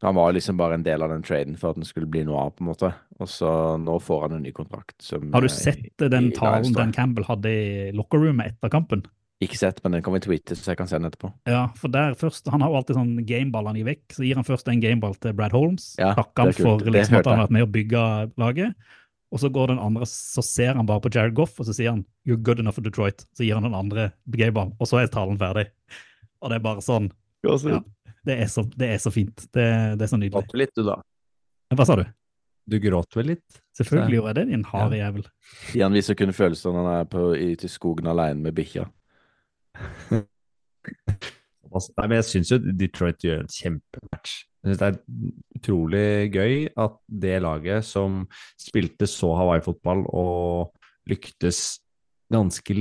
Han 0.02 0.16
var 0.16 0.32
liksom 0.32 0.58
bare 0.58 0.78
en 0.80 0.84
del 0.84 1.04
av 1.04 1.12
den 1.12 1.24
traden 1.24 1.58
for 1.60 1.74
at 1.74 1.80
den 1.80 1.88
skulle 1.88 2.08
bli 2.08 2.24
noe 2.28 2.45
av, 2.45 2.52
på 2.56 2.64
en 2.64 2.70
måte. 2.70 2.91
Og 3.20 3.28
så 3.28 3.52
nå 3.82 3.97
får 4.00 4.28
han 4.28 4.38
en 4.38 4.45
ny 4.47 4.54
kontrakt 4.56 4.95
som 5.04 5.26
Har 5.34 5.43
du 5.43 5.50
eh, 5.50 5.56
sett 5.56 5.89
den 6.00 6.30
i 6.30 6.36
talen 6.36 6.76
Dan 6.76 6.93
Campbell 6.95 7.28
hadde 7.28 7.52
i 7.52 7.89
lockerroomet 7.95 8.54
etter 8.54 8.72
kampen? 8.72 9.04
Ikke 9.43 9.56
sett, 9.60 9.78
men 9.84 9.95
den 9.95 10.04
kommer 10.04 10.20
i 10.20 10.24
tweete, 10.24 10.56
så 10.56 10.74
jeg 10.74 10.80
kan 10.82 10.88
se 10.88 10.97
den 10.97 11.08
etterpå. 11.08 11.30
Ja, 11.47 11.70
for 11.80 11.91
der 11.91 12.16
først, 12.20 12.47
Han 12.52 12.64
har 12.64 12.72
jo 12.72 12.80
alltid 12.80 12.97
sånn 12.97 13.14
gameball 13.28 13.70
han 13.72 13.78
gir 13.80 13.88
vekk. 13.88 14.06
Så 14.18 14.26
gir 14.28 14.39
han 14.39 14.47
først 14.47 14.72
en 14.72 14.82
gameball 14.84 15.16
til 15.16 15.36
Brad 15.36 15.56
Holmes. 15.56 15.93
Ja, 16.00 16.12
takker 16.18 16.47
han 16.47 16.58
for 16.58 16.84
liksom, 16.84 17.20
at 17.20 17.30
han 17.30 17.39
har 17.39 17.45
vært 17.47 17.56
med 17.56 17.68
å 17.68 17.72
bygge 17.72 18.02
laget. 18.39 18.89
Og 19.32 19.39
så 19.43 19.52
går 19.54 19.72
den 19.72 19.80
andre, 19.80 20.08
så 20.10 20.43
ser 20.43 20.76
han 20.76 20.88
bare 20.89 21.04
på 21.06 21.12
Jared 21.14 21.38
Goff, 21.38 21.60
og 21.62 21.68
så 21.68 21.76
sier 21.76 21.93
han 21.93 22.04
'You're 22.28 22.41
good 22.41 22.60
enough 22.60 22.76
for 22.76 22.84
Detroit'. 22.84 23.28
Så 23.38 23.45
gir 23.45 23.56
han 23.56 23.64
den 23.64 23.78
andre 23.78 24.12
gameball, 24.28 24.74
og 24.80 24.88
så 24.88 25.04
er 25.04 25.08
talen 25.08 25.38
ferdig. 25.38 25.70
Og 26.41 26.50
det 26.50 26.60
er 26.60 26.66
bare 26.66 26.84
sånn 26.84 27.12
ja, 27.45 27.80
det, 28.30 28.38
er 28.45 28.49
så, 28.51 28.63
det 28.80 28.93
er 28.95 29.01
så 29.01 29.11
fint. 29.13 29.45
Det, 29.49 29.67
det 29.99 30.05
er 30.05 30.11
så 30.11 30.19
nydelig. 30.19 30.38
Gråt 30.38 30.57
litt, 30.61 30.73
du, 30.77 30.86
da. 30.88 30.99
Hva 31.75 31.86
sa 31.86 31.99
du? 31.99 32.05
Du 32.69 32.77
gråt 32.82 33.15
vel 33.17 33.32
litt? 33.34 33.61
Selvfølgelig 33.77 34.19
gjorde 34.19 34.30
jeg 34.30 34.38
det, 34.38 34.45
din 34.51 34.65
harde 34.69 34.99
jævel. 34.99 35.25
Stian 35.69 35.95
viser 35.95 36.17
kun 36.19 36.36
følelser 36.36 36.75
når 36.75 36.86
han 36.86 36.99
er 36.99 37.07
på, 37.09 37.23
i, 37.34 37.49
til 37.57 37.71
skogen 37.71 38.09
alene 38.11 38.45
med 38.45 38.57
bikkja. 38.57 38.86
Nei, 41.69 42.05
men 42.05 42.15
jeg 42.17 42.25
syns 42.25 42.51
jo 42.53 42.57
Detroit 42.59 43.21
gjør 43.25 43.43
en 43.43 43.51
kjempematch. 43.53 44.32
Jeg 44.59 44.71
synes 44.71 44.80
det 44.82 44.88
er 44.89 45.59
utrolig 45.59 46.07
gøy 46.34 46.55
at 46.84 46.95
det 47.23 47.36
laget 47.45 47.86
som 47.88 48.23
spilte 48.59 49.07
så 49.07 49.32
Hawaii-fotball 49.38 50.03
og 50.09 50.73
lyktes 51.09 51.80
ganske 52.34 52.75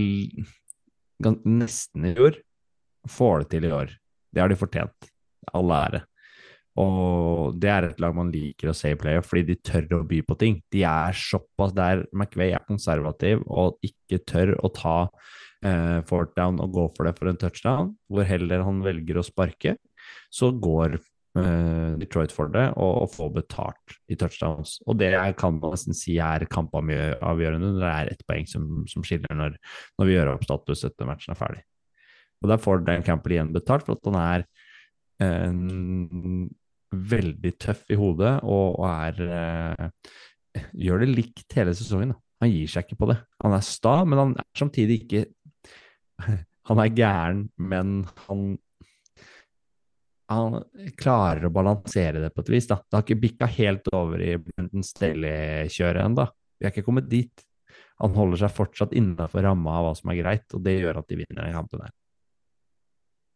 gans, 1.22 1.44
nesten 1.44 2.08
i 2.08 2.14
fjor, 2.16 2.40
får 3.08 3.44
det 3.44 3.50
til 3.54 3.68
i 3.68 3.72
år. 3.76 3.94
Det 4.34 4.42
har 4.42 4.50
de 4.50 4.58
fortjent. 4.58 5.12
All 5.56 5.74
ære. 5.74 6.04
Og 6.78 7.56
det 7.58 7.70
er 7.72 7.88
et 7.88 8.00
lag 8.02 8.14
man 8.14 8.30
liker 8.30 8.70
å 8.70 8.76
se 8.76 8.92
i 8.92 8.98
playoff, 8.98 9.26
fordi 9.30 9.48
de 9.48 9.58
tør 9.66 9.98
å 9.98 10.04
by 10.06 10.20
på 10.26 10.36
ting. 10.38 10.60
De 10.70 10.84
er 10.86 11.16
såpass 11.16 11.74
der 11.74 12.04
McVay 12.12 12.54
er 12.54 12.66
konservativ 12.68 13.42
og 13.46 13.80
ikke 13.86 14.20
tør 14.28 14.54
å 14.62 14.70
ta 14.74 14.96
eh, 15.66 15.98
fourth 16.06 16.36
down 16.38 16.60
og 16.62 16.74
gå 16.76 16.86
for 16.94 17.08
det 17.08 17.16
for 17.18 17.30
en 17.30 17.40
touchdown, 17.40 17.94
hvor 18.06 18.28
heller 18.28 18.62
han 18.66 18.82
velger 18.84 19.18
å 19.18 19.26
sparke, 19.26 19.74
så 20.30 20.52
går 20.54 21.00
eh, 21.00 21.96
Detroit 21.98 22.34
for 22.34 22.52
det 22.54 22.68
og, 22.76 22.92
og 23.02 23.10
får 23.16 23.34
betalt 23.40 23.96
i 24.06 24.18
touchdowns. 24.20 24.76
Og 24.86 25.00
det 25.02 25.10
kan 25.40 25.58
man 25.58 25.74
nesten 25.74 25.98
si 25.98 26.20
er 26.22 26.46
kampavgjørende. 26.52 27.74
Det 27.80 27.90
er 27.90 28.12
ett 28.12 28.22
poeng 28.28 28.46
som, 28.50 28.86
som 28.90 29.06
skiller 29.06 29.34
når, 29.34 29.58
når 29.98 30.10
vi 30.10 30.14
gjør 30.14 30.36
opp 30.36 30.46
status 30.46 30.86
etter 30.86 31.10
matchen 31.10 31.34
er 31.34 31.42
ferdig. 31.42 31.66
Og 32.38 32.52
der 32.52 32.62
får 32.62 32.86
Dan 32.86 33.02
Campbell 33.02 33.34
igjen 33.34 33.54
betalt 33.54 33.82
for 33.82 33.98
at 33.98 34.06
han 34.06 34.20
er 34.20 34.46
veldig 37.12 37.52
tøff 37.60 37.90
i 37.92 37.98
hodet 37.98 38.36
og, 38.44 38.78
og 38.78 38.84
er 38.88 39.18
eh, 39.26 40.12
gjør 40.78 41.04
det 41.04 41.10
likt 41.10 41.56
hele 41.58 41.74
sesongen. 41.76 42.14
Da. 42.14 42.20
Han 42.44 42.52
gir 42.52 42.70
seg 42.70 42.86
ikke 42.86 43.00
på 43.02 43.10
det. 43.10 43.18
Han 43.42 43.56
er 43.56 43.66
sta, 43.66 43.96
men 44.06 44.22
han 44.22 44.36
er 44.38 44.48
samtidig 44.58 45.02
ikke 45.04 45.26
Han 46.68 46.82
er 46.82 46.90
gæren, 46.92 47.46
men 47.56 48.02
han 48.26 48.58
han 50.28 50.58
klarer 51.00 51.46
å 51.48 51.52
balansere 51.52 52.20
det 52.20 52.28
på 52.34 52.42
et 52.44 52.50
vis. 52.52 52.66
da. 52.68 52.76
Det 52.84 52.96
har 52.98 53.04
ikke 53.06 53.22
bikka 53.22 53.46
helt 53.48 53.88
over 53.96 54.20
i 54.20 54.34
Brenton 54.36 54.84
Staley-kjøret 54.84 56.04
ennå. 56.04 56.26
Vi 56.58 56.66
er 56.66 56.74
ikke 56.74 56.84
kommet 56.84 57.08
dit. 57.08 57.44
Han 58.02 58.12
holder 58.14 58.42
seg 58.42 58.52
fortsatt 58.54 58.92
innafor 58.96 59.46
ramma 59.46 59.78
av 59.78 59.86
hva 59.86 59.94
som 59.96 60.12
er 60.12 60.20
greit, 60.20 60.44
og 60.52 60.60
det 60.66 60.76
gjør 60.78 61.00
at 61.00 61.08
de 61.08 61.18
vinner 61.22 61.40
den 61.40 61.56
kampen 61.56 61.82
her. 61.86 61.94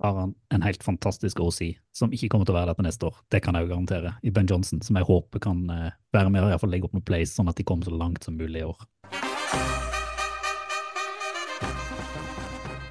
Har 0.03 0.19
han 0.19 0.35
en 0.55 0.63
helt 0.63 0.83
fantastisk 0.83 1.41
OC, 1.41 1.61
som 1.95 2.13
ikke 2.13 2.29
kommer 2.33 2.49
til 2.49 2.57
å 2.57 2.59
være 2.59 2.73
der 2.73 2.79
til 2.81 2.87
neste 2.89 3.09
år. 3.09 3.21
Det 3.31 3.43
kan 3.45 3.55
jeg 3.55 3.67
jo 3.67 3.73
garantere. 3.75 4.15
I 4.23 4.33
Ben 4.35 4.49
Johnson, 4.51 4.83
som 4.83 4.99
jeg 4.99 5.07
håper 5.09 5.43
kan 5.43 5.63
eh, 5.71 5.95
være 6.15 6.33
med 6.33 6.43
og 6.43 6.51
i 6.51 6.55
hvert 6.55 6.65
fall 6.65 6.75
legge 6.75 6.89
opp 6.89 6.97
noen 6.97 7.07
plays, 7.07 7.35
sånn 7.37 7.51
at 7.53 7.59
de 7.59 7.67
kommer 7.67 7.87
så 7.87 7.95
langt 7.95 8.27
som 8.27 8.37
mulig 8.39 8.65
i 8.65 8.67
år. 8.67 8.83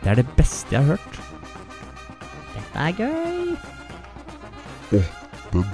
Det 0.01 0.09
er 0.09 0.21
det 0.23 0.27
beste 0.37 0.73
jeg 0.73 0.81
har 0.81 0.95
hørt. 0.95 1.19
Dette 2.55 2.87
er 2.87 2.95
gøy. 2.97 3.53
Det 4.91 5.03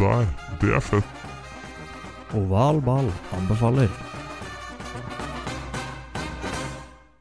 der, 0.01 0.27
det 0.61 0.73
er 0.73 0.83
fett. 0.83 1.25
Oval 2.35 2.81
ball 2.83 3.07
anbefaler. 3.38 4.06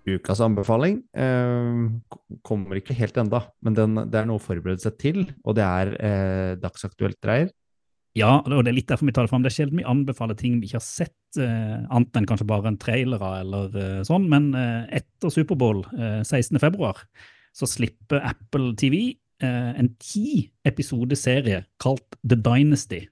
Ukas 0.06 0.40
anbefaling 0.44 1.00
eh, 1.18 2.30
kommer 2.46 2.78
ikke 2.78 2.94
helt 2.94 3.16
enda, 3.18 3.42
men 3.66 3.74
den, 3.74 4.00
det 4.06 4.20
er 4.20 4.28
noe 4.28 4.38
å 4.38 4.42
forberede 4.42 4.84
seg 4.84 4.98
til, 5.02 5.22
og 5.42 5.56
det 5.58 5.64
er 5.66 5.94
eh, 5.98 6.52
dagsaktuelt 6.62 7.18
dreier. 7.24 7.50
Ja, 8.16 8.38
og 8.40 8.64
det 8.64 8.70
er 8.70 8.76
litt 8.78 8.88
derfor 8.88 9.08
vi 9.08 9.12
tar 9.12 9.26
det 9.26 9.30
fram. 9.32 9.42
Det 9.44 9.50
er 9.50 9.56
sjelden 9.58 9.80
vi 9.82 9.88
anbefaler 9.88 10.36
ting 10.38 10.56
vi 10.56 10.70
ikke 10.70 10.78
har 10.78 10.86
sett, 10.86 11.36
eh, 11.36 11.82
annet 11.84 12.16
enn 12.16 12.28
kanskje 12.28 12.48
bare 12.48 12.70
en 12.70 12.78
trailer 12.80 13.20
av 13.20 13.34
eller 13.42 13.76
eh, 13.82 14.04
sånn. 14.08 14.28
Men 14.32 14.48
eh, 14.56 15.02
etter 15.02 15.32
Superbowl 15.32 15.82
eh, 15.98 16.22
16. 16.22 16.56
februar 16.62 17.02
så 17.56 17.68
slipper 17.68 18.24
Apple 18.24 18.72
TV 18.80 19.00
eh, 19.44 19.72
en 19.76 19.90
ti 20.00 20.46
episodeserie 20.68 21.64
kalt 21.82 22.16
The 22.22 22.38
Dynasty 22.40 23.04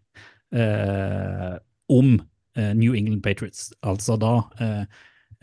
om 1.90 2.14
New 2.78 2.94
England 2.94 3.24
Patriots. 3.24 3.72
Altså 3.82 4.14
da 4.22 4.36
eh, 4.62 4.84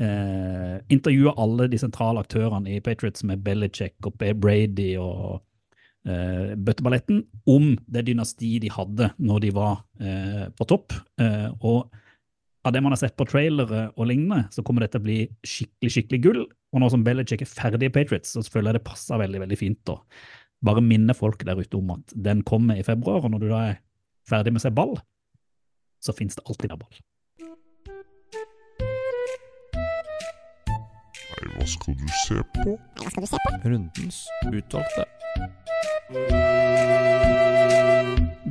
eh, 0.02 1.32
alle 1.38 1.68
de 1.72 1.80
sentrale 1.80 2.22
aktørene 2.24 2.76
i 2.76 2.82
Patriots 2.84 3.24
med 3.28 3.44
Belichick 3.46 3.96
og 4.08 4.18
Brady 4.18 4.96
og 4.98 5.42
eh, 6.08 6.54
bøtteballetten 6.58 7.24
om 7.46 7.76
det 7.88 8.08
dynastiet 8.10 8.66
de 8.66 8.72
hadde 8.74 9.12
når 9.18 9.40
de 9.46 9.52
var 9.56 9.84
eh, 10.00 10.48
på 10.58 10.68
topp. 10.70 10.96
Eh, 11.22 11.50
og 11.62 11.92
av 12.66 12.74
det 12.74 12.82
man 12.84 12.94
har 12.94 13.02
sett 13.02 13.18
på 13.18 13.26
trailere 13.26 13.88
og 13.96 14.06
lignende, 14.10 14.46
så 14.54 14.62
kommer 14.62 14.86
dette 14.86 15.00
til 15.00 15.02
å 15.02 15.08
bli 15.08 15.20
skikkelig 15.42 15.94
skikkelig 15.96 16.22
gull. 16.26 16.44
Og 16.72 16.82
nå 16.82 16.90
som 16.94 17.04
Belichick 17.04 17.42
er 17.44 17.50
ferdig 17.50 17.90
i 17.90 17.94
Patriots, 17.94 18.36
så 18.36 18.44
føler 18.46 18.72
jeg 18.72 18.82
det 18.82 18.90
passer 18.90 19.22
veldig 19.22 19.42
veldig 19.44 19.60
fint 19.60 19.94
å 19.94 19.98
bare 20.66 20.84
minne 20.86 21.16
folk 21.18 21.42
der 21.48 21.58
ute 21.58 21.80
om 21.80 21.96
at 21.96 22.14
den 22.14 22.44
kommer 22.46 22.78
i 22.78 22.86
februar. 22.86 23.26
Og 23.26 23.34
når 23.34 23.42
du 23.42 23.48
da 23.50 23.64
er 23.72 23.80
ferdig 24.30 24.54
med 24.54 24.62
å 24.62 24.66
se 24.68 24.74
ball, 24.78 24.94
så 26.02 26.14
finnes 26.18 26.38
det 26.38 26.46
alltid 26.46 26.74
der 26.74 26.82
ball. 26.82 27.02
Hva 31.62 31.68
skal 31.70 31.94
du 31.94 32.08
se 32.10 32.36
på? 32.56 32.72
Hva 32.98 33.12
skal 33.12 33.22
du 33.22 33.30
se 33.30 33.40
på? 33.44 33.50
Rundens 33.70 34.18
utvalgte. 34.50 35.04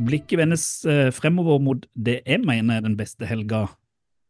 Blikket 0.07 0.39
vendes 0.39 0.67
eh, 0.87 1.09
fremover 1.15 1.59
mot 1.63 1.89
det 1.99 2.21
jeg 2.23 2.45
mener 2.47 2.79
er 2.79 2.85
den 2.85 2.95
beste 2.99 3.27
helga 3.27 3.65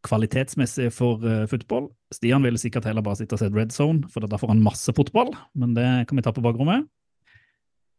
kvalitetsmessig 0.09 0.87
for 0.97 1.21
uh, 1.21 1.45
fotball. 1.45 1.91
Stian 2.09 2.41
ville 2.41 2.57
sikkert 2.57 2.87
heller 2.89 3.05
bare 3.05 3.19
sitte 3.21 3.37
og 3.37 3.43
se 3.43 3.51
Red 3.53 3.75
Zone, 3.77 4.09
for 4.09 4.25
da 4.25 4.39
får 4.41 4.55
han 4.55 4.63
masse 4.65 4.95
fotball, 4.97 5.35
men 5.53 5.75
det 5.77 5.85
kan 6.09 6.17
vi 6.17 6.25
ta 6.25 6.33
på 6.33 6.45
bakrommet. 6.47 6.87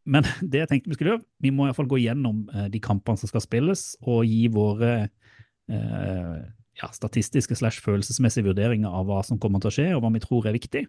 Men 0.10 0.26
det 0.42 0.64
jeg 0.64 0.72
tenkte 0.72 0.90
vi 0.90 0.98
skulle 0.98 1.14
gjøre, 1.14 1.26
vi 1.46 1.54
må 1.54 1.68
iallfall 1.68 1.92
gå 1.92 2.02
gjennom 2.02 2.48
eh, 2.50 2.72
de 2.74 2.82
kampene 2.82 3.22
som 3.22 3.30
skal 3.30 3.46
spilles, 3.46 3.86
og 4.02 4.26
gi 4.26 4.48
våre 4.50 4.96
eh, 5.70 6.42
ja, 6.82 6.90
statistiske 6.96 7.56
slash 7.60 7.82
følelsesmessige 7.86 8.48
vurderinger 8.50 8.90
av 8.90 9.06
hva 9.10 9.22
som 9.26 9.40
kommer 9.42 9.62
til 9.62 9.70
å 9.72 9.76
skje, 9.76 9.88
og 9.96 10.02
hva 10.04 10.12
vi 10.16 10.22
tror 10.24 10.48
er 10.50 10.58
viktig. 10.58 10.86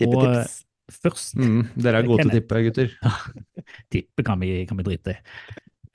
Tippetips. 0.00 0.64
Først 0.88 1.34
Mm, 1.36 1.66
dere 1.76 1.98
er 2.00 2.06
gode 2.08 2.24
til 2.24 2.30
å 2.30 2.36
tippe, 2.38 2.60
gutter. 2.64 2.92
Tippe 3.92 4.24
kan 4.24 4.40
vi, 4.40 4.64
kan 4.68 4.78
vi 4.80 4.86
drite 4.86 5.12
i. 5.12 5.18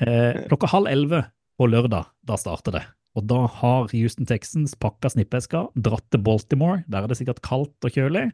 Eh, 0.06 0.44
klokka 0.52 0.70
halv 0.70 0.90
elleve 0.92 1.24
på 1.58 1.66
lørdag, 1.70 2.12
da 2.22 2.38
starter 2.38 2.76
det. 2.78 2.84
Og 3.18 3.26
da 3.30 3.44
har 3.62 3.90
Houston 3.94 4.26
Texans 4.30 4.74
pakka 4.78 5.10
snippesker, 5.14 5.72
dratt 5.78 6.06
til 6.14 6.22
Baltimore, 6.26 6.84
der 6.90 7.06
er 7.06 7.10
det 7.10 7.18
sikkert 7.18 7.42
kaldt 7.46 7.86
og 7.86 7.94
kjølig. 7.94 8.28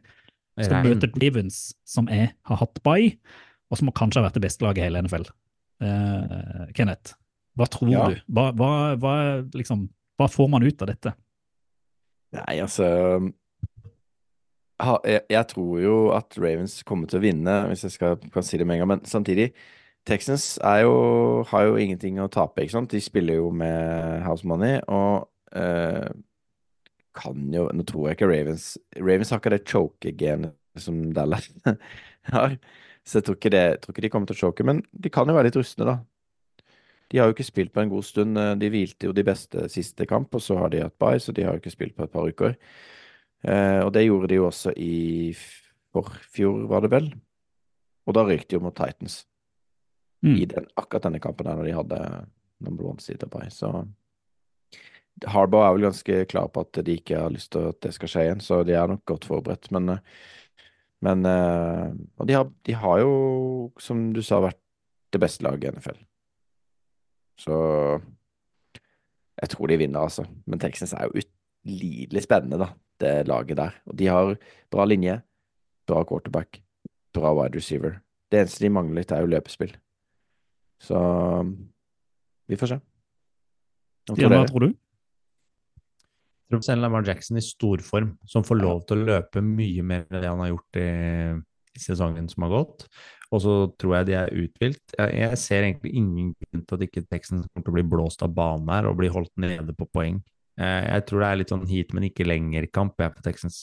Skal 0.60 0.84
møter 0.84 1.08
møte 1.08 1.20
Ravens, 1.22 1.58
som 1.88 2.08
jeg 2.12 2.32
har 2.48 2.60
hatt 2.60 2.80
by, 2.84 3.10
og 3.70 3.78
som 3.80 3.88
kanskje 3.96 4.20
har 4.20 4.28
vært 4.28 4.36
det 4.40 4.44
beste 4.44 4.64
laget 4.66 4.82
i 4.82 4.86
hele 4.88 5.00
NFL. 5.04 5.28
Eh, 5.80 6.66
Kenneth, 6.76 7.14
hva 7.56 7.68
tror 7.72 7.92
Ja. 7.92 8.08
du? 8.10 8.20
Hva, 8.28 8.50
hva, 8.52 8.70
hva, 9.00 9.14
liksom, 9.56 9.86
hva 10.20 10.28
får 10.30 10.48
man 10.52 10.64
ut 10.66 10.84
av 10.84 10.92
dette? 10.92 11.14
Nei, 12.36 12.60
altså 12.62 12.86
jeg, 14.80 15.44
tror 15.50 15.80
jo 15.82 15.96
at 16.16 16.36
Ravens 16.40 16.80
kommer 16.86 17.10
til 17.10 17.20
å 17.20 17.24
vinne, 17.24 17.56
hvis 17.70 17.84
jeg 17.86 17.96
skal, 17.96 18.16
kan 18.32 18.46
si 18.46 18.58
det 18.60 18.66
med 18.66 18.78
en 18.78 18.84
gang. 18.84 18.92
Men 18.94 19.04
samtidig, 19.08 19.50
Texans 20.08 20.54
jo, 20.80 20.94
har 21.50 21.66
jo 21.68 21.78
ingenting 21.80 22.20
å 22.22 22.30
tape, 22.32 22.64
ikke 22.64 22.76
sant? 22.78 22.92
De 22.94 23.02
spiller 23.04 23.40
jo 23.40 23.50
med 23.52 24.22
house 24.24 24.46
money, 24.48 24.80
og 24.88 25.28
eh, 25.56 26.08
kan 27.20 27.50
jo 27.52 27.66
Nå 27.74 27.84
tror 27.88 28.06
jeg 28.06 28.16
ikke 28.16 28.28
Ravens 28.30 28.66
Ravens 28.94 29.32
har 29.34 29.40
ikke 29.40 29.50
det 29.50 29.64
choke-genet 29.66 30.54
som 30.78 31.00
Dallas 31.12 31.48
har. 32.34 32.54
Så 33.04 33.18
jeg 33.18 33.26
tror 33.26 33.36
ikke, 33.40 33.52
det, 33.52 33.64
tror 33.82 33.94
ikke 33.94 34.04
de 34.06 34.12
kommer 34.12 34.30
til 34.30 34.38
å 34.38 34.46
choke, 34.46 34.64
men 34.66 34.84
de 34.92 35.12
kan 35.12 35.28
jo 35.28 35.34
være 35.36 35.50
litt 35.50 35.58
rustne, 35.58 35.88
da. 35.88 35.98
De 37.10 37.18
har 37.18 37.26
jo 37.28 37.34
ikke 37.34 37.46
spilt 37.48 37.72
på 37.74 37.82
en 37.82 37.90
god 37.90 38.04
stund. 38.06 38.38
eh, 38.38 38.54
De 38.60 38.70
hvilte 38.70 39.06
jo 39.08 39.12
de 39.16 39.24
beste 39.26 39.68
siste 39.68 40.06
kamp, 40.06 40.34
og 40.34 40.40
så 40.44 40.56
har 40.58 40.70
de 40.70 40.82
hatt 40.84 40.98
bye, 40.98 41.18
så 41.18 41.32
de 41.34 41.42
har 41.42 41.56
jo 41.56 41.62
ikke 41.62 41.74
spilt 41.74 41.96
på 41.96 42.04
et 42.06 42.12
par 42.12 42.28
uker. 42.28 42.54
Eh, 43.42 43.80
og 43.84 43.92
det 43.92 44.04
gjorde 44.06 44.28
de 44.28 44.38
jo 44.38 44.46
også 44.50 44.72
i 44.76 45.34
forfjor, 45.92 46.66
var 46.70 46.80
det 46.84 46.90
vel. 46.92 47.10
Og 48.06 48.14
da 48.14 48.22
røyk 48.26 48.46
de 48.48 48.56
jo 48.58 48.60
mot 48.64 48.76
Titans 48.76 49.26
Mm. 50.22 50.34
i 50.36 50.44
den, 50.44 50.66
akkurat 50.76 51.06
denne 51.06 51.18
kampen 51.18 51.46
der 51.46 51.54
når 51.56 51.64
de 51.64 51.72
hadde 51.72 52.26
number 52.60 52.84
one 52.84 53.00
seed 53.00 53.22
bye. 53.32 53.48
Så 53.48 53.70
Harbaugh 55.24 55.64
er 55.66 55.72
vel 55.72 55.86
ganske 55.86 56.26
klar 56.28 56.48
på 56.52 56.60
at 56.60 56.84
de 56.84 56.92
ikke 56.98 57.16
har 57.22 57.30
lyst 57.32 57.52
til 57.52 57.70
at 57.70 57.80
det 57.80 57.94
skal 57.96 58.08
skje 58.12 58.24
igjen, 58.26 58.40
så 58.44 58.58
de 58.68 58.74
er 58.76 58.86
nok 58.86 59.00
godt 59.08 59.24
forberedt. 59.24 59.70
Men, 59.72 59.88
eh, 59.88 59.98
men 61.00 61.24
eh, 61.24 61.92
Og 62.18 62.26
de 62.28 62.34
har, 62.36 62.50
de 62.66 62.72
har 62.74 63.00
jo, 63.00 63.72
som 63.80 64.12
du 64.12 64.20
sa, 64.22 64.42
vært 64.44 64.60
det 65.10 65.20
beste 65.20 65.42
laget 65.42 65.64
i 65.64 65.72
NFL. 65.78 65.98
Så 67.40 67.56
jeg 69.40 69.52
tror 69.54 69.70
de 69.70 69.78
vinner, 69.80 70.04
altså. 70.04 70.26
Men 70.46 70.60
Texans 70.60 70.92
er 70.92 71.08
jo 71.08 71.22
utlidelig 71.22 72.24
spennende, 72.26 72.60
da, 72.60 72.68
det 73.00 73.14
laget 73.28 73.56
der. 73.60 73.78
Og 73.88 73.96
de 73.96 74.10
har 74.12 74.34
bra 74.72 74.84
linje, 74.88 75.20
bra 75.88 76.02
quarterback, 76.04 76.60
bra 77.16 77.32
wide 77.38 77.56
receiver. 77.56 77.98
Det 78.30 78.42
eneste 78.42 78.64
de 78.66 78.72
mangler 78.72 79.00
litt, 79.00 79.12
er 79.12 79.24
jo 79.24 79.32
løpespill. 79.32 79.72
Så 80.80 81.00
vi 82.48 82.58
får 82.60 82.74
se. 82.74 82.80
Hva 84.10 84.44
tror 84.48 84.66
du? 84.66 84.70
Jeg 86.50 86.56
tror 86.56 86.66
selv 86.66 86.82
Lamar 86.82 87.06
Jackson 87.06 87.38
i 87.38 87.44
storform, 87.46 88.16
som 88.26 88.42
får 88.42 88.58
lov 88.58 88.80
til 88.88 88.98
å 88.98 89.08
løpe 89.12 89.42
mye 89.44 89.84
mer 89.86 90.06
enn 90.08 90.18
det 90.18 90.26
han 90.26 90.40
har 90.42 90.50
gjort 90.50 90.78
i, 90.82 90.86
i 91.78 91.82
sesongen 91.82 92.26
som 92.32 92.42
har 92.46 92.54
gått. 92.56 92.88
Og 93.30 93.42
så 93.44 93.54
tror 93.78 93.96
jeg 94.00 94.08
de 94.08 94.14
er 94.18 94.32
uthvilt. 94.34 94.94
Jeg, 94.98 95.18
jeg 95.20 95.38
ser 95.38 95.66
egentlig 95.66 95.92
ingen 96.00 96.32
grunn 96.34 96.64
til 96.66 96.76
at 96.76 96.86
ikke 96.86 97.04
Texans 97.06 97.46
kommer 97.46 97.66
til 97.66 97.72
å 97.72 97.76
bli 97.76 97.84
blåst 97.92 98.24
av 98.26 98.32
banen 98.34 98.70
her 98.72 98.88
og 98.90 98.96
bli 98.98 99.10
holdt 99.12 99.32
nede 99.38 99.74
på 99.78 99.86
poeng. 99.86 100.18
Eh, 100.58 100.80
jeg 100.88 101.04
tror 101.06 101.22
det 101.22 101.28
er 101.28 101.38
litt 101.38 101.52
sånn 101.54 101.68
hit, 101.70 101.94
men 101.94 102.08
ikke 102.08 102.26
lenger-kamp 102.26 102.98
jeg 102.98 103.06
er 103.06 103.14
på 103.14 103.24
Texans. 103.24 103.60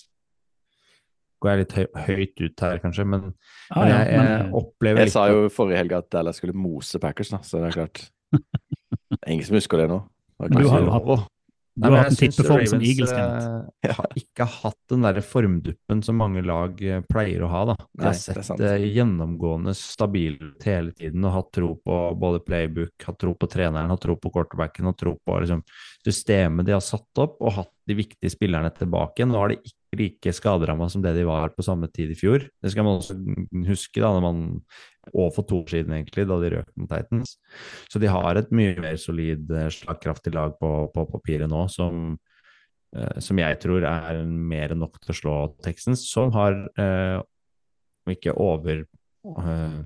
Går 1.43 1.51
jeg 1.51 1.61
litt 1.61 1.75
høy, 1.77 1.85
høyt 2.07 2.41
ut 2.41 2.63
her, 2.65 2.79
kanskje, 2.81 3.05
men, 3.05 3.31
Ah, 3.69 3.83
men 3.83 3.91
jeg, 3.91 4.05
jeg 4.15 4.21
men, 4.23 4.53
opplever 4.57 5.03
Jeg 5.03 5.11
litt 5.11 5.17
sa 5.19 5.27
jo 5.29 5.49
forrige 5.53 5.83
helg 5.83 5.97
at 5.99 6.07
Dallas 6.15 6.39
skulle 6.39 6.55
mose 6.57 7.01
Packers, 7.03 7.33
da, 7.35 7.43
så 7.45 7.61
det 7.61 7.69
er 7.69 7.75
klart. 7.75 8.05
Det 8.33 9.19
er 9.27 9.35
ingen 9.35 9.45
som 9.45 9.59
husker 9.59 9.83
det 9.83 9.91
nå. 9.91 9.99
Det 10.47 10.55
du 10.55 10.69
har 10.71 10.81
jo 10.85 10.95
hatt-. 10.95 11.27
Du 11.77 11.83
Nei, 11.83 11.91
har 11.93 12.07
hatt 12.07 12.13
en 12.15 12.17
tippeform 12.17 12.63
som 12.65 12.81
Eagles, 12.81 13.11
Kenneth. 13.13 13.49
Uh, 13.85 13.91
har 13.99 14.15
ikke 14.17 14.47
hatt 14.49 14.79
den 14.89 15.03
der 15.05 15.19
formduppen 15.21 15.99
som 16.01 16.17
mange 16.17 16.41
lag 16.41 16.79
eh, 16.81 17.03
pleier 17.05 17.43
å 17.45 17.49
ha. 17.51 17.61
da. 17.69 17.75
De 17.93 18.07
har 18.07 18.15
sett 18.17 18.49
det 18.57 18.71
eh, 18.79 18.87
gjennomgående 18.95 19.75
stabilt 19.77 20.65
hele 20.65 20.95
tiden 20.97 21.27
og 21.29 21.35
hatt 21.35 21.51
tro 21.53 21.75
på 21.77 21.99
både 22.17 22.41
playbook, 22.47 22.95
hatt 23.05 23.19
tro 23.21 23.35
på 23.37 23.51
treneren, 23.53 23.93
hatt 23.93 24.01
tro 24.07 24.17
på 24.17 24.33
quarterbacken, 24.33 24.89
hatt 24.89 24.97
tro 25.03 25.13
på 25.21 25.37
liksom, 25.43 25.61
systemet 26.01 26.65
de 26.65 26.73
har 26.73 26.81
satt 26.81 27.21
opp, 27.21 27.37
og 27.45 27.59
hatt 27.59 27.73
de 27.85 28.01
viktige 28.01 28.33
spillerne 28.33 28.73
tilbake. 28.73 29.29
Nå 29.29 29.37
er 29.43 29.53
de 29.53 29.61
ikke 29.61 30.01
like 30.01 30.33
skaderamma 30.33 30.89
som 30.91 31.05
det 31.05 31.13
de 31.13 31.29
var 31.29 31.53
på 31.53 31.65
samme 31.65 31.91
tid 31.93 32.09
i 32.11 32.17
fjor. 32.17 32.49
Det 32.57 32.73
skal 32.73 32.89
man 32.89 33.03
også 33.03 33.21
huske, 33.69 34.01
da, 34.01 34.09
når 34.17 34.25
man 34.25 34.41
og 35.13 35.31
for 35.35 35.47
to 35.47 35.61
år 35.61 35.71
siden, 35.71 35.95
egentlig, 35.95 36.27
da 36.29 36.39
de 36.41 36.51
røk 36.55 36.69
mot 36.75 36.89
Titans. 36.91 37.37
Så 37.91 38.01
de 38.01 38.11
har 38.11 38.39
et 38.39 38.51
mye 38.55 38.75
mer 38.83 38.99
solid, 39.01 39.49
eh, 39.51 39.69
slagkraftig 39.73 40.33
lag 40.35 40.55
på, 40.59 40.71
på 40.93 41.07
papiret 41.11 41.49
nå, 41.51 41.63
som, 41.71 42.17
eh, 42.95 43.17
som 43.23 43.41
jeg 43.41 43.59
tror 43.63 43.87
er 43.87 44.23
mer 44.25 44.75
enn 44.75 44.83
nok 44.85 44.99
til 45.01 45.13
å 45.13 45.19
slå 45.21 45.35
Texans, 45.65 46.07
som 46.11 46.33
har 46.35 46.57
eh, 46.79 47.19
ikke 48.13 48.35
over 48.39 48.83
eh, 48.83 49.79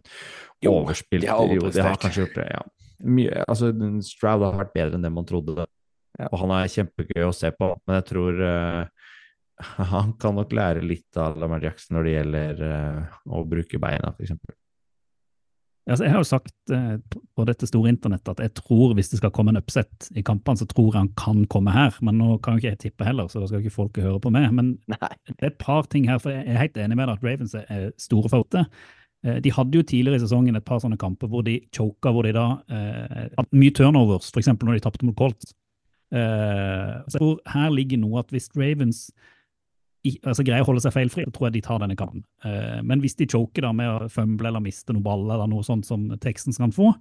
Jo, 0.61 0.77
overspilt 0.77 1.25
de 1.25 1.31
har 1.31 1.55
Jo, 1.55 1.69
de 1.69 1.85
har 1.85 1.99
kanskje 2.01 2.25
gjort 2.25 2.39
det, 2.41 2.49
ja. 2.53 2.65
Mye, 3.01 3.45
altså, 3.49 3.71
Stroud 4.05 4.43
har 4.45 4.59
vært 4.59 4.75
bedre 4.75 4.97
enn 4.99 5.05
det 5.05 5.09
man 5.13 5.25
trodde, 5.25 5.65
og 6.21 6.35
han 6.37 6.51
er 6.53 6.69
kjempegøy 6.69 7.23
å 7.25 7.33
se 7.33 7.49
på, 7.55 7.71
men 7.87 7.97
jeg 7.97 8.07
tror 8.11 8.43
eh, 8.45 9.07
han 9.93 10.13
kan 10.21 10.35
nok 10.37 10.53
lære 10.55 10.83
litt 10.85 11.17
av 11.19 11.37
Lamar 11.39 11.63
Jackson 11.63 11.97
når 11.97 12.07
det 12.07 12.15
gjelder 12.15 12.63
eh, 12.67 13.19
å 13.31 13.43
bruke 13.47 13.81
beina, 13.81 14.13
f.eks. 14.15 14.35
Altså, 15.89 16.03
jeg 16.05 16.11
har 16.13 16.19
jo 16.21 16.27
sagt 16.29 16.53
eh, 16.71 16.97
på- 17.35 17.45
dette 17.49 17.65
store 17.67 17.89
internettet 17.89 18.29
at 18.35 18.39
jeg 18.45 18.53
tror 18.59 18.93
hvis 18.93 19.09
det 19.09 19.17
skal 19.17 19.31
komme 19.33 19.49
en 19.49 19.57
upset 19.57 20.09
i 20.15 20.21
kampene, 20.21 20.57
så 20.61 20.67
tror 20.69 20.91
jeg 20.93 20.99
han 21.01 21.09
kan 21.17 21.45
komme 21.49 21.71
her. 21.73 21.95
Men 22.05 22.19
nå 22.21 22.35
kan 22.43 22.53
jo 22.53 22.61
ikke 22.61 22.69
jeg 22.75 22.79
tippe 22.85 23.05
heller, 23.07 23.27
så 23.27 23.41
da 23.41 23.47
skal 23.49 23.63
ikke 23.63 23.73
folk 23.73 23.97
høre 23.97 24.19
på 24.21 24.29
meg. 24.31 24.51
Men 24.53 24.75
Nei. 24.93 25.09
det 25.27 25.41
er 25.41 25.47
et 25.53 25.57
par 25.57 25.83
ting 25.89 26.05
her, 26.07 26.19
for 26.21 26.29
jeg 26.31 26.45
er 26.45 26.61
helt 26.61 26.77
enig 26.77 26.95
med 26.99 27.07
deg 27.09 27.17
at 27.17 27.23
Ravens 27.25 27.55
er- 27.57 27.91
store 27.97 28.29
favoritter. 28.29 28.69
Eh, 29.25 29.39
De 29.41 29.51
hadde 29.57 29.73
jo 29.77 29.81
tidligere 29.83 30.21
i 30.21 30.23
sesongen 30.25 30.55
et 30.55 30.65
par 30.65 30.79
sånne 30.85 30.97
kamper 31.01 31.27
hvor 31.33 31.41
de 31.43 31.57
choka, 31.73 32.13
hvor 32.13 32.23
de 32.29 32.31
da 32.37 32.45
eh, 32.69 33.27
hadde 33.37 33.57
mye 33.57 33.73
turnovers, 33.73 34.29
f.eks. 34.31 34.47
når 34.53 34.77
de 34.77 34.85
tapte 34.85 35.03
mot 35.05 35.17
Colts. 35.17 35.53
Eh, 36.13 36.95
så 37.09 37.15
jeg 37.17 37.21
tror 37.21 37.39
her 37.53 37.69
ligger 37.73 37.97
noe 38.01 38.19
at 38.21 38.29
hvis 38.33 38.49
Ravens 38.57 39.09
altså, 40.01 40.45
greier 40.45 40.65
å 40.65 40.69
holde 40.71 40.83
seg 40.83 40.95
feilfri, 40.95 41.25
så 41.27 41.33
tror 41.35 41.49
jeg 41.49 41.57
de 41.57 41.63
tar 41.65 41.81
denne 41.83 41.97
kampen. 41.99 42.23
Eh, 42.47 42.79
men 42.87 43.03
hvis 43.03 43.17
de 43.19 43.29
choker 43.29 43.65
da 43.65 43.71
med 43.75 43.89
å 43.89 44.09
fumble 44.11 44.49
eller 44.49 44.63
miste 44.63 44.93
noen 44.93 45.05
baller 45.05 45.37
eller 45.37 45.51
noe 45.51 45.65
sånt 45.65 45.87
som 45.87 46.09
Texans 46.23 46.59
kan 46.61 46.73
få, 46.75 46.91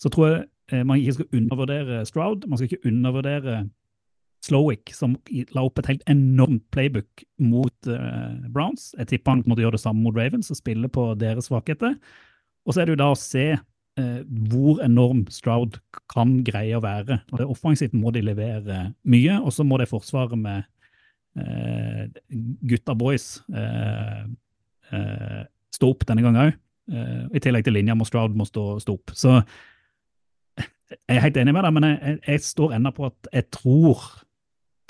så 0.00 0.12
tror 0.12 0.28
jeg 0.28 0.40
eh, 0.72 0.86
man 0.86 1.00
ikke 1.00 1.18
skal 1.18 1.40
undervurdere 1.40 2.04
Stroud. 2.08 2.46
Man 2.46 2.60
skal 2.60 2.70
ikke 2.70 2.90
undervurdere 2.90 3.60
Slowick, 4.40 4.94
som 4.96 5.18
la 5.52 5.66
opp 5.66 5.82
et 5.82 5.90
helt 5.90 6.06
enormt 6.08 6.64
playbook 6.72 7.26
mot 7.44 7.90
eh, 7.90 8.46
Browns. 8.48 8.92
Jeg 8.96 9.10
tipper 9.10 9.36
han 9.36 9.44
måtte 9.50 9.66
gjøre 9.66 9.76
det 9.76 9.84
samme 9.84 10.04
mot 10.06 10.16
Ravens 10.16 10.52
og 10.54 10.60
spille 10.60 10.88
på 10.92 11.10
deres 11.20 11.50
svakheter. 11.50 11.98
Og 12.64 12.72
så 12.72 12.82
er 12.82 12.88
det 12.88 12.96
jo 12.96 13.02
da 13.02 13.12
å 13.12 13.18
se 13.18 13.50
hvor 14.00 14.78
enorm 14.80 15.26
Stroud 15.28 15.74
kan 16.08 16.38
greie 16.46 16.72
å 16.78 16.80
være. 16.80 17.18
Og 17.34 17.40
det 17.40 17.46
Offensivt 17.52 17.92
må 17.92 18.08
de 18.14 18.22
levere 18.24 18.78
mye, 19.04 19.34
og 19.42 19.52
så 19.52 19.66
må 19.66 19.76
det 19.76 19.90
forsvaret 19.90 20.40
med 20.40 20.62
gutta 22.70 22.94
boys 22.98 23.40
eh, 23.54 24.24
eh, 24.92 25.42
stå 25.74 25.90
opp 25.94 26.06
denne 26.08 26.24
gangen 26.24 26.42
òg. 26.48 26.56
Eh, 26.90 27.26
I 27.38 27.42
tillegg 27.42 27.66
til 27.66 27.76
linja 27.78 27.96
må 27.98 28.06
Stroud 28.08 28.34
må 28.38 28.46
stå, 28.48 28.72
stå 28.82 28.96
opp. 28.98 29.14
Så 29.16 29.38
jeg 30.60 31.18
er 31.18 31.22
helt 31.24 31.38
enig 31.38 31.54
med 31.54 31.64
deg, 31.66 31.76
men 31.76 31.86
jeg, 31.86 32.00
jeg, 32.02 32.18
jeg 32.26 32.46
står 32.48 32.74
ennå 32.78 32.92
på 32.96 33.06
at 33.10 33.30
jeg 33.34 33.48
tror 33.54 34.02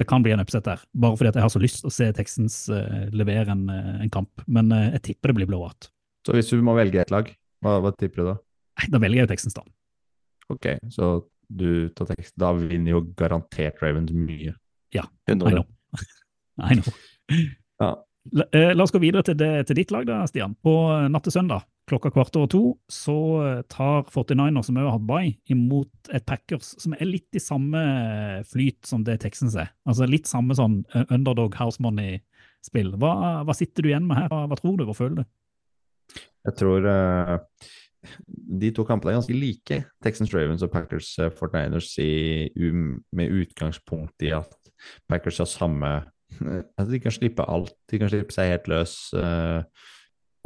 det 0.01 0.07
kan 0.09 0.23
bli 0.25 0.33
en 0.33 0.41
upset 0.41 0.65
der. 0.65 0.81
Bare 0.97 1.17
fordi 1.19 1.29
at 1.29 1.37
jeg 1.37 1.45
har 1.45 1.53
så 1.53 1.61
lyst 1.61 1.83
til 1.83 1.91
å 1.91 1.93
se 1.93 2.07
Texans 2.17 2.55
eh, 2.73 3.03
levere 3.13 3.53
en, 3.53 3.67
eh, 3.69 3.99
en 4.07 4.13
kamp. 4.13 4.47
Men 4.49 4.73
eh, 4.73 4.95
jeg 4.95 5.03
tipper 5.11 5.33
det 5.33 5.43
blir 5.43 5.51
blowout. 5.51 5.91
Så 6.25 6.37
hvis 6.37 6.49
du 6.53 6.63
må 6.65 6.73
velge 6.79 7.03
et 7.03 7.13
lag, 7.13 7.29
hva, 7.65 7.77
hva 7.85 7.93
tipper 7.93 8.23
du 8.23 8.31
da? 8.31 8.39
Da 8.89 9.01
velger 9.03 9.21
jeg 9.21 9.27
jo 9.27 9.31
Texans, 9.35 9.59
da. 9.59 9.67
Ok, 10.51 10.71
så 10.95 11.11
du 11.53 11.91
tar 11.93 12.09
tekst. 12.15 12.33
Da 12.41 12.55
vinner 12.57 12.95
jo 12.95 13.03
garantert 13.19 13.83
Ravens 13.85 14.15
mye. 14.17 14.55
I 14.97 15.03
100. 15.29 15.53
know. 15.53 15.69
I 16.69 16.79
know. 16.79 16.95
Ja. 17.81 17.95
La, 18.37 18.45
eh, 18.53 18.75
la 18.77 18.85
oss 18.85 18.93
gå 18.93 19.01
videre 19.01 19.25
til, 19.25 19.37
det, 19.41 19.51
til 19.69 19.79
ditt 19.81 19.93
lag, 19.95 20.05
da, 20.09 20.23
Stian. 20.29 20.53
På 20.61 20.75
eh, 20.93 21.09
natt 21.13 21.25
til 21.27 21.35
søndag 21.35 21.65
klokka 21.91 22.13
kvart 22.15 22.37
over 22.39 22.51
to 22.53 22.63
så 22.93 23.17
eh, 23.43 23.63
tar 23.73 24.05
49ers, 24.13 24.69
som 24.69 24.77
også 24.77 24.85
har 24.85 24.95
hatt 24.95 25.09
bye, 25.09 25.33
imot 25.51 26.13
et 26.15 26.27
Packers 26.29 26.75
som 26.79 26.95
er 26.95 27.09
litt 27.09 27.35
i 27.35 27.43
samme 27.43 27.81
flyt 28.51 28.87
som 28.87 29.03
det 29.07 29.19
Texans 29.25 29.57
er. 29.59 29.73
Altså 29.89 30.07
litt 30.07 30.31
samme 30.31 30.55
sånn 30.59 30.83
underdog 31.09 31.57
house 31.59 31.83
money-spill. 31.83 32.95
Hva, 33.01 33.43
hva 33.49 33.57
sitter 33.57 33.83
du 33.83 33.91
igjen 33.91 34.07
med 34.07 34.21
her? 34.21 34.31
Hva, 34.31 34.45
hva 34.53 34.61
tror 34.61 34.79
du? 34.79 34.87
Hva 34.87 34.99
føler 35.01 35.23
du? 35.23 35.29
Jeg 36.47 36.57
tror 36.57 36.87
uh, 36.89 37.35
de 38.61 38.71
to 38.77 38.85
kampene 38.89 39.13
er 39.13 39.19
ganske 39.19 39.37
like, 39.37 39.83
Texans 40.05 40.33
Ravens 40.37 40.65
og 40.65 40.73
Packers 40.73 41.11
uh, 41.21 41.29
49ers, 41.33 41.91
i, 42.05 42.49
um, 42.69 43.01
med 43.17 43.35
utgangspunkt 43.43 44.29
i 44.29 44.33
at 44.37 44.55
Packers 45.11 45.41
har 45.43 45.51
samme 45.51 45.93
de 46.93 47.01
kan 47.03 47.15
slippe 47.15 47.47
alt. 47.47 47.75
De 47.91 48.01
kan 48.01 48.11
slippe 48.13 48.35
seg 48.35 48.55
helt 48.55 48.71
løs. 48.71 48.95
Uh, 49.17 49.65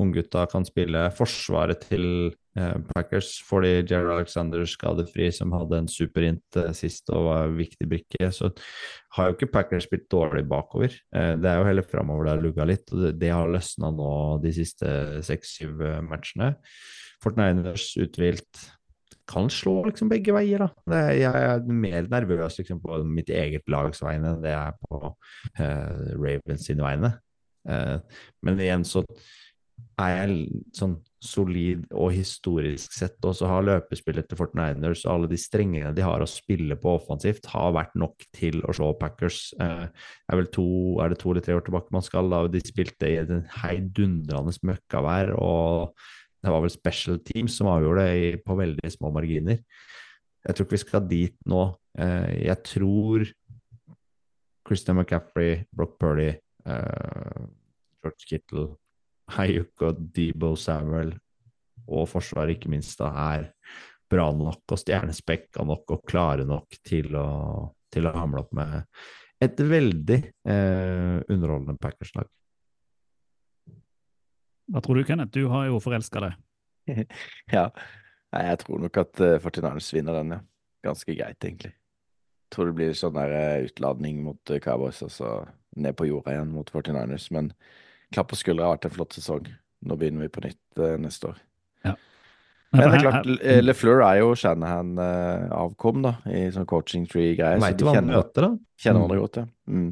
Unggutta 0.03 0.43
kan 0.51 0.65
spille. 0.67 1.05
Forsvaret 1.15 1.85
til 1.87 2.33
uh, 2.59 2.79
Packers 2.91 3.37
får 3.47 3.63
de 3.63 3.73
Jerry 3.79 4.11
Alexander 4.17 4.65
skadefri, 4.67 5.29
som 5.35 5.55
hadde 5.55 5.79
en 5.85 5.91
superint 5.91 6.59
uh, 6.59 6.73
sist 6.75 7.13
og 7.15 7.29
var 7.29 7.47
en 7.47 7.59
viktig 7.61 7.87
brikke. 7.91 8.31
Så 8.35 8.51
har 9.15 9.31
jo 9.31 9.37
ikke 9.37 9.53
Packers 9.55 9.87
spilt 9.87 10.09
dårlig 10.11 10.43
bakover. 10.51 10.97
Uh, 11.15 11.37
det 11.39 11.51
er 11.51 11.61
jo 11.61 11.69
heller 11.69 11.87
framover 11.87 12.27
det 12.27 12.35
har 12.35 12.43
lugga 12.43 12.69
litt, 12.73 12.91
og 12.91 13.07
det, 13.07 13.15
det 13.23 13.31
har 13.31 13.55
løsna 13.55 13.93
nå 13.95 14.15
de 14.43 14.55
siste 14.57 14.95
seks-syv 15.31 15.87
matchene. 16.09 16.57
Fortniners 17.23 17.93
uthvilt 18.03 18.67
kan 19.31 19.49
slå 19.53 19.79
liksom 19.89 20.11
begge 20.13 20.35
veier, 20.37 20.67
da. 20.67 20.99
Jeg 21.17 21.31
er 21.33 21.65
mer 21.69 22.09
nervøs 22.13 22.59
liksom, 22.61 22.83
på 22.83 23.01
mitt 23.09 23.33
eget 23.33 23.69
lags 23.73 24.03
vegne 24.05 24.35
enn 24.35 24.45
det 24.45 24.53
jeg 24.53 24.75
er 24.75 24.77
på 24.85 25.01
uh, 25.09 26.13
Ravens 26.21 26.69
sine 26.69 26.85
vegne. 26.85 27.15
Uh, 27.65 27.97
men 28.45 28.61
igjen 28.61 28.85
så 28.85 29.05
er 30.01 30.11
jeg 30.13 30.63
sånn 30.77 30.99
solid 31.25 31.87
og 31.97 32.11
historisk 32.13 32.93
sett 32.93 33.25
også 33.25 33.49
har 33.49 33.65
løpespillet 33.65 34.27
til 34.29 34.39
Fortniners 34.39 35.05
og 35.07 35.13
alle 35.15 35.31
de 35.31 35.39
strengene 35.41 35.95
de 35.97 36.05
har 36.05 36.21
å 36.21 36.29
spille 36.29 36.77
på 36.79 36.97
offensivt, 36.99 37.49
har 37.55 37.73
vært 37.75 37.95
nok 37.99 38.27
til 38.37 38.61
å 38.69 38.75
slå 38.77 38.91
Packers. 39.01 39.47
Uh, 39.57 39.87
er, 40.29 40.37
vel 40.37 40.51
to, 40.53 40.67
er 41.01 41.15
det 41.15 41.21
to 41.23 41.33
eller 41.33 41.47
tre 41.47 41.57
år 41.57 41.65
tilbake 41.65 41.97
man 41.97 42.05
skal, 42.05 42.29
da 42.33 42.45
de 42.51 42.63
spilte 42.65 43.09
i 43.09 43.17
et 43.23 43.33
heidundrende 43.63 44.55
møkkavær, 44.69 45.33
og 45.41 45.97
det 46.45 46.53
var 46.53 46.65
vel 46.65 46.73
special 46.73 47.21
teams 47.25 47.57
som 47.59 47.71
avgjorde 47.73 48.05
det 48.05 48.17
i, 48.21 48.31
på 48.45 48.57
veldig 48.59 48.91
små 48.93 49.11
marginer. 49.15 49.63
Jeg 50.45 50.57
tror 50.57 50.67
ikke 50.67 50.77
vi 50.77 50.83
skal 50.83 51.09
dit 51.09 51.37
nå. 51.49 51.65
Eh, 51.99 52.31
jeg 52.45 52.61
tror 52.69 53.25
Christian 54.65 54.99
McCaffrey, 54.99 55.65
Brock 55.73 55.97
Purdy, 56.01 56.31
eh, 56.67 57.45
George 58.05 58.29
Kittle, 58.29 58.69
Hayuk 59.39 59.87
og 59.87 60.01
Debo 60.13 60.53
Samuel 60.61 61.15
og 61.85 62.09
Forsvaret 62.09 62.59
ikke 62.59 62.73
minst 62.73 63.01
da 63.01 63.11
er 63.33 63.49
bra 64.11 64.29
nok 64.37 64.73
og 64.73 64.81
stjernespekka 64.81 65.65
nok 65.65 65.97
og 65.97 66.05
klare 66.09 66.45
nok 66.49 66.77
til 66.85 67.17
å, 67.17 67.29
til 67.93 68.09
å 68.09 68.15
hamle 68.15 68.45
opp 68.45 68.53
med 68.57 68.83
et 69.45 69.61
veldig 69.61 70.19
eh, 70.49 71.19
underholdende 71.33 71.81
Packers-lag. 71.81 72.29
Hva 74.73 74.81
tror 74.85 74.97
du, 74.97 75.05
Kenneth? 75.05 75.33
Du 75.35 75.49
har 75.53 75.67
jo 75.69 75.81
forelska 75.83 76.21
deg. 76.29 76.35
Ja. 77.53 77.71
Nei, 78.35 78.43
jeg 78.51 78.59
tror 78.65 78.81
nok 78.83 78.97
at 78.99 79.21
uh, 79.23 79.39
49ers 79.39 79.93
vinner 79.95 80.17
den, 80.19 80.33
ja. 80.35 80.41
Ganske 80.85 81.15
greit, 81.17 81.39
egentlig. 81.45 81.71
Jeg 81.75 82.51
Tror 82.55 82.67
det 82.71 82.75
blir 82.77 82.93
sånn 82.99 83.15
der 83.17 83.31
eh, 83.35 83.65
utladning 83.69 84.19
mot 84.25 84.51
uh, 84.53 84.59
Cowboys, 84.63 85.01
og 85.07 85.11
så 85.15 85.31
ned 85.77 85.95
på 85.97 86.07
jorda 86.09 86.35
igjen 86.35 86.51
mot 86.55 86.69
49ers. 86.71 87.29
Men 87.35 87.53
klapp 88.15 88.29
på 88.33 88.37
skuldra 88.39 88.67
har 88.69 88.77
vært 88.77 88.89
en 88.91 88.95
flott 88.97 89.17
sesong. 89.17 89.49
Nå 89.85 89.97
begynner 90.01 90.27
vi 90.27 90.33
på 90.35 90.43
nytt 90.45 90.81
uh, 90.83 90.97
neste 91.01 91.31
år. 91.33 91.41
Men 92.75 92.91
det 92.91 92.97
er 92.99 93.03
klart, 93.05 93.27
Le- 93.31 93.57
LeFleur 93.63 94.01
er 94.03 94.17
jo 94.19 94.33
Shanahan-avkom, 94.35 96.01
da, 96.03 96.11
i 96.27 96.49
sånn 96.51 96.67
coaching 96.67 97.05
tree-greier. 97.07 97.61
Så 97.61 97.67
Veit 97.69 97.77
de 97.79 97.85
du 97.85 97.87
hva 97.87 97.93
han 97.95 98.01
kjenner, 98.01 98.17
møter, 98.19 98.47
da? 98.49 98.49
kjenner 98.83 98.99
Mm. 98.99 99.05
hverandre 99.05 99.21
godt, 99.23 99.37
ja. 99.39 99.45
Mm. 99.71 99.91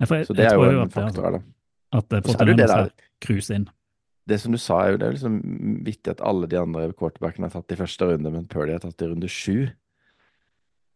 Ja, 0.00 0.06
jeg- 0.08 0.26
Så 0.26 0.36
det 0.38 0.46
er 0.46 0.54
jo 0.56 0.80
en 0.82 0.88
faktor 0.94 1.22
her, 1.26 1.32
da. 1.36 1.42
At 1.92 2.12
eh, 2.12 2.22
Og 2.24 2.30
så 2.30 2.38
det 2.44 2.48
jo 2.48 2.56
det 2.56 2.66
49ers 2.66 2.74
der- 2.74 2.82
her 2.82 2.90
cruiser 3.26 3.54
inn. 3.60 3.68
Det 4.30 4.38
som 4.40 4.52
du 4.52 4.58
sa, 4.62 4.76
er 4.84 4.92
jo 4.92 4.98
det 5.00 5.06
er 5.08 5.14
liksom 5.16 5.38
vittig 5.86 6.12
at 6.12 6.20
alle 6.22 6.46
de 6.46 6.58
andre 6.60 6.92
quarterbackene 6.92 7.48
har 7.48 7.54
tatt 7.56 7.72
i 7.72 7.78
første 7.80 8.06
runde, 8.12 8.30
men 8.30 8.44
Purdy 8.46 8.72
har 8.76 8.82
tatt 8.84 9.02
i 9.02 9.08
runde 9.10 9.26
sju. 9.28 9.70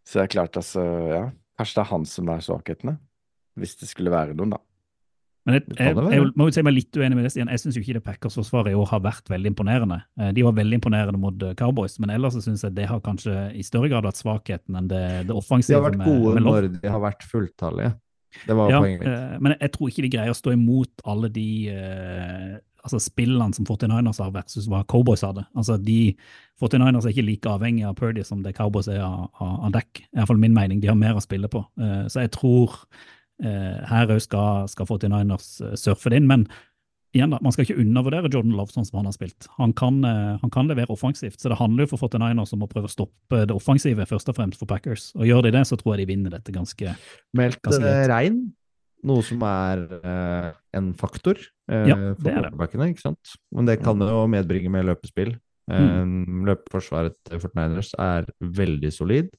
Så 0.06 0.20
det 0.20 0.26
er 0.28 0.32
klart, 0.36 0.58
altså, 0.60 0.84
ja. 1.10 1.24
Kanskje 1.58 1.74
det 1.80 1.82
er 1.86 1.90
han 1.90 2.04
som 2.06 2.28
er 2.28 2.42
svakhetene. 2.44 2.98
Hvis 3.58 3.76
det 3.80 3.88
skulle 3.88 4.10
være 4.12 4.34
noen, 4.36 4.50
da. 4.54 4.60
Men 5.46 5.58
jeg, 5.58 5.64
jeg, 5.76 5.96
jeg 6.14 6.28
må 6.40 6.46
jo 6.48 6.54
si 6.56 6.62
meg 6.64 6.72
litt 6.72 6.96
uenig 6.96 7.16
med 7.18 7.26
det, 7.26 7.30
Stian. 7.34 7.50
Jeg 7.52 7.60
syns 7.60 7.76
ikke 7.76 7.94
det 7.98 8.02
Packers-forsvaret 8.06 8.72
i 8.72 8.78
år 8.80 8.86
har 8.94 9.02
vært 9.04 9.28
veldig 9.28 9.50
imponerende. 9.52 9.98
Eh, 10.18 10.30
De 10.32 10.44
var 10.46 10.54
veldig 10.56 10.78
imponerende 10.80 11.20
mot 11.20 11.42
eh, 11.44 11.52
Cowboys, 11.58 11.98
men 12.00 12.10
ellers 12.14 12.32
så 12.38 12.40
syns 12.46 12.62
jeg 12.64 12.74
det 12.78 12.86
har 12.88 13.02
kanskje 13.04 13.34
i 13.52 13.64
større 13.66 13.90
grad 13.92 14.06
vært 14.08 14.20
svakheten 14.22 14.78
enn 14.80 14.88
det, 14.88 15.02
det 15.28 15.34
De 15.34 15.74
har 15.76 15.84
vært 15.84 16.00
gode 16.00 16.40
når 16.40 16.68
de 16.80 16.88
har 16.94 17.02
vært 17.04 17.26
fulltallige. 17.28 17.92
Det 18.46 18.56
var 18.56 18.70
Ja, 18.70 18.80
poenget 18.80 19.00
mitt. 19.00 19.08
eh, 19.08 19.38
men 19.40 19.56
jeg 19.60 19.72
tror 19.72 19.88
ikke 19.90 20.02
de 20.02 20.12
greier 20.16 20.34
å 20.34 20.38
stå 20.38 20.52
imot 20.52 21.04
alle 21.04 21.28
de 21.32 21.48
eh, 21.72 22.58
altså 22.84 23.00
spillene 23.00 23.54
som 23.56 23.64
49ers 23.64 24.20
har 24.20 24.30
versus 24.34 24.66
hva 24.68 24.82
Cowboys 24.90 25.22
hadde. 25.24 25.46
Altså 25.56 25.78
de 25.80 26.16
49ers 26.60 27.06
er 27.06 27.14
ikke 27.14 27.26
like 27.26 27.48
avhengig 27.48 27.86
av 27.88 27.96
Purdy 27.96 28.22
som 28.24 28.42
det 28.44 28.54
Cowboys 28.58 28.88
er 28.88 29.00
av, 29.00 29.30
av, 29.40 29.70
dekk. 29.72 30.04
I 30.12 30.18
hvert 30.20 30.28
fall 30.28 30.42
min 30.42 30.54
mening. 30.54 30.80
De 30.82 30.88
har 30.92 30.98
mer 30.98 31.16
å 31.16 31.24
spille 31.24 31.48
på. 31.48 31.64
Eh, 31.80 32.04
så 32.12 32.20
jeg 32.26 32.34
tror 32.36 32.76
her 33.42 34.06
òg 34.14 34.20
skal, 34.22 34.68
skal 34.70 34.86
49ers 34.86 35.48
eh, 35.64 35.74
surfe 35.80 36.10
det 36.12 36.20
inn. 36.20 36.28
Men 36.30 36.46
igjen 37.14 37.30
da, 37.32 37.38
man 37.44 37.54
skal 37.54 37.64
ikke 37.66 37.78
undervurdere 37.80 38.30
Jordan 38.32 38.56
Love 38.58 38.74
sånn 38.74 38.86
som 38.88 38.98
han 39.00 39.08
har 39.08 39.14
spilt. 39.16 39.46
Han 39.60 39.72
kan, 39.78 40.00
eh, 40.04 40.34
han 40.42 40.50
kan 40.54 40.68
levere 40.70 40.90
offensivt, 40.94 41.38
så 41.40 41.52
det 41.52 41.58
handler 41.60 41.86
jo 41.86 41.92
for 41.94 42.08
49ers 42.08 42.52
om 42.56 42.66
å 42.66 42.70
prøve 42.70 42.90
å 42.90 42.92
stoppe 42.92 43.44
det 43.46 43.54
offensive, 43.54 44.06
først 44.10 44.28
og 44.32 44.36
fremst 44.38 44.58
for 44.60 44.70
Packers. 44.70 45.12
Og 45.18 45.28
gjør 45.28 45.46
de 45.46 45.54
det, 45.54 45.64
så 45.70 45.78
tror 45.78 45.94
jeg 45.94 46.04
de 46.04 46.10
vinner 46.14 46.34
dette 46.34 46.54
ganske 46.54 46.96
Meldt 47.38 47.70
eh, 47.78 48.04
regn, 48.10 48.42
noe 49.04 49.22
som 49.26 49.42
er 49.46 49.84
eh, 50.00 50.50
en 50.80 50.92
faktor 50.96 51.38
eh, 51.38 51.86
Ja, 51.90 51.96
for 52.18 52.30
er 52.32 52.42
quarterbackene, 52.42 52.90
ikke 52.94 53.06
sant? 53.06 53.34
Men 53.54 53.70
det 53.70 53.78
kan 53.84 54.00
jo 54.00 54.26
medbringe 54.32 54.72
med 54.72 54.86
løpespill. 54.90 55.36
Eh, 55.70 56.04
Løpeforsvaret 56.50 57.16
til 57.28 57.40
49ers 57.40 57.94
er 58.00 58.28
veldig 58.42 58.92
solid. 58.92 59.30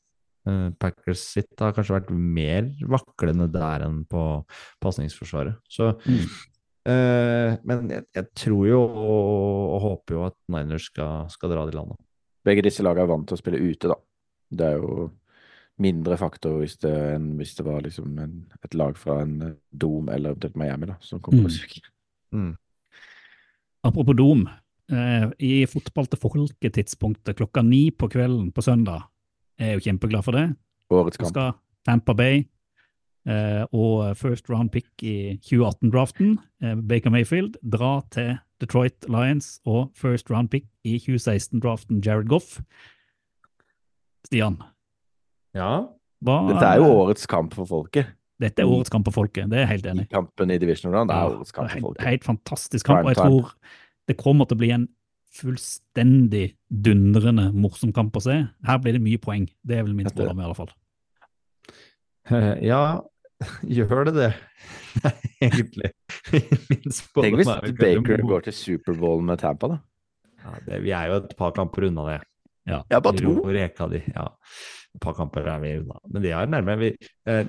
Eh, 0.48 0.68
Packers 0.80 1.22
sitt 1.36 1.54
har 1.60 1.74
kanskje 1.74 2.00
vært 2.00 2.12
mer 2.14 2.70
vaklende 2.94 3.48
der 3.52 3.86
enn 3.88 4.04
på 4.10 4.26
pasningsforsvaret. 4.82 5.58
Så 5.70 5.96
Mm. 6.06 6.28
Eh, 6.86 7.58
Men 7.66 7.90
jeg, 7.90 8.06
jeg 8.16 8.28
tror 8.36 8.68
jo 8.70 8.80
og, 8.82 9.76
og 9.76 9.82
håper 9.86 10.16
jo 10.18 10.26
at 10.28 10.36
Niners 10.54 10.86
skal, 10.92 11.28
skal 11.34 11.50
dra 11.54 11.66
det 11.66 11.74
i 11.76 11.78
landet. 11.80 11.98
Begge 12.46 12.62
disse 12.68 12.84
lagene 12.86 13.06
er 13.08 13.12
vant 13.14 13.28
til 13.28 13.38
å 13.38 13.42
spille 13.42 13.62
ute, 13.62 13.90
da. 13.90 13.96
Det 14.56 14.66
er 14.66 14.76
jo 14.78 15.08
mindre 15.82 16.16
faktor 16.18 16.60
hvis 16.62 16.78
det, 16.80 16.92
enn 17.18 17.32
hvis 17.40 17.56
det 17.58 17.66
var 17.68 17.82
liksom 17.84 18.14
en, 18.22 18.36
et 18.64 18.74
lag 18.78 18.96
fra 18.98 19.18
en 19.26 19.34
Dom 19.42 19.56
Dome 19.76 20.14
eller 20.16 20.32
eventuelt 20.36 20.56
Miami, 20.62 20.86
da, 20.94 20.96
som 21.04 21.20
kom 21.20 21.34
Mm. 21.36 21.42
på 21.44 21.50
besøk. 21.50 21.90
Mm. 22.32 22.54
Apropos 23.84 24.16
Dom. 24.16 24.46
Eh, 24.92 25.26
I 25.42 25.66
fotball 25.66 26.06
til 26.08 26.20
folket-tidspunktet 26.22 27.36
klokka 27.40 27.64
ni 27.66 27.90
på 27.92 28.08
kvelden 28.14 28.52
på 28.54 28.62
søndag. 28.64 29.08
Jeg 29.60 29.70
er 29.70 29.74
jo 29.80 29.86
kjempeglad 29.90 30.24
for 30.24 30.32
det. 30.38 30.46
Årets 30.94 31.18
Så 31.18 31.24
kamp. 31.26 31.34
skal 31.34 31.54
Tampa 31.86 32.14
Bay 32.14 32.38
eh, 32.40 32.46
og 33.26 34.16
first 34.18 34.50
round 34.50 34.70
pick 34.72 34.86
i 35.04 35.38
2018-draften, 35.42 36.36
eh, 36.62 36.76
Baker 36.76 37.10
Mayfield, 37.10 37.56
dra 37.64 38.02
til 38.14 38.36
Detroit 38.62 39.08
Lions 39.10 39.60
og 39.66 39.92
first 39.98 40.30
round 40.30 40.50
pick 40.54 40.66
i 40.86 40.98
2016-draften, 41.02 42.02
Jared 42.06 42.28
Goff. 42.30 42.60
Stian, 44.26 44.60
Ja. 45.56 45.88
hva 46.24 46.38
Dette 46.50 46.66
er 46.70 46.78
jo 46.82 46.92
årets 47.02 47.26
kamp 47.30 47.54
for 47.54 47.66
folket. 47.70 48.08
Dette 48.42 48.60
er 48.62 48.68
årets 48.68 48.90
kamp 48.92 49.06
for 49.08 49.16
folket, 49.24 49.50
det 49.50 49.58
er 49.58 49.66
jeg 49.66 49.72
helt 49.76 49.86
enig 49.94 50.06
i. 50.06 50.12
Kampen 50.12 50.52
i 50.52 50.58
Division 50.60 50.92
Round 50.94 51.10
er 51.14 51.30
årets 51.38 51.52
kamp 51.56 51.70
for 51.70 51.74
helt, 51.78 51.86
folket. 51.86 52.06
helt 52.08 52.24
fantastisk 52.28 52.86
kamp, 52.90 53.06
og 53.06 53.14
jeg 53.14 53.22
tror 53.22 53.52
det 54.10 54.18
kommer 54.18 54.46
til 54.46 54.58
å 54.58 54.60
bli 54.60 54.72
en 54.76 54.88
fullstendig 55.36 56.46
dundrende 56.72 57.50
morsom 57.54 57.92
kamp 57.96 58.16
å 58.16 58.22
se. 58.24 58.36
Her 58.66 58.78
blir 58.80 58.94
det 58.96 59.02
mye 59.04 59.18
poeng. 59.20 59.48
Det 59.68 59.78
er 59.80 59.84
vel 59.84 59.96
min 59.98 60.08
spådom, 60.08 60.40
i 60.40 60.44
alle 60.46 60.56
fall. 60.56 60.70
Eh, 62.32 62.66
Ja, 62.66 63.02
gjør 63.78 64.08
det 64.10 64.16
det? 64.16 64.30
Nei, 65.04 65.16
egentlig. 65.44 65.92
Tenk 66.32 67.38
hvis 67.42 67.52
er 67.52 67.76
Baker 67.80 68.24
går 68.24 68.48
til 68.48 68.56
Superbowl 68.56 69.26
med 69.26 69.42
Tampa, 69.44 69.76
da. 69.76 69.82
ja, 70.44 70.56
det, 70.68 70.80
Vi 70.86 70.96
er 70.96 71.12
jo 71.12 71.20
et 71.24 71.36
par 71.40 71.54
kamper 71.58 71.90
unna 71.90 72.08
det. 72.14 72.22
Ja. 72.66 72.82
Ja, 72.90 73.02
bare 73.04 73.20
to. 73.20 73.36
Reka 73.46 73.90
de. 73.92 74.02
ja. 74.10 74.30
Et 74.96 75.02
par 75.04 75.14
kamper 75.18 75.46
er 75.52 75.62
vi 75.62 75.76
unna. 75.82 76.00
Men 76.08 76.24
de 76.24 76.32
er 76.34 76.50
nærme. 76.50 76.78
Vi, 76.80 76.92
eh, 77.28 77.48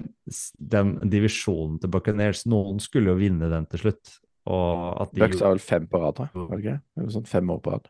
den 0.75 0.97
divisjonen 1.13 1.79
til 1.81 1.93
Buccaneers, 1.95 2.45
noen 2.51 2.83
skulle 2.83 3.15
jo 3.15 3.21
vinne 3.21 3.51
den 3.53 3.69
til 3.71 3.87
slutt. 3.87 4.17
Og 4.51 5.03
at 5.03 5.15
de, 5.15 5.23
Bucks 5.23 5.43
har 5.43 5.55
vel 5.55 5.63
fem 5.63 5.87
på 5.91 6.01
rad, 6.03 6.19
da? 6.19 6.27
jeg. 6.27 6.43
Var 6.43 6.57
det 6.57 6.65
ikke 6.65 6.75
det? 6.75 7.07
Det 7.07 7.15
sånn 7.15 7.31
fem 7.31 7.55
år 7.55 7.63
på 7.63 7.75
rad. 7.75 7.89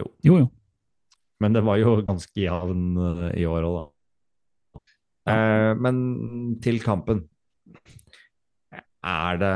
Jo, 0.00 0.38
jo. 0.42 0.46
Men 1.42 1.56
det 1.56 1.64
var 1.66 1.78
jo 1.82 1.96
ganske 2.06 2.38
jevn 2.38 2.86
eh, 3.02 3.26
i 3.42 3.46
år 3.50 3.66
òg, 3.66 3.76
da. 3.80 3.88
Eh, 5.32 5.72
men 5.78 5.96
til 6.62 6.80
kampen. 6.82 7.26
Er 9.02 9.38
det 9.40 9.54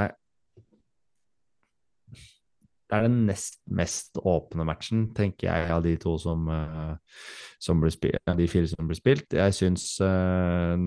Det 2.86 2.94
er 2.94 3.02
den 3.08 3.24
nest 3.26 3.56
mest 3.66 4.18
åpne 4.22 4.62
matchen, 4.62 5.08
tenker 5.14 5.48
jeg, 5.48 5.70
av 5.74 5.82
de 5.82 5.96
to 5.98 6.12
som, 6.22 6.46
eh, 6.48 7.22
som 7.58 7.80
blir 7.82 7.90
spilt, 7.90 8.20
de 8.38 8.46
fire 8.46 8.68
som 8.70 8.86
blir 8.86 8.98
spilt. 9.00 9.34
Jeg 9.34 9.56
syns 9.58 9.88
uh, 9.98 10.78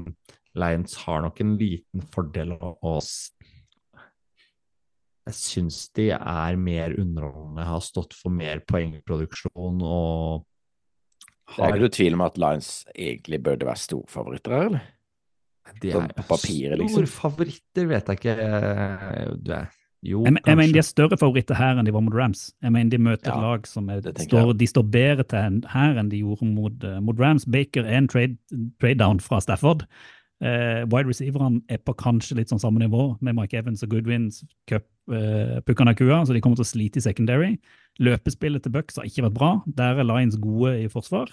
Lions 0.55 0.95
har 1.03 1.25
nok 1.25 1.41
en 1.43 1.57
liten 1.59 2.05
fordel 2.13 2.53
av 2.55 2.77
oss. 2.87 3.33
Jeg 5.27 5.35
syns 5.35 5.81
de 5.93 6.07
er 6.15 6.55
mer 6.55 6.95
underholdende, 6.95 7.67
har 7.67 7.83
stått 7.83 8.15
for 8.17 8.31
mer 8.33 8.63
poengproduksjon 8.63 9.83
og 9.83 10.47
Det 11.49 11.65
er 11.65 11.73
ikke 11.73 11.83
noe 11.83 11.97
tvil 11.99 12.15
om 12.15 12.23
at 12.25 12.39
Lions 12.39 12.71
egentlig 12.93 13.43
burde 13.43 13.67
være 13.67 13.83
storfavoritter 13.83 14.55
her, 14.55 14.71
eller? 14.71 14.87
De 15.81 15.91
er 15.91 16.07
på 16.15 16.25
papiret, 16.29 16.77
liksom. 16.79 17.05
Storfavoritter 17.05 17.89
vet 17.89 18.11
jeg 18.11 18.19
ikke. 18.19 18.35
du 19.43 19.53
er, 19.55 19.69
jo, 20.03 20.21
Jeg, 20.23 20.37
jeg 20.45 20.57
mener 20.57 20.73
de 20.73 20.79
er 20.79 20.87
større 20.87 21.17
favoritter 21.19 21.57
her 21.59 21.79
enn 21.79 21.87
de 21.87 21.91
var 21.91 22.03
mot 22.05 22.15
Rams. 22.15 22.45
Jeg 22.63 22.71
mener 22.71 22.93
de 22.93 23.01
møter 23.03 23.27
et 23.27 23.33
Ja, 23.33 23.41
lag 23.43 23.67
som 23.67 23.89
er, 23.91 23.99
står, 24.01 24.53
de 24.55 24.67
står 24.67 24.85
bedre 24.91 25.25
til 25.27 25.39
en- 25.39 25.63
her 25.67 25.99
enn 25.99 26.11
de 26.11 26.21
gjorde 26.21 26.47
mot, 26.47 26.83
eh, 26.83 26.99
mot 27.03 27.19
Rams. 27.19 27.45
Baker 27.45 27.83
er 27.83 27.97
en 27.97 28.07
trade, 28.07 28.37
trade 28.79 28.99
down 28.99 29.19
fra 29.19 29.41
Stafford. 29.43 29.85
Uh, 30.39 30.87
wide 30.87 31.03
receiverne 31.09 31.59
er 31.67 31.81
på 31.83 31.91
kanskje 31.99 32.37
litt 32.37 32.47
sånn 32.47 32.61
samme 32.61 32.79
nivå 32.79 33.17
med 33.19 33.35
Mike 33.35 33.57
Evans 33.59 33.83
og 33.83 33.89
Goodwins 33.89 34.45
cup 34.71 34.85
eh, 35.11 35.59
av 35.59 35.95
kua, 35.99 36.23
så 36.23 36.31
de 36.31 36.39
kommer 36.39 36.55
til 36.55 36.63
å 36.63 36.69
slite 36.69 37.01
i 37.01 37.03
secondary. 37.03 37.57
Løpespillet 37.99 38.63
til 38.63 38.71
Bucks 38.71 38.95
har 38.95 39.03
ikke 39.03 39.25
vært 39.27 39.35
bra. 39.35 39.61
Der 39.67 39.99
er 39.99 40.07
Lions 40.07 40.37
gode 40.39 40.77
i 40.79 40.87
forsvar. 40.87 41.27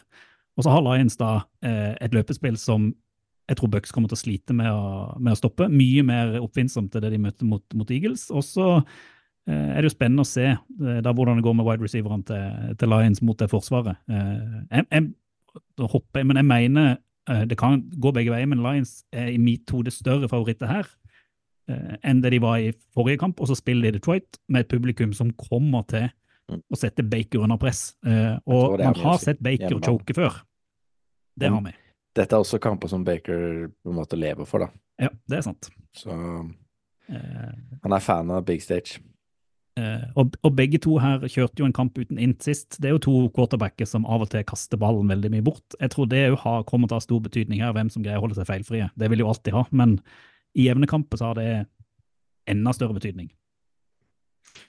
Og 0.57 0.65
så 0.65 0.73
har 0.73 0.83
Lions 0.83 1.17
da 1.17 1.45
uh, 1.47 1.95
et 2.01 2.13
løpespill 2.17 2.59
som 2.59 2.97
jeg 3.47 3.59
tror 3.59 3.71
Bucks 3.71 3.93
kommer 3.95 4.11
til 4.11 4.19
å 4.19 4.23
slite 4.25 4.55
med 4.59 4.71
å, 4.73 5.15
med 5.23 5.37
å 5.37 5.39
stoppe. 5.39 5.69
Mye 5.71 6.03
mer 6.07 6.39
oppfinnsomt 6.41 6.91
til 6.93 7.05
det 7.05 7.13
de 7.15 7.21
møtte 7.23 7.47
mot, 7.47 7.63
mot 7.79 7.91
Eagles. 7.95 8.27
Og 8.35 8.43
så 8.47 8.67
eh, 8.77 9.69
er 9.71 9.79
det 9.79 9.91
jo 9.91 9.95
spennende 9.95 10.25
å 10.25 10.29
se 10.29 10.49
eh, 10.51 11.01
da 11.05 11.13
hvordan 11.15 11.39
det 11.39 11.47
går 11.47 11.57
med 11.59 11.69
wide 11.69 11.87
receiverne 11.87 12.27
til, 12.27 12.75
til 12.81 12.91
Lions 12.91 13.23
mot 13.23 13.39
det 13.39 13.51
forsvaret. 13.53 14.03
Eh, 14.11 14.61
jeg, 14.73 14.89
jeg, 14.91 15.09
da 15.79 15.91
hopper 15.93 16.27
men 16.27 16.43
jeg 16.43 16.51
mener 16.51 16.93
eh, 17.31 17.45
det 17.47 17.59
kan 17.61 17.85
gå 18.03 18.15
begge 18.17 18.35
veier, 18.35 18.51
men 18.51 18.65
Lions 18.67 18.99
er 19.15 19.31
i 19.31 19.41
mitt 19.43 19.71
hode 19.71 19.95
større 19.95 20.31
favoritter 20.33 20.73
her 20.73 20.91
eh, 21.71 21.97
enn 22.03 22.25
det 22.25 22.35
de 22.35 22.43
var 22.43 22.59
i 22.65 22.75
forrige 22.99 23.23
kamp. 23.23 23.39
Og 23.39 23.53
så 23.53 23.59
spiller 23.59 23.89
de 23.91 24.01
Detroit 24.01 24.43
med 24.51 24.67
et 24.67 24.73
publikum 24.75 25.15
som 25.15 25.31
kommer 25.39 25.87
til 25.93 26.11
Mm. 26.47 26.61
å 26.71 26.79
sette 26.79 27.03
Baker 27.03 27.43
under 27.43 27.59
press. 27.59 27.97
Eh, 28.07 28.37
og 28.47 28.79
man 28.79 28.95
har 29.03 29.19
sett 29.19 29.41
Baker 29.43 29.81
choke 29.83 30.15
før. 30.15 30.37
Det 31.37 31.51
har 31.51 31.65
vi. 31.65 31.73
Dette 32.17 32.33
er 32.33 32.43
også 32.43 32.61
kamper 32.63 32.89
som 32.89 33.05
Baker 33.05 33.67
på 33.69 33.93
en 33.93 33.99
måte 33.99 34.19
lever 34.19 34.49
for, 34.49 34.65
da. 34.65 34.71
Ja, 35.07 35.11
det 35.29 35.41
er 35.41 35.45
sant. 35.45 35.69
Så 35.97 36.15
Eh, 37.09 37.53
han 37.83 37.95
er 37.95 38.03
fan 38.03 38.33
av 38.35 38.47
big 38.47 38.65
stage. 38.65 39.01
Uh, 39.77 40.07
og, 40.17 40.39
og 40.41 40.55
begge 40.57 40.79
to 40.81 40.95
her 41.03 41.27
kjørte 41.29 41.61
jo 41.61 41.67
en 41.69 41.75
kamp 41.77 41.99
uten 42.01 42.17
int 42.23 42.41
sist. 42.45 42.79
Det 42.81 42.89
er 42.89 42.95
jo 42.95 43.03
to 43.05 43.17
quarterbacker 43.37 43.89
som 43.89 44.07
av 44.09 44.25
og 44.25 44.31
til 44.33 44.45
kaster 44.49 44.81
ballen 44.81 45.11
veldig 45.13 45.31
mye 45.35 45.45
bort. 45.45 45.77
Jeg 45.77 45.93
tror 45.93 46.09
det 46.09 46.23
har, 46.33 46.63
kommer 46.69 46.89
til 46.89 46.97
å 46.97 47.01
ha 47.03 47.05
stor 47.05 47.21
betydning 47.27 47.61
her, 47.61 47.75
hvem 47.77 47.91
som 47.93 48.05
greier 48.05 48.23
å 48.23 48.25
holde 48.25 48.39
seg 48.39 48.49
feilfrie. 48.49 48.89
Det 48.97 49.11
vil 49.13 49.21
jo 49.21 49.29
alltid 49.29 49.53
ha, 49.53 49.67
men 49.77 49.99
i 50.57 50.71
jevne 50.71 50.89
kamper 50.89 51.21
så 51.21 51.29
har 51.29 51.37
det 51.37 51.51
enda 52.49 52.73
større 52.73 52.97
betydning. 52.97 53.29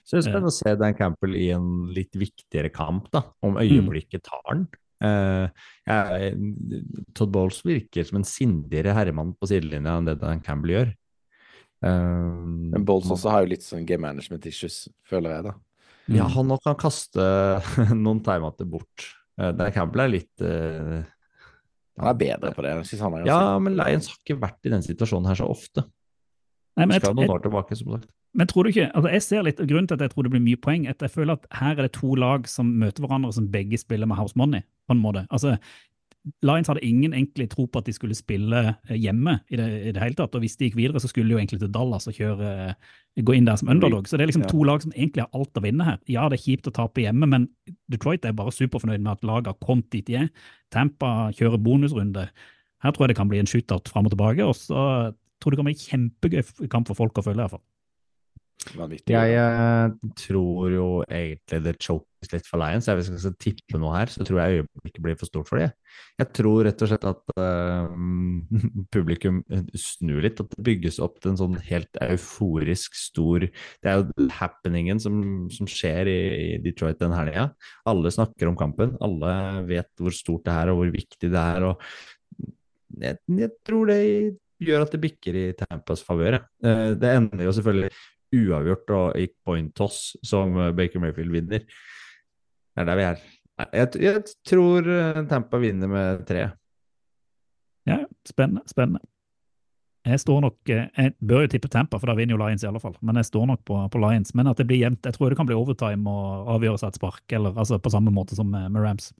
Så 0.04 0.18
det 0.18 0.20
er 0.20 0.28
spennende 0.28 0.52
å 0.52 0.58
se 0.58 0.74
Dan 0.76 0.96
Campbell 0.98 1.38
i 1.40 1.48
en 1.56 1.88
litt 1.96 2.12
viktigere 2.18 2.68
kamp, 2.74 3.08
da, 3.14 3.24
om 3.40 3.56
øyeblikket 3.56 4.26
tar 4.28 4.44
den. 4.50 4.68
Eh, 5.04 5.66
jeg, 5.86 6.32
Todd 7.14 7.30
Bowles 7.34 7.60
virker 7.66 8.06
som 8.06 8.20
en 8.20 8.26
sindigere 8.26 8.94
herremann 8.96 9.34
på 9.38 9.50
sidelinja 9.50 9.98
enn 9.98 10.08
det 10.08 10.18
Dan 10.22 10.42
Campbell 10.44 10.74
gjør. 10.74 10.90
Uh, 11.78 12.42
Men 12.74 12.82
Bowles 12.82 13.10
også 13.14 13.30
har 13.30 13.44
jo 13.44 13.52
litt 13.52 13.62
sånn 13.62 13.84
game 13.86 14.02
management 14.02 14.48
issues, 14.50 14.88
føler 15.06 15.36
jeg, 15.36 15.44
da. 15.46 15.52
Ja, 16.10 16.24
han 16.32 16.48
nok 16.50 16.64
kan 16.64 16.78
kaste 16.80 17.22
noen 18.04 18.22
timeouter 18.26 18.66
bort. 18.66 19.06
Uh, 19.38 19.52
Dan 19.54 19.70
Campbell 19.76 20.08
er 20.08 20.14
litt 20.16 20.42
uh, 20.42 21.04
Han 22.00 22.10
er 22.10 22.18
bedre 22.18 22.50
på 22.56 22.64
det. 22.66 22.74
Jeg 22.80 22.90
synes 22.90 23.04
han 23.06 23.18
er 23.20 23.30
Ja, 23.30 23.40
men 23.62 23.78
Lions 23.78 24.10
har 24.10 24.18
ikke 24.18 24.40
vært 24.42 24.66
i 24.66 24.74
den 24.74 24.82
situasjonen 24.86 25.30
her 25.30 25.38
så 25.38 25.46
ofte. 25.50 25.86
Nei, 26.78 26.86
men 26.86 26.96
jeg, 26.96 27.04
Skal 27.06 27.14
noen 27.18 27.36
år 27.36 27.46
tilbake, 27.46 27.78
som 27.78 27.94
sagt. 27.94 28.10
Men 28.34 28.46
tror 28.46 28.64
du 28.64 28.68
ikke, 28.72 28.90
altså 28.94 29.10
jeg 29.12 29.24
ser 29.24 29.44
litt, 29.46 29.60
Grunnen 29.68 29.88
til 29.88 29.96
at 29.96 30.04
jeg 30.04 30.12
tror 30.12 30.26
det 30.26 30.32
blir 30.34 30.44
mye 30.44 30.60
poeng, 30.60 30.86
at 30.90 31.00
jeg 31.02 31.10
føler 31.10 31.38
at 31.38 31.46
her 31.58 31.78
er 31.78 31.86
det 31.86 31.94
to 31.96 32.14
lag 32.14 32.48
som 32.50 32.74
møter 32.80 33.04
hverandre 33.04 33.32
som 33.32 33.48
begge 33.52 33.80
spiller 33.80 34.06
med 34.06 34.18
house 34.20 34.36
money. 34.36 34.60
på 34.88 34.96
en 34.96 35.02
måte. 35.04 35.26
Altså, 35.30 35.58
Lions 36.44 36.68
hadde 36.68 36.84
ingen 36.84 37.12
egentlig 37.14 37.48
tro 37.52 37.66
på 37.66 37.80
at 37.80 37.86
de 37.88 37.92
skulle 37.94 38.16
spille 38.16 38.60
eh, 38.68 38.96
hjemme 38.96 39.38
i 39.48 39.58
det, 39.58 39.68
i 39.88 39.92
det 39.94 40.02
hele 40.02 40.16
tatt. 40.18 40.34
og 40.34 40.42
Hvis 40.42 40.56
de 40.58 40.68
gikk 40.68 40.76
videre, 40.76 41.00
så 41.00 41.08
skulle 41.10 41.28
de 41.28 41.36
jo 41.36 41.40
egentlig 41.40 41.60
til 41.62 41.72
Dallas 41.72 42.08
og 42.10 42.16
kjøre, 42.16 42.50
eh, 42.68 43.22
gå 43.24 43.36
inn 43.36 43.48
der 43.48 43.56
som 43.60 43.70
underdog. 43.72 44.08
Så 44.08 44.18
det 44.18 44.26
er 44.26 44.32
liksom 44.32 44.48
to 44.50 44.64
lag 44.66 44.82
som 44.84 44.92
egentlig 44.92 45.24
har 45.24 45.30
alt 45.38 45.60
å 45.60 45.64
vinne 45.64 45.86
her. 45.86 45.98
Ja, 46.10 46.28
det 46.28 46.38
er 46.38 46.44
kjipt 46.44 46.68
å 46.68 46.74
tape 46.74 47.04
hjemme, 47.04 47.28
men 47.30 47.48
Detroit 47.90 48.26
er 48.28 48.36
bare 48.36 48.54
superfornøyd 48.54 49.00
med 49.00 49.14
at 49.14 49.24
laget 49.26 49.52
har 49.52 49.60
kommet 49.64 49.88
dit 49.94 50.06
de 50.06 50.20
er. 50.24 50.28
Tampa 50.74 51.30
kjører 51.38 51.62
bonusrunde. 51.62 52.28
Her 52.84 52.94
tror 52.94 53.06
jeg 53.06 53.14
det 53.14 53.20
kan 53.20 53.30
bli 53.30 53.40
en 53.42 53.50
shootout 53.50 53.88
fram 53.88 54.06
og 54.06 54.14
tilbake. 54.14 54.44
og 54.44 54.54
så 54.58 55.14
tror 55.38 55.52
jeg 55.52 55.56
det 55.56 55.62
kan 55.62 55.70
bli 55.70 55.76
en 55.78 55.86
kjempegøy 55.86 56.68
kamp 56.68 56.90
for 56.90 56.98
folk 56.98 57.18
å 57.18 57.24
følge. 57.24 57.40
i 57.40 57.46
hvert 57.46 57.56
fall. 57.56 57.66
Vanvittig. 58.76 59.14
Jeg 59.14 59.34
eh, 59.38 59.92
tror 60.18 60.72
jo 60.72 60.86
egentlig 61.04 61.60
det 61.64 61.74
chokes 61.82 62.32
litt 62.32 62.48
for 62.48 62.60
Lions. 62.60 62.88
Hvis 62.90 63.10
jeg 63.12 63.22
skal 63.22 63.36
tippe 63.40 63.80
noe 63.80 63.94
her, 63.94 64.10
så 64.12 64.26
tror 64.26 64.40
jeg 64.42 64.62
øyeblikket 64.62 65.04
blir 65.04 65.18
for 65.20 65.30
stort 65.30 65.50
for 65.50 65.62
dem. 65.62 65.70
Jeg 66.18 66.30
tror 66.36 66.66
rett 66.66 66.82
og 66.84 66.90
slett 66.90 67.06
at 67.08 67.32
uh, 67.38 67.86
publikum 68.94 69.40
snur 69.78 70.24
litt, 70.26 70.42
at 70.42 70.50
det 70.54 70.66
bygges 70.66 70.98
opp 71.04 71.20
til 71.22 71.32
en 71.32 71.40
sånn 71.40 71.56
helt 71.68 72.00
euforisk 72.04 72.98
stor 72.98 73.46
Det 73.46 73.88
er 73.90 74.02
jo 74.02 74.28
happeningen 74.40 75.00
som, 75.02 75.22
som 75.54 75.70
skjer 75.70 76.10
i, 76.10 76.18
i 76.42 76.50
Detroit 76.64 77.00
den 77.02 77.16
helga. 77.16 77.50
Alle 77.88 78.12
snakker 78.14 78.50
om 78.50 78.58
kampen, 78.58 78.96
alle 79.04 79.32
vet 79.70 79.90
hvor 80.02 80.14
stort 80.14 80.46
det 80.48 80.58
er 80.58 80.74
og 80.74 80.82
hvor 80.82 80.94
viktig 80.98 81.32
det 81.32 81.46
er. 81.46 81.70
og 81.70 81.82
jeg, 82.98 83.18
jeg 83.38 83.50
tror 83.68 83.90
det 83.90 84.02
gjør 84.64 84.84
at 84.84 84.94
det 84.94 85.00
bikker 85.02 85.36
i 85.38 85.48
Tampas 85.58 86.02
favør. 86.04 86.40
Eh, 86.64 86.94
Det 86.98 87.10
ender 87.14 87.44
jo 87.44 87.54
selvfølgelig 87.54 87.90
uavgjort 88.34 88.90
og 88.96 89.18
i 89.20 89.26
point 89.44 89.74
toss 89.76 90.16
som 90.26 90.56
eh, 90.58 90.72
Baker 90.76 91.02
Mayfield 91.02 91.32
vinner. 91.32 91.64
Det 91.64 92.82
er 92.84 92.88
der 92.88 92.98
vi 92.98 93.06
er. 93.08 93.22
Jeg, 93.74 94.00
jeg 94.04 94.24
tror 94.46 94.88
eh, 94.94 95.22
Tampa 95.30 95.60
vinner 95.62 95.90
med 95.90 96.26
tre. 96.28 96.48
Ja, 97.88 98.02
spennende. 98.28 98.62
spennende. 98.68 99.00
Jeg 100.08 100.20
står 100.22 100.40
nok, 100.44 100.56
eh, 100.72 100.86
jeg 100.96 101.14
bør 101.20 101.44
jo 101.44 101.50
tippe 101.52 101.70
Tampa, 101.72 101.98
for 101.98 102.10
da 102.10 102.14
vinner 102.16 102.36
jo 102.36 102.40
Lions 102.40 102.64
i 102.64 102.68
alle 102.68 102.80
fall. 102.80 102.94
Men 103.04 103.18
jeg 103.20 103.28
står 103.28 103.48
nok 103.50 103.64
på, 103.68 103.80
på 103.92 104.02
Lions. 104.04 104.34
Men 104.38 104.50
at 104.50 104.60
det 104.60 104.68
blir 104.68 104.84
jevnt. 104.84 105.04
Jeg 105.04 105.16
tror 105.16 105.32
det 105.32 105.38
kan 105.40 105.48
bli 105.48 105.56
overtime 105.58 106.12
og 106.12 106.52
avgjøres 106.56 106.84
av 106.86 106.92
et 106.92 107.00
spark, 107.00 107.24
eller 107.34 107.58
altså 107.58 107.80
på 107.82 107.92
samme 107.92 108.12
måte 108.14 108.38
som 108.38 108.48
med, 108.52 108.70
med 108.74 108.84
Rams. 108.84 109.10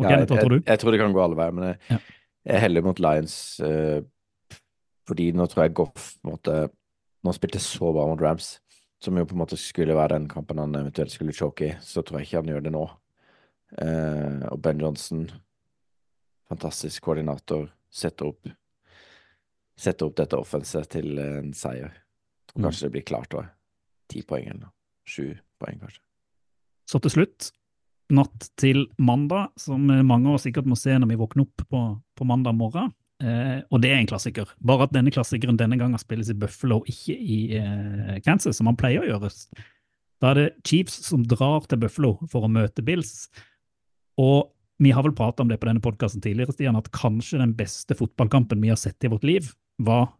Okay, 0.00 0.08
Ja, 0.08 0.16
jeg, 0.22 0.24
jeg, 0.24 0.28
tror 0.40 0.56
jeg, 0.56 0.80
tror 0.80 0.94
det 0.94 1.02
kan 1.02 1.14
gå 1.14 1.22
alle 1.22 1.38
veier, 1.38 1.54
men 1.54 1.68
jeg, 1.68 1.78
Ja. 1.92 1.98
jeg 2.48 2.64
heller 2.64 2.86
mot 2.88 3.02
Lions 3.02 3.60
Uh, 3.62 4.00
fordi 5.08 5.32
nå 5.34 5.46
tror 5.50 5.66
jeg 5.66 5.74
Goff 5.76 6.12
på 6.22 6.36
en 7.22 7.30
han 7.30 7.36
spilte 7.36 7.60
så 7.62 7.92
bra 7.94 8.06
mot 8.06 8.20
Rams, 8.20 8.56
som 9.02 9.16
jo 9.18 9.26
på 9.26 9.34
en 9.36 9.42
måte 9.42 9.58
skulle 9.58 9.96
være 9.98 10.16
den 10.16 10.28
kampen 10.30 10.58
han 10.58 10.74
eventuelt 10.78 11.10
skulle 11.14 11.34
choke 11.34 11.66
i, 11.66 11.76
så 11.82 12.02
tror 12.02 12.20
jeg 12.20 12.28
ikke 12.28 12.42
han 12.42 12.50
gjør 12.52 12.66
det 12.66 12.72
nå. 12.74 12.82
Eh, 13.78 14.42
og 14.50 14.60
Ben 14.62 14.82
Johnson, 14.82 15.24
fantastisk 16.50 17.02
koordinator, 17.06 17.70
setter 17.90 18.32
opp 18.32 18.50
setter 19.82 20.06
opp 20.06 20.16
dette 20.20 20.38
offenset 20.38 20.90
til 20.92 21.18
en 21.18 21.52
seier. 21.56 21.92
Og 22.52 22.60
kanskje 22.60 22.60
Mm. 22.60 22.64
kanskje 22.66 22.82
det 22.82 22.92
blir 22.92 23.04
klart 23.08 23.34
òg. 23.34 23.48
Ti 24.08 24.22
poeng 24.22 24.46
eller 24.46 24.60
noe. 24.60 24.72
Sju 25.04 25.38
poeng, 25.58 25.80
kanskje. 25.80 26.00
Så 26.86 27.00
til 27.00 27.10
slutt, 27.10 27.50
natt 28.10 28.50
til 28.56 28.86
mandag, 28.98 29.50
som 29.56 29.80
mange 29.86 30.28
av 30.28 30.34
oss 30.34 30.42
sikkert 30.42 30.66
må 30.66 30.76
se 30.76 30.90
når 30.90 31.08
vi 31.08 31.16
våkner 31.16 31.46
opp 31.46 31.68
på, 31.68 32.02
på 32.14 32.24
mandag 32.24 32.54
morgen. 32.54 32.92
Eh, 33.22 33.58
og 33.70 33.82
det 33.82 33.92
er 33.92 34.00
en 34.00 34.08
klassiker. 34.10 34.50
Bare 34.66 34.88
at 34.88 34.94
denne 34.94 35.12
klassikeren 35.14 35.58
denne 35.60 35.78
gangen 35.78 36.00
spilles 36.00 36.32
i 36.32 36.38
Buffalo, 36.38 36.80
ikke 36.90 37.14
i 37.14 37.38
eh, 37.58 38.16
Kansas, 38.26 38.58
som 38.58 38.70
han 38.70 38.78
pleier 38.78 39.04
å 39.04 39.10
gjøre. 39.12 39.30
Da 40.22 40.32
er 40.32 40.40
det 40.40 40.48
Chiefs 40.66 40.98
som 41.06 41.22
drar 41.28 41.68
til 41.70 41.80
Buffalo 41.82 42.16
for 42.30 42.46
å 42.46 42.50
møte 42.50 42.84
Bills. 42.86 43.28
Og 44.20 44.50
vi 44.82 44.90
har 44.94 45.06
vel 45.06 45.14
pratet 45.14 45.44
om 45.44 45.50
det 45.50 45.60
på 45.62 45.68
denne 45.68 45.82
podkasten 45.82 46.22
tidligere, 46.24 46.54
Stian, 46.56 46.78
at 46.78 46.90
kanskje 46.94 47.40
den 47.42 47.54
beste 47.58 47.94
fotballkampen 47.98 48.62
vi 48.62 48.72
har 48.72 48.80
sett 48.80 49.04
i 49.06 49.10
vårt 49.12 49.26
liv, 49.26 49.52
var 49.82 50.10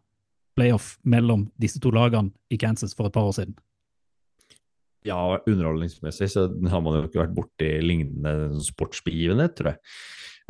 playoff 0.57 0.95
mellom 1.03 1.47
disse 1.59 1.81
to 1.83 1.91
lagene 1.91 2.31
i 2.53 2.59
Kansas 2.61 2.95
for 2.95 3.09
et 3.09 3.15
par 3.15 3.27
år 3.27 3.35
siden. 3.39 3.55
Ja, 5.07 5.37
underholdningsmessig 5.43 6.29
så 6.31 6.47
har 6.71 6.83
man 6.83 6.97
jo 6.97 7.07
ikke 7.07 7.23
vært 7.23 7.37
borti 7.37 7.69
lignende 7.83 8.61
sportsbegivenhet, 8.63 9.55
tror 9.57 9.73
jeg. 9.73 9.81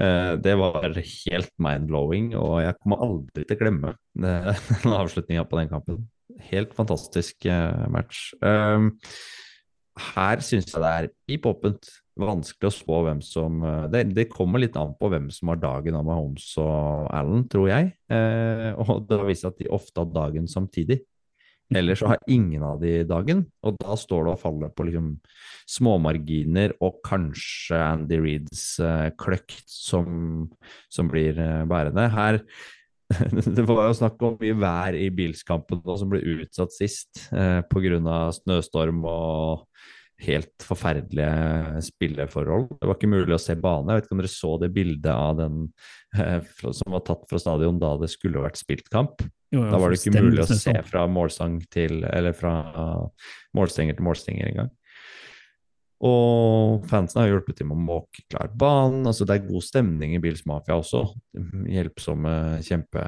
Eh, 0.01 0.35
Det 0.41 0.55
var 0.57 0.89
helt 0.97 1.53
mind-blowing, 1.61 2.33
og 2.37 2.61
jeg 2.63 2.77
kommer 2.81 3.05
aldri 3.05 3.45
til 3.45 3.57
å 3.57 3.61
glemme 3.61 3.93
eh, 3.93 4.65
den 4.83 4.97
avslutninga 4.97 5.45
på 5.49 5.61
den 5.61 5.71
kampen. 5.71 6.03
Helt 6.49 6.73
fantastisk 6.73 7.45
eh, 7.45 7.85
match. 7.93 8.31
Um, 8.41 8.95
Her 10.15 10.41
syns 10.41 10.71
jeg 10.71 10.81
det 10.81 10.93
er 10.93 11.11
pip 11.27 11.45
åpent. 11.49 11.91
Vanskelig 12.13 12.69
å 12.69 12.73
spå 12.73 12.99
hvem 13.07 13.23
som 13.25 13.61
eh, 13.65 13.85
det, 13.93 14.03
det 14.13 14.29
kommer 14.29 14.61
litt 14.61 14.77
an 14.77 14.93
på 14.97 15.09
hvem 15.09 15.31
som 15.33 15.49
har 15.49 15.61
dagen 15.61 15.97
av 15.97 16.05
Mahomes 16.05 16.45
og 16.61 17.09
Allen, 17.13 17.47
tror 17.49 17.71
jeg. 17.71 17.93
Eh, 18.13 18.69
og 18.77 19.07
det 19.09 19.21
seg 19.37 19.49
at 19.49 19.61
de 19.61 19.71
ofte 19.73 20.01
har 20.01 20.13
dagen 20.13 20.49
samtidig. 20.49 21.01
Eller 21.73 21.97
så 21.97 22.11
har 22.11 22.19
ingen 22.29 22.63
av 22.67 22.81
de 22.83 23.01
dagen, 23.07 23.45
og 23.63 23.77
da 23.81 23.95
står 23.97 24.27
det 24.27 24.33
og 24.35 24.41
faller 24.41 24.73
på 24.75 24.85
liksom 24.89 25.13
småmarginer 25.71 26.75
og 26.83 26.99
kanskje 27.07 27.79
Andy 27.79 28.19
Reeds 28.21 28.65
uh, 28.83 29.09
kløkt 29.17 29.63
som, 29.71 30.49
som 30.91 31.09
blir 31.09 31.39
uh, 31.39 31.63
bærende. 31.69 32.09
Her 32.13 32.41
det 33.55 33.65
var 33.67 33.87
jo 33.87 33.97
snakk 33.97 34.21
om 34.25 34.37
mye 34.39 34.55
vær 34.57 34.97
i 34.97 35.09
bilskampen 35.13 35.81
og 35.83 35.99
som 35.99 36.11
ble 36.11 36.21
utsatt 36.35 36.73
sist 36.73 37.25
eh, 37.35 37.59
pga. 37.69 38.31
snøstorm 38.33 39.03
og 39.09 39.65
helt 40.23 40.65
forferdelige 40.65 41.83
spilleforhold. 41.87 42.69
Det 42.79 42.89
var 42.89 42.97
ikke 42.97 43.11
mulig 43.11 43.35
å 43.35 43.41
se 43.41 43.55
bane. 43.59 43.91
Jeg 43.91 44.01
vet 44.01 44.07
ikke 44.09 44.17
om 44.17 44.23
dere 44.23 44.33
så 44.33 44.51
det 44.61 44.69
bildet 44.75 45.11
av 45.13 45.39
den 45.39 45.63
eh, 46.17 46.51
som 46.63 46.95
var 46.95 47.05
tatt 47.07 47.25
fra 47.29 47.41
stadion 47.41 47.81
da 47.81 47.95
det 48.01 48.11
skulle 48.13 48.43
vært 48.43 48.61
spilt 48.61 48.91
kamp. 48.93 49.23
Jo, 49.53 49.61
jo, 49.61 49.67
Da 49.69 49.81
var 49.81 49.91
det 49.91 49.99
ikke 49.99 50.23
mulig 50.23 50.45
å 50.45 50.49
se 50.49 50.73
fra 50.87 51.03
målsang 51.05 51.59
til 51.69 51.99
Eller 52.09 52.33
fra 52.33 52.55
målstenger 53.53 53.99
til 53.99 54.07
målstenger 54.07 54.49
engang. 54.49 54.71
Og 56.03 56.83
fansen 56.89 57.21
har 57.21 57.29
hjulpet 57.29 57.61
til 57.61 57.69
med 57.69 57.77
å 57.77 57.85
måke 57.85 58.25
klar 58.27 58.49
banen. 58.59 59.05
Altså, 59.07 59.27
det 59.27 59.37
er 59.37 59.45
god 59.47 59.63
stemning 59.63 60.17
i 60.17 60.21
Bills 60.23 60.43
Mafia 60.49 60.75
også. 60.75 61.05
Hjelpsomme 61.71 62.33
kjempe, 62.65 63.05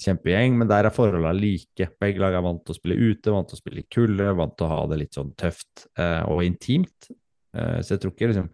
kjempegjeng. 0.00 0.56
Men 0.60 0.70
der 0.70 0.88
er 0.88 0.94
forholdene 0.94 1.34
like. 1.36 1.88
Begge 2.00 2.22
lag 2.22 2.36
er 2.36 2.44
vant 2.44 2.62
til 2.64 2.74
å 2.74 2.78
spille 2.78 2.98
ute, 3.00 3.34
vant 3.34 3.50
til 3.50 3.58
å 3.58 3.62
spille 3.62 3.82
i 3.82 3.88
kulde, 3.92 4.28
vant 4.38 4.54
til 4.56 4.68
å 4.68 4.72
ha 4.72 4.84
det 4.90 5.00
litt 5.02 5.18
sånn 5.18 5.32
tøft 5.38 5.86
eh, 6.00 6.22
og 6.30 6.44
intimt. 6.46 7.10
Eh, 7.56 7.80
så 7.82 7.94
jeg 7.94 8.02
tror 8.02 8.14
ikke 8.14 8.30
liksom 8.32 8.52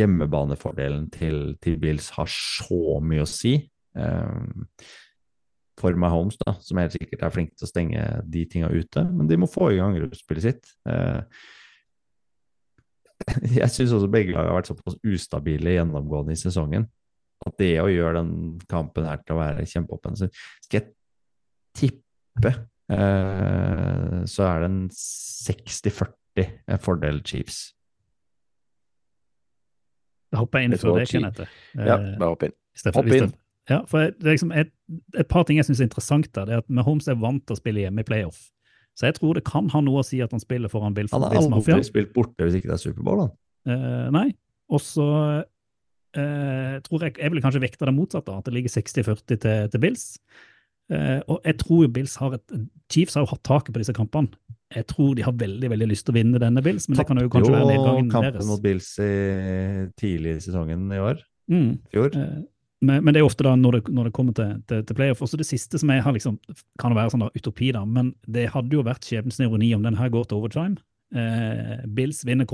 hjemmebanefordelen 0.00 1.06
til, 1.14 1.54
til 1.64 1.78
Bills 1.80 2.10
har 2.18 2.28
så 2.30 2.98
mye 3.04 3.24
å 3.24 3.30
si. 3.30 3.54
Eh, 3.96 4.90
for 5.80 5.96
Mahomes, 5.96 6.36
da, 6.42 6.58
som 6.60 6.76
helt 6.76 6.92
sikkert 6.92 7.24
er 7.24 7.32
flink 7.32 7.54
til 7.54 7.64
å 7.64 7.70
stenge 7.70 8.04
de 8.28 8.44
tinga 8.52 8.68
ute. 8.68 9.06
Men 9.08 9.30
de 9.30 9.40
må 9.40 9.48
få 9.48 9.70
i 9.72 9.80
gang 9.80 9.96
gruppespillet 9.96 10.44
sitt. 10.44 10.74
Eh, 10.84 11.22
jeg 13.60 13.72
syns 13.72 13.96
også 13.96 14.10
begge 14.12 14.36
lag 14.36 14.48
har 14.50 14.60
vært 14.60 14.74
såpass 14.74 14.98
ustabile 15.04 15.78
gjennomgående 15.78 16.36
i 16.36 16.40
sesongen 16.40 16.88
at 17.46 17.56
det 17.58 17.72
å 17.80 17.88
gjøre 17.88 18.20
den 18.20 18.32
kampen 18.68 19.06
her 19.08 19.20
til 19.24 19.36
å 19.36 19.40
være 19.40 19.64
kjempeoffensiv. 19.68 20.28
Skal 20.64 20.80
jeg 20.80 20.90
tippe, 21.78 22.52
eh, 22.92 24.16
så 24.28 24.44
er 24.50 24.60
det 24.64 24.68
en 24.70 24.80
60-40 24.92 26.80
fordel 26.84 27.22
Chiefs. 27.24 27.72
Da 30.30 30.38
hopper 30.44 30.60
jeg 30.62 30.70
inn 30.70 30.78
før 30.78 31.00
Chi- 31.02 31.18
Kenneth. 31.18 31.40
Ja, 31.74 31.96
Eh, 31.98 32.16
bare 32.20 32.28
hopp 32.34 32.42
inn. 32.46 32.52
Steffen- 32.76 32.94
Hopp 33.02 33.06
inn. 33.16 33.32
Ja, 33.68 33.84
for 33.86 33.98
det 34.10 34.24
er 34.26 34.32
liksom 34.34 34.52
et, 34.56 34.70
et 35.14 35.28
par 35.28 35.44
ting 35.44 35.56
jeg 35.58 35.64
syns 35.66 35.80
er 35.80 35.86
interessant 35.88 36.30
der, 36.32 36.44
det 36.46 36.54
er 36.54 36.58
at 36.58 36.68
Mahomes 36.70 37.06
er 37.08 37.14
vant 37.14 37.44
til 37.46 37.54
å 37.54 37.58
spille 37.58 37.80
hjemme 37.84 38.00
i 38.00 38.06
playoff. 38.06 38.50
Så 38.98 39.06
jeg 39.06 39.14
tror 39.14 39.34
det 39.34 39.44
kan 39.46 39.68
ha 39.70 39.80
noe 39.80 40.00
å 40.02 40.04
si 40.04 40.20
at 40.20 40.30
han 40.34 40.40
spiller 40.42 40.68
foran 40.68 40.94
Bill, 40.94 41.06
Han 41.12 41.22
har 41.22 41.30
aldri 41.38 41.84
spilt 41.86 42.12
borte 42.12 42.36
hvis 42.44 42.56
ikke 42.58 42.68
det 42.70 42.76
er 42.78 42.82
Superbowl, 42.82 43.20
han. 43.20 43.30
Eh, 43.66 44.10
nei. 44.10 44.34
Og 44.70 44.80
så 44.80 45.44
eh, 46.18 46.78
tror 46.86 47.04
jeg 47.06 47.18
jeg 47.18 47.32
vil 47.34 47.42
kanskje 47.44 47.62
vekte 47.62 47.86
det 47.88 47.94
motsatte, 47.96 48.32
at 48.32 48.46
det 48.48 48.54
ligger 48.56 48.72
60-40 48.76 49.24
til, 49.36 49.68
til 49.70 49.80
Bills. 49.82 50.06
Eh, 50.90 51.20
og 51.30 51.40
jeg 51.46 51.58
tror 51.62 51.84
jo 51.84 51.90
Bills 51.94 52.16
har 52.18 52.34
et 52.34 52.54
Chiefs 52.90 53.14
har 53.14 53.22
jo 53.26 53.30
hatt 53.34 53.44
taket 53.46 53.74
på 53.74 53.82
disse 53.82 53.94
kampene. 53.94 54.32
Jeg 54.74 54.86
tror 54.90 55.14
de 55.18 55.22
har 55.26 55.34
veldig 55.34 55.68
veldig 55.70 55.86
lyst 55.90 56.06
til 56.06 56.14
å 56.14 56.18
vinne 56.18 56.38
denne 56.42 56.62
Bills, 56.62 56.88
men 56.88 56.98
det 56.98 57.06
kan 57.08 57.18
jo 57.18 57.30
kanskje 57.30 57.54
være 57.54 57.68
nedgangen 57.72 58.10
kampen 58.10 58.32
deres. 58.36 58.46
mot 58.46 58.62
Bills 58.62 58.88
i, 59.02 59.10
tidlig 59.98 60.36
i 60.36 60.42
sesongen 60.46 60.88
i 60.94 60.98
år. 61.02 61.22
Mm. 61.50 61.76
Fjor. 61.94 62.14
Eh, 62.14 62.40
Men, 62.80 63.02
men 63.04 63.12
det 63.12 63.20
er 63.20 63.26
ofte 63.26 63.44
da 63.44 63.50
når 63.60 63.74
det, 63.76 63.80
når 63.92 64.06
det 64.08 64.12
kommer 64.16 64.32
til, 64.32 64.54
til, 64.70 64.84
til 64.88 64.96
playoff. 64.96 65.20
Også 65.20 65.36
det 65.36 65.44
siste 65.44 65.76
som 65.78 65.90
jeg 65.92 66.00
har 66.00 66.14
liksom, 66.16 66.38
kan 66.80 66.94
jo 66.94 66.96
være 66.96 67.12
sånn 67.12 67.24
da, 67.26 67.28
utopi, 67.36 67.72
da, 67.76 67.82
men 67.84 68.14
det 68.24 68.46
hadde 68.54 68.72
jo 68.72 68.84
vært 68.86 69.04
skjebnens 69.04 69.36
ironi 69.44 69.68
om 69.76 69.82
den 69.84 69.98
her 69.98 70.08
går 70.08 70.24
til 70.30 70.38
overtime. 70.38 70.78
Eh, 71.10 71.80
Bills 71.90 72.22
vinner 72.24 72.46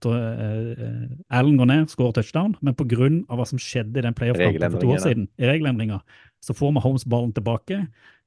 to- 0.00 0.14
eh, 0.16 1.08
Allen 1.30 1.58
går 1.60 1.66
ned, 1.66 1.90
skårer 1.92 2.14
touchdown, 2.16 2.56
men 2.62 2.74
av 3.28 3.38
hva 3.38 3.46
som 3.46 3.58
skjedde 3.60 3.98
i 4.00 4.04
den 4.06 4.14
playoff-kampen 4.16 4.70
for 4.72 4.80
to 4.80 4.86
år 4.94 5.02
siden, 5.04 5.28
i 5.38 5.48
regelendringer, 5.50 6.00
så 6.40 6.56
får 6.56 6.72
Mahomes 6.78 7.04
ballen 7.04 7.34
tilbake, 7.36 7.82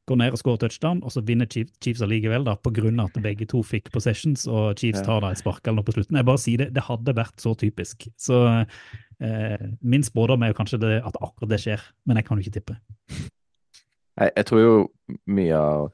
går 0.07 0.17
ned 0.21 0.31
og 0.31 0.39
skårer 0.39 0.59
touchdown, 0.59 1.01
og 1.03 1.11
så 1.11 1.23
vinner 1.25 1.49
Chiefs, 1.49 1.73
Chiefs 1.83 2.01
allikevel, 2.05 2.45
da, 2.45 2.53
av 3.01 3.09
at 3.09 3.17
begge 3.23 3.47
to 3.49 3.63
fikk 3.63 3.89
possessions, 3.91 4.45
og 4.47 4.77
Chiefs 4.77 5.01
tar 5.01 5.19
da 5.25 5.31
et 5.33 5.41
spark 5.41 5.65
eller 5.65 5.81
noe 5.81 5.87
på 5.89 5.97
slutten. 5.97 6.15
Jeg 6.15 6.25
bare 6.29 6.37
sier 6.43 6.57
det, 6.57 6.69
det 6.77 6.83
hadde 6.87 7.15
vært 7.17 7.41
så 7.43 7.55
typisk. 7.57 8.07
Så 8.15 8.39
eh, 9.19 9.57
min 9.81 10.03
spådom 10.03 10.43
er 10.43 10.53
jo 10.53 10.59
kanskje 10.61 10.79
det, 10.79 10.93
at 11.03 11.17
akkurat 11.19 11.49
det 11.49 11.59
skjer, 11.65 11.81
men 12.05 12.21
jeg 12.21 12.25
kan 12.29 12.37
jo 12.37 12.45
ikke 12.45 12.59
tippe. 12.61 12.77
Jeg, 14.17 14.31
jeg 14.37 14.45
tror 14.45 14.61
jo 14.63 14.75
mye 15.27 15.57
av 15.59 15.91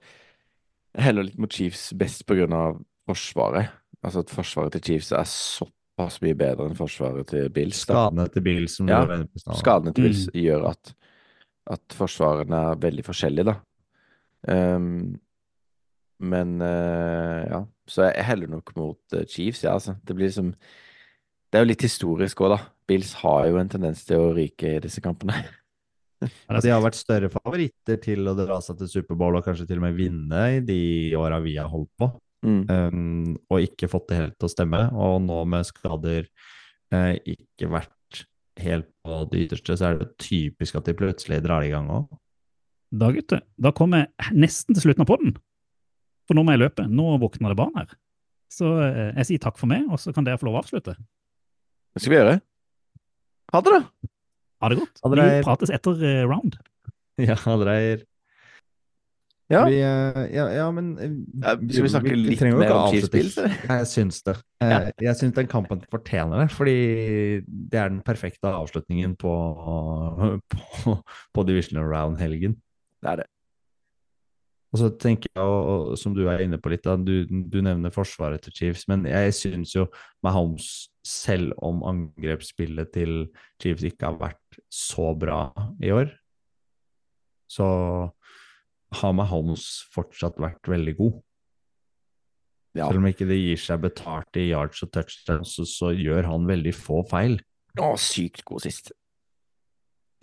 heller 1.00 1.24
litt 1.24 1.40
mot 1.42 1.52
Chiefs 1.52 1.94
best 1.98 2.28
av 2.54 2.84
forsvaret. 3.10 3.72
Altså 4.04 4.24
at 4.24 4.34
forsvaret 4.34 4.76
til 4.76 4.84
Chiefs 4.84 5.12
er 5.16 5.28
såpass 5.30 6.20
mye 6.24 6.36
bedre 6.38 6.68
enn 6.68 6.78
forsvaret 6.78 7.28
til 7.30 7.50
Bills. 7.54 7.84
Skadene 7.86 8.28
til 8.32 8.46
Bills 8.46 8.78
som 8.80 8.90
Ja, 8.92 9.04
du 9.04 9.12
var 9.12 9.22
inne 9.22 9.30
på 9.32 9.40
i. 9.40 9.60
Skadene 9.60 9.94
til 9.96 10.10
Mm. 10.12 10.42
Gjør 10.44 10.70
at, 10.72 10.96
at 11.78 11.98
forsvarene 11.98 12.64
er 12.72 12.82
veldig 12.84 13.06
forskjellige, 13.06 13.54
da. 13.54 13.60
Um, 14.44 15.16
men 16.20 16.62
uh, 16.62 17.44
ja, 17.48 17.62
så 17.88 18.10
jeg 18.10 18.26
heller 18.28 18.52
nok 18.52 18.76
mot 18.76 19.16
uh, 19.16 19.24
Chiefs, 19.24 19.64
ja, 19.64 19.74
altså. 19.74 19.96
Det 20.04 20.16
blir 20.16 20.28
liksom 20.28 20.54
Det 21.52 21.60
er 21.60 21.64
jo 21.64 21.70
litt 21.70 21.86
historisk 21.86 22.42
òg, 22.42 22.56
da. 22.58 22.60
Bills 22.88 23.14
har 23.22 23.48
jo 23.48 23.60
en 23.62 23.70
tendens 23.70 24.04
til 24.08 24.20
å 24.20 24.34
ryke 24.36 24.76
i 24.76 24.82
disse 24.84 25.02
kampene. 25.04 25.36
De 26.64 26.72
har 26.72 26.82
vært 26.84 26.98
større 26.98 27.30
favoritter 27.32 28.00
til 28.02 28.28
å 28.28 28.36
dra 28.38 28.60
seg 28.64 28.80
til 28.80 28.90
Superbowl 28.90 29.40
og 29.40 29.46
kanskje 29.46 29.68
til 29.68 29.82
og 29.82 29.86
med 29.88 29.98
vinne 29.98 30.44
i 30.56 30.62
de 30.64 30.82
åra 31.20 31.40
vi 31.44 31.58
har 31.60 31.68
holdt 31.72 31.92
på, 32.00 32.08
Mm. 32.44 32.64
um, 32.68 33.36
og 33.48 33.64
ikke 33.64 33.88
fått 33.92 34.10
det 34.12 34.20
helt 34.20 34.36
til 34.38 34.50
å 34.50 34.52
stemme. 34.52 34.82
Og 34.94 35.22
nå 35.24 35.40
med 35.50 35.68
skader 35.68 36.28
eh, 36.94 37.16
ikke 37.36 37.72
vært 37.72 38.24
helt 38.62 38.90
på 39.04 39.24
det 39.32 39.48
ytterste, 39.48 39.78
så 39.80 39.90
er 39.90 40.02
det 40.02 40.12
typisk 40.22 40.78
at 40.78 40.90
de 40.90 40.96
plutselig 40.98 41.42
drar 41.46 41.66
i 41.66 41.72
gang 41.74 41.90
òg. 41.92 42.06
Da, 42.94 43.10
gutter, 43.16 43.42
da 43.58 43.72
kommer 43.74 44.04
jeg 44.04 44.38
nesten 44.44 44.76
til 44.76 44.86
slutten 44.86 45.06
av 45.06 45.10
podden. 45.10 45.34
For 46.30 46.38
nå 46.38 46.44
må 46.46 46.54
jeg 46.54 46.62
løpe. 46.62 46.86
Nå 46.88 47.18
våkner 47.24 47.52
det 47.54 47.60
barn 47.60 47.74
her. 47.80 47.96
Så 48.54 48.70
eh, 48.86 49.12
jeg 49.24 49.32
sier 49.32 49.44
takk 49.48 49.58
for 49.58 49.72
meg, 49.72 49.88
og 49.90 50.00
så 50.02 50.14
kan 50.14 50.28
dere 50.28 50.40
få 50.40 50.48
lov 50.48 50.60
å 50.60 50.64
avslutte. 50.64 50.94
Hva 51.94 52.02
skal 52.02 52.14
vi 52.14 52.20
gjøre? 52.20 52.36
Ha 53.54 53.62
det, 53.66 53.74
da! 53.74 54.10
Ha 54.64 54.70
det 54.72 54.78
godt. 54.80 55.02
Ha. 55.04 55.12
Vi 55.18 55.26
prates 55.46 55.74
etter 55.74 56.06
eh, 56.08 56.22
round. 56.30 56.60
Ja, 57.22 57.36
Dreyer. 57.38 58.06
Ja. 59.54 59.62
Vi, 59.70 59.80
eh, 59.86 60.22
ja, 60.34 60.46
ja, 60.58 60.66
men 60.74 60.88
eh, 60.98 61.14
skal 61.70 61.86
vi 61.86 61.92
snakke 61.94 62.16
litt 62.18 62.42
vi 62.42 62.52
mer 62.52 62.74
om? 62.74 62.96
Ja, 62.96 63.78
Jeg 63.78 63.90
syns 63.92 64.24
det. 64.26 64.38
Eh, 64.64 64.90
Jeg 65.04 65.20
syns 65.20 65.36
den 65.38 65.50
kampen 65.52 65.84
fortjener 65.92 66.44
det, 66.44 66.50
fordi 66.56 66.78
det 67.46 67.80
er 67.80 67.94
den 67.94 68.02
perfekte 68.06 68.52
avslutningen 68.52 69.16
på, 69.20 69.34
på, 70.54 70.98
på 71.34 71.46
Division 71.48 71.84
Round-helgen. 71.84 72.58
Det 73.04 73.14
er 73.14 73.24
det. 73.24 73.30
Og 74.74 74.82
så 74.82 74.90
tenker 74.98 75.30
jeg, 75.30 75.44
og, 75.44 75.92
og, 75.92 75.98
som 76.02 76.16
du 76.18 76.24
er 76.26 76.42
inne 76.42 76.58
på 76.58 76.72
litt, 76.74 76.82
da, 76.86 76.96
du, 76.98 77.28
du 77.30 77.60
nevner 77.62 77.94
forsvaret 77.94 78.42
til 78.42 78.56
Chiefs, 78.58 78.88
men 78.90 79.06
jeg 79.06 79.36
syns 79.38 79.76
jo 79.76 79.86
Mahomes, 80.26 80.90
selv 81.06 81.52
om 81.62 81.84
angrepsspillet 81.86 82.90
til 82.96 83.26
Chiefs 83.62 83.84
ikke 83.86 84.08
har 84.08 84.18
vært 84.22 84.60
så 84.74 85.12
bra 85.20 85.46
i 85.84 85.92
år, 85.94 86.10
så 87.52 87.68
har 89.00 89.14
Mahomes 89.18 89.68
fortsatt 89.94 90.40
vært 90.42 90.68
veldig 90.70 90.96
god. 91.00 91.22
Ja. 92.74 92.88
Selv 92.88 93.04
om 93.04 93.08
ikke 93.10 93.28
det 93.30 93.38
gir 93.38 93.60
seg 93.62 93.84
betalt 93.84 94.40
i 94.42 94.48
yards 94.50 94.82
og 94.86 94.92
touchdowns, 94.96 95.54
så, 95.60 95.66
så 95.70 95.94
gjør 95.94 96.32
han 96.32 96.50
veldig 96.50 96.74
få 96.74 97.04
feil. 97.10 97.38
Å, 97.78 97.94
sykt 98.02 98.44
god 98.48 98.66
sist. 98.66 98.94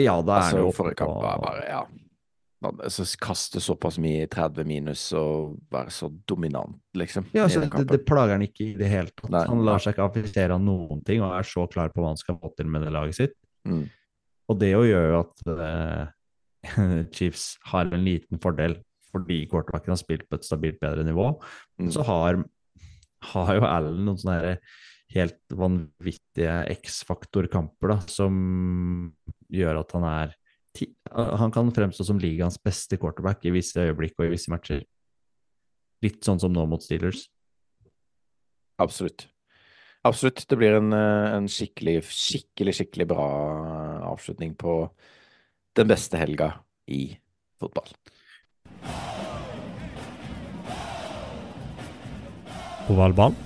Ja, 0.01 0.19
da 0.25 0.39
er 0.39 0.47
Altså, 0.47 0.57
det 0.57 0.65
jo 0.65 0.73
forrige 0.75 0.99
kamp 1.03 1.19
var 1.23 1.43
bare, 1.43 1.67
ja. 1.69 1.83
Altså, 2.61 3.07
kaste 3.23 3.61
såpass 3.65 3.97
mye 4.03 4.27
i 4.27 4.29
30 4.29 4.67
minus 4.69 5.07
og 5.17 5.55
være 5.73 5.93
så 5.95 6.11
dominant, 6.29 6.77
liksom. 6.99 7.31
Ja, 7.33 7.47
altså, 7.47 7.63
det, 7.65 7.87
det 7.89 8.03
plager 8.09 8.37
han 8.37 8.45
ikke 8.45 8.67
i 8.67 8.75
det 8.77 8.91
hele 8.91 9.15
tatt. 9.15 9.31
Nei. 9.33 9.47
Han 9.49 9.65
lar 9.65 9.81
seg 9.81 9.95
ikke 9.95 10.09
affisere 10.11 10.59
av 10.59 10.65
noen 10.65 11.01
ting 11.07 11.25
og 11.25 11.33
er 11.39 11.47
så 11.49 11.65
klar 11.73 11.93
på 11.95 12.03
hva 12.03 12.13
han 12.13 12.21
skal 12.21 12.37
få 12.43 12.53
til 12.59 12.69
med 12.73 12.85
det 12.85 12.93
laget 12.93 13.17
sitt. 13.17 13.37
Mm. 13.69 13.87
Og 14.51 14.59
det 14.61 14.73
jo 14.75 14.83
gjør 14.85 15.07
jo 15.07 15.21
at 15.23 15.47
eh, 15.55 16.11
Chiefs 17.15 17.55
har 17.73 17.91
en 17.91 18.05
liten 18.05 18.41
fordel 18.43 18.79
fordi 19.11 19.43
quarterbacken 19.51 19.95
har 19.95 19.99
spilt 19.99 20.29
på 20.31 20.39
et 20.39 20.47
stabilt 20.47 20.79
bedre 20.83 21.03
nivå. 21.03 21.33
Mm. 21.81 21.89
Så 21.91 22.05
har, 22.07 22.39
har 23.33 23.57
jo 23.57 23.67
Allen 23.67 24.05
noen 24.07 24.21
sånne 24.21 24.59
helt 25.11 25.57
vanvittige 25.59 26.61
X-faktor-kamper 26.77 27.97
som 28.11 28.37
gjør 29.51 29.83
at 29.83 29.97
han 29.99 30.07
er 30.11 30.37
Han 31.11 31.51
kan 31.51 31.73
fremstå 31.75 32.05
som 32.07 32.21
ligaens 32.23 32.55
beste 32.63 32.95
quarterback 32.95 33.43
i 33.43 33.51
visse 33.51 33.83
øyeblikk 33.83 34.15
og 34.21 34.29
i 34.29 34.37
visse 34.37 34.53
matcher. 34.53 34.85
Litt 36.05 36.23
sånn 36.23 36.39
som 36.39 36.53
nå 36.55 36.63
mot 36.71 36.85
Steelers. 36.85 37.25
Absolutt. 38.79 39.27
Absolutt. 40.07 40.45
Det 40.47 40.57
blir 40.57 40.79
en, 40.79 40.93
eh, 40.93 41.35
en 41.35 41.49
skikkelig, 41.51 42.05
skikkelig, 42.07 42.77
skikkelig 42.79 43.09
bra 43.11 43.27
avslutning 44.13 44.55
på 44.55 44.89
den 45.77 45.91
beste 45.91 46.19
helga 46.19 46.53
i 46.91 47.17
fotball. 47.61 47.89
Ovalbanen. 52.91 53.37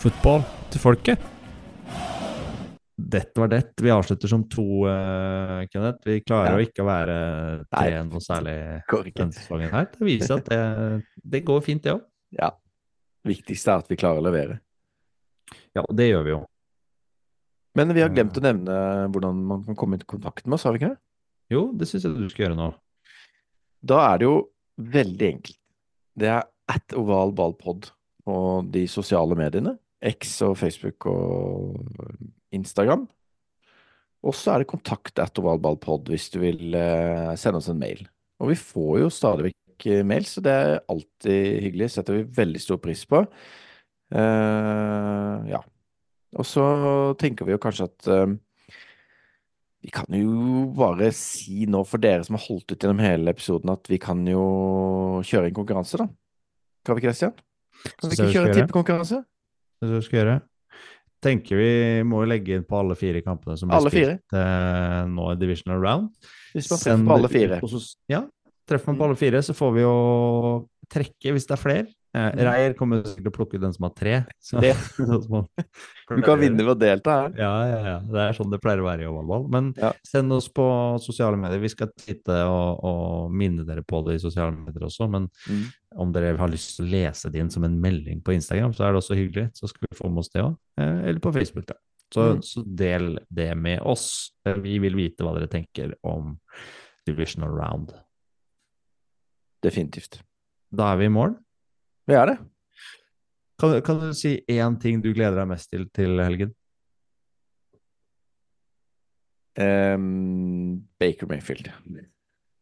Fotball 0.00 0.44
til 0.70 0.82
folket. 0.82 1.26
Dette 3.10 3.40
var 3.40 3.48
det. 3.50 3.62
Vi 3.80 3.90
avslutter 3.90 4.30
som 4.30 4.44
to, 4.48 4.84
uh, 4.86 5.64
Kenneth. 5.72 6.04
Vi 6.06 6.20
klarer 6.22 6.52
Ja. 6.52 6.56
å 6.56 6.62
ikke 6.62 6.84
å 6.84 6.86
være 6.86 7.16
tre 7.66 8.04
noe 8.04 8.20
særlig 8.22 8.56
denne 9.16 9.32
sesongen 9.34 9.70
her. 9.72 9.88
Det 9.90 10.06
viser 10.06 10.36
at 10.38 10.44
det, 10.46 11.04
det 11.24 11.44
går 11.44 11.60
fint, 11.64 11.82
det 11.82 11.96
òg. 11.96 12.04
Ja. 12.38 12.52
Viktigst 13.26 13.66
er 13.68 13.82
at 13.82 13.88
vi 13.90 13.96
klarer 13.96 14.20
å 14.20 14.26
levere. 14.28 14.60
Ja, 15.74 15.82
og 15.82 15.96
det 15.96 16.10
gjør 16.10 16.24
vi 16.24 16.30
jo. 16.30 16.46
Men 17.74 17.94
vi 17.94 18.02
har 18.02 18.10
glemt 18.10 18.36
å 18.38 18.42
nevne 18.44 18.76
hvordan 19.10 19.42
man 19.46 19.64
kan 19.64 19.76
komme 19.78 19.98
i 19.98 20.06
kontakt 20.06 20.46
med 20.46 20.54
oss, 20.54 20.64
har 20.64 20.72
vi 20.72 20.78
ikke 20.82 20.94
det? 20.94 21.00
Jo, 21.50 21.70
det 21.74 21.88
syns 21.90 22.06
jeg 22.06 22.16
du 22.16 22.28
skal 22.30 22.48
gjøre 22.48 22.58
nå. 22.58 22.70
Da 23.80 24.00
er 24.12 24.20
det 24.20 24.28
jo 24.28 24.34
veldig 24.80 25.28
enkelt. 25.34 25.58
Det 26.20 26.28
er 26.30 26.44
at 26.70 26.94
ovalballpod 26.96 27.90
på 28.26 28.36
de 28.70 28.84
sosiale 28.90 29.36
mediene. 29.38 29.74
X 30.00 30.38
og 30.46 30.54
Facebook 30.60 31.06
og 31.10 31.80
Instagram. 32.56 33.08
Og 34.24 34.36
så 34.36 34.52
er 34.52 34.62
det 34.62 34.70
kontakt 34.70 35.20
at 35.22 35.38
ovalballpod 35.40 36.10
hvis 36.12 36.28
du 36.32 36.40
vil 36.42 36.76
eh, 36.76 37.32
sende 37.40 37.60
oss 37.60 37.70
en 37.72 37.80
mail. 37.80 38.04
Og 38.40 38.52
vi 38.52 38.58
får 38.60 39.00
jo 39.02 39.10
stadig 39.12 39.50
vekk 39.50 39.86
eh, 39.88 40.04
mail, 40.06 40.28
så 40.28 40.44
det 40.44 40.54
er 40.54 40.78
alltid 40.92 41.64
hyggelig. 41.66 41.90
Setter 41.94 42.18
vi 42.18 42.28
veldig 42.40 42.62
stor 42.62 42.80
pris 42.84 43.04
på. 43.08 43.24
Uh, 44.10 45.46
ja. 45.46 45.60
Og 46.34 46.46
så 46.46 46.64
tenker 47.18 47.46
vi 47.46 47.54
jo 47.54 47.60
kanskje 47.62 47.86
at 47.88 48.08
eh, 48.10 48.32
vi 49.80 49.92
kan 49.94 50.12
jo 50.12 50.66
bare 50.76 51.08
si 51.16 51.64
nå 51.70 51.80
for 51.88 52.02
dere 52.02 52.24
som 52.26 52.36
har 52.36 52.44
holdt 52.44 52.74
ut 52.74 52.76
gjennom 52.76 53.00
hele 53.00 53.32
episoden, 53.32 53.72
at 53.72 53.88
vi 53.88 53.98
kan 54.02 54.20
jo 54.28 54.42
kjøre 55.24 55.48
en 55.48 55.56
konkurranse, 55.56 56.00
da. 56.02 56.08
Kan 56.84 56.96
vi 56.96 57.02
ikke 57.02 57.12
det, 57.12 57.16
Stian? 57.16 57.36
Kan 57.96 58.10
vi 58.10 58.18
ikke 58.18 58.32
kjøre 58.34 58.50
en 58.50 58.58
tippekonkurranse? 58.60 59.22
Det 59.80 59.96
er 59.96 60.04
skal 60.04 60.20
gjøre. 60.20 60.36
Tenker 61.20 61.60
vi 61.60 61.70
må 62.08 62.22
jo 62.22 62.28
legge 62.28 62.56
inn 62.56 62.66
på 62.68 62.78
alle 62.80 62.96
fire 62.96 63.20
kampene 63.24 63.56
som 63.60 63.68
blir 63.68 63.76
Alle 63.76 63.92
spilt 63.92 64.36
eh, 64.40 65.00
nå 65.08 65.26
i 65.32 65.40
divisional 65.40 65.80
round. 65.82 66.28
Hvis 66.54 66.70
man 66.72 66.80
treffer 66.80 67.06
på 67.08 67.16
alle 67.16 67.32
fire. 67.32 67.58
Ja, 68.08 68.22
treffer 68.68 68.92
man 68.92 69.00
på 69.00 69.08
alle 69.08 69.18
fire, 69.20 69.42
så 69.44 69.56
får 69.56 69.74
vi 69.76 69.84
jo 69.84 69.96
trekke 70.90 71.32
hvis 71.36 71.46
det 71.48 71.54
er 71.56 71.60
flere. 71.62 71.88
Eh. 72.10 72.32
Reier 72.42 72.72
kommer 72.74 73.04
sikkert 73.06 73.22
til 73.22 73.30
å 73.30 73.34
plukke 73.36 73.58
den 73.62 73.72
som 73.72 73.84
har 73.86 73.92
tre. 73.94 74.14
Så, 74.42 74.58
han 74.58 75.46
Du 76.18 76.22
kan 76.26 76.40
vinne 76.40 76.64
ved 76.66 76.72
å 76.72 76.78
delta 76.80 77.12
her. 77.20 77.36
Ja, 77.38 77.50
ja, 77.70 77.76
ja. 77.86 77.98
Det 78.02 78.18
er 78.24 78.34
sånn 78.34 78.50
det 78.50 78.58
pleier 78.64 78.82
å 78.82 78.86
være 78.88 79.04
i 79.04 79.06
ovalball. 79.10 79.44
Men 79.54 79.68
Ja. 79.78 79.92
send 80.02 80.32
oss 80.34 80.48
på 80.50 80.64
sosiale 81.04 81.38
medier. 81.38 81.60
Vi 81.62 81.70
skal 81.70 81.92
titte 81.94 82.40
og, 82.50 82.82
og 82.82 83.30
minne 83.30 83.62
dere 83.68 83.84
på 83.86 84.02
det 84.08 84.16
i 84.18 84.22
sosiale 84.24 84.50
medier 84.56 84.88
også. 84.88 85.06
Men 85.08 85.28
Mm. 85.46 85.62
om 86.02 86.12
dere 86.12 86.36
har 86.36 86.50
lyst 86.50 86.76
til 86.76 86.86
å 86.86 86.90
lese 86.90 87.30
det 87.30 87.38
inn 87.44 87.50
som 87.54 87.62
en 87.64 87.78
melding 87.80 88.20
på 88.26 88.34
Instagram, 88.34 88.74
så 88.74 88.88
er 88.88 88.92
det 88.92 89.02
også 89.04 89.14
hyggelig. 89.20 89.46
Så 89.54 89.68
skal 89.70 89.86
vi 89.90 89.96
få 90.02 90.10
med 90.10 90.18
oss 90.24 90.30
det 90.34 90.42
òg. 90.42 90.56
Eh, 90.82 90.98
eller 91.12 91.20
på 91.20 91.32
Facebook, 91.32 91.66
da. 91.70 91.74
Så, 92.12 92.24
Mm. 92.34 92.42
så 92.42 92.64
del 92.66 93.18
det 93.32 93.56
med 93.56 93.80
oss. 93.86 94.32
Eh, 94.44 94.54
Vi 94.58 94.80
vil 94.80 94.94
vite 94.98 95.22
hva 95.22 95.32
dere 95.38 95.46
tenker 95.46 95.94
om 96.02 96.40
divisional 97.06 97.50
round. 97.54 97.94
Definitivt. 99.62 100.22
Da 100.70 100.92
er 100.92 101.00
vi 101.00 101.08
i 101.08 101.12
mål. 101.12 101.34
Vi 102.06 102.14
er 102.14 102.26
det. 102.30 102.38
Kan, 103.60 103.74
kan 103.84 103.98
du 104.00 104.12
si 104.16 104.36
én 104.48 104.76
ting 104.80 105.02
du 105.04 105.10
gleder 105.12 105.36
deg 105.42 105.48
mest 105.50 105.70
til 105.72 105.88
til 105.94 106.20
helgen? 106.22 106.54
Um, 109.60 110.86
Baker 110.98 111.26
Mayfield. 111.28 111.68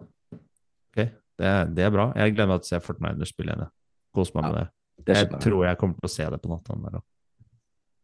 Ok, 0.01 0.97
det, 1.39 1.53
det 1.77 1.85
er 1.85 1.93
bra. 1.95 2.09
Jeg 2.17 2.35
gleder 2.35 2.49
meg 2.51 2.65
til 2.65 2.67
å 2.67 2.73
se 2.73 2.81
Fortniner 2.83 3.29
spille 3.29 3.55
igjen. 3.55 3.71
Kos 4.17 4.33
meg 4.35 4.43
Ja, 4.45 4.49
med 4.49 4.59
det. 4.59 4.67
Det 5.05 5.15
Jeg 5.15 5.27
skjønner 5.29 5.45
tror 5.45 5.65
jeg 5.69 5.79
kommer 5.79 6.01
til 6.01 6.09
å 6.09 6.15
se 6.17 6.27
det 6.33 6.41
på 6.43 6.51
natta. 6.51 6.79
der. 6.89 6.99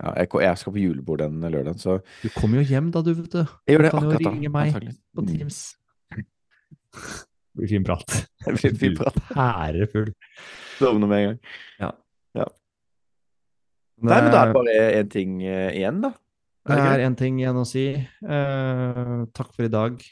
Ja, 0.05 0.13
jeg, 0.21 0.29
jeg 0.45 0.59
skal 0.61 0.75
på 0.77 0.83
julebord 0.83 1.23
den 1.25 1.41
lørdagen, 1.41 1.79
så 1.81 1.97
Du 2.23 2.29
kommer 2.37 2.61
jo 2.61 2.67
hjem 2.69 2.91
da, 2.95 3.03
du, 3.03 3.13
vet 3.15 3.33
du. 3.33 3.41
jeg 3.67 3.75
gjør 3.79 3.83
det 3.87 3.91
du 3.91 3.97
kan 3.97 4.05
jo 4.05 4.11
akkurat 4.13 4.25
da. 4.29 4.35
ringe 4.37 4.51
meg. 4.55 4.95
På 5.15 5.25
Mm. 5.25 5.33
Teams. 5.33 5.59
Det 7.57 7.61
blir 7.63 7.69
fin 7.71 7.85
prat. 7.87 8.15
Det 8.45 8.53
blir 8.57 8.75
fin 8.75 8.97
prat. 8.99 9.17
Ærefull. 9.37 10.11
Sovner 10.79 11.07
med 11.07 11.19
en 11.19 11.27
gang. 11.29 11.39
Ja. 11.79 11.91
Ja. 12.35 12.47
Nei, 14.03 14.17
men 14.19 14.33
da 14.33 14.41
er 14.41 14.51
det 14.51 14.57
bare 14.57 14.87
én 14.99 15.11
ting 15.13 15.37
uh, 15.45 15.71
igjen, 15.71 16.01
da. 16.03 16.11
Det 16.65 16.75
Er 16.75 16.83
det 16.83 16.93
er 16.97 17.07
én 17.07 17.17
ting 17.17 17.39
igjen 17.39 17.61
å 17.61 17.67
si. 17.69 17.85
Uh, 18.25 19.23
takk 19.37 19.53
for 19.55 19.69
i 19.69 19.71
dag. 19.71 20.03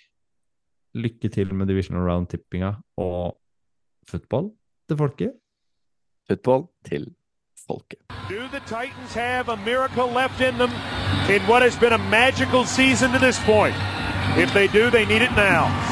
Lykke 0.95 1.33
til 1.35 1.55
med 1.57 1.67
divisional 1.73 2.07
round-tippinga 2.07 2.77
og 3.03 3.35
football 4.07 4.53
til 4.87 5.01
folket. 5.01 5.35
Football 6.29 6.69
til 6.87 7.09
folket. 7.67 7.99
Do 8.29 8.47
the 8.53 8.61
Titans 8.71 9.15
have 9.15 9.49
a 9.49 9.57
miracle 9.65 10.07
left 10.07 10.41
in 10.41 10.59
them 10.59 10.71
in 11.29 11.43
what 11.49 11.63
has 11.63 11.77
been 11.77 11.93
a 11.93 12.03
magical 12.11 12.65
season 12.65 13.11
to 13.13 13.19
this 13.19 13.39
point? 13.45 13.75
If 14.37 14.55
they 14.55 14.69
do, 14.69 14.91
they 14.91 15.07
need 15.07 15.23
it 15.23 15.35
now. 15.35 15.92